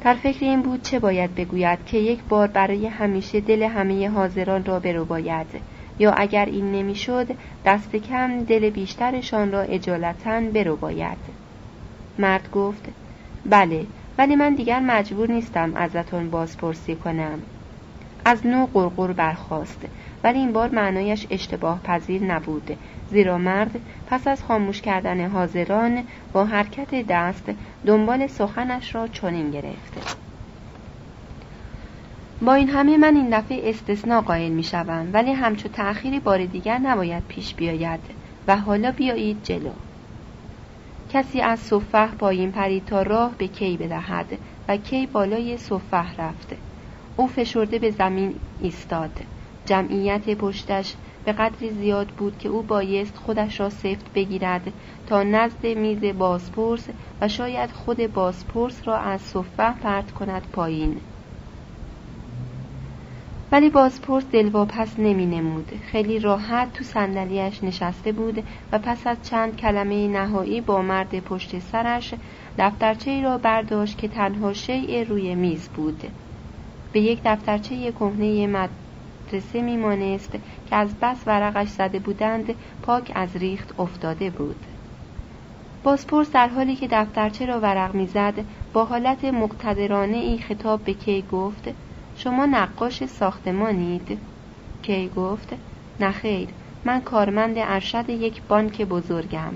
در 0.04 0.14
فکر 0.14 0.44
این 0.44 0.62
بود 0.62 0.82
چه 0.82 0.98
باید 0.98 1.34
بگوید 1.34 1.78
که 1.86 1.98
یک 1.98 2.22
بار 2.28 2.46
برای 2.46 2.86
همیشه 2.86 3.40
دل 3.40 3.62
همه 3.62 4.08
حاضران 4.08 4.64
را 4.64 4.80
برو 4.80 5.04
باید. 5.04 5.46
یا 5.98 6.12
اگر 6.12 6.44
این 6.44 6.72
نمی‌شد 6.72 7.26
دست 7.64 7.96
کم 7.96 8.44
دل 8.44 8.70
بیشترشان 8.70 9.52
را 9.52 9.60
اجالتا 9.60 10.40
برو 10.40 10.76
باید 10.76 11.18
مرد 12.18 12.50
گفت 12.50 12.84
بله 13.46 13.86
ولی 14.18 14.36
من 14.36 14.54
دیگر 14.54 14.80
مجبور 14.80 15.30
نیستم 15.30 15.76
ازتون 15.76 16.30
بازپرسی 16.30 16.94
کنم. 16.96 17.42
از 18.24 18.46
نو 18.46 18.66
قرقر 18.74 19.12
برخاست 19.12 19.86
ولی 20.24 20.38
این 20.38 20.52
بار 20.52 20.70
معنایش 20.70 21.26
اشتباه 21.30 21.80
پذیر 21.84 22.24
نبود 22.24 22.76
زیرا 23.10 23.38
مرد 23.38 23.80
پس 24.06 24.26
از 24.26 24.42
خاموش 24.44 24.80
کردن 24.80 25.26
حاضران 25.28 26.04
با 26.32 26.44
حرکت 26.44 27.06
دست 27.08 27.44
دنبال 27.86 28.26
سخنش 28.26 28.94
را 28.94 29.08
چنین 29.08 29.50
گرفته 29.50 30.00
با 32.42 32.54
این 32.54 32.68
همه 32.68 32.96
من 32.96 33.16
این 33.16 33.38
دفعه 33.38 33.70
استثناء 33.70 34.20
قائل 34.20 34.52
می 34.52 34.62
شوم 34.62 35.10
ولی 35.12 35.32
همچو 35.32 35.68
تأخیری 35.68 36.20
بار 36.20 36.46
دیگر 36.46 36.78
نباید 36.78 37.22
پیش 37.28 37.54
بیاید 37.54 38.00
و 38.48 38.56
حالا 38.56 38.92
بیایید 38.92 39.42
جلو. 39.42 39.70
کسی 41.12 41.40
از 41.40 41.58
صفح 41.58 42.06
پایین 42.06 42.52
پرید 42.52 42.84
تا 42.84 43.02
راه 43.02 43.34
به 43.38 43.48
کی 43.48 43.76
بدهد 43.76 44.38
و 44.68 44.76
کی 44.76 45.06
بالای 45.06 45.56
صفح 45.56 46.16
رفت؟ 46.18 46.56
او 47.16 47.26
فشرده 47.26 47.78
به 47.78 47.90
زمین 47.90 48.34
ایستاد. 48.60 49.20
جمعیت 49.66 50.30
پشتش 50.30 50.94
به 51.24 51.32
قدری 51.32 51.70
زیاد 51.70 52.06
بود 52.06 52.38
که 52.38 52.48
او 52.48 52.62
بایست 52.62 53.16
خودش 53.16 53.60
را 53.60 53.70
سفت 53.70 54.12
بگیرد 54.14 54.72
تا 55.06 55.22
نزد 55.22 55.66
میز 55.66 56.04
بازپرس 56.18 56.88
و 57.20 57.28
شاید 57.28 57.70
خود 57.70 58.12
بازپرس 58.12 58.80
را 58.84 58.96
از 58.96 59.20
صفه 59.20 59.72
پرت 59.72 60.10
کند 60.10 60.42
پایین. 60.52 61.00
ولی 63.52 63.70
بازپرس 63.70 64.24
دلواپس 64.32 64.98
نمی 64.98 65.26
نمود 65.26 65.80
خیلی 65.82 66.18
راحت 66.18 66.72
تو 66.72 66.84
صندلیاش 66.84 67.64
نشسته 67.64 68.12
بود 68.12 68.44
و 68.72 68.78
پس 68.78 69.06
از 69.06 69.16
چند 69.22 69.56
کلمه 69.56 70.08
نهایی 70.08 70.60
با 70.60 70.82
مرد 70.82 71.20
پشت 71.20 71.58
سرش 71.58 72.14
دفترچه 72.58 73.22
را 73.22 73.38
برداشت 73.38 73.98
که 73.98 74.08
تنها 74.08 74.52
شیء 74.52 75.04
روی 75.04 75.34
میز 75.34 75.68
بود. 75.68 76.02
به 76.92 77.00
یک 77.00 77.20
دفترچه 77.24 77.92
کهنه 77.92 78.46
مدرسه 78.46 79.62
میمانست 79.62 80.32
که 80.70 80.76
از 80.76 80.94
بس 81.02 81.22
ورقش 81.26 81.68
زده 81.68 81.98
بودند 81.98 82.54
پاک 82.82 83.12
از 83.14 83.36
ریخت 83.36 83.80
افتاده 83.80 84.30
بود. 84.30 84.66
بازپرس 85.82 86.32
در 86.32 86.48
حالی 86.48 86.76
که 86.76 86.88
دفترچه 86.90 87.46
را 87.46 87.60
ورق 87.60 87.94
می‌زد 87.94 88.34
با 88.72 88.84
حالت 88.84 89.24
مقتدرانه 89.24 90.16
ای 90.16 90.38
خطاب 90.38 90.84
به 90.84 90.94
کی 90.94 91.24
گفت 91.32 91.68
شما 92.24 92.46
نقاش 92.46 93.04
ساختمانید 93.04 94.18
کی 94.82 95.08
گفت 95.16 95.48
نخیر 96.00 96.48
من 96.84 97.00
کارمند 97.00 97.54
ارشد 97.58 98.08
یک 98.08 98.42
بانک 98.48 98.82
بزرگم 98.82 99.52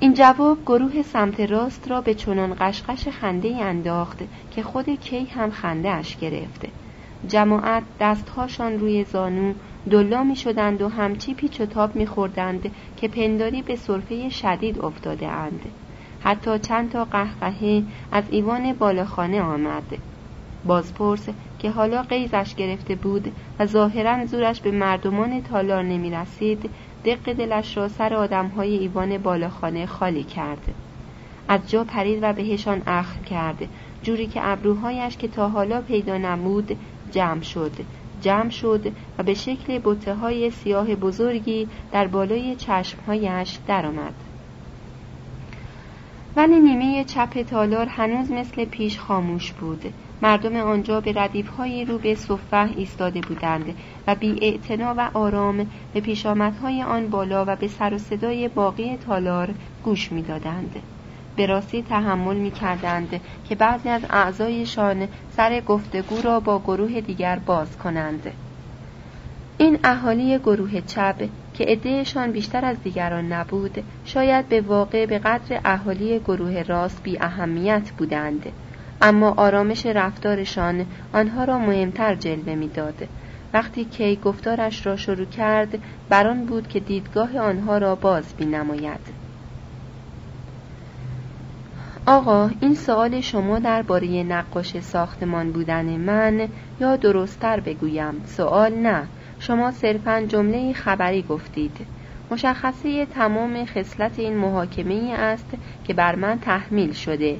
این 0.00 0.14
جواب 0.14 0.58
گروه 0.66 1.02
سمت 1.02 1.40
راست 1.40 1.90
را 1.90 2.00
به 2.00 2.14
چنان 2.14 2.56
قشقش 2.60 3.08
خنده 3.08 3.56
انداخت 3.56 4.18
که 4.50 4.62
خود 4.62 4.90
کی 4.90 5.24
هم 5.24 5.50
خنده 5.50 5.90
اش 5.90 6.16
گرفته 6.16 6.68
جماعت 7.26 7.82
دستهاشان 8.00 8.78
روی 8.78 9.04
زانو 9.04 9.54
دلا 9.90 10.22
می 10.22 10.36
شدند 10.36 10.82
و 10.82 10.88
همچی 10.88 11.34
پیچ 11.34 11.60
و 11.60 11.66
تاب 11.66 11.96
می 11.96 12.06
خوردند 12.06 12.70
که 12.96 13.08
پنداری 13.08 13.62
به 13.62 13.76
صرفه 13.76 14.28
شدید 14.28 14.84
افتاده 14.84 15.28
اند. 15.28 15.60
حتی 16.20 16.58
چند 16.58 16.90
تا 16.90 17.04
قهقهه 17.04 17.82
از 18.12 18.24
ایوان 18.30 18.72
بالاخانه 18.72 19.42
آمد. 19.42 20.11
بازپرس 20.66 21.28
که 21.58 21.70
حالا 21.70 22.02
قیزش 22.02 22.54
گرفته 22.54 22.94
بود 22.94 23.32
و 23.58 23.66
ظاهرا 23.66 24.26
زورش 24.26 24.60
به 24.60 24.70
مردمان 24.70 25.42
تالار 25.42 25.82
نمی 25.82 26.10
رسید 26.10 26.70
دق 27.04 27.32
دلش 27.32 27.76
را 27.76 27.88
سر 27.88 28.14
آدمهای 28.14 28.78
ایوان 28.78 29.18
بالاخانه 29.18 29.86
خالی 29.86 30.22
کرد. 30.22 30.74
از 31.48 31.70
جا 31.70 31.84
پرید 31.84 32.18
و 32.22 32.32
بهشان 32.32 32.82
اخم 32.86 33.22
کرد 33.22 33.68
جوری 34.02 34.26
که 34.26 34.40
ابروهایش 34.42 35.16
که 35.16 35.28
تا 35.28 35.48
حالا 35.48 35.80
پیدا 35.80 36.16
نمود 36.16 36.76
جمع 37.10 37.42
شد 37.42 37.72
جمع 38.22 38.50
شد 38.50 38.92
و 39.18 39.22
به 39.22 39.34
شکل 39.34 39.78
بوته 39.78 40.14
های 40.14 40.50
سیاه 40.50 40.94
بزرگی 40.94 41.68
در 41.92 42.06
بالای 42.06 42.56
چشمهایش 42.56 43.58
درآمد. 43.66 44.14
ولی 46.36 46.60
نیمه 46.60 47.04
چپ 47.04 47.42
تالار 47.42 47.86
هنوز 47.86 48.30
مثل 48.30 48.64
پیش 48.64 48.98
خاموش 48.98 49.52
بود 49.52 49.92
مردم 50.22 50.56
آنجا 50.56 51.00
به 51.00 51.12
ردیفهایی 51.16 51.84
رو 51.84 51.98
به 51.98 52.14
صفه 52.14 52.70
ایستاده 52.76 53.20
بودند 53.20 53.74
و 54.06 54.14
بی 54.14 54.60
و 54.80 55.10
آرام 55.14 55.66
به 55.94 56.00
پیشامدهای 56.00 56.82
آن 56.82 57.08
بالا 57.08 57.44
و 57.48 57.56
به 57.56 57.68
سر 57.68 57.94
و 57.94 57.98
صدای 57.98 58.48
باقی 58.48 58.96
تالار 58.96 59.54
گوش 59.84 60.12
می‌دادند. 60.12 60.76
به 61.36 61.46
راستی 61.46 61.82
تحمل 61.82 62.36
می 62.36 62.50
کردند 62.50 63.20
که 63.48 63.54
بعضی 63.54 63.88
از 63.88 64.02
اعضایشان 64.10 65.08
سر 65.36 65.60
گفتگو 65.60 66.22
را 66.22 66.40
با 66.40 66.58
گروه 66.58 67.00
دیگر 67.00 67.38
باز 67.38 67.78
کنند. 67.78 68.32
این 69.58 69.78
اهالی 69.84 70.38
گروه 70.38 70.80
چپ 70.80 71.28
که 71.54 71.64
عدهشان 71.64 72.32
بیشتر 72.32 72.64
از 72.64 72.82
دیگران 72.82 73.32
نبود 73.32 73.84
شاید 74.04 74.48
به 74.48 74.60
واقع 74.60 75.06
به 75.06 75.18
قدر 75.18 75.60
اهالی 75.64 76.18
گروه 76.18 76.62
راست 76.62 77.02
بی 77.02 77.18
اهمیت 77.20 77.90
بودند 77.90 78.52
اما 79.02 79.34
آرامش 79.36 79.86
رفتارشان 79.86 80.86
آنها 81.12 81.44
را 81.44 81.58
مهمتر 81.58 82.14
جلوه 82.14 82.54
می‌داد. 82.54 83.08
وقتی 83.52 83.84
کی 83.84 84.16
گفتارش 84.16 84.86
را 84.86 84.96
شروع 84.96 85.24
کرد 85.24 85.78
بران 86.08 86.44
بود 86.44 86.68
که 86.68 86.80
دیدگاه 86.80 87.38
آنها 87.38 87.78
را 87.78 87.94
باز 87.94 88.24
بینماید. 88.38 89.22
آقا 92.06 92.50
این 92.60 92.74
سوال 92.74 93.20
شما 93.20 93.58
درباره 93.58 94.22
نقاش 94.22 94.80
ساختمان 94.80 95.52
بودن 95.52 95.84
من 95.84 96.48
یا 96.80 96.96
درستتر 96.96 97.60
بگویم؟ 97.60 98.22
سوال 98.26 98.74
نه. 98.74 99.02
شما 99.38 99.70
صرفا 99.70 100.22
جمله 100.28 100.72
خبری 100.72 101.22
گفتید. 101.22 101.76
مشخصه 102.30 103.06
تمام 103.06 103.64
خصلت 103.64 104.18
این 104.18 104.36
محاکمه 104.36 105.14
است 105.18 105.46
که 105.84 105.94
بر 105.94 106.14
من 106.14 106.38
تحمیل 106.38 106.92
شده. 106.92 107.36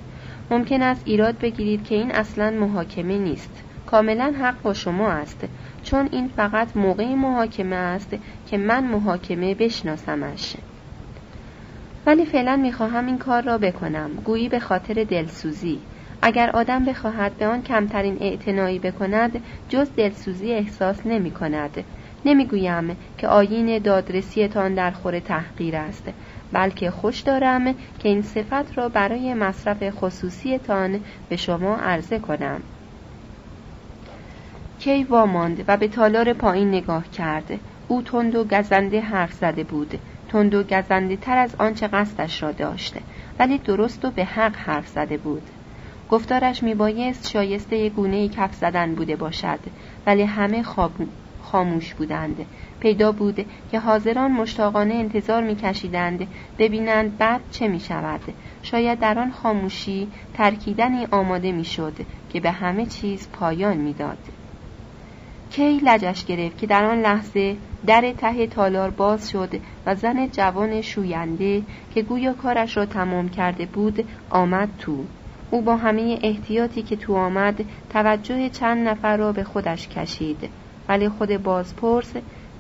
ممکن 0.52 0.82
است 0.82 1.02
ایراد 1.04 1.38
بگیرید 1.38 1.84
که 1.84 1.94
این 1.94 2.12
اصلا 2.12 2.50
محاکمه 2.50 3.18
نیست. 3.18 3.50
کاملا 3.86 4.34
حق 4.40 4.62
با 4.62 4.74
شما 4.74 5.08
است. 5.08 5.44
چون 5.82 6.08
این 6.12 6.28
فقط 6.28 6.76
موقع 6.76 7.14
محاکمه 7.14 7.76
است 7.76 8.16
که 8.50 8.58
من 8.58 8.84
محاکمه 8.84 9.54
بشناسمش. 9.54 10.56
ولی 12.06 12.24
فعلا 12.24 12.56
می‌خواهم 12.56 13.06
این 13.06 13.18
کار 13.18 13.42
را 13.42 13.58
بکنم. 13.58 14.10
گویی 14.24 14.48
به 14.48 14.60
خاطر 14.60 15.04
دلسوزی. 15.04 15.80
اگر 16.22 16.50
آدم 16.50 16.84
بخواهد 16.84 17.36
به 17.36 17.46
آن 17.46 17.62
کمترین 17.62 18.18
اعتنایی 18.20 18.78
بکند 18.78 19.44
جز 19.68 19.90
دلسوزی 19.96 20.52
احساس 20.52 21.06
نمی 21.06 21.30
کند 21.30 21.84
نمی‌گویم 22.24 22.96
که 23.18 23.28
آیین 23.28 23.78
دادرسیتان 23.78 24.74
در 24.74 24.90
خور 24.90 25.18
تحقیر 25.18 25.76
است. 25.76 26.08
بلکه 26.52 26.90
خوش 26.90 27.20
دارم 27.20 27.72
که 27.72 28.08
این 28.08 28.22
صفت 28.22 28.78
را 28.78 28.88
برای 28.88 29.34
مصرف 29.34 29.90
خصوصیتان 29.90 31.00
به 31.28 31.36
شما 31.36 31.76
عرضه 31.76 32.18
کنم. 32.18 32.62
کی 34.78 35.04
واماند 35.04 35.64
و 35.68 35.76
به 35.76 35.88
تالار 35.88 36.32
پایین 36.32 36.68
نگاه 36.68 37.08
کرد. 37.08 37.60
او 37.88 38.02
تند 38.02 38.34
و 38.34 38.44
گزنده 38.44 39.00
حرف 39.00 39.32
زده 39.32 39.64
بود. 39.64 39.98
تند 40.28 40.54
و 40.54 40.62
گزنده 40.62 41.16
تر 41.16 41.38
از 41.38 41.54
آنچه 41.58 41.88
قصدش 41.88 42.42
را 42.42 42.52
داشته 42.52 43.00
ولی 43.38 43.58
درست 43.58 44.04
و 44.04 44.10
به 44.10 44.24
حق 44.24 44.56
حرف 44.56 44.88
زده 44.88 45.16
بود. 45.16 45.42
گفتارش 46.08 46.62
میبایست 46.62 47.28
شایسته 47.28 47.88
گونه 47.88 48.28
کف 48.28 48.54
زدن 48.54 48.94
بوده 48.94 49.16
باشد. 49.16 49.60
ولی 50.06 50.22
همه 50.22 50.62
خاموش 51.40 51.94
بودند. 51.94 52.46
پیدا 52.82 53.12
بود 53.12 53.46
که 53.70 53.78
حاضران 53.78 54.32
مشتاقانه 54.32 54.94
انتظار 54.94 55.42
میکشیدند 55.42 56.26
ببینند 56.58 57.18
بعد 57.18 57.40
چه 57.50 57.68
می 57.68 57.80
شود 57.80 58.20
شاید 58.62 59.00
در 59.00 59.18
آن 59.18 59.30
خاموشی 59.30 60.08
ترکیدنی 60.34 61.06
آماده 61.10 61.52
می‌شد 61.52 61.92
که 62.32 62.40
به 62.40 62.50
همه 62.50 62.86
چیز 62.86 63.28
پایان 63.32 63.76
می‌داد. 63.76 64.18
کی 65.50 65.80
لجش 65.82 66.24
گرفت 66.24 66.58
که 66.58 66.66
در 66.66 66.84
آن 66.84 67.00
لحظه 67.00 67.56
در 67.86 68.12
ته 68.12 68.46
تالار 68.46 68.90
باز 68.90 69.30
شد 69.30 69.54
و 69.86 69.94
زن 69.94 70.28
جوان 70.28 70.80
شوینده 70.80 71.62
که 71.94 72.02
گویا 72.02 72.32
کارش 72.32 72.76
را 72.76 72.86
تمام 72.86 73.28
کرده 73.28 73.66
بود 73.66 74.08
آمد 74.30 74.68
تو. 74.78 75.04
او 75.50 75.62
با 75.62 75.76
همه 75.76 76.18
احتیاطی 76.22 76.82
که 76.82 76.96
تو 76.96 77.14
آمد 77.14 77.64
توجه 77.90 78.48
چند 78.48 78.88
نفر 78.88 79.16
را 79.16 79.32
به 79.32 79.44
خودش 79.44 79.88
کشید. 79.88 80.50
ولی 80.88 81.08
خود 81.08 81.42
بازپرس 81.42 82.12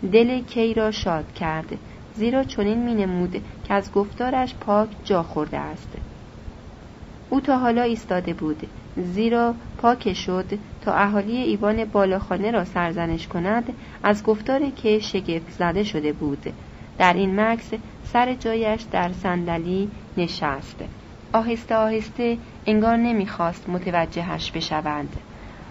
دل 0.02 0.42
کی 0.42 0.74
را 0.74 0.90
شاد 0.90 1.32
کرد. 1.32 1.78
زیرا 2.14 2.44
چنین 2.44 2.84
می 2.84 2.94
نمود 2.94 3.44
که 3.64 3.74
از 3.74 3.92
گفتارش 3.92 4.54
پاک 4.54 4.88
جا 5.04 5.22
خورده 5.22 5.58
است. 5.58 5.88
او 7.30 7.40
تا 7.40 7.58
حالا 7.58 7.82
ایستاده 7.82 8.34
بود. 8.34 8.66
زیرا 8.96 9.54
پاک 9.78 10.12
شد 10.12 10.58
تا 10.80 10.94
اهالی 10.94 11.36
ایوان 11.36 11.84
بالاخانه 11.84 12.50
را 12.50 12.64
سرزنش 12.64 13.28
کند 13.28 13.72
از 14.02 14.22
گفتار 14.22 14.70
که 14.70 14.98
شگفت 14.98 15.50
زده 15.50 15.84
شده 15.84 16.12
بود. 16.12 16.52
در 16.98 17.14
این 17.14 17.40
مکس 17.40 17.70
سر 18.04 18.34
جایش 18.34 18.82
در 18.82 19.12
صندلی 19.12 19.90
نشست. 20.16 20.84
آهسته 21.32 21.76
آهسته 21.76 22.38
انگار 22.66 22.96
نمی‌خواست 22.96 23.68
متوجهش 23.68 24.50
بشوند. 24.50 25.16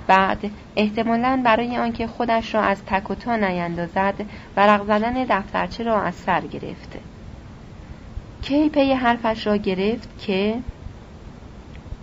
بعد 0.07 0.52
احتمالا 0.76 1.41
برای 1.45 1.78
آنکه 1.78 2.07
خودش 2.07 2.56
را 2.56 2.61
از 2.61 2.86
تک 2.86 3.11
و 3.11 3.15
تا 3.15 3.36
نیندازد 3.36 4.14
ورق 4.57 4.86
زدن 4.86 5.14
دفترچه 5.14 5.84
را 5.84 6.02
از 6.02 6.15
سر 6.15 6.41
گرفت. 6.41 6.98
کی 8.41 8.69
پی 8.69 8.94
حرفش 8.94 9.48
را 9.48 9.57
گرفت 9.57 10.19
که 10.19 10.56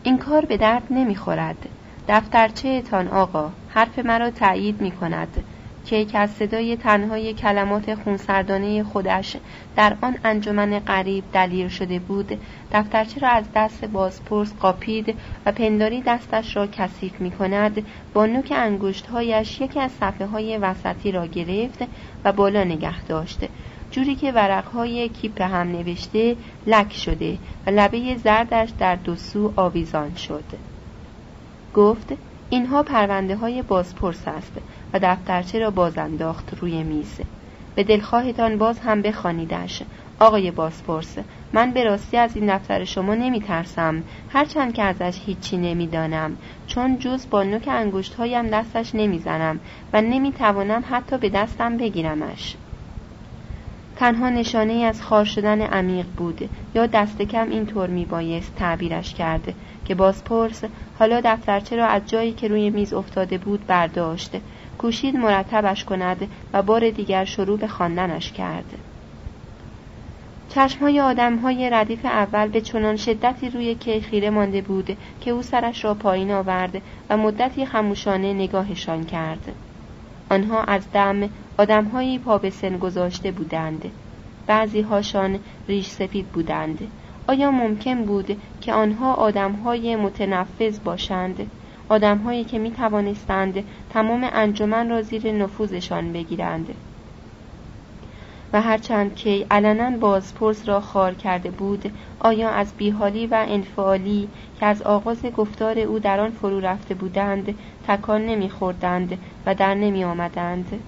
این 0.03 0.19
کار 0.19 0.45
به 0.45 0.57
درد 0.57 0.83
نمی‌خورد. 0.91 1.69
دفترچه 2.09 2.83
تان 2.83 3.09
آقا 3.09 3.51
حرف 3.69 3.99
مرا 3.99 4.31
تایید 4.31 4.81
می 4.81 4.91
کند 4.91 5.45
که 5.89 6.19
از 6.19 6.31
صدای 6.31 6.77
تنهای 6.77 7.35
کلمات 7.35 7.95
خونسردانه 7.95 8.85
خودش 8.85 9.37
در 9.77 9.97
آن 10.03 10.19
انجمن 10.25 10.79
غریب 10.79 11.25
دلیر 11.33 11.69
شده 11.69 11.99
بود 11.99 12.41
دفترچه 12.73 13.21
را 13.21 13.29
از 13.29 13.45
دست 13.55 13.85
بازپرس 13.85 14.55
قاپید 14.61 15.15
و 15.47 15.53
پنداری 15.53 16.03
دستش 16.07 16.57
را 16.57 16.67
کثیف 16.67 17.21
می 17.21 17.31
کند 17.31 17.87
با 18.15 18.27
نوک 18.27 18.53
انگشتهایش 18.57 19.61
یکی 19.61 19.81
از 19.81 19.91
صفحه 19.91 20.27
های 20.27 20.59
وسطی 20.59 21.13
را 21.13 21.27
گرفت 21.27 21.85
و 22.25 22.33
بالا 22.33 22.65
نگه 22.65 23.03
داشت. 23.03 23.41
جوری 23.91 24.15
که 24.15 24.33
ورقهای 24.33 25.09
کیپ 25.09 25.43
هم 25.43 25.73
نوشته 25.73 26.37
لک 26.67 26.93
شده 26.93 27.39
و 27.67 27.71
لبه 27.71 28.17
زردش 28.17 28.71
در 28.79 28.97
دو 28.97 29.17
سو 29.17 29.53
آویزان 29.57 30.15
شد. 30.15 30.45
گفت 31.75 32.13
اینها 32.51 32.83
پرونده 32.83 33.37
های 33.37 33.63
بازپرس 33.63 34.29
است 34.29 34.53
و 34.93 34.99
دفترچه 35.03 35.59
را 35.59 35.71
باز 35.71 35.99
انداخت 35.99 36.59
روی 36.61 36.83
میز. 36.83 37.21
به 37.75 37.85
دلخواهتان 37.85 38.59
باز 38.59 38.79
هم 38.79 39.03
بخوانیدش. 39.03 39.83
آقای 40.21 40.51
بازپرس 40.51 41.19
من 41.53 41.71
به 41.73 41.85
راستی 41.85 42.17
از 42.17 42.37
این 42.37 42.57
دفتر 42.57 42.85
شما 42.85 43.15
نمی 43.15 43.41
ترسم 43.41 44.05
هرچند 44.29 44.75
که 44.75 44.83
ازش 44.83 45.19
هیچی 45.25 45.57
نمی‌دانم. 45.57 46.37
چون 46.67 46.99
جز 46.99 47.31
با 47.31 47.43
نوک 47.43 47.69
انگشت 47.69 48.15
هایم 48.15 48.47
دستش 48.47 48.95
نمی‌زنم 48.95 49.61
و 49.93 50.01
نمی 50.01 50.33
توانم 50.33 50.85
حتی 50.91 51.19
به 51.19 51.29
دستم 51.29 51.77
بگیرمش. 51.77 52.57
تنها 53.99 54.31
نشانه 54.31 54.73
از 54.73 55.03
خار 55.03 55.25
شدن 55.25 55.61
عمیق 55.61 56.07
بود 56.17 56.51
یا 56.75 56.87
دست 56.87 57.23
کم 57.23 57.51
اینطور 57.51 57.89
می 57.89 58.05
بایست 58.05 58.55
تعبیرش 58.57 59.15
کرد 59.15 59.55
که 59.85 59.95
بازپرس 59.95 60.65
حالا 60.99 61.21
دفترچه 61.25 61.77
را 61.77 61.87
از 61.87 62.03
جایی 62.07 62.33
که 62.33 62.49
روی 62.49 62.71
میز 62.71 62.93
افتاده 62.93 63.39
بود 63.39 63.67
برداشت 63.67 64.37
کوشید 64.79 65.17
مرتبش 65.17 65.85
کند 65.85 66.29
و 66.53 66.63
بار 66.63 66.91
دیگر 66.91 67.25
شروع 67.25 67.59
به 67.59 67.67
خواندنش 67.67 68.33
کرد. 68.33 68.79
چشمهای 70.49 71.01
آدمهای 71.01 71.71
ردیف 71.71 72.05
اول 72.05 72.49
به 72.49 72.61
چنان 72.61 72.97
شدتی 72.97 73.51
روی 73.51 73.75
کی 73.75 74.01
خیره 74.01 74.31
مانده 74.31 74.61
بود 74.61 74.97
که 75.21 75.31
او 75.31 75.43
سرش 75.43 75.85
را 75.85 75.95
پایین 75.95 76.31
آورد 76.31 76.83
و 77.11 77.17
مدتی 77.17 77.67
خموشانه 77.67 78.35
نگاهشان 78.35 79.05
کرد. 79.05 79.53
آنها 80.31 80.63
از 80.63 80.91
دم 80.93 81.29
آدمهایی 81.59 82.19
پا 82.19 82.39
به 82.39 82.51
سن 82.51 82.79
گذاشته 82.79 83.33
بودند. 83.33 83.91
بعضی 84.47 84.81
هاشان 84.81 85.39
ریش 85.69 85.87
سفید 85.87 86.33
بودند. 86.33 86.93
آیا 87.29 87.51
ممکن 87.51 88.05
بود 88.05 88.43
که 88.61 88.73
آنها 88.73 89.15
آدمهای 89.15 89.97
متنفذ 89.97 90.79
باشند؟ 90.85 91.51
آدمهایی 91.89 92.45
که 92.45 92.59
می 92.59 92.71
توانستند 92.71 93.65
تمام 93.91 94.29
انجمن 94.33 94.89
را 94.89 95.03
زیر 95.03 95.33
نفوذشان 95.33 96.13
بگیرند. 96.13 96.75
و 98.53 98.63
هرچند 98.63 99.15
که 99.15 99.47
علنا 99.51 99.91
بازپرس 99.91 100.69
را 100.69 100.81
خار 100.81 101.15
کرده 101.15 101.51
بود 101.51 101.93
آیا 102.21 102.51
از 102.51 102.73
بیحالی 102.77 103.27
و 103.27 103.45
انفعالی 103.49 104.29
که 104.61 104.67
از 104.67 104.83
آغاز 104.83 105.27
گفتار 105.27 105.79
او 105.79 105.99
در 105.99 106.21
آن 106.21 106.31
فرو 106.31 106.61
رفته 106.61 106.95
بودند 106.95 107.55
تکان 107.89 108.27
نمیخوردند 108.27 109.19
و 109.47 109.55
در 109.55 109.75
نمی 109.75 110.05
آمدند 110.05 110.81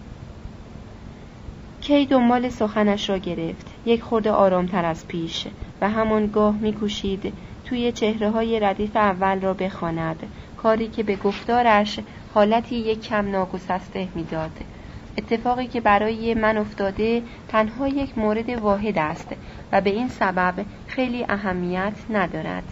کی 1.81 2.07
دنبال 2.07 2.49
سخنش 2.49 3.11
را 3.11 3.19
گرفت؟ 3.19 3.67
یک 3.87 4.03
خورده 4.03 4.31
آرامتر 4.31 4.85
از 4.85 5.09
پیش 5.09 5.47
و 5.81 5.91
همانگاه 5.91 6.55
میکوشید 6.61 7.33
توی 7.65 7.93
چهره 7.93 8.31
های 8.31 8.61
ردیف 8.61 8.97
اول 8.97 9.41
را 9.41 9.55
بخواند. 9.55 10.23
کاری 10.57 10.89
که 10.89 11.03
به 11.03 11.17
گفتارش 11.17 12.01
حالتی 12.35 12.77
یک 12.77 13.03
کم 13.03 13.31
ناگسسته 13.31 14.09
می‌داد. 14.15 14.51
اتفاقی 15.21 15.67
که 15.67 15.81
برای 15.81 16.35
من 16.35 16.57
افتاده 16.57 17.23
تنها 17.49 17.89
یک 17.89 18.19
مورد 18.19 18.49
واحد 18.49 18.99
است 18.99 19.29
و 19.73 19.81
به 19.81 19.91
این 19.91 20.09
سبب 20.09 20.55
خیلی 20.87 21.27
اهمیت 21.29 21.93
ندارد. 22.11 22.65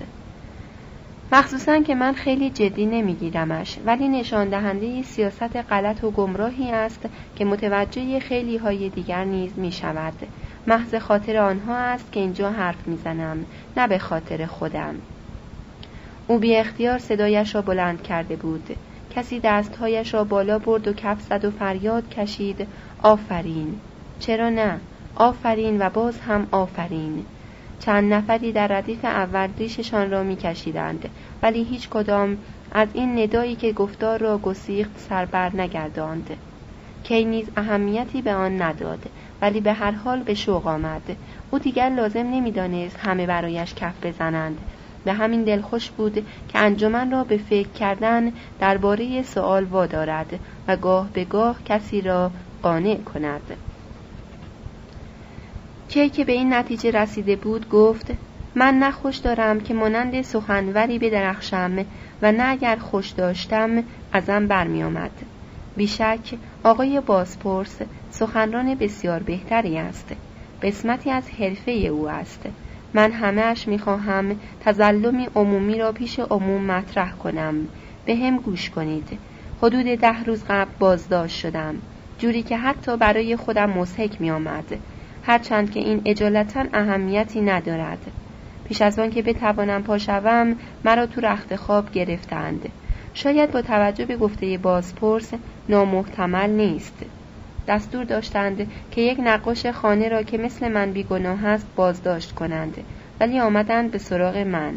مخصوصا 1.33 1.79
که 1.79 1.95
من 1.95 2.13
خیلی 2.13 2.51
جدی 2.51 2.87
نمیگیرمش 2.87 3.79
ولی 3.87 4.09
نشان 4.09 4.49
دهنده 4.49 5.03
سیاست 5.03 5.57
غلط 5.57 6.05
و 6.05 6.11
گمراهی 6.11 6.71
است 6.71 7.09
که 7.37 7.45
متوجه 7.45 8.21
خیلی 8.21 8.57
های 8.57 8.89
دیگر 8.89 9.25
نیز 9.25 9.59
می 9.59 9.73
شود 9.73 10.15
محض 10.67 10.95
خاطر 10.95 11.37
آنها 11.37 11.77
است 11.77 12.13
که 12.13 12.21
اینجا 12.21 12.51
حرف 12.51 12.87
می‌زنم 12.87 13.45
نه 13.77 13.87
به 13.87 13.99
خاطر 13.99 14.47
خودم. 14.47 14.95
او 16.27 16.39
بی 16.39 16.57
اختیار 16.57 16.99
صدایش 16.99 17.55
را 17.55 17.63
بلند 17.63 18.03
کرده 18.03 18.37
بود. 18.37 18.77
کسی 19.15 19.41
دستهایش 19.41 20.15
را 20.15 20.25
بالا 20.25 20.59
برد 20.59 20.89
و 20.89 20.93
کف 20.93 21.23
زد 21.23 21.45
و 21.45 21.51
فریاد 21.51 22.09
کشید 22.09 22.67
آفرین. 23.03 23.81
چرا 24.19 24.49
نه؟ 24.49 24.81
آفرین 25.17 25.83
و 25.83 25.91
باز 25.91 26.21
هم 26.21 26.47
آفرین. 26.51 27.25
چند 27.81 28.13
نفری 28.13 28.53
در 28.53 28.67
ردیف 28.67 29.05
اول 29.05 29.49
ریششان 29.59 30.11
را 30.11 30.23
میکشیدند 30.23 31.09
ولی 31.43 31.65
هیچ 31.65 31.89
کدام 31.89 32.39
از 32.73 32.89
این 32.93 33.19
ندایی 33.19 33.57
که 33.57 33.73
گفتار 33.73 34.19
را 34.19 34.39
گسیخت 34.39 34.99
سربر 34.99 35.57
نگرداند. 35.57 36.37
کی 37.03 37.25
نیز 37.25 37.47
اهمیتی 37.57 38.23
به 38.23 38.35
آن 38.35 38.63
نداد 38.63 39.11
ولی 39.43 39.61
به 39.61 39.73
هر 39.73 39.91
حال 39.91 40.23
به 40.23 40.35
شوق 40.35 40.67
آمد. 40.67 41.17
او 41.51 41.59
دیگر 41.59 41.89
لازم 41.89 42.19
نمی‌دانست 42.19 42.97
همه 42.99 43.27
برایش 43.27 43.75
کف 43.75 44.07
بزنند. 44.07 44.59
به 45.05 45.13
همین 45.13 45.45
دلخوش 45.45 45.91
بود 45.91 46.27
که 46.49 46.59
انجمن 46.59 47.11
را 47.11 47.25
به 47.25 47.37
فکر 47.37 47.69
کردن 47.69 48.33
درباره 48.61 49.23
سوال 49.23 49.65
وادارد 49.65 50.41
و 50.69 50.77
گاه 50.77 51.09
به 51.13 51.25
گاه 51.25 51.57
کسی 51.65 52.01
را 52.01 52.31
قانع 52.63 52.97
کند 52.97 53.43
کی 55.89 56.09
که 56.09 56.25
به 56.25 56.33
این 56.33 56.55
نتیجه 56.55 56.91
رسیده 56.91 57.37
بود 57.37 57.69
گفت 57.69 58.11
من 58.55 58.75
نه 58.75 58.91
خوش 58.91 59.17
دارم 59.17 59.61
که 59.61 59.75
مانند 59.75 60.23
سخنوری 60.23 60.99
بدرخشم 60.99 61.85
و 62.23 62.33
نه 62.33 62.45
اگر 62.45 62.77
خوش 62.77 63.11
داشتم 63.11 63.85
ازم 64.13 64.47
برمی 64.47 64.83
آمد. 64.83 65.11
بیشک 65.77 66.35
آقای 66.65 67.01
بازپرس 67.01 67.79
سخنران 68.11 68.75
بسیار 68.75 69.23
بهتری 69.23 69.79
است 69.79 70.13
قسمتی 70.63 71.11
از 71.11 71.29
حرفه 71.31 71.71
او 71.71 72.09
است 72.09 72.43
من 72.95 73.13
همهش 73.13 73.69
می‌خواهم 73.69 74.41
تظلمی 74.61 75.29
عمومی 75.35 75.79
را 75.79 75.93
پیش 75.93 76.19
عموم 76.19 76.65
مطرح 76.65 77.13
کنم. 77.13 77.69
به 78.05 78.17
هم 78.17 78.37
گوش 78.37 78.71
کنید. 78.71 79.19
حدود 79.63 79.87
ده 79.87 80.23
روز 80.25 80.45
قبل 80.49 80.71
بازداشت 80.79 81.37
شدم. 81.37 81.83
جوری 82.19 82.43
که 82.43 82.57
حتی 82.57 82.97
برای 82.97 83.37
خودم 83.37 83.71
مزهک 83.71 84.21
می 84.21 84.31
آمد 84.31 84.81
هرچند 85.23 85.71
که 85.71 85.81
این 85.81 86.03
اجالتا 86.05 86.65
اهمیتی 86.73 87.41
ندارد. 87.41 88.13
پیش 88.65 88.83
از 88.83 88.99
آن 88.99 89.11
که 89.11 89.23
بتوانم 89.23 89.83
پاشوم 89.83 90.57
مرا 90.85 91.07
تو 91.07 91.21
رخت 91.21 91.57
خواب 91.57 91.91
گرفتند. 91.91 92.69
شاید 93.15 93.51
با 93.51 93.63
توجه 93.63 94.07
به 94.07 94.17
گفته 94.17 94.59
بازپرس 94.59 95.33
نامحتمل 95.69 96.51
نیست. 96.51 97.05
دستور 97.69 98.05
داشتند 98.05 98.71
که 98.91 99.01
یک 99.01 99.19
نقاش 99.21 99.67
خانه 99.67 100.09
را 100.09 100.23
که 100.23 100.39
مثل 100.39 100.69
من 100.69 100.93
بیگناه 100.93 101.47
است 101.47 101.67
بازداشت 101.77 102.35
کنند 102.35 102.77
ولی 103.21 103.41
آمدند 103.41 103.91
به 103.91 103.99
سراغ 103.99 104.37
من. 104.37 104.75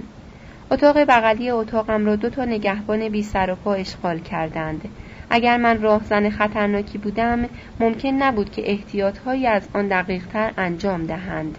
اتاق 0.72 0.98
بغلی 0.98 1.50
اتاقم 1.50 2.06
را 2.06 2.16
دو 2.16 2.30
تا 2.30 2.46
نگهبان 2.46 3.10
بی 3.10 3.24
سر 3.24 3.52
و 3.52 3.56
پا 3.56 3.74
اشغال 3.74 4.20
کردند. 4.20 4.82
اگر 5.30 5.58
من 5.58 5.82
راهزن 5.82 6.30
خطرناکی 6.30 6.98
بودم 6.98 7.46
ممکن 7.80 8.10
نبود 8.10 8.52
که 8.52 8.72
احتیاطهایی 8.72 9.48
از 9.48 9.68
آن 9.74 9.88
دقیقتر 9.88 10.52
انجام 10.58 11.06
دهند. 11.06 11.56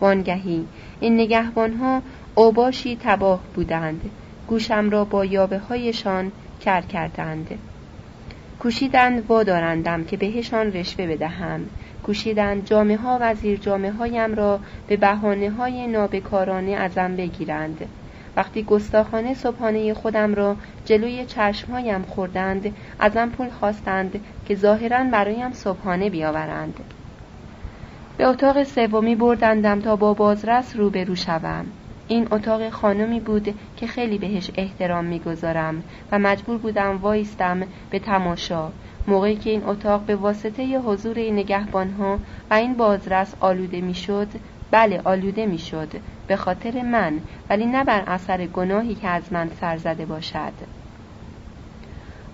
وانگهی 0.00 0.66
این 1.00 1.14
نگهبانها 1.14 2.02
اوباشی 2.34 2.98
تباه 3.00 3.40
بودند. 3.54 4.10
گوشم 4.46 4.90
را 4.90 5.04
با 5.04 5.24
یابه 5.24 5.58
هایشان 5.58 6.32
کر 6.60 6.80
کردند. 6.80 7.58
کوشیدند 8.66 9.30
وادارندم 9.30 10.04
که 10.04 10.16
بهشان 10.16 10.72
رشوه 10.72 11.06
بدهم. 11.06 11.60
کوشیدند 12.02 12.64
جامعه 12.64 12.96
ها 12.96 13.18
و 13.20 13.34
زیر 13.34 13.58
جامعه 13.58 13.92
هایم 13.92 14.34
را 14.34 14.60
به 14.88 14.96
بحانه 14.96 15.50
های 15.50 15.86
نابکارانه 15.86 16.72
ازم 16.72 17.16
بگیرند. 17.16 17.88
وقتی 18.36 18.62
گستاخانه 18.62 19.34
صبحانه 19.34 19.94
خودم 19.94 20.34
را 20.34 20.56
جلوی 20.84 21.24
چشمهایم 21.24 22.02
خوردند 22.02 22.74
ازم 22.98 23.28
پول 23.28 23.48
خواستند 23.48 24.20
که 24.48 24.54
ظاهرا 24.54 25.04
برایم 25.04 25.52
صبحانه 25.52 26.10
بیاورند. 26.10 26.80
به 28.16 28.24
اتاق 28.24 28.62
سومی 28.62 29.14
بردندم 29.14 29.80
تا 29.80 29.96
با 29.96 30.14
بازرس 30.14 30.76
روبرو 30.76 31.14
شوم. 31.14 31.66
این 32.08 32.28
اتاق 32.30 32.68
خانمی 32.70 33.20
بود 33.20 33.54
که 33.76 33.86
خیلی 33.86 34.18
بهش 34.18 34.50
احترام 34.54 35.04
می‌گذارم 35.04 35.82
و 36.12 36.18
مجبور 36.18 36.58
بودم 36.58 36.98
وایستم 37.02 37.60
به 37.90 37.98
تماشا. 37.98 38.68
موقعی 39.08 39.36
که 39.36 39.50
این 39.50 39.64
اتاق 39.64 40.00
به 40.00 40.16
واسطه 40.16 40.78
حضور 40.78 41.18
این 41.18 41.34
نگهبانها 41.34 42.18
و 42.50 42.54
این 42.54 42.74
بازرس 42.74 43.34
آلوده 43.40 43.80
می‌شد 43.80 44.28
بله 44.70 45.00
آلوده 45.04 45.46
می‌شد 45.46 45.88
به 46.26 46.36
خاطر 46.36 46.82
من 46.82 47.20
ولی 47.50 47.66
نه 47.66 47.84
بر 47.84 48.02
اثر 48.06 48.46
گناهی 48.46 48.94
که 48.94 49.08
از 49.08 49.32
من 49.32 49.50
سر 49.60 49.76
زده 49.76 50.06
باشد. 50.06 50.52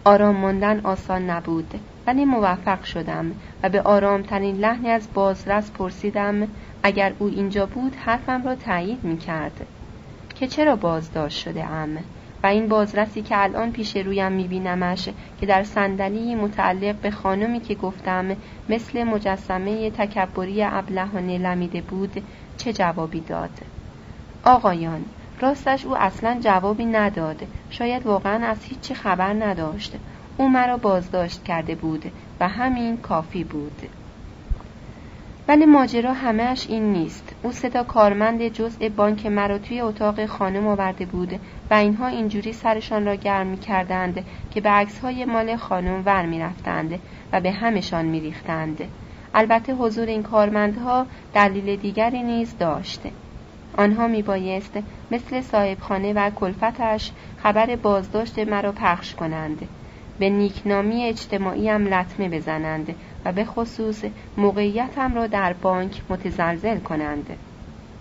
آرام 0.05 0.37
ماندن 0.37 0.81
آسان 0.81 1.31
نبود. 1.31 1.75
ولی 2.07 2.25
موفق 2.25 2.85
شدم 2.85 3.33
و 3.63 3.69
به 3.69 3.83
آرامترین 3.83 4.57
لحنی 4.57 4.91
از 4.91 5.09
بازرس 5.15 5.71
پرسیدم 5.71 6.49
اگر 6.83 7.13
او 7.19 7.27
اینجا 7.27 7.67
بود 7.67 7.95
حرفم 7.95 8.43
را 8.45 8.55
تایید 8.55 9.05
می 9.05 9.19
کرد 9.19 9.67
که 10.35 10.47
چرا 10.47 10.77
بازداشت 10.77 11.39
شده 11.39 11.65
ام؟ 11.65 11.99
و 12.43 12.47
این 12.47 12.69
بازرسی 12.69 13.23
که 13.23 13.43
الان 13.43 13.73
پیش 13.73 13.97
رویم 13.97 14.33
می 14.33 14.49
بینمش 14.49 15.09
که 15.41 15.47
در 15.47 15.63
صندلی 15.63 16.35
متعلق 16.35 16.95
به 16.95 17.11
خانمی 17.11 17.61
که 17.61 17.75
گفتم 17.75 18.37
مثل 18.69 19.05
مجسمه 19.05 19.91
تکبری 19.91 20.63
ابلهانه 20.63 21.39
لمیده 21.39 21.81
بود 21.81 22.23
چه 22.57 22.73
جوابی 22.73 23.21
داد؟ 23.21 23.51
آقایان 24.45 25.05
راستش 25.41 25.87
او 25.87 25.97
اصلا 25.97 26.39
جوابی 26.41 26.85
نداد. 26.85 27.43
شاید 27.71 28.07
واقعا 28.07 28.47
از 28.47 28.65
هیچی 28.65 28.95
خبر 28.95 29.33
نداشت. 29.33 29.97
او 30.37 30.49
مرا 30.49 30.77
بازداشت 30.77 31.45
کرده 31.45 31.75
بود 31.75 32.13
و 32.41 32.49
همین 32.49 32.97
کافی 32.97 33.45
بود. 33.45 33.83
ولی 35.49 35.67
ماجرا 35.67 36.13
همهش 36.13 36.67
این 36.69 36.93
نیست. 36.93 37.35
او 37.43 37.53
ستا 37.53 37.83
کارمند 37.83 38.49
جزء 38.49 38.89
بانک 38.89 39.27
مرا 39.27 39.59
توی 39.59 39.81
اتاق 39.81 40.27
خانم 40.27 40.67
آورده 40.67 41.07
بود 41.07 41.41
و 41.71 41.75
اینها 41.75 42.07
اینجوری 42.07 42.53
سرشان 42.53 43.05
را 43.05 43.15
گرم 43.15 43.47
می 43.47 43.59
کردند 43.59 44.25
که 44.51 44.61
به 44.61 44.69
عکس 44.69 44.99
های 44.99 45.25
مال 45.25 45.57
خانم 45.57 46.03
ور 46.07 46.27
می 46.27 46.41
رفتند 46.41 46.99
و 47.33 47.41
به 47.41 47.51
همشان 47.51 48.05
می 48.05 48.21
ریختند. 48.21 48.81
البته 49.35 49.75
حضور 49.75 50.07
این 50.07 50.23
کارمندها 50.23 51.07
دلیل 51.35 51.77
دیگری 51.77 52.23
نیز 52.23 52.59
داشته 52.59 53.11
آنها 53.79 54.07
می 54.07 54.23
بایست 54.23 54.79
مثل 55.11 55.41
صاحبخانه 55.41 56.13
و 56.13 56.31
کلفتش 56.31 57.11
خبر 57.43 57.77
بازداشت 57.77 58.39
مرا 58.39 58.73
پخش 58.73 59.15
کنند. 59.15 59.69
به 60.23 60.31
نیکنامی 60.31 61.05
اجتماعیم 61.05 61.95
لطمه 61.95 62.29
بزنند 62.29 62.95
و 63.25 63.33
به 63.33 63.45
خصوص 63.45 64.05
موقعیتم 64.37 65.15
را 65.15 65.27
در 65.27 65.53
بانک 65.53 66.03
متزلزل 66.11 66.79
کنند. 66.79 67.37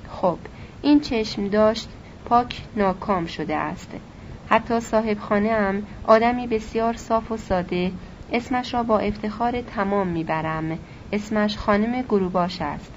خب 0.09 0.37
این 0.81 0.99
چشم 0.99 1.47
داشت 1.47 1.89
پاک 2.25 2.61
ناکام 2.75 3.25
شده 3.25 3.55
است. 3.55 3.91
حتی 4.49 4.79
صاحب 4.79 5.19
خانه 5.19 5.51
هم 5.51 5.83
آدمی 6.03 6.47
بسیار 6.47 6.93
صاف 6.93 7.31
و 7.31 7.37
ساده 7.37 7.91
اسمش 8.33 8.73
را 8.73 8.83
با 8.83 8.99
افتخار 8.99 9.61
تمام 9.61 10.07
می‌برم. 10.07 10.77
اسمش 11.13 11.57
خانم 11.57 12.01
گروباش 12.01 12.61
است. 12.61 12.93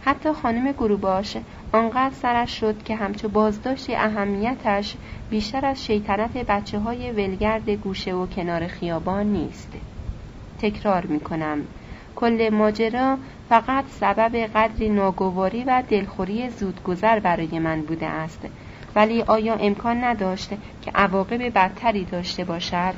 حتی 0.00 0.32
خانم 0.32 0.72
گروباش 0.72 1.36
آنقدر 1.72 2.14
سرش 2.14 2.60
شد 2.60 2.82
که 2.82 2.96
همچو 2.96 3.28
بازداشت 3.28 3.90
اهمیتش 3.90 4.96
بیشتر 5.30 5.66
از 5.66 5.84
شیطنت 5.84 6.36
بچه 6.36 6.78
های 6.78 7.10
ولگرد 7.10 7.70
گوشه 7.70 8.14
و 8.14 8.26
کنار 8.26 8.66
خیابان 8.66 9.26
نیست. 9.26 9.72
تکرار 10.62 11.06
می 11.06 11.20
کنم 11.20 11.64
کل 12.16 12.50
ماجرا 12.52 13.18
فقط 13.48 13.84
سبب 13.88 14.36
قدری 14.36 14.88
ناگواری 14.88 15.64
و 15.64 15.82
دلخوری 15.88 16.50
زودگذر 16.50 17.18
برای 17.18 17.58
من 17.58 17.82
بوده 17.82 18.06
است. 18.06 18.40
ولی 18.94 19.22
آیا 19.22 19.54
امکان 19.54 20.04
نداشته 20.04 20.58
که 20.82 20.90
عواقب 20.94 21.42
بدتری 21.42 22.04
داشته 22.04 22.44
باشد؟ 22.44 22.94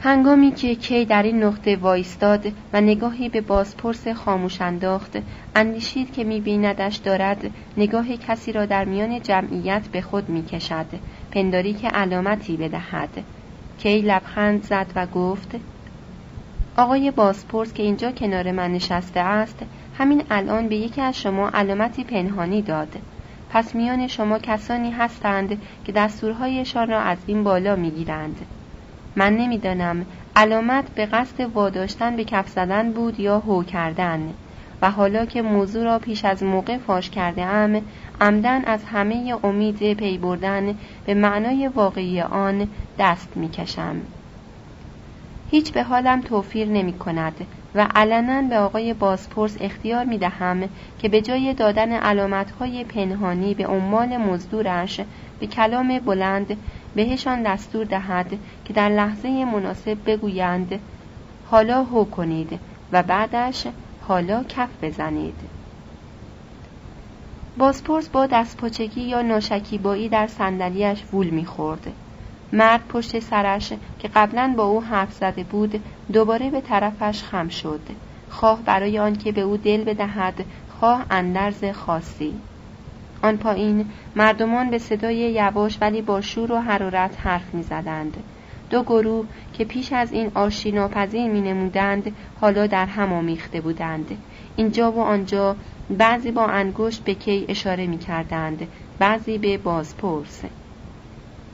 هنگامی 0.00 0.50
که 0.50 0.74
کی 0.74 1.04
در 1.04 1.22
این 1.22 1.42
نقطه 1.44 1.76
وایستاد 1.76 2.52
و 2.72 2.80
نگاهی 2.80 3.28
به 3.28 3.40
بازپرس 3.40 4.08
خاموش 4.08 4.60
انداخت 4.60 5.18
اندیشید 5.56 6.12
که 6.12 6.24
میبیندش 6.24 6.96
دارد 6.96 7.50
نگاه 7.76 8.16
کسی 8.16 8.52
را 8.52 8.66
در 8.66 8.84
میان 8.84 9.22
جمعیت 9.22 9.88
به 9.92 10.00
خود 10.00 10.28
می‌کشد 10.28 10.86
پنداری 11.30 11.74
که 11.74 11.88
علامتی 11.88 12.56
بدهد. 12.56 13.08
کی 13.78 14.00
لبخند 14.00 14.62
زد 14.62 14.86
و 14.96 15.06
گفت 15.06 15.54
آقای 16.76 17.10
بازپرس 17.10 17.72
که 17.72 17.82
اینجا 17.82 18.12
کنار 18.12 18.52
من 18.52 18.72
نشسته 18.72 19.20
است 19.20 19.58
همین 19.98 20.22
الان 20.30 20.68
به 20.68 20.76
یکی 20.76 21.00
از 21.00 21.20
شما 21.20 21.48
علامتی 21.48 22.04
پنهانی 22.04 22.62
داد. 22.62 22.96
پس 23.50 23.74
میان 23.74 24.06
شما 24.06 24.38
کسانی 24.38 24.90
هستند 24.90 25.62
که 25.84 25.92
دستورهایشان 25.92 26.88
را 26.88 27.00
از 27.00 27.18
این 27.26 27.44
بالا 27.44 27.76
می‌گیرند. 27.76 28.36
من 29.18 29.36
نمی‌دانم 29.36 30.06
علامت 30.36 30.84
به 30.94 31.06
قصد 31.06 31.40
واداشتن 31.40 32.16
به 32.16 32.24
کف 32.24 32.48
زدن 32.48 32.92
بود 32.92 33.20
یا 33.20 33.38
هو 33.38 33.62
کردن 33.62 34.34
و 34.82 34.90
حالا 34.90 35.24
که 35.24 35.42
موضوع 35.42 35.84
را 35.84 35.98
پیش 35.98 36.24
از 36.24 36.42
موقع 36.42 36.78
فاش 36.78 37.10
کرده 37.10 37.44
ام 37.44 37.82
عمدن 38.20 38.64
از 38.64 38.84
همه 38.84 39.34
امید 39.44 39.94
پی 39.94 40.18
بردن 40.18 40.74
به 41.06 41.14
معنای 41.14 41.68
واقعی 41.68 42.20
آن 42.20 42.68
دست 42.98 43.36
می‌کشم. 43.36 43.96
هیچ 45.50 45.72
به 45.72 45.82
حالم 45.82 46.20
توفیر 46.20 46.68
نمی 46.68 46.92
کند 46.92 47.46
و 47.74 47.88
علنا 47.94 48.42
به 48.42 48.58
آقای 48.58 48.94
بازپرس 48.94 49.56
اختیار 49.60 50.04
می 50.04 50.18
دهم 50.18 50.68
که 50.98 51.08
به 51.08 51.20
جای 51.20 51.54
دادن 51.54 51.92
علامت 51.92 52.52
پنهانی 52.88 53.54
به 53.54 53.66
عمال 53.66 54.16
مزدورش 54.16 55.00
به 55.40 55.46
کلام 55.46 55.98
بلند 55.98 56.56
بهشان 56.94 57.42
دستور 57.42 57.84
دهد 57.84 58.38
که 58.64 58.72
در 58.72 58.88
لحظه 58.88 59.44
مناسب 59.44 59.98
بگویند 60.06 60.80
حالا 61.44 61.84
هو 61.84 62.04
کنید 62.04 62.60
و 62.92 63.02
بعدش 63.02 63.66
حالا 64.00 64.44
کف 64.44 64.70
بزنید 64.82 65.40
بازپرس 67.58 68.08
با 68.08 68.26
دستپاچگی 68.26 69.00
یا 69.00 69.22
ناشکیبایی 69.22 70.08
در 70.08 70.26
صندلیاش 70.26 71.04
وول 71.12 71.30
می‌خورد. 71.30 71.92
مرد 72.52 72.88
پشت 72.88 73.18
سرش 73.18 73.72
که 73.98 74.08
قبلا 74.08 74.54
با 74.56 74.64
او 74.64 74.82
حرف 74.82 75.12
زده 75.12 75.44
بود 75.44 75.84
دوباره 76.12 76.50
به 76.50 76.60
طرفش 76.60 77.22
خم 77.22 77.48
شد. 77.48 77.80
خواه 78.28 78.62
برای 78.62 78.98
آنکه 78.98 79.32
به 79.32 79.40
او 79.40 79.56
دل 79.56 79.84
بدهد 79.84 80.44
خواه 80.68 81.06
اندرز 81.10 81.64
خاصی. 81.64 82.34
آن 83.22 83.36
پایین 83.36 83.86
مردمان 84.16 84.70
به 84.70 84.78
صدای 84.78 85.16
یواش 85.16 85.78
ولی 85.80 86.02
با 86.02 86.20
شور 86.20 86.52
و 86.52 86.58
حرارت 86.58 87.16
حرف 87.20 87.54
می‌زدند. 87.54 88.16
دو 88.70 88.82
گروه 88.82 89.26
که 89.52 89.64
پیش 89.64 89.92
از 89.92 90.12
این 90.12 90.30
آشی 90.34 90.72
ناپذیر 90.72 91.30
می 91.30 91.40
نمودند 91.40 92.16
حالا 92.40 92.66
در 92.66 92.86
هم 92.86 93.12
آمیخته 93.12 93.60
بودند. 93.60 94.18
اینجا 94.56 94.92
و 94.92 95.00
آنجا 95.00 95.56
بعضی 95.90 96.30
با 96.30 96.46
انگشت 96.46 97.04
به 97.04 97.14
کی 97.14 97.44
اشاره 97.48 97.86
می 97.86 97.98
کردند 97.98 98.68
بعضی 98.98 99.38
به 99.38 99.58
بازپرس. 99.58 100.42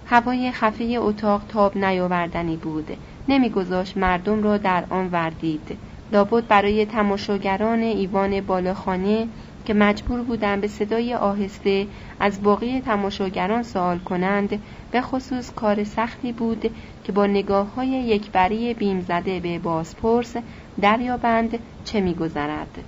هوای 0.07 0.53
خفه 0.53 0.85
اتاق 0.99 1.43
تاب 1.49 1.79
نیاوردنی 1.79 2.57
بود. 2.57 2.97
نمیگذاشت 3.29 3.97
مردم 3.97 4.43
را 4.43 4.57
در 4.57 4.85
آن 4.91 5.09
وردید. 5.13 5.79
لابد 6.13 6.47
برای 6.47 6.87
تماشاگران 6.87 7.81
ایوان 7.81 8.41
بالاخانه 8.41 9.29
که 9.65 9.75
مجبور 9.75 10.23
بودند 10.23 10.61
به 10.61 10.69
صدای 10.69 11.15
آهسته 11.15 11.87
از 12.21 12.43
باقی 12.43 12.81
تماشاگران 12.81 13.63
سوال 13.63 13.99
کنند 13.99 14.63
به 14.91 15.01
خصوص 15.01 15.53
کار 15.55 15.85
سختی 15.85 16.33
بود 16.33 16.71
که 17.05 17.13
با 17.13 17.27
نگاه 17.27 17.75
های 17.75 17.89
یکبری 17.89 18.75
بیم 18.75 19.01
زده 19.01 19.41
به 19.41 19.59
بازپرس 19.59 20.37
دریابند 20.81 21.59
چه 21.85 22.01
میگذرد. 22.01 22.79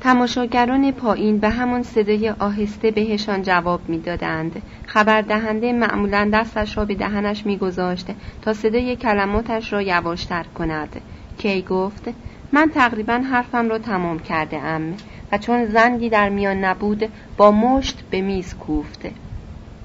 تماشاگران 0.00 0.92
پایین 0.92 1.38
به 1.38 1.48
همان 1.48 1.82
صدای 1.82 2.30
آهسته 2.30 2.90
بهشان 2.90 3.42
جواب 3.42 3.88
می‌دادند. 3.88 4.62
خبر 4.86 5.22
دهنده 5.22 5.72
معمولا 5.72 6.30
دستش 6.32 6.76
را 6.76 6.84
به 6.84 6.94
دهنش 6.94 7.46
میگذاشت 7.46 8.06
تا 8.42 8.52
صدای 8.52 8.96
کلماتش 8.96 9.72
را 9.72 9.82
یواشتر 9.82 10.44
کند. 10.58 11.00
کی 11.38 11.62
گفت؟ 11.62 12.08
من 12.52 12.70
تقریبا 12.74 13.14
حرفم 13.14 13.68
را 13.68 13.78
تمام 13.78 14.18
کرده 14.18 14.58
ام 14.58 14.94
و 15.32 15.38
چون 15.38 15.64
زنگی 15.64 16.08
در 16.08 16.28
میان 16.28 16.64
نبود 16.64 17.12
با 17.36 17.50
مشت 17.50 18.04
به 18.10 18.20
میز 18.20 18.54
کوفته. 18.54 19.12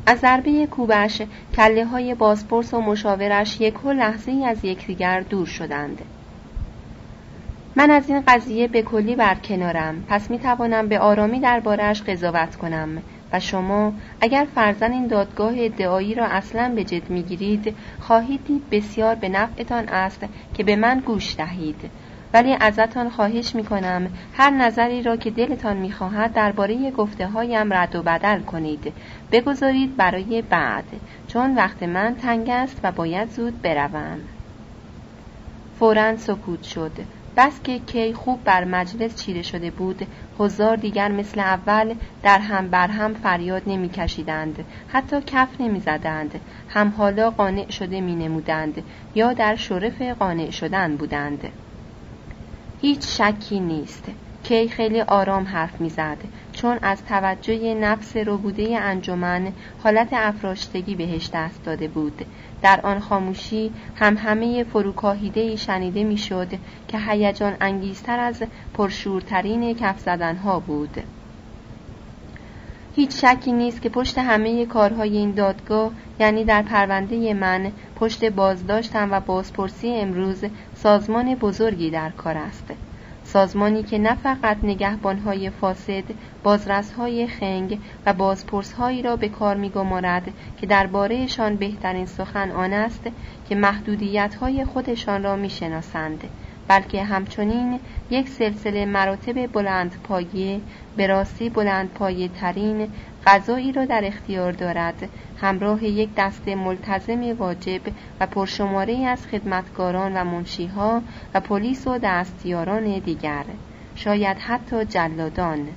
از 0.05 0.19
ضربه 0.19 0.67
کوبش 0.67 1.21
کله 1.55 1.85
های 1.85 2.15
بازپرس 2.15 2.73
و 2.73 2.81
مشاورش 2.81 3.61
یک 3.61 3.85
لحظه 3.85 4.31
ای 4.31 4.45
از 4.45 4.65
یکدیگر 4.65 5.21
دور 5.21 5.45
شدند. 5.45 6.01
من 7.75 7.91
از 7.91 8.09
این 8.09 8.23
قضیه 8.27 8.67
به 8.67 8.81
کلی 8.81 9.15
برکنارم. 9.15 10.03
پس 10.07 10.31
می 10.31 10.39
توانم 10.39 10.87
به 10.87 10.99
آرامی 10.99 11.39
دربارهش 11.39 12.01
قضاوت 12.01 12.55
کنم 12.55 13.01
و 13.33 13.39
شما 13.39 13.93
اگر 14.21 14.47
فرزن 14.55 14.91
این 14.91 15.07
دادگاه 15.07 15.53
ادعایی 15.57 16.15
را 16.15 16.25
اصلا 16.25 16.71
به 16.75 16.83
جد 16.83 17.09
می‌گیرید 17.09 17.75
خواهید 17.99 18.45
دید 18.45 18.69
بسیار 18.69 19.15
به 19.15 19.29
نفعتان 19.29 19.89
است 19.89 20.25
که 20.53 20.63
به 20.63 20.75
من 20.75 20.99
گوش 20.99 21.35
دهید. 21.35 21.89
ولی 22.33 22.57
ازتان 22.59 23.09
خواهش 23.09 23.55
می 23.55 23.63
کنم 23.63 24.09
هر 24.33 24.49
نظری 24.49 25.03
را 25.03 25.15
که 25.15 25.29
دلتان 25.31 25.77
می 25.77 25.91
خواهد 25.91 26.33
درباره 26.33 26.91
گفته 26.91 27.27
هایم 27.27 27.73
رد 27.73 27.95
و 27.95 28.03
بدل 28.03 28.39
کنید. 28.39 28.93
بگذارید 29.31 29.97
برای 29.97 30.41
بعد 30.41 30.83
چون 31.27 31.55
وقت 31.55 31.83
من 31.83 32.15
تنگ 32.15 32.49
است 32.49 32.79
و 32.83 32.91
باید 32.91 33.29
زود 33.29 33.61
بروم. 33.61 34.19
فورا 35.79 36.17
سکوت 36.17 36.63
شد. 36.63 36.91
بس 37.37 37.61
که 37.63 37.79
کی 37.79 38.13
خوب 38.13 38.43
بر 38.43 38.63
مجلس 38.63 39.15
چیره 39.15 39.41
شده 39.41 39.71
بود 39.71 40.07
هزار 40.39 40.75
دیگر 40.75 41.11
مثل 41.11 41.39
اول 41.39 41.95
در 42.23 42.39
هم 42.39 42.67
بر 42.69 42.87
هم 42.87 43.13
فریاد 43.13 43.61
نمی 43.67 43.89
کشیدند 43.89 44.65
حتی 44.87 45.21
کف 45.25 45.61
نمی 45.61 45.79
زدند 45.79 46.39
هم 46.69 46.93
حالا 46.97 47.29
قانع 47.29 47.71
شده 47.71 48.01
می 48.01 48.15
نمودند 48.15 48.83
یا 49.15 49.33
در 49.33 49.55
شرف 49.55 50.01
قانع 50.01 50.49
شدن 50.49 50.95
بودند. 50.95 51.47
هیچ 52.81 53.21
شکی 53.21 53.59
نیست. 53.59 54.05
کی 54.43 54.67
خیلی 54.67 55.01
آرام 55.01 55.43
حرف 55.43 55.81
می‌زد. 55.81 56.17
چون 56.53 56.79
از 56.81 57.05
توجه 57.05 57.73
نفس 57.73 58.17
ربوده 58.17 58.77
انجمن 58.79 59.53
حالت 59.83 60.07
افراشتگی 60.11 60.95
بهش 60.95 61.29
دست 61.33 61.63
داده 61.63 61.87
بود. 61.87 62.25
در 62.61 62.79
آن 62.83 62.99
خاموشی 62.99 63.71
هم 63.95 64.17
همه 64.17 64.63
فروکاهیده 64.63 65.55
شنیده 65.55 66.03
می‌شد 66.03 66.47
که 66.87 66.99
هیجان 66.99 67.57
انگیزتر 67.61 68.19
از 68.19 68.43
پرشورترین 68.73 69.73
کف 69.75 69.99
زدنها 69.99 70.59
بود. 70.59 71.03
هیچ 72.95 73.25
شکی 73.25 73.51
نیست 73.51 73.81
که 73.81 73.89
پشت 73.89 74.17
همه 74.17 74.65
کارهای 74.65 75.17
این 75.17 75.31
دادگاه 75.31 75.91
یعنی 76.19 76.43
در 76.43 76.61
پرونده 76.61 77.33
من 77.33 77.71
پشت 77.95 78.25
بازداشتم 78.25 79.11
و 79.11 79.19
بازپرسی 79.19 79.89
امروز 79.89 80.43
سازمان 80.75 81.35
بزرگی 81.35 81.89
در 81.89 82.09
کار 82.09 82.37
است. 82.37 82.73
سازمانی 83.23 83.83
که 83.83 83.97
نه 83.97 84.15
فقط 84.15 84.57
نگهبانهای 84.63 85.49
فاسد 85.49 86.03
بازرسهای 86.43 87.27
خنگ 87.27 87.79
و 88.05 88.13
بازپرسهایی 88.13 89.01
را 89.01 89.15
به 89.15 89.29
کار 89.29 89.55
میگمارد 89.55 90.33
که 90.57 90.67
دربارهشان 90.67 91.55
بهترین 91.55 92.05
سخن 92.05 92.51
آن 92.51 92.73
است 92.73 93.03
که 93.49 93.55
محدودیتهای 93.55 94.65
خودشان 94.65 95.23
را 95.23 95.35
می‌شناسند 95.35 96.23
بلکه 96.67 97.03
همچنین 97.03 97.79
یک 98.11 98.29
سلسله 98.29 98.85
مراتب 98.85 99.47
بلند 99.47 99.95
پایه 100.03 100.61
به 100.97 101.07
راستی 101.07 101.49
بلند 101.49 101.89
پایه 101.89 102.27
ترین 102.27 102.87
غذایی 103.25 103.71
را 103.71 103.85
در 103.85 104.01
اختیار 104.05 104.51
دارد. 104.51 105.09
همراه 105.37 105.83
یک 105.83 106.09
دست 106.17 106.47
ملتزم 106.47 107.37
واجب 107.37 107.81
و 108.19 108.27
پرشماره 108.27 108.97
از 108.97 109.27
خدمتکاران 109.27 110.17
و 110.17 110.23
منشیها 110.23 111.01
و 111.33 111.39
پلیس 111.39 111.87
و 111.87 111.97
دستیاران 112.03 112.99
دیگر. 112.99 113.43
شاید 113.95 114.37
حتی 114.37 114.85
جلادان. 114.85 115.67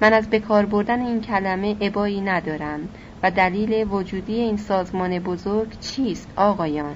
من 0.00 0.12
از 0.12 0.30
بکار 0.30 0.66
بردن 0.66 1.00
این 1.00 1.20
کلمه 1.20 1.76
عبایی 1.80 2.20
ندارم 2.20 2.88
و 3.22 3.30
دلیل 3.30 3.86
وجودی 3.90 4.34
این 4.34 4.56
سازمان 4.56 5.18
بزرگ 5.18 5.78
چیست 5.80 6.28
آقایان؟ 6.36 6.94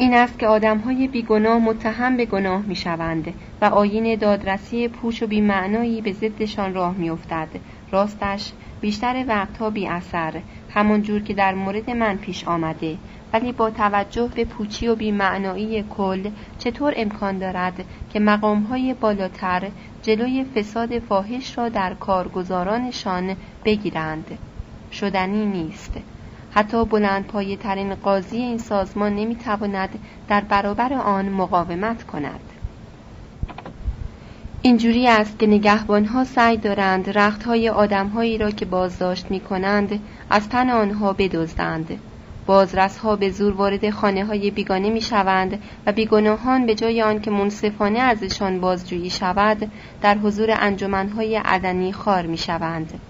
این 0.00 0.14
است 0.14 0.38
که 0.38 0.46
آدمهای 0.46 1.08
بیگناه 1.08 1.58
متهم 1.58 2.16
به 2.16 2.24
گناه 2.24 2.62
می 2.62 2.76
شوند 2.76 3.34
و 3.62 3.64
آین 3.64 4.14
دادرسی 4.14 4.88
پوش 4.88 5.22
و 5.22 5.26
بیمعنایی 5.26 6.00
به 6.00 6.12
ضدشان 6.12 6.74
راه 6.74 6.94
می 6.96 7.10
افتد. 7.10 7.48
راستش 7.90 8.52
بیشتر 8.80 9.24
وقتها 9.28 9.70
بی 9.70 9.86
اثر 9.88 10.40
همون 10.70 11.02
جور 11.02 11.22
که 11.22 11.34
در 11.34 11.54
مورد 11.54 11.90
من 11.90 12.16
پیش 12.16 12.48
آمده. 12.48 12.96
ولی 13.32 13.52
با 13.52 13.70
توجه 13.70 14.30
به 14.34 14.44
پوچی 14.44 14.88
و 14.88 14.94
بیمعنایی 14.94 15.82
کل 15.82 16.30
چطور 16.58 16.92
امکان 16.96 17.38
دارد 17.38 17.84
که 18.12 18.20
مقامهای 18.20 18.94
بالاتر 18.94 19.70
جلوی 20.02 20.44
فساد 20.44 20.98
فاحش 20.98 21.58
را 21.58 21.68
در 21.68 21.94
کارگزارانشان 21.94 23.36
بگیرند؟ 23.64 24.38
شدنی 24.92 25.46
نیست. 25.46 25.92
حتی 26.50 26.84
بلند 26.84 27.26
پایه 27.26 27.56
ترین 27.56 27.94
قاضی 27.94 28.36
این 28.36 28.58
سازمان 28.58 29.14
نمی‌تواند 29.14 29.98
در 30.28 30.40
برابر 30.40 30.92
آن 30.92 31.28
مقاومت 31.28 32.04
کند. 32.04 32.40
اینجوری 34.62 35.08
است 35.08 35.38
که 35.38 35.46
نگهبانها 35.46 36.24
سعی 36.24 36.56
دارند 36.56 37.18
رختهای 37.18 37.68
آدمهایی 37.68 38.38
را 38.38 38.50
که 38.50 38.64
بازداشت 38.64 39.30
می 39.30 39.40
کنند 39.40 40.00
از 40.30 40.48
تن 40.48 40.70
آنها 40.70 41.12
بدزدند. 41.12 41.98
بازرسها 42.46 43.16
به 43.16 43.30
زور 43.30 43.54
وارد 43.54 43.90
خانه 43.90 44.24
های 44.24 44.50
بیگانه 44.50 44.90
می 44.90 45.00
شوند 45.00 45.62
و 45.86 45.92
بیگناهان 45.92 46.66
به 46.66 46.74
جای 46.74 47.02
آنکه 47.02 47.30
منصفانه 47.30 47.98
ازشان 47.98 48.60
بازجویی 48.60 49.10
شود 49.10 49.70
در 50.02 50.18
حضور 50.18 50.48
انجمنهای 50.50 51.36
عدنی 51.36 51.92
خار 51.92 52.26
می 52.26 52.38
شوند 52.38 53.00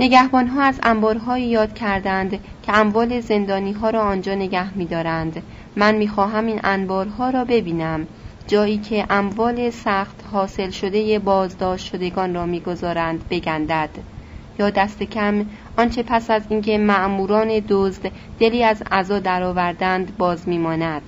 نگهبانها 0.00 0.62
از 0.62 0.80
انبارهایی 0.82 1.46
یاد 1.46 1.74
کردند 1.74 2.30
که 2.62 2.78
اموال 2.78 3.20
زندانی 3.20 3.72
ها 3.72 3.90
را 3.90 4.02
آنجا 4.02 4.34
نگه 4.34 4.78
می 4.78 4.86
دارند. 4.86 5.42
من 5.76 5.94
می 5.94 6.08
خواهم 6.08 6.46
این 6.46 6.60
انبارها 6.64 7.30
را 7.30 7.44
ببینم. 7.44 8.06
جایی 8.46 8.78
که 8.78 9.06
اموال 9.10 9.70
سخت 9.70 10.24
حاصل 10.32 10.70
شده 10.70 11.18
بازداشت 11.18 11.86
شدگان 11.86 12.34
را 12.34 12.46
می‌گذارند 12.46 13.28
بگندد. 13.30 13.90
یا 14.58 14.70
دست 14.70 15.02
کم 15.02 15.46
آنچه 15.76 16.02
پس 16.02 16.30
از 16.30 16.42
اینکه 16.50 16.78
معموران 16.78 17.62
دزد 17.68 18.10
دلی 18.40 18.64
از 18.64 18.82
عزا 18.90 19.18
درآوردند 19.18 20.16
باز 20.16 20.48
میماند. 20.48 21.02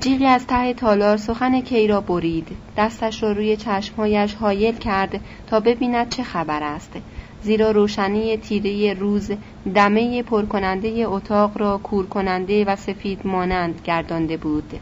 جیغی 0.00 0.26
از 0.26 0.46
ته 0.46 0.74
تالار 0.74 1.16
سخن 1.16 1.60
کی 1.60 1.86
را 1.86 2.00
برید؟ 2.00 2.48
دستش 2.76 3.22
را 3.22 3.32
روی 3.32 3.56
چشمهایش 3.56 4.34
حایل 4.34 4.74
کرد 4.74 5.20
تا 5.46 5.60
ببیند 5.60 6.08
چه 6.08 6.22
خبر 6.22 6.62
است. 6.62 6.92
زیرا 7.42 7.70
روشنی 7.70 8.36
تیره 8.36 8.94
روز 8.94 9.30
دمه 9.74 10.22
پرکننده 10.22 10.88
اتاق 11.06 11.58
را 11.58 11.78
کور 11.82 12.06
کننده 12.06 12.64
و 12.64 12.76
سفید 12.76 13.26
مانند 13.26 13.80
گردانده 13.84 14.36
بود. 14.36 14.80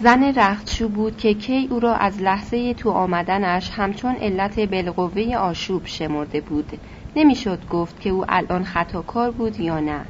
زن 0.00 0.24
رختشو 0.36 0.88
بود 0.88 1.16
که 1.16 1.34
کی 1.34 1.68
او 1.70 1.80
را 1.80 1.94
از 1.94 2.22
لحظه 2.22 2.74
تو 2.74 2.90
آمدنش 2.90 3.70
همچون 3.70 4.14
علت 4.14 4.60
بالقوه 4.60 5.36
آشوب 5.36 5.82
شمرده 5.86 6.40
بود. 6.40 6.72
نمی‌شد 7.16 7.68
گفت 7.70 8.00
که 8.00 8.10
او 8.10 8.24
الان 8.28 8.64
خطاکار 8.64 9.30
بود 9.30 9.60
یا 9.60 9.80
نه. 9.80 10.00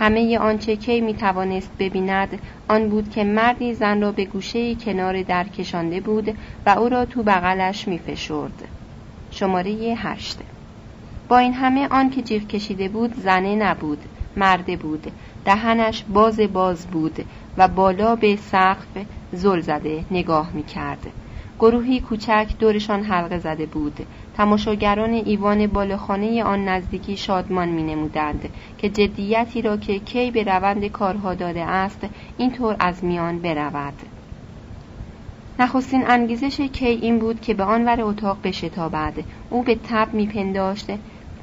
همه 0.00 0.38
آنچه 0.38 0.76
کی 0.76 1.00
می 1.00 1.14
توانست 1.14 1.70
ببیند 1.78 2.38
آن 2.68 2.88
بود 2.88 3.10
که 3.10 3.24
مردی 3.24 3.74
زن 3.74 4.00
را 4.02 4.12
به 4.12 4.24
گوشه 4.24 4.74
کنار 4.74 5.22
در 5.22 5.44
کشانده 5.44 6.00
بود 6.00 6.36
و 6.66 6.70
او 6.70 6.88
را 6.88 7.04
تو 7.04 7.22
بغلش 7.22 7.88
می 7.88 7.98
فشرد. 7.98 8.68
شماره 9.30 9.70
هشت 9.96 10.38
با 11.28 11.38
این 11.38 11.54
همه 11.54 11.88
آن 11.88 12.10
که 12.10 12.22
جیغ 12.22 12.46
کشیده 12.46 12.88
بود 12.88 13.14
زنه 13.14 13.56
نبود 13.56 13.98
مرده 14.36 14.76
بود 14.76 15.12
دهنش 15.44 16.04
باز 16.14 16.40
باز 16.40 16.86
بود 16.86 17.24
و 17.56 17.68
بالا 17.68 18.16
به 18.16 18.36
سقف 18.36 19.06
زل 19.32 19.60
زده 19.60 20.04
نگاه 20.10 20.50
می 20.54 20.62
کرد. 20.62 21.06
گروهی 21.58 22.00
کوچک 22.00 22.48
دورشان 22.58 23.02
حلقه 23.02 23.38
زده 23.38 23.66
بود 23.66 24.06
تماشاگران 24.40 25.12
ایوان 25.12 25.66
بالخانه 25.66 26.44
آن 26.44 26.64
نزدیکی 26.64 27.16
شادمان 27.16 27.68
می 27.68 27.82
نمودند 27.82 28.48
که 28.78 28.88
جدیتی 28.88 29.62
را 29.62 29.76
که 29.76 29.98
کی 29.98 30.30
به 30.30 30.42
روند 30.42 30.86
کارها 30.86 31.34
داده 31.34 31.64
است 31.64 32.06
اینطور 32.38 32.76
از 32.78 33.04
میان 33.04 33.38
برود. 33.38 33.94
نخستین 35.58 36.04
انگیزش 36.06 36.60
کی 36.60 36.86
این 36.86 37.18
بود 37.18 37.40
که 37.40 37.54
به 37.54 37.64
آنور 37.64 38.00
اتاق 38.00 38.38
بشتابد. 38.42 39.14
او 39.50 39.62
به 39.62 39.74
تب 39.74 40.14
میپنداشت 40.14 40.86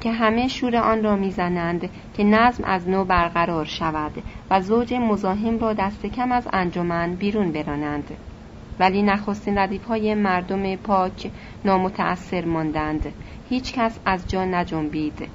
که 0.00 0.12
همه 0.12 0.48
شور 0.48 0.76
آن 0.76 1.02
را 1.02 1.16
می‌زنند 1.16 1.90
که 2.16 2.24
نظم 2.24 2.64
از 2.64 2.88
نو 2.88 3.04
برقرار 3.04 3.64
شود 3.64 4.12
و 4.50 4.60
زوج 4.60 4.94
مزاحم 4.94 5.58
را 5.58 5.72
دست 5.72 6.06
کم 6.06 6.32
از 6.32 6.48
انجمن 6.52 7.14
بیرون 7.14 7.52
برانند. 7.52 8.10
ولی 8.80 9.02
نخستین 9.02 9.58
ردیف 9.58 9.84
های 9.84 10.14
مردم 10.14 10.76
پاک 10.76 11.30
نامتأثر 11.64 12.44
ماندند. 12.44 13.12
هیچ 13.48 13.72
کس 13.72 13.98
از 14.04 14.28
جا 14.28 14.44
نجنبید 14.44 15.28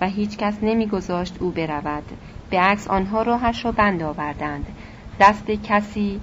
و 0.00 0.08
هیچ 0.08 0.36
کس 0.36 0.58
نمیگذاشت 0.62 1.36
او 1.40 1.50
برود. 1.50 2.04
به 2.50 2.58
عکس 2.58 2.88
آنها 2.88 3.22
راهش 3.22 3.64
را 3.64 3.72
بند 3.72 4.02
آوردند. 4.02 4.66
دست 5.20 5.50
کسی 5.50 6.20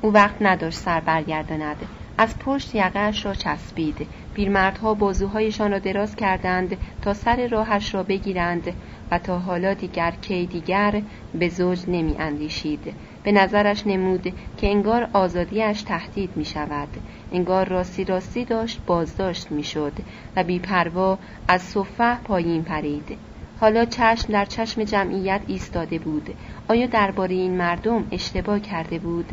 او 0.00 0.12
وقت 0.12 0.36
نداشت 0.40 0.78
سر 0.78 1.00
برگرداند. 1.00 1.76
از 2.18 2.38
پشت 2.38 2.74
یقهاش 2.74 3.26
را 3.26 3.34
چسبید. 3.34 4.06
پیرمردها 4.34 4.94
بازوهایشان 4.94 5.70
را 5.70 5.78
دراز 5.78 6.16
کردند 6.16 6.76
تا 7.02 7.14
سر 7.14 7.46
راهش 7.46 7.94
را 7.94 8.02
بگیرند 8.02 8.72
و 9.10 9.18
تا 9.18 9.38
حالا 9.38 9.74
دیگر 9.74 10.10
کی 10.10 10.46
دیگر 10.46 11.02
به 11.34 11.48
زوج 11.48 11.84
نمی 11.88 12.16
اندیشید 12.18 12.94
به 13.28 13.32
نظرش 13.32 13.86
نمود 13.86 14.32
که 14.56 14.66
انگار 14.66 15.08
آزادیش 15.12 15.82
تهدید 15.82 16.30
می 16.36 16.44
شود 16.44 16.88
انگار 17.32 17.68
راستی 17.68 18.04
راستی 18.04 18.44
داشت 18.44 18.80
بازداشت 18.86 19.52
می 19.52 19.64
شد 19.64 19.92
و 20.36 20.44
بیپروا 20.44 21.18
از 21.48 21.62
صفه 21.62 22.16
پایین 22.24 22.62
پرید. 22.62 23.18
حالا 23.60 23.84
چشم 23.84 24.32
در 24.32 24.44
چشم 24.44 24.84
جمعیت 24.84 25.40
ایستاده 25.46 25.98
بود. 25.98 26.34
آیا 26.68 26.86
درباره 26.86 27.34
این 27.34 27.56
مردم 27.56 28.04
اشتباه 28.12 28.60
کرده 28.60 28.98
بود؟ 28.98 29.32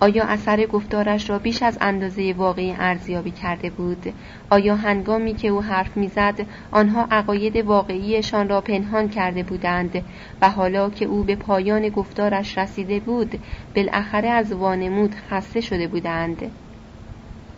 آیا 0.00 0.24
اثر 0.24 0.66
گفتارش 0.66 1.30
را 1.30 1.38
بیش 1.38 1.62
از 1.62 1.78
اندازه 1.80 2.34
واقعی 2.36 2.74
ارزیابی 2.78 3.30
کرده 3.30 3.70
بود؟ 3.70 4.14
آیا 4.50 4.76
هنگامی 4.76 5.34
که 5.34 5.48
او 5.48 5.62
حرف 5.62 5.96
می‌زد 5.96 6.46
آنها 6.70 7.06
عقاید 7.10 7.56
واقعیشان 7.56 8.48
را 8.48 8.60
پنهان 8.60 9.08
کرده 9.08 9.42
بودند 9.42 10.04
و 10.42 10.50
حالا 10.50 10.90
که 10.90 11.04
او 11.04 11.22
به 11.22 11.36
پایان 11.36 11.88
گفتارش 11.88 12.58
رسیده 12.58 13.00
بود 13.00 13.38
بالاخره 13.76 14.28
از 14.28 14.52
وانمود 14.52 15.14
خسته 15.30 15.60
شده 15.60 15.88
بودند؟ 15.88 16.50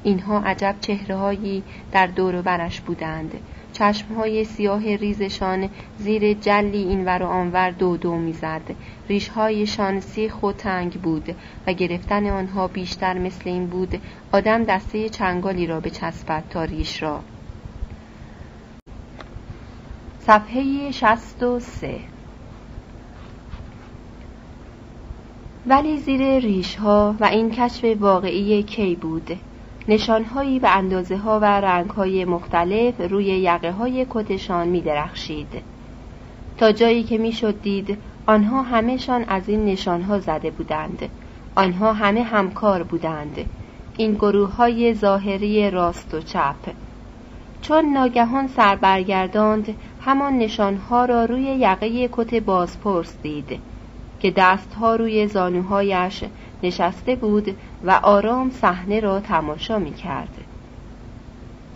اینها 0.02 0.40
عجب 0.40 0.74
چهرههایی 0.80 1.62
در 1.92 2.06
دور 2.06 2.42
برش 2.42 2.80
بودند. 2.80 3.32
چشمهای 3.78 4.44
سیاه 4.44 4.96
ریزشان 4.96 5.70
زیر 5.98 6.34
جلی 6.34 6.78
اینور 6.78 7.22
و 7.22 7.26
آنور 7.26 7.70
دو 7.70 7.96
دو 7.96 8.16
می‌زد. 8.16 8.62
ریشهایشان 9.08 10.00
سیخ 10.00 10.42
و 10.42 10.52
تنگ 10.52 10.92
بود 10.92 11.36
و 11.66 11.72
گرفتن 11.72 12.26
آنها 12.26 12.68
بیشتر 12.68 13.18
مثل 13.18 13.50
این 13.50 13.66
بود 13.66 14.02
آدم 14.32 14.64
دسته 14.64 15.08
چنگالی 15.08 15.66
را 15.66 15.80
به 15.80 15.90
چسبت 15.90 16.48
تا 16.48 16.64
ریش 16.64 17.02
را. 17.02 17.20
صفحه 20.18 20.90
شست 20.90 21.42
و 21.42 21.60
سه. 21.60 22.00
ولی 25.66 25.96
زیر 25.96 26.38
ریشها 26.38 27.16
و 27.20 27.24
این 27.24 27.50
کشف 27.50 27.84
واقعی 28.00 28.62
کی 28.62 28.94
بود؟ 28.94 29.47
نشانهایی 29.88 30.58
به 30.58 30.76
اندازه 30.76 31.16
ها 31.16 31.40
و 31.40 31.44
رنگ 31.44 31.90
های 31.90 32.24
مختلف 32.24 33.00
روی 33.10 33.24
یقه 33.24 33.72
های 33.72 34.06
کتشان 34.10 34.68
می 34.68 34.80
درخشید. 34.80 35.62
تا 36.58 36.72
جایی 36.72 37.02
که 37.02 37.18
می 37.18 37.32
شد 37.32 37.62
دید 37.62 37.98
آنها 38.26 38.62
همهشان 38.62 39.24
از 39.28 39.48
این 39.48 39.64
نشانها 39.64 40.18
زده 40.18 40.50
بودند. 40.50 41.08
آنها 41.54 41.92
همه 41.92 42.22
همکار 42.22 42.82
بودند. 42.82 43.36
این 43.96 44.14
گروه 44.14 44.54
های 44.54 44.94
ظاهری 44.94 45.70
راست 45.70 46.14
و 46.14 46.20
چپ. 46.20 46.74
چون 47.62 47.92
ناگهان 47.92 48.46
سر 48.46 48.76
برگرداند 48.76 49.74
همان 50.00 50.38
نشانها 50.38 51.04
را 51.04 51.24
روی 51.24 51.42
یقه 51.42 52.08
کت 52.12 52.34
بازپرس 52.34 53.16
دید 53.22 53.60
که 54.20 54.30
دستها 54.30 54.96
روی 54.96 55.26
زانوهایش 55.26 56.24
نشسته 56.62 57.16
بود 57.16 57.56
و 57.84 57.90
آرام 57.90 58.50
صحنه 58.50 59.00
را 59.00 59.20
تماشا 59.20 59.78
می 59.78 59.94
کرد. 59.94 60.34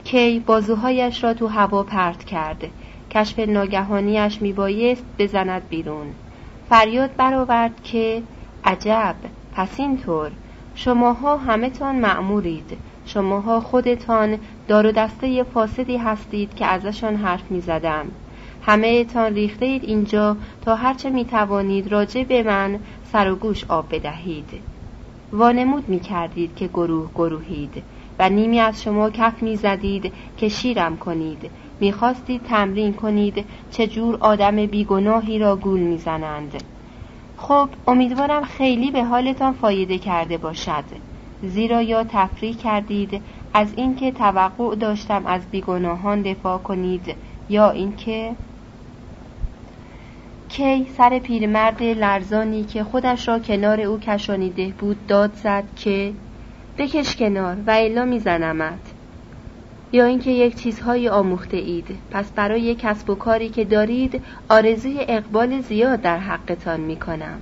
کی 0.04 0.40
بازوهایش 0.40 1.24
را 1.24 1.34
تو 1.34 1.46
هوا 1.46 1.82
پرت 1.82 2.24
کرد. 2.24 2.64
کشف 3.10 3.38
ناگهانیش 3.38 4.42
می 4.42 4.52
بایست 4.52 5.04
بزند 5.18 5.68
بیرون. 5.68 6.06
فریاد 6.68 7.16
برآورد 7.16 7.82
که 7.82 8.22
عجب 8.64 9.14
پس 9.54 9.80
اینطور. 9.80 10.30
شماها 10.74 11.36
همهتان 11.36 11.96
معمورید 11.96 12.78
شماها 13.06 13.60
خودتان 13.60 14.38
دار 14.68 14.86
و 14.86 14.92
دسته 14.92 15.42
فاسدی 15.42 15.96
هستید 15.96 16.54
که 16.54 16.66
ازشان 16.66 17.16
حرف 17.16 17.50
می 17.50 17.60
زدم 17.60 18.06
همه 18.66 19.04
تان 19.04 19.34
ریخته 19.34 19.66
اید 19.66 19.84
اینجا 19.84 20.36
تا 20.64 20.74
هرچه 20.74 21.10
می 21.10 21.24
توانید 21.24 21.92
راجع 21.92 22.24
به 22.24 22.42
من 22.42 22.78
سر 23.12 23.30
و 23.30 23.36
گوش 23.36 23.64
آب 23.64 23.94
بدهید. 23.94 24.71
وانمود 25.32 25.88
می 25.88 26.00
کردید 26.00 26.56
که 26.56 26.68
گروه 26.68 27.10
گروهید 27.14 27.82
و 28.18 28.28
نیمی 28.28 28.60
از 28.60 28.82
شما 28.82 29.10
کف 29.10 29.42
می 29.42 29.56
زدید 29.56 30.12
که 30.36 30.48
شیرم 30.48 30.96
کنید 30.96 31.50
می 31.80 31.92
خواستید 31.92 32.42
تمرین 32.42 32.92
کنید 32.92 33.44
چجور 33.70 34.16
آدم 34.20 34.66
بیگناهی 34.66 35.38
را 35.38 35.56
گول 35.56 35.80
می 35.80 35.98
زنند. 35.98 36.62
خب 37.36 37.68
امیدوارم 37.86 38.44
خیلی 38.44 38.90
به 38.90 39.04
حالتان 39.04 39.52
فایده 39.52 39.98
کرده 39.98 40.38
باشد 40.38 40.84
زیرا 41.42 41.82
یا 41.82 42.04
تفریح 42.04 42.56
کردید 42.56 43.22
از 43.54 43.72
اینکه 43.76 44.12
توقع 44.12 44.76
داشتم 44.76 45.26
از 45.26 45.50
بیگناهان 45.50 46.22
دفاع 46.22 46.58
کنید 46.58 47.14
یا 47.48 47.70
اینکه 47.70 48.32
کی 50.52 50.86
سر 50.96 51.18
پیرمرد 51.18 51.82
لرزانی 51.82 52.64
که 52.64 52.84
خودش 52.84 53.28
را 53.28 53.38
کنار 53.38 53.80
او 53.80 53.98
کشانیده 53.98 54.72
بود 54.78 55.06
داد 55.06 55.32
زد 55.34 55.64
که 55.76 56.12
بکش 56.78 57.16
کنار 57.16 57.56
و 57.66 57.70
الا 57.70 58.04
میزنمت 58.04 58.92
یا 59.92 60.04
اینکه 60.04 60.30
یک 60.30 60.54
چیزهایی 60.54 61.08
آموخته 61.08 61.56
اید. 61.56 61.98
پس 62.10 62.30
برای 62.32 62.74
کسب 62.74 63.10
و 63.10 63.14
کاری 63.14 63.48
که 63.48 63.64
دارید 63.64 64.22
آرزوی 64.48 64.98
اقبال 65.08 65.60
زیاد 65.60 66.00
در 66.00 66.18
حقتان 66.18 66.80
می 66.80 66.96
کنم. 66.96 67.40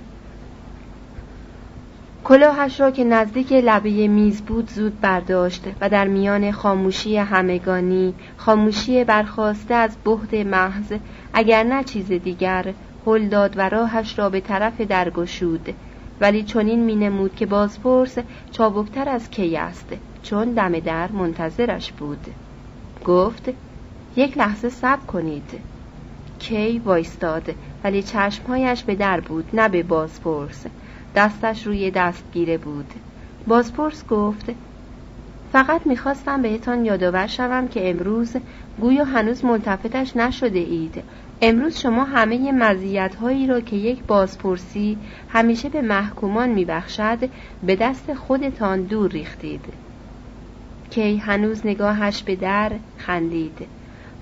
کلاهش 2.23 2.79
را 2.79 2.91
که 2.91 3.03
نزدیک 3.03 3.51
لبه 3.51 4.07
میز 4.07 4.41
بود 4.41 4.69
زود 4.69 5.01
برداشت 5.01 5.63
و 5.81 5.89
در 5.89 6.07
میان 6.07 6.51
خاموشی 6.51 7.17
همگانی 7.17 8.13
خاموشی 8.37 9.03
برخواسته 9.03 9.73
از 9.73 9.97
بهد 10.03 10.35
محض 10.35 10.93
اگر 11.33 11.63
نه 11.63 11.83
چیز 11.83 12.11
دیگر 12.11 12.73
هل 13.05 13.27
داد 13.27 13.57
و 13.57 13.69
راهش 13.69 14.19
را 14.19 14.29
به 14.29 14.39
طرف 14.39 14.81
در 14.81 15.09
گشود. 15.09 15.75
ولی 16.21 16.43
چنین 16.43 16.83
می 16.83 16.95
نمود 16.95 17.35
که 17.35 17.45
بازپرس 17.45 18.17
چابکتر 18.51 19.09
از 19.09 19.29
کی 19.29 19.57
است 19.57 19.87
چون 20.23 20.53
دم 20.53 20.79
در 20.79 21.11
منتظرش 21.11 21.91
بود. 21.91 22.25
گفت 23.05 23.49
یک 24.15 24.37
لحظه 24.37 24.69
صبر 24.69 25.05
کنید. 25.05 25.59
کی 26.39 26.79
وایستاد 26.79 27.55
ولی 27.83 28.03
چشمهایش 28.03 28.83
به 28.83 28.95
در 28.95 29.19
بود 29.19 29.49
نه 29.53 29.69
به 29.69 29.83
بازپرس. 29.83 30.65
دستش 31.15 31.67
روی 31.67 31.91
دستگیره 31.91 32.57
بود. 32.57 32.93
بازپرس 33.47 34.07
گفت 34.07 34.51
فقط 35.51 35.87
می‌خواستم 35.87 36.41
بهتان 36.41 36.85
یادآور 36.85 37.27
شوم 37.27 37.67
که 37.67 37.89
امروز 37.89 38.35
گویا 38.79 39.03
هنوز 39.03 39.45
ملتفتش 39.45 40.15
نشده 40.15 40.59
اید. 40.59 41.03
امروز 41.43 41.77
شما 41.77 42.03
همه 42.03 42.51
مزیت 42.51 43.15
هایی 43.15 43.47
را 43.47 43.61
که 43.61 43.75
یک 43.75 44.03
بازپرسی 44.03 44.97
همیشه 45.29 45.69
به 45.69 45.81
محکومان 45.81 46.49
میبخشد 46.49 47.29
به 47.63 47.75
دست 47.75 48.13
خودتان 48.13 48.81
دور 48.81 49.11
ریختید. 49.11 49.65
کی 50.89 51.17
هنوز 51.17 51.65
نگاهش 51.65 52.23
به 52.23 52.35
در 52.35 52.71
خندید. 52.97 53.67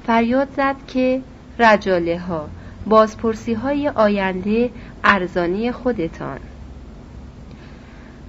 فریاد 0.07 0.47
زد 0.55 0.75
که 0.87 1.21
رجاله 1.59 2.19
ها 2.19 2.49
بازپرسی 2.87 3.53
های 3.53 3.89
آینده 3.89 4.69
ارزانی 5.03 5.71
خودتان. 5.71 6.39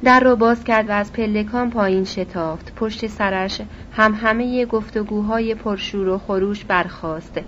در 0.04 0.20
را 0.20 0.36
باز 0.36 0.64
کرد 0.64 0.88
و 0.88 0.92
از 0.92 1.12
پلکان 1.12 1.70
پایین 1.70 2.04
شتافت. 2.04 2.72
پشت 2.76 3.06
سرش 3.06 3.60
هم 3.92 4.14
همه 4.14 4.66
گفتگوهای 4.66 5.54
پرشور 5.54 6.08
و 6.08 6.18
خروش 6.18 6.64
برخواست 6.64 7.40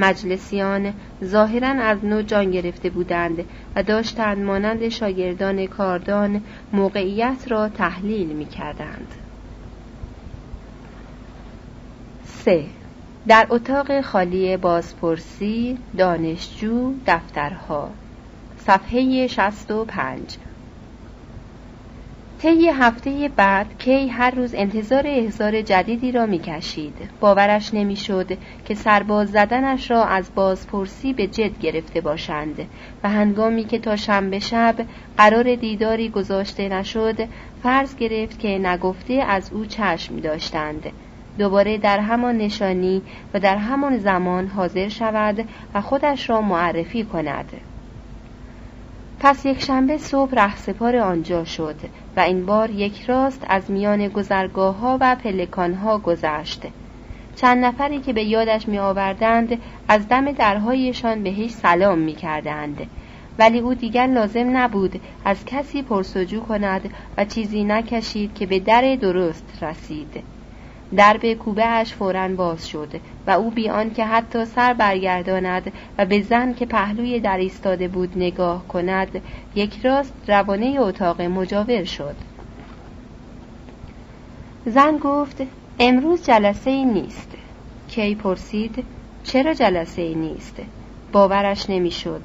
مجلسیان 0.00 0.94
ظاهرا 1.24 1.68
از 1.68 2.04
نو 2.04 2.22
جان 2.22 2.50
گرفته 2.50 2.90
بودند 2.90 3.44
و 3.76 3.82
داشتند 3.82 4.38
مانند 4.38 4.88
شاگردان 4.88 5.66
کاردان 5.66 6.40
موقعیت 6.72 7.44
را 7.48 7.68
تحلیل 7.68 8.26
می 8.26 8.46
کردند. 8.46 9.14
سه. 12.24 12.64
در 13.28 13.46
اتاق 13.50 14.00
خالی 14.00 14.56
بازپرسی 14.56 15.78
دانشجو 15.98 16.92
دفترها. 17.06 17.90
صفحه 18.58 19.26
65 19.26 20.36
طی 22.42 22.68
هفته 22.68 23.30
بعد 23.36 23.66
کی 23.78 24.08
هر 24.08 24.30
روز 24.30 24.54
انتظار 24.54 25.02
احضار 25.06 25.62
جدیدی 25.62 26.12
را 26.12 26.26
می‌کشید. 26.26 26.94
باورش 27.20 27.74
نمی‌شد 27.74 28.38
که 28.64 28.74
سرباز 28.74 29.30
زدنش 29.30 29.90
را 29.90 30.04
از 30.04 30.30
بازپرسی 30.34 31.12
به 31.12 31.26
جد 31.26 31.58
گرفته 31.58 32.00
باشند 32.00 32.68
و 33.04 33.08
هنگامی 33.08 33.64
که 33.64 33.78
تا 33.78 33.96
شنبه 33.96 34.38
شب 34.38 34.74
قرار 35.16 35.54
دیداری 35.54 36.08
گذاشته 36.08 36.68
نشد 36.68 37.28
فرض 37.62 37.96
گرفت 37.96 38.38
که 38.38 38.48
نگفته 38.48 39.14
از 39.14 39.52
او 39.52 39.66
چشم 39.66 40.16
داشتند. 40.16 40.86
دوباره 41.38 41.78
در 41.78 41.98
همان 41.98 42.38
نشانی 42.38 43.02
و 43.34 43.40
در 43.40 43.56
همان 43.56 43.98
زمان 43.98 44.46
حاضر 44.46 44.88
شود 44.88 45.48
و 45.74 45.80
خودش 45.80 46.30
را 46.30 46.40
معرفی 46.40 47.04
کند. 47.04 47.52
پس 49.22 49.46
یک 49.46 49.62
شنبه 49.62 49.98
صبح 49.98 50.34
رهسپار 50.34 50.96
آنجا 50.96 51.44
شد 51.44 51.76
و 52.16 52.20
این 52.20 52.46
بار 52.46 52.70
یک 52.70 53.02
راست 53.02 53.46
از 53.48 53.70
میان 53.70 54.08
گذرگاه 54.08 54.76
ها 54.76 54.98
و 55.00 55.16
پلکان 55.16 55.74
ها 55.74 55.98
گذشت 55.98 56.62
چند 57.36 57.64
نفری 57.64 57.98
که 57.98 58.12
به 58.12 58.24
یادش 58.24 58.68
می 58.68 58.78
آوردند 58.78 59.58
از 59.88 60.08
دم 60.08 60.32
درهایشان 60.32 61.22
بهش 61.22 61.50
سلام 61.50 61.98
می 61.98 62.14
کردند. 62.14 62.86
ولی 63.38 63.58
او 63.58 63.74
دیگر 63.74 64.06
لازم 64.06 64.56
نبود 64.56 65.00
از 65.24 65.44
کسی 65.44 65.82
پرسجو 65.82 66.40
کند 66.40 66.90
و 67.16 67.24
چیزی 67.24 67.64
نکشید 67.64 68.34
که 68.34 68.46
به 68.46 68.60
در 68.60 68.96
درست 68.96 69.62
رسید 69.62 70.22
درب 70.96 71.32
کوبه 71.32 71.66
اش 71.66 71.94
فورا 71.94 72.28
باز 72.28 72.68
شد 72.68 72.88
و 73.26 73.30
او 73.30 73.50
بیان 73.50 73.90
که 73.90 74.04
حتی 74.04 74.44
سر 74.44 74.74
برگرداند 74.74 75.72
و 75.98 76.06
به 76.06 76.22
زن 76.22 76.54
که 76.54 76.66
پهلوی 76.66 77.20
در 77.20 77.36
ایستاده 77.36 77.88
بود 77.88 78.12
نگاه 78.16 78.68
کند 78.68 79.22
یک 79.54 79.86
راست 79.86 80.14
روانه 80.28 80.76
اتاق 80.80 81.22
مجاور 81.22 81.84
شد. 81.84 82.16
زن 84.66 84.98
گفت 84.98 85.42
امروز 85.78 86.26
جلسه 86.26 86.70
ای 86.70 86.84
نیست. 86.84 87.28
کی 87.88 88.14
پرسید 88.14 88.84
چرا 89.24 89.54
جلسه 89.54 90.02
ای 90.02 90.14
نیست؟ 90.14 90.56
باورش 91.12 91.70
نمی‌شد. 91.70 92.22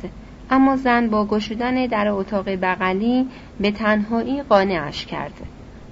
اما 0.50 0.76
زن 0.76 1.10
با 1.10 1.26
گشودن 1.26 1.86
در 1.86 2.08
اتاق 2.08 2.50
بغلی 2.50 3.28
به 3.60 3.72
تنهایی 3.72 4.44
قانعش 4.44 5.06
کرد. 5.06 5.42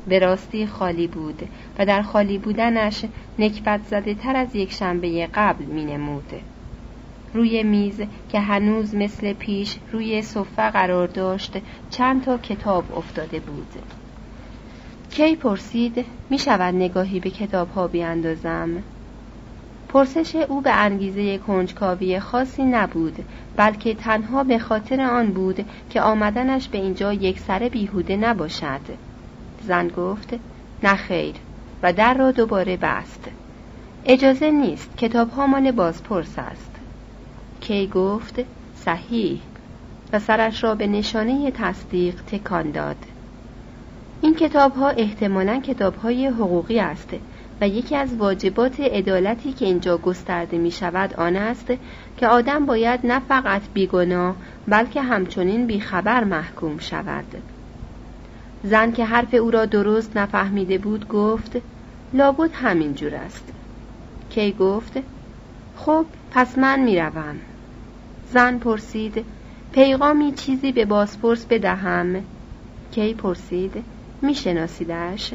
به 0.08 0.20
راستی 0.20 0.68
خالی 0.68 1.08
بود 1.08 1.50
و 1.80 1.86
در 1.86 2.02
خالی 2.02 2.38
بودنش 2.38 3.06
نکبت 3.40 3.82
زده 3.84 4.14
تر 4.14 4.36
از 4.36 4.56
یک 4.56 4.72
شنبه 4.72 5.28
قبل 5.34 5.66
می 5.66 5.86
نمود. 5.86 6.34
روی 7.34 7.64
میز 7.64 8.02
که 8.30 8.40
هنوز 8.40 8.96
مثل 8.96 9.34
پیش 9.34 9.78
روی 9.92 10.22
صفه 10.22 10.70
قرار 10.70 11.08
داشت 11.08 11.58
چند 11.90 12.24
تا 12.24 12.38
کتاب 12.38 12.98
افتاده 12.98 13.40
بود. 13.40 13.68
کی 15.10 15.36
پرسید 15.36 16.06
می 16.30 16.40
شود 16.40 16.76
نگاهی 16.76 17.20
به 17.20 17.30
کتاب 17.30 17.72
ها 17.72 17.88
بیاندازم؟ 17.88 18.70
پرسش 19.88 20.36
او 20.36 20.62
به 20.62 20.72
انگیزه 20.72 21.38
کنجکاوی 21.38 22.20
خاصی 22.20 22.64
نبود 22.64 23.26
بلکه 23.56 23.94
تنها 23.94 24.44
به 24.44 24.60
خاطر 24.60 25.02
آن 25.02 25.28
بود 25.28 25.66
که 25.90 26.02
آمدنش 26.02 26.68
به 26.68 26.78
اینجا 26.78 27.14
یک 27.14 27.40
سر 27.40 27.60
بیهوده 27.60 28.18
نباشد. 28.18 29.13
زن 29.68 29.88
گفت 29.88 30.34
نه 30.84 30.96
خیر. 30.96 31.36
و 31.84 31.94
در 31.94 32.14
را 32.14 32.32
دوباره 32.32 32.78
بست. 32.78 33.28
اجازه 34.06 34.52
نیست 34.52 34.98
کتاب 34.98 35.30
ها 35.30 35.48
مال 35.48 35.72
بازپرس 35.72 36.40
است. 36.40 36.72
کی 37.62 37.88
گفت 37.88 38.40
صحیح. 38.76 39.42
و 40.14 40.20
سرش 40.20 40.64
را 40.64 40.76
به 40.76 40.88
نشانه 40.88 41.52
تصدیق 41.52 42.22
تکان 42.22 42.72
داد. 42.72 42.98
این 44.22 44.36
کتاب 44.36 44.76
ها 44.76 44.90
احتمالا 44.90 45.60
کتاب 45.60 45.96
های 45.96 46.28
حقوقی 46.28 46.80
است 46.80 47.10
و 47.62 47.68
یکی 47.68 47.96
از 47.96 48.16
واجبات 48.16 48.80
عدالتی 48.80 49.54
که 49.54 49.66
اینجا 49.66 49.98
گسترده 49.98 50.58
می 50.58 50.72
شود 50.72 51.14
آن 51.14 51.36
است 51.36 51.74
که 52.18 52.28
آدم 52.28 52.66
باید 52.66 53.00
نه 53.04 53.20
فقط 53.20 53.62
بیگناه 53.74 54.36
بلکه 54.68 55.02
همچنین 55.02 55.68
بیخبر 55.68 56.24
محکوم 56.24 56.78
شود. 56.78 57.53
زن 58.64 58.92
که 58.92 59.06
حرف 59.06 59.34
او 59.34 59.52
را 59.52 59.66
درست 59.66 60.18
نفهمیده 60.18 60.78
بود 60.78 61.08
گفت 61.08 61.58
لابد 62.14 62.50
همین 62.54 62.94
جور 62.94 63.16
است. 63.16 63.54
کی 64.30 64.52
گفت 64.52 64.94
خب 65.76 66.06
پس 66.32 66.58
من 66.58 66.80
می‌روم. 66.80 67.36
زن 68.32 68.58
پرسید 68.58 69.26
پیغامی 69.72 70.32
چیزی 70.32 70.72
به 70.72 70.86
بازپرس 70.86 71.46
بدهم؟ 71.46 72.16
کی 72.92 73.14
پرسید 73.14 73.84
میشناسیدش؟ 74.22 75.34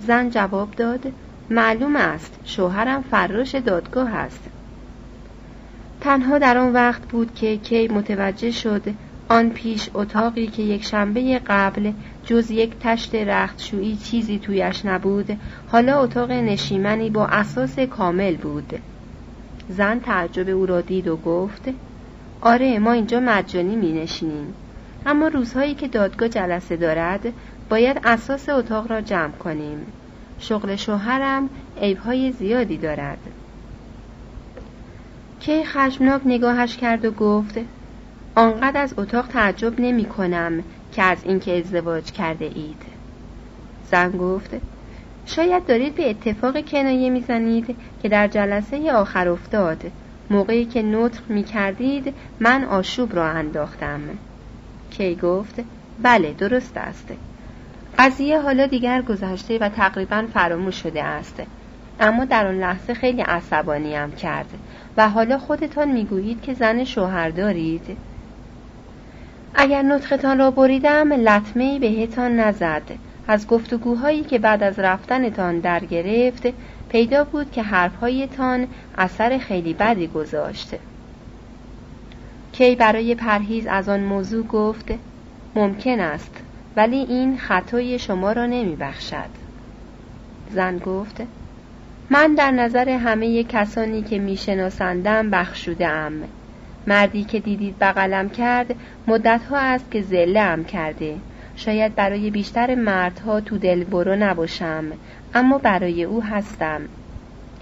زن 0.00 0.30
جواب 0.30 0.70
داد 0.70 1.12
معلوم 1.50 1.96
است 1.96 2.38
شوهرم 2.44 3.02
فراش 3.02 3.54
دادگاه 3.54 4.14
است. 4.14 4.40
تنها 6.00 6.38
در 6.38 6.58
آن 6.58 6.72
وقت 6.72 7.02
بود 7.02 7.34
که 7.34 7.56
کی 7.56 7.88
متوجه 7.88 8.50
شد 8.50 8.82
آن 9.30 9.50
پیش 9.50 9.90
اتاقی 9.94 10.46
که 10.46 10.62
یک 10.62 10.84
شنبه 10.84 11.40
قبل 11.46 11.92
جز 12.24 12.50
یک 12.50 12.72
تشت 12.80 13.14
رختشویی 13.14 13.96
چیزی 13.96 14.38
تویش 14.38 14.84
نبود 14.84 15.38
حالا 15.68 16.02
اتاق 16.02 16.30
نشیمنی 16.30 17.10
با 17.10 17.26
اساس 17.26 17.78
کامل 17.78 18.36
بود. 18.36 18.78
زن 19.68 20.00
تعجب 20.00 20.48
او 20.48 20.66
را 20.66 20.80
دید 20.80 21.08
و 21.08 21.16
گفت 21.16 21.62
آره 22.40 22.78
ما 22.78 22.92
اینجا 22.92 23.20
مجانی 23.20 23.76
می 23.76 23.92
نشینیم. 23.92 24.54
اما 25.06 25.28
روزهایی 25.28 25.74
که 25.74 25.88
دادگاه 25.88 26.28
جلسه 26.28 26.76
دارد 26.76 27.32
باید 27.68 28.00
اساس 28.04 28.48
اتاق 28.48 28.90
را 28.90 29.00
جمع 29.00 29.32
کنیم. 29.32 29.86
شغل 30.38 30.76
شوهرم 30.76 31.48
عیبهای 31.80 32.32
زیادی 32.32 32.76
دارد. 32.76 33.18
کی 35.40 35.64
خشمناک 35.64 36.20
نگاهش 36.24 36.76
کرد 36.76 37.04
و 37.04 37.10
گفت 37.10 37.58
آنقدر 38.34 38.82
از 38.82 38.94
اتاق 38.96 39.26
تعجب 39.26 39.80
نمی 39.80 40.04
کنم 40.04 40.62
که 40.92 41.02
از 41.02 41.18
اینکه 41.24 41.58
ازدواج 41.58 42.12
کرده 42.12 42.44
اید. 42.44 42.82
زن 43.90 44.10
گفت 44.10 44.50
شاید 45.26 45.66
دارید 45.66 45.94
به 45.94 46.10
اتفاق 46.10 46.64
کنایه 46.64 47.10
می‌زنید 47.10 47.76
که 48.02 48.08
در 48.08 48.28
جلسه 48.28 48.92
آخر 48.92 49.28
افتاد. 49.28 49.92
موقعی 50.30 50.64
که 50.64 50.82
نطق 50.82 51.30
می 51.30 51.44
کردید 51.44 52.14
من 52.40 52.64
آشوب 52.64 53.14
را 53.16 53.28
انداختم. 53.28 54.00
کی 54.90 55.14
گفت 55.14 55.54
بله 56.02 56.32
درست 56.32 56.76
است. 56.76 57.08
قضیه 57.98 58.40
حالا 58.40 58.66
دیگر 58.66 59.02
گذشته 59.02 59.58
و 59.58 59.68
تقریبا 59.68 60.26
فراموش 60.34 60.82
شده 60.82 61.04
است. 61.04 61.42
اما 62.00 62.24
در 62.24 62.46
آن 62.46 62.58
لحظه 62.58 62.94
خیلی 62.94 63.22
عصبانیم 63.22 64.10
کرد 64.10 64.50
و 64.96 65.08
حالا 65.08 65.38
خودتان 65.38 65.90
می‌گویید 65.90 66.42
که 66.42 66.54
زن 66.54 66.84
شوهر 66.84 67.30
دارید. 67.30 67.96
اگر 69.54 69.82
نطختان 69.82 70.38
را 70.38 70.50
بریدم 70.50 71.12
لطمه 71.12 71.78
بهتان 71.78 72.40
نزد 72.40 72.82
از 73.28 73.46
گفتگوهایی 73.46 74.24
که 74.24 74.38
بعد 74.38 74.62
از 74.62 74.78
رفتنتان 74.78 75.58
در 75.58 75.84
گرفت 75.84 76.48
پیدا 76.88 77.24
بود 77.24 77.50
که 77.50 77.62
حرفهایتان 77.62 78.66
اثر 78.98 79.38
خیلی 79.38 79.74
بدی 79.74 80.06
گذاشت 80.06 80.74
کی 82.52 82.76
برای 82.76 83.14
پرهیز 83.14 83.66
از 83.66 83.88
آن 83.88 84.00
موضوع 84.00 84.46
گفت 84.46 84.88
ممکن 85.54 86.00
است 86.00 86.36
ولی 86.76 86.96
این 86.96 87.38
خطای 87.38 87.98
شما 87.98 88.32
را 88.32 88.46
نمی 88.46 88.76
بخشد. 88.76 89.30
زن 90.50 90.78
گفت 90.78 91.22
من 92.10 92.34
در 92.34 92.50
نظر 92.50 92.88
همه 92.88 93.44
کسانی 93.44 94.02
که 94.02 94.18
میشناسندم 94.18 95.30
بخشوده 95.30 95.88
ام. 95.88 96.12
مردی 96.86 97.24
که 97.24 97.40
دیدید 97.40 97.78
بغلم 97.78 98.28
کرد 98.28 98.74
مدتها 99.06 99.58
است 99.58 99.90
که 99.90 100.02
زله 100.02 100.64
کرده. 100.64 101.16
شاید 101.56 101.94
برای 101.94 102.30
بیشتر 102.30 102.74
مردها 102.74 103.40
تو 103.40 103.58
دل 103.58 103.84
برو 103.84 104.16
نباشم 104.16 104.84
اما 105.34 105.58
برای 105.58 106.04
او 106.04 106.22
هستم. 106.22 106.80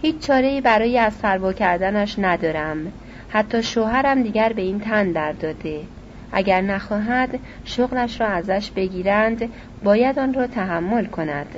هیچ 0.02 0.18
چاره 0.18 0.60
برای 0.60 0.98
از 0.98 1.14
سروا 1.14 1.52
کردنش 1.52 2.18
ندارم. 2.18 2.92
حتی 3.28 3.62
شوهرم 3.62 4.22
دیگر 4.22 4.52
به 4.52 4.62
این 4.62 4.80
تن 4.80 5.12
در 5.12 5.32
داده. 5.32 5.80
اگر 6.32 6.60
نخواهد 6.60 7.38
شغلش 7.64 8.20
را 8.20 8.26
ازش 8.26 8.70
بگیرند 8.70 9.50
باید 9.84 10.18
آن 10.18 10.34
را 10.34 10.46
تحمل 10.46 11.04
کند. 11.04 11.54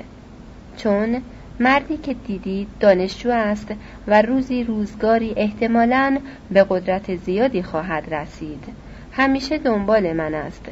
چون 0.76 1.22
مردی 1.62 1.96
که 1.96 2.14
دیدید 2.14 2.68
دانشجو 2.80 3.30
است 3.30 3.74
و 4.06 4.22
روزی 4.22 4.64
روزگاری 4.64 5.34
احتمالاً 5.36 6.18
به 6.50 6.66
قدرت 6.68 7.16
زیادی 7.16 7.62
خواهد 7.62 8.14
رسید. 8.14 8.64
همیشه 9.12 9.58
دنبال 9.58 10.12
من 10.12 10.34
است. 10.34 10.64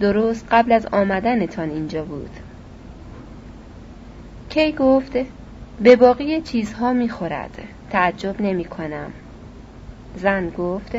درست 0.00 0.46
قبل 0.50 0.72
از 0.72 0.86
آمدنتان 0.86 1.70
اینجا 1.70 2.04
بود. 2.04 2.30
کی 4.50 4.72
گفت 4.72 5.16
به 5.80 5.96
باقی 5.96 6.40
چیزها 6.40 6.92
می‌خورد. 6.92 7.58
تعجب 7.90 8.42
نمی 8.42 8.64
کنم 8.64 9.12
زن 10.16 10.50
گفت 10.50 10.96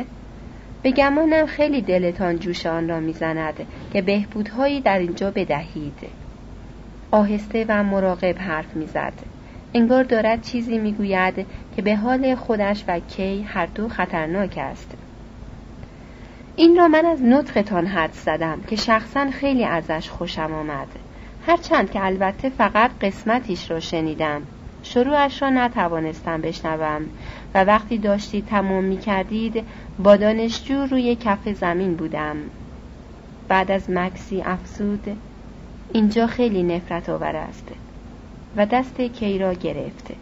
به 0.82 0.90
گمانم 0.90 1.46
خیلی 1.46 1.80
دلتان 1.80 2.38
جوش 2.38 2.66
آن 2.66 2.88
را 2.88 3.00
می‌زند 3.00 3.54
که 3.92 4.02
بهبودهایی 4.02 4.80
در 4.80 4.98
اینجا 4.98 5.30
بدهید. 5.30 5.98
آهسته 7.10 7.64
و 7.68 7.82
مراقب 7.84 8.38
حرف 8.38 8.76
می‌زد. 8.76 9.12
انگار 9.74 10.04
دارد 10.04 10.42
چیزی 10.42 10.78
می‌گوید 10.78 11.46
که 11.76 11.82
به 11.82 11.96
حال 11.96 12.34
خودش 12.34 12.84
و 12.88 12.98
کی 12.98 13.42
هر 13.42 13.66
دو 13.66 13.88
خطرناک 13.88 14.58
است. 14.58 14.94
این 16.56 16.76
را 16.76 16.88
من 16.88 17.06
از 17.06 17.22
نطقتان 17.22 17.86
حد 17.86 18.12
زدم 18.12 18.60
که 18.60 18.76
شخصا 18.76 19.30
خیلی 19.30 19.64
ازش 19.64 20.08
خوشم 20.08 20.54
آمد. 20.54 20.88
هرچند 21.46 21.90
که 21.90 22.04
البته 22.04 22.48
فقط 22.48 22.90
قسمتیش 23.00 23.70
را 23.70 23.80
شنیدم. 23.80 24.42
شروعش 24.82 25.42
را 25.42 25.50
نتوانستم 25.50 26.40
بشنوم 26.40 27.02
و 27.54 27.64
وقتی 27.64 27.98
داشتید 27.98 28.46
تمام 28.46 28.84
می 28.84 28.98
کردید 28.98 29.64
با 29.98 30.16
دانشجو 30.16 30.86
روی 30.86 31.16
کف 31.16 31.48
زمین 31.48 31.94
بودم. 31.94 32.36
بعد 33.48 33.70
از 33.70 33.90
مکسی 33.90 34.42
افزود 34.42 35.16
اینجا 35.92 36.26
خیلی 36.26 36.62
نفرت 36.62 37.08
آور 37.08 37.36
است. 37.36 37.72
و 38.56 38.66
دست 38.66 39.00
کی 39.00 39.38
را 39.38 39.52
گرفته. 39.52 40.14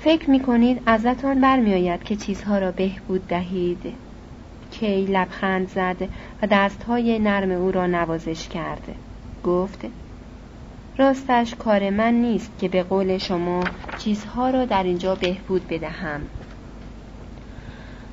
فکر 0.00 0.30
می 0.30 0.40
کنید 0.40 0.82
ازتان 0.86 1.40
برمیآید 1.40 2.04
که 2.04 2.16
چیزها 2.16 2.58
را 2.58 2.72
بهبود 2.72 3.26
دهید. 3.26 3.94
کی 4.70 5.04
لبخند 5.04 5.68
زد 5.68 6.08
و 6.42 6.46
دستهای 6.46 7.18
نرم 7.18 7.50
او 7.50 7.70
را 7.72 7.86
نوازش 7.86 8.48
کرد. 8.48 8.94
گفت 9.44 9.84
راستش 10.96 11.54
کار 11.54 11.90
من 11.90 12.14
نیست 12.14 12.58
که 12.58 12.68
به 12.68 12.82
قول 12.82 13.18
شما 13.18 13.60
چیزها 13.98 14.50
را 14.50 14.64
در 14.64 14.82
اینجا 14.82 15.14
بهبود 15.14 15.68
بدهم. 15.68 16.20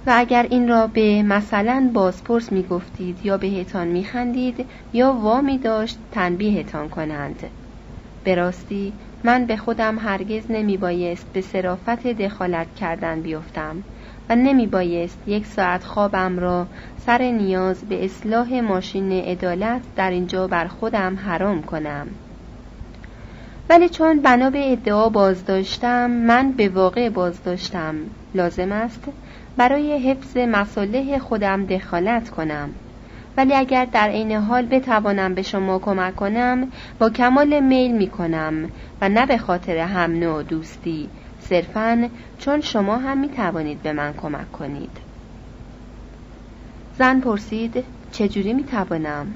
و 0.08 0.14
اگر 0.16 0.48
این 0.50 0.68
را 0.68 0.88
به 0.88 1.24
مثلا 1.24 1.90
بازپرس 1.94 2.52
می 2.52 2.64
گفتید 2.64 3.26
یا 3.26 3.38
بهتان 3.38 3.88
می 3.88 4.04
خندید 4.04 4.66
یا 4.94 5.14
وامی 5.14 5.58
داشت 5.58 5.98
تنبیهتان 6.12 6.90
کنند. 6.90 7.44
به 8.26 8.36
راستی 8.36 8.94
من 9.24 9.46
به 9.46 9.58
خودم 9.58 10.00
هرگز 10.00 10.44
نمی 10.50 10.78
بایست 10.78 11.26
به 11.34 11.42
صرافت 11.42 12.08
دخالت 12.08 12.76
کردن 12.76 13.22
بیفتم 13.22 13.84
و 14.30 14.36
نمی 14.36 14.68
بایست 14.68 15.18
یک 15.28 15.46
ساعت 15.46 15.84
خوابم 15.84 16.40
را 16.40 16.68
سر 17.06 17.22
نیاز 17.22 17.82
به 17.82 18.06
اصلاح 18.06 18.62
ماشین 18.62 19.12
عدالت 19.12 19.82
در 19.96 20.10
اینجا 20.10 20.48
بر 20.48 20.68
خودم 20.68 21.16
حرام 21.16 21.62
کنم. 21.62 22.08
ولی 23.70 23.90
چون 23.90 24.22
بنا 24.22 24.50
به 24.50 24.72
ادعا 24.72 25.10
بازداشتم 25.10 26.12
من 26.12 26.52
به 26.52 26.70
واقع 26.70 27.10
بازداشتم. 27.10 27.96
لازم 28.34 28.72
است 28.72 29.04
برای 29.58 30.10
حفظ 30.10 30.38
مصالح 30.38 31.20
خودم 31.20 31.66
دخالت 31.66 32.30
کنم. 32.30 32.70
ولی 33.38 33.54
اگر 33.54 33.86
در 33.86 34.10
عین 34.10 34.32
حال 34.32 34.66
بتوانم 34.66 35.34
به 35.34 35.42
شما 35.42 35.80
کمک 35.80 36.16
کنم 36.16 36.72
با 37.00 37.10
کمال 37.10 37.60
میل 37.60 37.92
می 37.92 38.08
کنم 38.08 38.70
و 39.02 39.10
نه 39.10 39.26
به 39.26 39.38
خاطر 39.38 39.78
هم 39.78 40.12
نوع 40.12 40.44
دوستی. 40.44 41.10
صرفا 41.40 42.10
چون 42.40 42.62
شما 42.62 42.98
هم 42.98 43.18
می 43.18 43.30
توانید 43.30 43.82
به 43.82 43.94
من 43.94 44.14
کمک 44.14 44.52
کنید. 44.52 44.98
زن 46.98 47.20
پرسید 47.20 47.84
چجوری 48.12 48.54
می 48.54 48.64
توانم؟ 48.64 49.28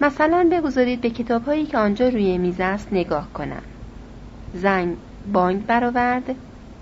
مثلا 0.00 0.48
بگذارید 0.52 1.00
به 1.00 1.10
کتاب 1.10 1.44
هایی 1.44 1.66
که 1.66 1.78
آنجا 1.78 2.08
روی 2.08 2.38
میز 2.38 2.60
است 2.60 2.88
نگاه 2.92 3.28
کنم. 3.34 3.62
زن 4.54 4.96
بانگ 5.32 5.66
برآورد. 5.66 6.34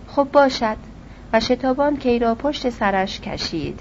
خب 0.09 0.29
باشد. 0.33 0.77
و 1.33 1.41
شتابان 1.41 1.97
کی 1.97 2.19
را 2.19 2.35
پشت 2.35 2.71
سرش 2.71 3.21
کشید. 3.21 3.81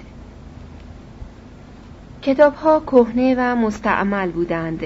کتاب 2.22 2.54
ها 2.54 2.80
کهنه 2.80 3.34
و 3.38 3.56
مستعمل 3.56 4.30
بودند. 4.30 4.80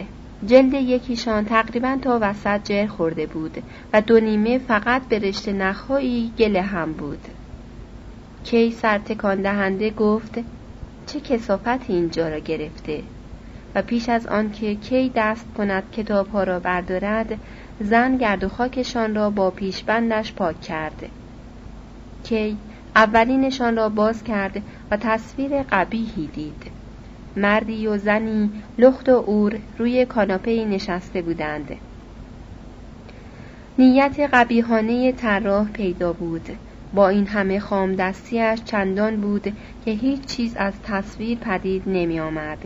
جلد 0.46 0.74
یکیشان 0.74 1.44
تقریبا 1.44 1.98
تا 2.02 2.18
وسط 2.22 2.64
جر 2.64 2.86
خورده 2.86 3.26
بود 3.26 3.62
و 3.92 4.00
دو 4.00 4.20
نیمه 4.20 4.58
فقط 4.58 5.02
به 5.02 5.18
رشته 5.18 5.52
نخهایی 5.52 6.32
گله 6.38 6.62
هم 6.62 6.92
بود. 6.92 7.18
کی 8.44 8.70
سرتکان 8.70 9.42
دهنده 9.42 9.90
گفت 9.90 10.38
چه 11.06 11.20
کسافتی 11.20 11.92
اینجا 11.92 12.28
را 12.28 12.38
گرفته؟ 12.38 13.02
و 13.74 13.82
پیش 13.82 14.08
از 14.08 14.26
آنکه 14.26 14.74
کی 14.74 15.12
دست 15.14 15.46
کند 15.56 15.90
کتاب 15.92 16.28
ها 16.28 16.44
را 16.44 16.60
بردارد 16.60 17.38
زن 17.80 18.16
گرد 18.16 18.44
و 18.44 18.48
خاکشان 18.48 19.14
را 19.14 19.30
با 19.30 19.50
پیشبندش 19.50 20.32
پاک 20.32 20.60
کرد. 20.60 21.10
کی 22.24 22.56
اولینشان 22.96 23.76
را 23.76 23.88
باز 23.88 24.24
کرد 24.24 24.62
و 24.90 24.96
تصویر 24.96 25.62
قبیهی 25.62 26.26
دید. 26.26 26.75
مردی 27.36 27.86
و 27.86 27.98
زنی 27.98 28.50
لخت 28.78 29.08
و 29.08 29.12
اور 29.12 29.58
روی 29.78 30.04
کاناپه 30.04 30.64
نشسته 30.64 31.22
بودند. 31.22 31.76
نیت 33.78 34.20
قبیهانه 34.32 35.12
طراح 35.12 35.68
پیدا 35.68 36.12
بود. 36.12 36.48
با 36.94 37.08
این 37.08 37.26
همه 37.26 37.60
خام 37.60 37.94
دستیش 37.94 38.64
چندان 38.64 39.16
بود 39.16 39.42
که 39.84 39.90
هیچ 39.90 40.24
چیز 40.24 40.56
از 40.56 40.72
تصویر 40.82 41.38
پدید 41.38 41.82
نمی 41.86 42.20
آمد 42.20 42.58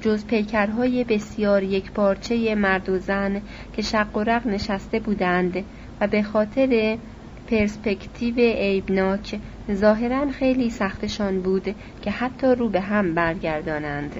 جز 0.00 0.26
پیکرهای 0.26 1.04
بسیار 1.04 1.62
یک 1.62 1.92
پارچه 1.92 2.54
مرد 2.54 2.88
و 2.88 2.98
زن 2.98 3.42
که 3.72 3.82
شق 3.82 4.16
و 4.16 4.22
رق 4.22 4.46
نشسته 4.46 5.00
بودند 5.00 5.64
و 6.00 6.06
به 6.06 6.22
خاطر 6.22 6.98
پرسپکتیو 7.46 8.34
عیبناک 8.38 9.40
ظاهرا 9.74 10.30
خیلی 10.30 10.70
سختشان 10.70 11.40
بود 11.40 11.74
که 12.02 12.10
حتی 12.10 12.46
رو 12.46 12.68
به 12.68 12.80
هم 12.80 13.14
برگردانند. 13.14 14.16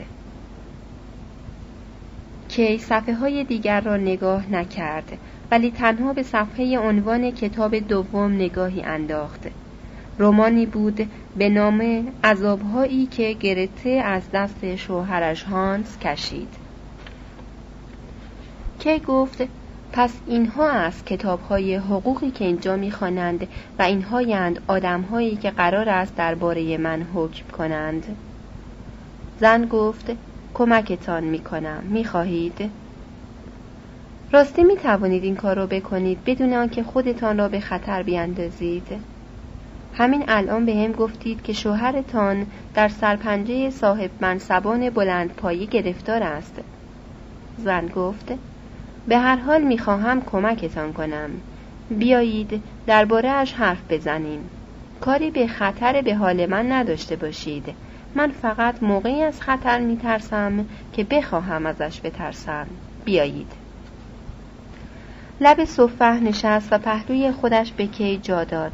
کی 2.49 2.79
صفحه 2.79 3.15
های 3.15 3.45
دیگر 3.45 3.81
را 3.81 3.97
نگاه 3.97 4.53
نکرد 4.53 5.19
ولی 5.51 5.71
تنها 5.71 6.13
به 6.13 6.23
صفحه 6.23 6.79
عنوان 6.79 7.31
کتاب 7.31 7.77
دوم 7.77 8.33
نگاهی 8.33 8.83
انداخت. 8.83 9.49
رومانی 10.19 10.67
بود 10.67 11.11
به 11.37 11.49
نام 11.49 12.09
عذابهایی 12.25 13.07
که 13.07 13.33
گرته 13.33 13.91
از 13.91 14.23
دست 14.35 14.77
شوهرش 14.77 15.43
هانس 15.43 15.99
کشید. 15.99 16.49
کی 18.79 18.99
گفت 18.99 19.43
پس 19.99 20.13
اینها 20.27 20.71
است 20.71 21.07
کتاب 21.07 21.41
های 21.41 21.75
حقوقی 21.75 22.31
که 22.31 22.45
اینجا 22.45 22.77
می‌خوانند 22.77 23.49
و 23.79 23.83
اینهایند 23.83 24.61
آدم 24.67 25.01
هایی 25.01 25.37
که 25.37 25.51
قرار 25.51 25.89
است 25.89 26.17
درباره 26.17 26.77
من 26.77 27.07
حکم 27.15 27.45
کنند. 27.59 28.17
زن 29.41 29.65
گفت 29.67 30.13
کمکتان 30.55 31.25
می‌کنم. 31.25 31.83
می‌خواهید؟ 31.83 32.71
راستی 34.33 34.65
می 34.65 34.77
توانید 34.77 35.25
این 35.25 35.37
کار 35.37 35.57
را 35.57 35.67
بکنید 35.67 36.25
بدون 36.27 36.53
آنکه 36.53 36.83
خودتان 36.83 37.39
را 37.39 37.49
به 37.49 37.61
خطر 37.61 38.03
بیاندازید. 38.03 38.87
همین 39.95 40.25
الان 40.29 40.67
به 40.67 40.75
هم 40.75 40.93
گفتید 40.93 41.43
که 41.43 41.53
شوهرتان 41.53 42.47
در 42.75 42.89
سرپنجه 42.89 43.71
صاحب 43.71 44.11
منصبان 44.21 44.91
بلند 44.91 45.35
پایی 45.35 45.67
گرفتار 45.67 46.23
است. 46.23 46.61
زن 47.65 47.87
گفت 47.87 48.33
به 49.09 49.19
هر 49.19 49.37
حال 49.37 49.63
می‌خواهم 49.63 50.21
کمکتان 50.21 50.93
کنم. 50.93 51.31
بیایید 51.91 52.63
درباره 52.87 53.29
اش 53.29 53.53
حرف 53.53 53.79
بزنیم. 53.91 54.51
کاری 55.01 55.31
به 55.31 55.47
خطر 55.47 56.03
به 56.03 56.15
حال 56.15 56.47
من 56.47 56.73
نداشته 56.73 57.17
باشید. 57.17 57.75
من 58.15 58.31
فقط 58.31 58.83
موقعی 58.83 59.23
از 59.23 59.41
خطر 59.41 59.79
میترسم 59.79 60.67
که 60.93 61.05
بخواهم 61.05 61.67
ازش 61.67 62.01
بترسم. 62.05 62.67
بیایید. 63.05 63.53
لب 65.41 65.65
صفه 65.65 66.21
نشست 66.21 66.73
و 66.73 66.79
پهلوی 66.79 67.33
خودش 67.33 67.73
به 67.73 67.87
کی 67.87 68.19
جا 68.23 68.45
داد. 68.45 68.73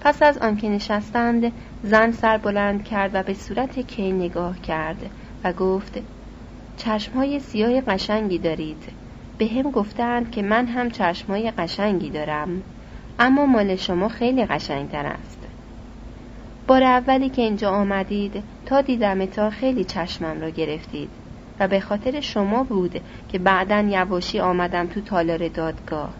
پس 0.00 0.22
از 0.22 0.38
آنکه 0.38 0.68
نشستند 0.68 1.52
زن 1.82 2.12
سر 2.12 2.38
بلند 2.38 2.84
کرد 2.84 3.10
و 3.14 3.22
به 3.22 3.34
صورت 3.34 3.78
کی 3.78 4.12
نگاه 4.12 4.60
کرد 4.60 5.10
و 5.44 5.52
گفت 5.52 5.98
چشمهای 6.76 7.40
سیاه 7.40 7.80
قشنگی 7.80 8.38
دارید. 8.38 9.01
به 9.38 9.46
هم 9.46 9.70
گفتند 9.70 10.30
که 10.30 10.42
من 10.42 10.66
هم 10.66 10.90
چشمای 10.90 11.50
قشنگی 11.50 12.10
دارم 12.10 12.62
اما 13.18 13.46
مال 13.46 13.76
شما 13.76 14.08
خیلی 14.08 14.46
قشنگتر 14.46 15.06
است. 15.06 15.38
بار 16.66 16.82
اولی 16.82 17.28
که 17.28 17.42
اینجا 17.42 17.70
آمدید 17.70 18.42
تا 18.66 18.80
دیدم 18.80 19.26
تا 19.26 19.50
خیلی 19.50 19.84
چشمم 19.84 20.40
را 20.40 20.50
گرفتید 20.50 21.08
و 21.60 21.68
به 21.68 21.80
خاطر 21.80 22.20
شما 22.20 22.64
بود 22.64 23.00
که 23.28 23.38
بعدا 23.38 23.80
یواشی 23.80 24.40
آمدم 24.40 24.86
تو 24.86 25.00
تالار 25.00 25.48
دادگاه. 25.48 26.10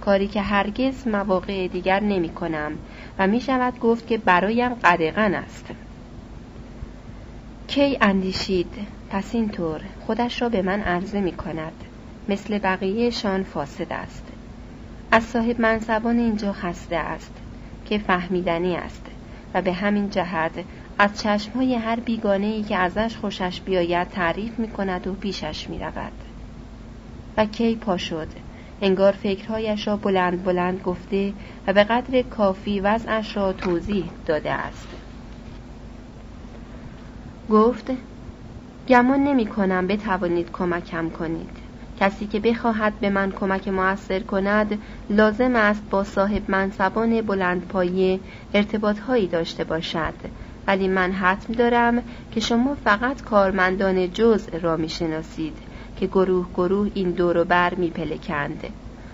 کاری 0.00 0.26
که 0.26 0.42
هرگز 0.42 1.08
مواقع 1.08 1.68
دیگر 1.68 2.00
نمی 2.00 2.28
کنم 2.28 2.72
و 3.18 3.26
می 3.26 3.40
شود 3.40 3.78
گفت 3.78 4.06
که 4.06 4.18
برایم 4.18 4.74
قدغن 4.74 5.34
است. 5.34 5.66
کی 7.68 7.98
اندیشید؟ 8.00 8.74
پس 9.10 9.34
اینطور 9.34 9.80
خودش 10.06 10.42
را 10.42 10.48
به 10.48 10.62
من 10.62 10.80
عرضه 10.80 11.20
می 11.20 11.32
کند. 11.32 11.72
مثل 12.28 12.58
بقیهشان 12.58 13.42
فاسد 13.42 13.92
است. 13.92 14.24
از 15.10 15.24
صاحب 15.24 15.60
منصبان 15.60 16.18
اینجا 16.18 16.52
خسته 16.52 16.96
است 16.96 17.32
که 17.84 17.98
فهمیدنی 17.98 18.76
است 18.76 19.06
و 19.54 19.62
به 19.62 19.72
همین 19.72 20.10
جهت 20.10 20.52
از 20.98 21.22
چشمهای 21.22 21.74
هر 21.74 22.00
بیگانه 22.00 22.46
ای 22.46 22.62
که 22.62 22.76
ازش 22.76 23.16
خوشش 23.16 23.60
بیاید 23.60 24.08
تعریف 24.08 24.58
می 24.58 24.68
کند 24.68 25.06
و 25.06 25.12
پیشش 25.12 25.70
می 25.70 25.78
رود. 25.78 26.12
و 27.36 27.44
کی 27.46 27.76
پا 27.76 27.96
شد؟ 27.96 28.28
انگار 28.82 29.12
فکرهایش 29.12 29.86
را 29.86 29.96
بلند 29.96 30.44
بلند 30.44 30.82
گفته 30.82 31.32
و 31.66 31.72
به 31.72 31.84
قدر 31.84 32.22
کافی 32.22 32.80
وضعش 32.80 33.36
را 33.36 33.52
توضیح 33.52 34.04
داده 34.26 34.52
است. 34.52 34.88
گفت 37.50 37.90
گمان 38.88 39.24
نمی 39.24 39.46
کنم 39.46 39.86
بتوانید 39.86 40.52
کمکم 40.52 41.10
کنید. 41.10 41.55
کسی 42.00 42.26
که 42.26 42.40
بخواهد 42.40 43.00
به 43.00 43.10
من 43.10 43.32
کمک 43.32 43.68
موثر 43.68 44.20
کند 44.20 44.78
لازم 45.10 45.56
است 45.56 45.82
با 45.90 46.04
صاحب 46.04 46.50
منصبان 46.50 47.20
بلند 47.20 47.68
پایه 47.68 48.20
ارتباط 48.54 48.98
هایی 48.98 49.26
داشته 49.26 49.64
باشد. 49.64 50.14
ولی 50.66 50.88
من 50.88 51.12
حتم 51.12 51.52
دارم 51.52 52.02
که 52.32 52.40
شما 52.40 52.76
فقط 52.84 53.22
کارمندان 53.22 54.12
جزء 54.12 54.58
را 54.58 54.76
می‌شناسید 54.76 55.58
که 55.96 56.06
گروه 56.06 56.46
گروه 56.54 56.90
این 56.94 57.10
دور 57.10 57.36
و 57.36 57.44
بر 57.44 57.74
میپلکند. 57.74 58.64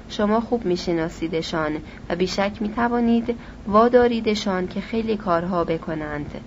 شما 0.08 0.40
خوب 0.40 0.64
میشناسیدشان 0.64 1.72
و 2.10 2.16
بیشک 2.16 2.52
می‌توانید 2.60 3.38
واداریدشان 3.66 4.68
که 4.68 4.80
خیلی 4.80 5.16
کارها 5.16 5.64
بکنند. 5.64 6.40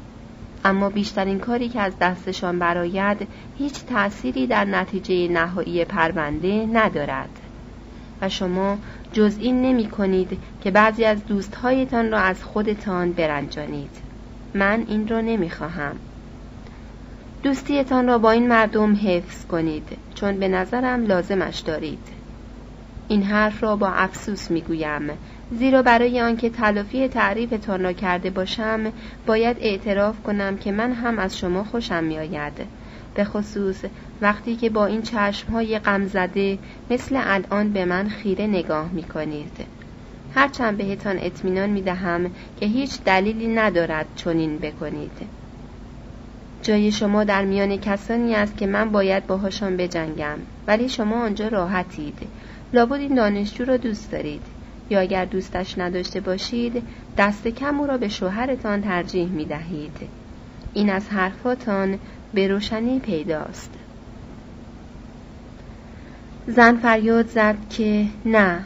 اما 0.65 0.89
بیشترین 0.89 1.39
کاری 1.39 1.69
که 1.69 1.81
از 1.81 1.93
دستشان 2.01 2.59
براید 2.59 3.27
هیچ 3.57 3.85
تأثیری 3.85 4.47
در 4.47 4.65
نتیجه 4.65 5.27
نهایی 5.27 5.85
پرونده 5.85 6.67
ندارد. 6.73 7.29
و 8.21 8.29
شما 8.29 8.77
جز 9.13 9.37
این 9.39 9.61
نمی 9.61 9.89
کنید 9.89 10.37
که 10.61 10.71
بعضی 10.71 11.05
از 11.05 11.25
دوستهایتان 11.25 12.11
را 12.11 12.19
از 12.19 12.43
خودتان 12.43 13.11
برنجانید. 13.11 13.89
من 14.53 14.85
این 14.87 15.07
را 15.07 15.21
نمی 15.21 15.49
خواهم. 15.49 15.95
دوستیتان 17.43 18.07
را 18.07 18.17
با 18.17 18.31
این 18.31 18.47
مردم 18.47 18.95
حفظ 18.95 19.45
کنید 19.45 19.87
چون 20.15 20.39
به 20.39 20.47
نظرم 20.47 21.05
لازمش 21.05 21.59
دارید. 21.59 22.07
این 23.07 23.23
حرف 23.23 23.63
را 23.63 23.75
با 23.75 23.89
افسوس 23.89 24.51
می 24.51 24.61
گویم. 24.61 25.09
زیرا 25.51 25.81
برای 25.81 26.21
آنکه 26.21 26.49
تلافی 26.49 27.07
تعریفتان 27.07 27.83
را 27.83 27.93
کرده 27.93 28.29
باشم 28.29 28.91
باید 29.25 29.57
اعتراف 29.59 30.23
کنم 30.23 30.57
که 30.57 30.71
من 30.71 30.91
هم 30.91 31.19
از 31.19 31.37
شما 31.37 31.63
خوشم 31.63 32.03
می 32.03 32.19
آید 32.19 32.53
به 33.15 33.23
خصوص 33.23 33.85
وقتی 34.21 34.55
که 34.55 34.69
با 34.69 34.85
این 34.85 35.01
چشم 35.01 35.51
های 35.51 35.79
غمزده 35.79 36.57
مثل 36.89 37.19
الان 37.19 37.69
به 37.69 37.85
من 37.85 38.09
خیره 38.09 38.47
نگاه 38.47 38.89
می 38.91 39.03
کنید 39.03 39.75
هرچند 40.35 40.77
بهتان 40.77 41.17
اطمینان 41.19 41.69
می 41.69 41.81
دهم 41.81 42.31
که 42.59 42.65
هیچ 42.65 43.01
دلیلی 43.05 43.47
ندارد 43.47 44.05
چنین 44.15 44.57
بکنید. 44.57 45.11
جای 46.61 46.91
شما 46.91 47.23
در 47.23 47.45
میان 47.45 47.77
کسانی 47.77 48.35
است 48.35 48.57
که 48.57 48.67
من 48.67 48.89
باید 48.89 49.27
باهاشان 49.27 49.77
بجنگم 49.77 50.37
ولی 50.67 50.89
شما 50.89 51.23
آنجا 51.23 51.47
راحتید. 51.47 52.17
لابد 52.73 52.99
این 52.99 53.15
دانشجو 53.15 53.65
را 53.65 53.77
دوست 53.77 54.11
دارید. 54.11 54.41
یا 54.89 54.99
اگر 54.99 55.25
دوستش 55.25 55.77
نداشته 55.77 56.19
باشید 56.19 56.83
دست 57.17 57.47
کم 57.47 57.79
او 57.79 57.87
را 57.87 57.97
به 57.97 58.07
شوهرتان 58.07 58.81
ترجیح 58.81 59.27
می 59.27 59.45
دهید. 59.45 59.97
این 60.73 60.89
از 60.89 61.09
حرفاتان 61.09 61.99
به 62.33 62.47
روشنی 62.47 62.99
پیداست. 62.99 63.73
زن 66.47 66.77
فریاد 66.77 67.27
زد 67.27 67.55
که 67.69 68.05
نه 68.25 68.63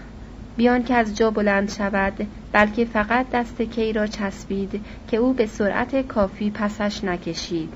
بیان 0.57 0.83
که 0.83 0.93
از 0.93 1.17
جا 1.17 1.31
بلند 1.31 1.71
شود 1.71 2.27
بلکه 2.51 2.85
فقط 2.85 3.25
دست 3.29 3.61
کی 3.61 3.93
را 3.93 4.07
چسبید 4.07 4.81
که 5.07 5.17
او 5.17 5.33
به 5.33 5.45
سرعت 5.45 6.07
کافی 6.07 6.49
پسش 6.49 7.03
نکشید. 7.03 7.73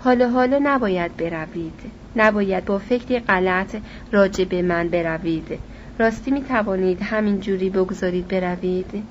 حالا 0.00 0.28
حالا 0.28 0.60
نباید 0.62 1.16
بروید 1.16 1.80
نباید 2.16 2.64
با 2.64 2.78
فکری 2.78 3.18
غلط 3.18 3.76
راجع 4.12 4.44
به 4.44 4.62
من 4.62 4.88
بروید. 4.88 5.58
راستی 5.98 6.30
می 6.30 6.42
توانید 6.42 7.02
همین 7.02 7.40
جوری 7.40 7.70
بگذارید 7.70 8.28
بروید؟ 8.28 9.02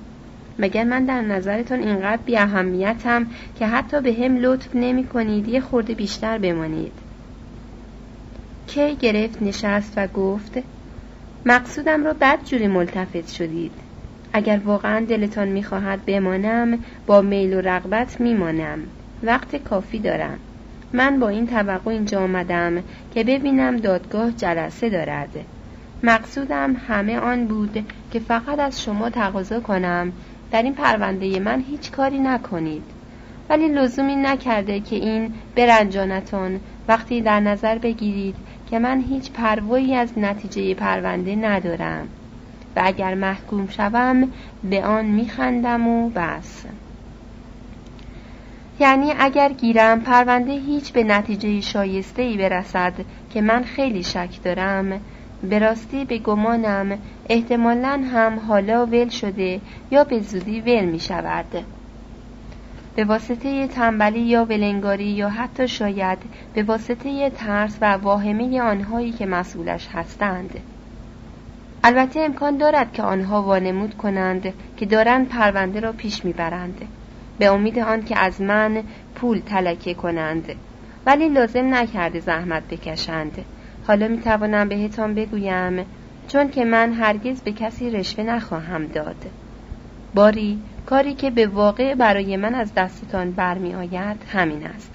مگر 0.60 0.84
من 0.84 1.06
در 1.06 1.22
نظرتان 1.22 1.80
اینقدر 1.80 2.22
بی 2.26 2.38
اهمیتم 2.38 3.28
که 3.60 3.68
حتی 3.68 4.02
به 4.02 4.14
هم 4.14 4.38
لطف 4.38 4.76
نمی 4.76 5.04
کنید 5.04 5.48
یه 5.48 5.62
خورده 5.62 5.94
بیشتر 5.94 6.38
بمانید؟ 6.38 6.92
کی 8.68 8.96
گرفت 8.96 9.42
نشست 9.42 9.94
و 9.98 10.08
گفت 10.08 10.60
مقصودم 11.46 12.04
را 12.04 12.14
بد 12.14 12.40
جوری 12.46 12.68
ملتفت 12.68 13.32
شدید. 13.32 13.72
اگر 14.34 14.62
واقعا 14.66 15.06
دلتان 15.06 15.48
می‌خواهد 15.48 16.06
بمانم 16.06 16.80
با 17.08 17.22
میل 17.22 17.54
و 17.54 17.62
رغبت 17.62 18.22
میمانم. 18.22 18.80
وقت 19.24 19.56
کافی 19.56 20.00
دارم. 20.00 20.40
من 20.94 21.20
با 21.20 21.30
این 21.30 21.48
توقع 21.48 21.92
اینجا 21.92 22.24
آمدم 22.24 22.84
که 23.14 23.24
ببینم 23.24 23.78
دادگاه 23.78 24.32
جلسه 24.32 24.90
دارد. 24.90 25.30
مقصودم 26.04 26.76
همه 26.88 27.20
آن 27.20 27.48
بود 27.48 27.86
که 28.12 28.20
فقط 28.20 28.60
از 28.60 28.84
شما 28.84 29.10
تقاضا 29.10 29.60
کنم. 29.60 30.12
در 30.52 30.62
این 30.62 30.74
پرونده 30.74 31.40
من 31.40 31.62
هیچ 31.62 31.92
کاری 31.92 32.20
نکنید. 32.20 32.84
ولی 33.50 33.68
لزومی 33.68 34.16
نکرده 34.16 34.80
که 34.80 34.96
این 34.96 35.34
برنجانتان 35.56 36.60
وقتی 36.88 37.22
در 37.22 37.40
نظر 37.40 37.78
بگیرید 37.78 38.36
که 38.70 38.80
من 38.80 39.02
هیچ 39.02 39.32
پروایی 39.32 39.96
از 39.96 40.18
نتیجه 40.18 40.74
پرونده 40.74 41.36
ندارم. 41.36 42.08
و 42.76 42.82
اگر 42.84 43.16
محکوم 43.16 43.68
شوم 43.68 44.32
به 44.64 44.86
آن 44.86 45.06
میخندم 45.06 45.88
و 45.88 46.10
بس. 46.10 46.66
یعنی 48.80 49.14
اگر 49.20 49.54
گیرم 49.54 50.02
پرونده 50.02 50.52
هیچ 50.52 50.94
به 50.94 51.04
نتیجه 51.04 51.62
شایسته 51.62 52.22
ای 52.22 52.38
برسد 52.38 52.94
که 53.34 53.42
من 53.42 53.64
خیلی 53.64 54.04
شک 54.04 54.44
دارم. 54.44 55.02
به 55.50 55.60
راستی 55.60 56.06
به 56.06 56.18
گمانم 56.18 57.00
احتمالا 57.30 58.02
هم 58.14 58.40
حالا 58.40 58.86
ول 58.86 59.10
شده 59.10 59.62
یا 59.92 60.04
به 60.04 60.20
زودی 60.20 60.62
ول 60.62 60.86
می 60.86 61.00
شود. 61.00 61.46
به 62.96 63.04
واسطه 63.04 63.68
تنبلی 63.68 64.20
یا 64.20 64.46
ولنگاری 64.46 65.06
یا 65.06 65.30
حتی 65.30 65.68
شاید 65.68 66.18
به 66.54 66.64
واسطه 66.64 67.30
ترس 67.30 67.78
و 67.82 67.94
واهمه 67.94 68.62
آنهایی 68.62 69.12
که 69.12 69.26
مسئولش 69.26 69.88
هستند. 69.94 70.60
البته 71.84 72.20
امکان 72.20 72.58
دارد 72.58 72.94
که 72.94 73.04
آنها 73.04 73.42
وانمود 73.42 73.98
کنند 73.98 74.54
که 74.78 74.86
دارند 74.86 75.30
پرونده 75.30 75.80
را 75.80 75.92
پیش 75.92 76.26
می‌برند. 76.26 76.82
به 77.40 77.46
امید 77.46 77.80
آن 77.80 78.04
که 78.04 78.20
از 78.20 78.42
من 78.42 78.84
پول 79.16 79.40
تلکه 79.40 79.94
کنند. 79.94 80.56
ولی 81.06 81.30
لازم 81.30 81.74
نکرده 81.74 82.20
زحمت 82.20 82.64
بکشند. 82.68 83.46
حالا 83.88 84.08
می 84.08 84.18
توانم 84.18 84.70
بهتان 84.70 85.14
بگویم 85.14 85.86
چون 86.28 86.50
که 86.50 86.66
من 86.66 86.94
هرگز 86.94 87.42
به 87.42 87.52
کسی 87.52 87.90
رشوه 87.90 88.24
نخواهم 88.24 88.88
داد. 88.88 89.26
باری 90.14 90.60
کاری 90.86 91.14
که 91.14 91.30
به 91.30 91.48
واقع 91.48 91.96
برای 91.96 92.38
من 92.38 92.56
از 92.56 92.74
دستتان 92.74 93.32
برمی 93.32 93.76
آید 93.76 94.18
همین 94.28 94.68
است. 94.68 94.94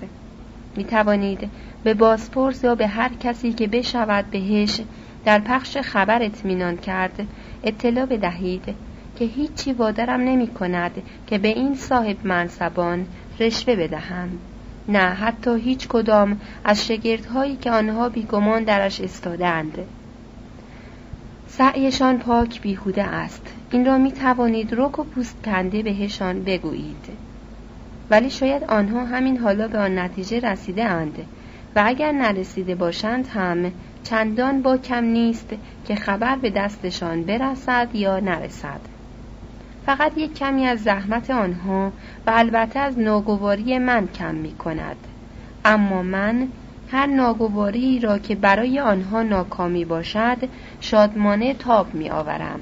می 0.77 0.85
توانید 0.85 1.51
به 1.85 1.95
بازپرس 1.95 2.65
یا 2.65 2.75
به 2.75 2.87
هر 2.87 3.11
کسی 3.21 3.53
که 3.53 3.67
بشود 3.67 4.31
بهش 4.31 4.81
در 5.25 5.39
پخش 5.39 5.77
خبر 5.77 6.23
اطمینان 6.23 6.77
کرد 6.77 7.27
اطلاع 7.65 8.07
بدهید 8.07 8.75
که 9.19 9.25
هیچی 9.25 9.73
وادرم 9.73 10.21
نمی 10.21 10.47
کند 10.47 11.03
که 11.27 11.39
به 11.39 11.49
این 11.49 11.75
صاحب 11.75 12.27
منصبان 12.27 13.07
رشوه 13.41 13.77
بدهم. 13.77 14.29
نه 14.89 14.99
حتی 14.99 15.61
هیچ 15.61 15.89
کدام 15.89 16.41
از 16.65 16.87
شگردهایی 16.87 17.57
که 17.57 17.71
آنها 17.71 18.09
بیگمان 18.09 18.65
درش 18.65 19.01
استادند 19.01 19.79
سعیشان 21.49 22.19
پاک 22.19 22.61
بیهوده 22.61 23.03
است. 23.03 23.43
این 23.71 23.87
را 23.87 23.99
می 23.99 24.13
توانید 24.13 24.75
رک 24.75 24.99
و 24.99 25.05
پوست 25.05 25.37
کنده 25.45 25.83
بهشان 25.83 26.45
بگویید. 26.45 27.05
ولی 28.11 28.31
شاید 28.31 28.65
آنها 28.65 29.05
همین 29.05 29.39
حالا 29.39 29.69
به 29.69 29.79
آن 29.79 29.99
نتیجه 29.99 30.41
رسیده 30.41 30.85
اند 30.85 31.27
و 31.77 31.83
اگر 31.87 32.13
نرسیده 32.13 32.75
باشند 32.75 33.27
هم 33.27 33.73
چندان 34.05 34.63
با 34.63 34.77
کم 34.77 35.05
نیست 35.05 35.51
که 35.87 35.95
خبر 35.95 36.37
به 36.37 36.51
دستشان 36.51 37.23
برسد 37.23 37.89
یا 37.95 38.21
نرسد. 38.21 38.98
فقط 39.89 40.19
یک 40.19 40.35
کمی 40.35 40.67
از 40.67 40.83
زحمت 40.83 41.31
آنها 41.31 41.93
و 42.27 42.31
البته 42.35 42.79
از 42.79 42.99
ناگواری 42.99 43.79
من 43.79 44.07
کم 44.07 44.35
می 44.35 44.53
کند. 44.53 44.97
اما 45.65 46.03
من 46.03 46.49
هر 46.91 47.07
ناگواری 47.07 48.01
را 48.01 48.19
که 48.19 48.35
برای 48.35 48.81
آنها 48.81 49.23
ناکامی 49.23 49.85
باشد 49.85 50.37
شادمانه 50.81 51.55
تاب 51.55 51.95
می 51.95 52.11
آورم. 52.11 52.61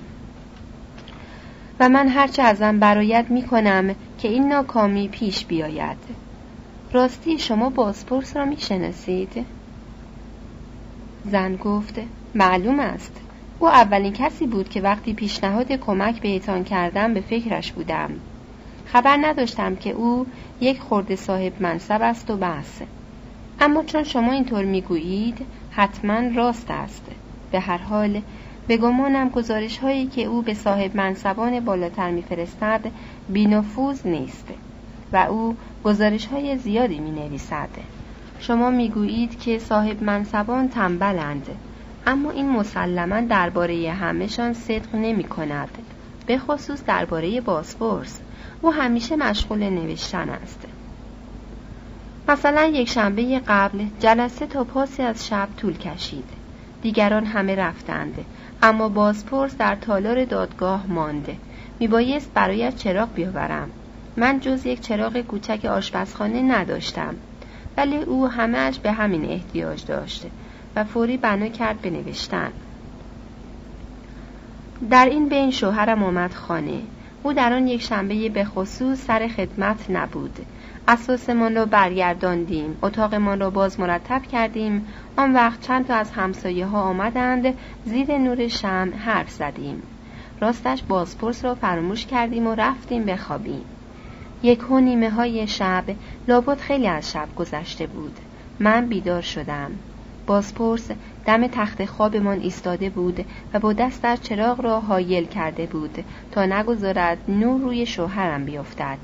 و 1.81 1.89
من 1.89 2.09
هرچه 2.09 2.43
ازم 2.43 2.79
برایت 2.79 3.27
می 3.29 3.43
کنم 3.43 3.95
که 4.19 4.29
این 4.29 4.49
ناکامی 4.49 5.09
پیش 5.09 5.45
بیاید. 5.45 5.99
راستی 6.93 7.39
شما 7.39 7.71
بازپرس 7.71 8.37
را 8.37 8.45
می 8.45 8.57
شناسید؟ 8.57 9.47
زن 11.25 11.57
گفت 11.57 12.01
معلوم 12.35 12.81
است. 12.81 13.26
او 13.59 13.69
اولین 13.69 14.13
کسی 14.13 14.47
بود 14.47 14.69
که 14.69 14.81
وقتی 14.81 15.15
پیشنهاد 15.15 15.73
کمک 15.73 16.21
بهتان 16.21 16.65
کردم 16.65 17.15
به 17.15 17.21
فکرش 17.21 17.73
بودم. 17.73 18.11
خبر 18.85 19.17
نداشتم 19.17 19.77
که 19.77 19.91
او 19.91 20.27
یک 20.61 20.81
خورده 20.81 21.17
صاحب 21.17 21.53
منصب 21.63 22.03
است 22.03 22.31
و 22.31 22.37
بس 22.37 22.81
اما 23.61 23.83
چون 23.85 24.05
شما 24.05 24.33
اینطور 24.33 24.65
می‌گویید 24.65 25.47
حتما 25.71 26.21
راست 26.35 26.71
است. 26.71 27.03
به 27.53 27.61
هر 27.61 27.79
حال 27.79 28.23
به 28.67 28.77
گمانم 28.77 29.29
گزارش 29.29 29.79
هایی 29.79 30.07
که 30.07 30.25
او 30.25 30.43
به 30.43 30.55
صاحب 30.55 30.97
منصبان 30.97 31.61
بالاتر 31.61 32.11
میفرستد 32.11 32.81
بینفوذ 33.29 34.07
نیست 34.07 34.49
و 35.13 35.17
او 35.17 35.57
گزارش 35.85 36.27
های 36.27 36.59
زیادی 36.59 36.99
می 36.99 37.11
نویسد 37.11 37.69
شما 38.39 38.71
می‌گویید 38.71 39.41
که 39.41 39.59
صاحب 39.59 40.03
منصبان 40.03 40.69
تنبلند. 40.69 41.47
اما 42.07 42.31
این 42.31 42.51
مسلما 42.51 43.21
درباره 43.21 43.93
همهشان 43.93 44.53
صدق 44.53 44.95
نمی 44.95 45.25
کند 45.25 45.69
به 46.27 46.39
خصوص 46.39 46.85
درباره 46.85 47.41
باسپورس 47.41 48.21
او 48.63 48.73
همیشه 48.73 49.17
مشغول 49.17 49.71
نوشتن 49.71 50.29
است. 50.29 50.61
مثلا 52.29 52.65
یک 52.65 52.89
شنبه 52.89 53.41
قبل 53.49 53.87
جلسه 54.01 54.47
تا 54.47 54.65
پاسی 54.65 55.03
از 55.03 55.27
شب 55.27 55.49
طول 55.57 55.79
کشید. 55.79 56.29
دیگران 56.83 57.25
همه 57.25 57.55
رفتند 57.55 58.15
اما 58.63 58.89
بازپرس 58.89 59.57
در 59.57 59.75
تالار 59.75 60.25
دادگاه 60.25 60.87
مانده. 60.87 61.37
میبایست 61.81 62.31
برایش 62.35 62.75
چراغ 62.75 63.13
بیاورم. 63.15 63.71
من 64.17 64.41
جز 64.41 64.67
یک 64.67 64.81
چراغ 64.81 65.21
کوچک 65.21 65.65
آشپزخانه 65.65 66.43
نداشتم 66.43 67.15
ولی 67.77 67.97
او 67.97 68.29
همهش 68.29 68.79
به 68.79 68.93
همین 68.93 69.25
احتیاج 69.25 69.85
داشته 69.87 70.31
و 70.77 70.85
فوری 70.85 71.17
بنا 71.17 71.49
کرد 71.49 71.81
به 71.81 71.91
در 74.91 75.07
این 75.07 75.29
بین 75.29 75.51
شوهرم 75.51 76.03
آمد 76.03 76.35
خانه. 76.35 76.81
او 77.23 77.33
در 77.33 77.53
آن 77.53 77.67
یک 77.67 77.83
شنبه 77.83 78.29
به 78.29 78.45
خصوص 78.45 78.99
سر 78.99 79.29
خدمت 79.29 79.91
نبود. 79.91 80.47
اساسمان 80.89 81.55
را 81.55 81.67
برگرداندیم. 81.67 82.79
اتاقمان 82.83 83.41
را 83.41 83.51
باز 83.51 83.81
مرتب 83.81 84.23
کردیم. 84.23 84.87
آن 85.17 85.33
وقت 85.33 85.61
چند 85.61 85.87
تا 85.87 85.95
از 85.95 86.11
همسایه 86.11 86.67
ها 86.67 86.83
آمدند. 86.83 87.55
زیر 87.85 88.19
نور 88.19 88.49
شم 88.49 88.93
حرف 89.05 89.31
زدیم. 89.31 89.83
راستش 90.41 90.83
بازپرس 90.83 91.45
را 91.45 91.55
فراموش 91.55 92.07
کردیم 92.07 92.47
و 92.47 92.55
رفتیم 92.55 93.05
بخوابیم. 93.05 93.65
یک 94.43 94.71
و 94.71 94.81
نیمه 94.81 95.11
های 95.11 95.47
شب 95.47 95.85
لابد 96.29 96.59
خیلی 96.59 96.89
از 96.89 97.13
شب 97.13 97.29
گذشته 97.37 97.87
بود. 97.87 98.17
من 98.61 98.87
بیدار 98.87 99.23
شدم. 99.23 99.71
بازپرس 100.27 100.91
دم 101.27 101.47
تخت 101.47 101.85
خوابمان 101.85 102.41
ایستاده 102.41 102.91
بود 102.91 103.25
و 103.55 103.59
با 103.59 103.73
دستش 103.73 104.21
چراغ 104.21 104.61
را 104.61 104.81
حایل 104.81 105.25
کرده 105.25 105.67
بود 105.67 106.05
تا 106.33 106.47
نگذارد 106.47 107.19
نور 107.29 107.61
روی 107.61 107.87
شوهرم 107.87 108.45
بیفتد. 108.45 108.99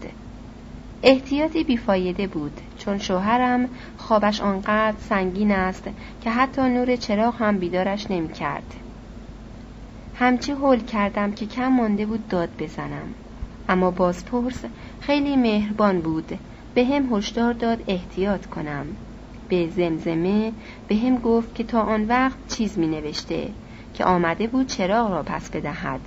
احتیاطی 1.02 1.64
بیفایده 1.64 2.26
بود 2.26 2.60
چون 2.78 2.98
شوهرم 2.98 3.68
خوابش 3.96 4.40
آنقدر 4.40 4.96
سنگین 4.98 5.52
است 5.52 5.84
که 6.20 6.30
حتی 6.30 6.62
نور 6.62 6.96
چراغ 6.96 7.34
هم 7.36 7.58
بیدارش 7.58 8.10
نمی 8.10 8.32
کرد. 8.32 8.74
همچی 10.14 10.52
حل 10.52 10.78
کردم 10.78 11.32
که 11.32 11.46
کم 11.46 11.68
مانده 11.68 12.06
بود 12.06 12.28
داد 12.28 12.48
بزنم. 12.58 13.14
اما 13.68 13.90
بازپرس 13.90 14.64
خیلی 15.00 15.36
مهربان 15.36 16.00
بود 16.00 16.38
به 16.74 16.84
هم 16.84 17.14
هشدار 17.14 17.52
داد 17.52 17.78
احتیاط 17.88 18.46
کنم. 18.46 18.86
به 19.52 19.68
زمزمه 19.68 20.52
به 20.88 20.96
هم 20.96 21.16
گفت 21.16 21.54
که 21.54 21.64
تا 21.64 21.82
آن 21.82 22.04
وقت 22.04 22.36
چیز 22.56 22.78
می 22.78 22.86
نوشته 22.86 23.48
که 23.94 24.04
آمده 24.04 24.46
بود 24.46 24.66
چراغ 24.66 25.10
را 25.10 25.22
پس 25.22 25.50
بدهد 25.50 26.00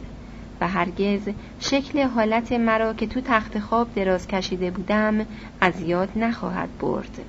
و 0.61 0.67
هرگز 0.67 1.29
شکل 1.59 2.01
حالت 2.01 2.51
مرا 2.51 2.93
که 2.93 3.07
تو 3.07 3.21
تخت 3.21 3.59
خواب 3.59 3.93
دراز 3.95 4.27
کشیده 4.27 4.71
بودم 4.71 5.25
از 5.61 5.81
یاد 5.81 6.09
نخواهد 6.15 6.69
برد. 6.79 7.19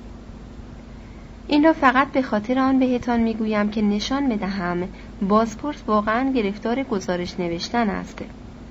این 1.47 1.63
را 1.63 1.73
فقط 1.73 2.11
به 2.11 2.21
خاطر 2.21 2.59
آن 2.59 2.79
بهتان 2.79 3.19
می‌گویم 3.19 3.69
که 3.69 3.81
نشان 3.81 4.29
بدهم 4.29 4.87
بازپرس 5.21 5.83
واقعا 5.87 6.31
گرفتار 6.31 6.83
گزارش 6.83 7.39
نوشتن 7.39 7.89
است. 7.89 8.21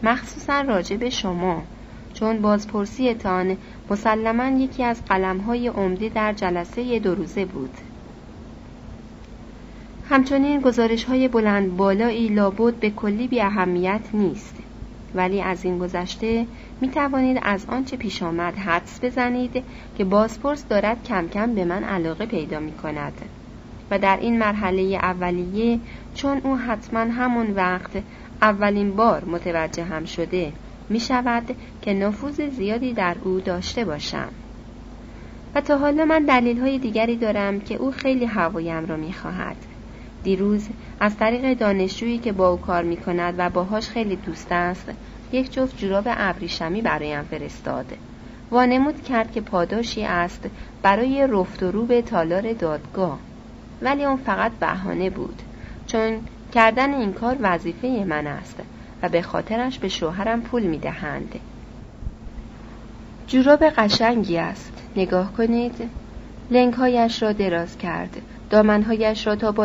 مخصوصا 0.02 0.60
راجع 0.60 0.96
به 0.96 1.10
شما 1.10 1.62
چون 2.14 2.38
بازپرسیتان 2.38 3.56
مسلما 3.90 4.58
یکی 4.58 4.84
از 4.84 5.04
قلمهای 5.04 5.68
عمده 5.68 6.08
در 6.08 6.32
جلسه 6.32 6.98
دو 6.98 7.14
روزه 7.14 7.44
بود. 7.44 7.74
همچنین 10.08 10.60
گزارش 10.60 11.04
های 11.04 11.28
بلند 11.28 11.76
بالایی 11.76 12.28
لابد 12.28 12.74
به 12.74 12.90
کلی 12.90 13.28
بی 13.28 13.40
اهمیت 13.40 14.00
نیست. 14.14 14.54
ولی 15.14 15.42
از 15.42 15.64
این 15.64 15.78
گذشته 15.78 16.46
می 16.80 16.88
توانید 16.88 17.38
از 17.42 17.66
آنچه 17.68 17.96
پیش 17.96 18.22
آمد 18.22 18.54
حدس 18.54 19.04
بزنید 19.04 19.64
که 19.98 20.04
بازپرس 20.04 20.64
دارد 20.68 21.04
کم 21.04 21.28
کم 21.28 21.54
به 21.54 21.64
من 21.64 21.84
علاقه 21.84 22.26
پیدا 22.26 22.60
می 22.60 22.72
کند 22.72 23.12
و 23.90 23.98
در 23.98 24.16
این 24.20 24.38
مرحله 24.38 24.82
اولیه 24.82 25.80
چون 26.14 26.40
او 26.44 26.56
حتما 26.56 27.00
همون 27.00 27.50
وقت 27.50 27.90
اولین 28.42 28.96
بار 28.96 29.24
متوجه 29.24 29.84
هم 29.84 30.04
شده. 30.04 30.52
می 30.88 31.00
شود 31.00 31.56
که 31.82 31.94
نفوذ 31.94 32.40
زیادی 32.40 32.92
در 32.92 33.16
او 33.24 33.40
داشته 33.40 33.84
باشم. 33.84 34.28
و 35.54 35.60
تا 35.60 35.78
حالا 35.78 36.04
من 36.04 36.24
دلیل 36.24 36.60
های 36.60 36.78
دیگری 36.78 37.16
دارم 37.16 37.60
که 37.60 37.74
او 37.74 37.90
خیلی 37.90 38.24
هوایم 38.24 38.86
را 38.86 38.96
می 38.96 39.12
خواهد. 39.12 39.56
دیروز 40.22 40.68
از 41.00 41.16
طریق 41.16 41.58
دانشجویی 41.58 42.18
که 42.18 42.32
با 42.32 42.48
او 42.48 42.56
کار 42.56 42.82
می 42.82 42.96
کند 42.96 43.34
و 43.38 43.50
باهاش 43.50 43.88
خیلی 43.88 44.16
دوست 44.16 44.52
است 44.52 44.90
یک 45.32 45.52
جفت 45.52 45.78
جوراب 45.78 46.04
ابریشمی 46.06 46.82
برایم 46.82 47.22
فرستاد. 47.22 47.86
وانمود 48.50 49.02
کرد 49.02 49.32
که 49.32 49.40
پاداشی 49.40 50.04
است 50.04 50.50
برای 50.82 51.26
رفت 51.30 51.62
و 51.62 51.70
رو 51.70 51.86
به 51.86 52.02
تالار 52.02 52.52
دادگاه. 52.52 53.18
ولی 53.82 54.04
اون 54.04 54.16
فقط 54.16 54.52
بهانه 54.52 55.10
بود 55.10 55.42
چون 55.86 56.20
کردن 56.54 56.94
این 56.94 57.12
کار 57.12 57.36
وظیفه 57.40 58.04
من 58.08 58.26
است. 58.26 58.62
و 59.02 59.08
به 59.08 59.22
خاطرش 59.22 59.78
به 59.78 59.88
شوهرم 59.88 60.40
پول 60.40 60.62
می 60.62 60.78
دهند. 60.78 61.40
جوراب 63.26 63.64
قشنگی 63.64 64.38
است. 64.38 64.72
نگاه 64.96 65.32
کنید. 65.32 65.90
لنگهایش 66.50 67.22
را 67.22 67.32
دراز 67.32 67.78
کرد. 67.78 68.22
دامنهایش 68.50 69.26
را 69.26 69.36
تا 69.36 69.52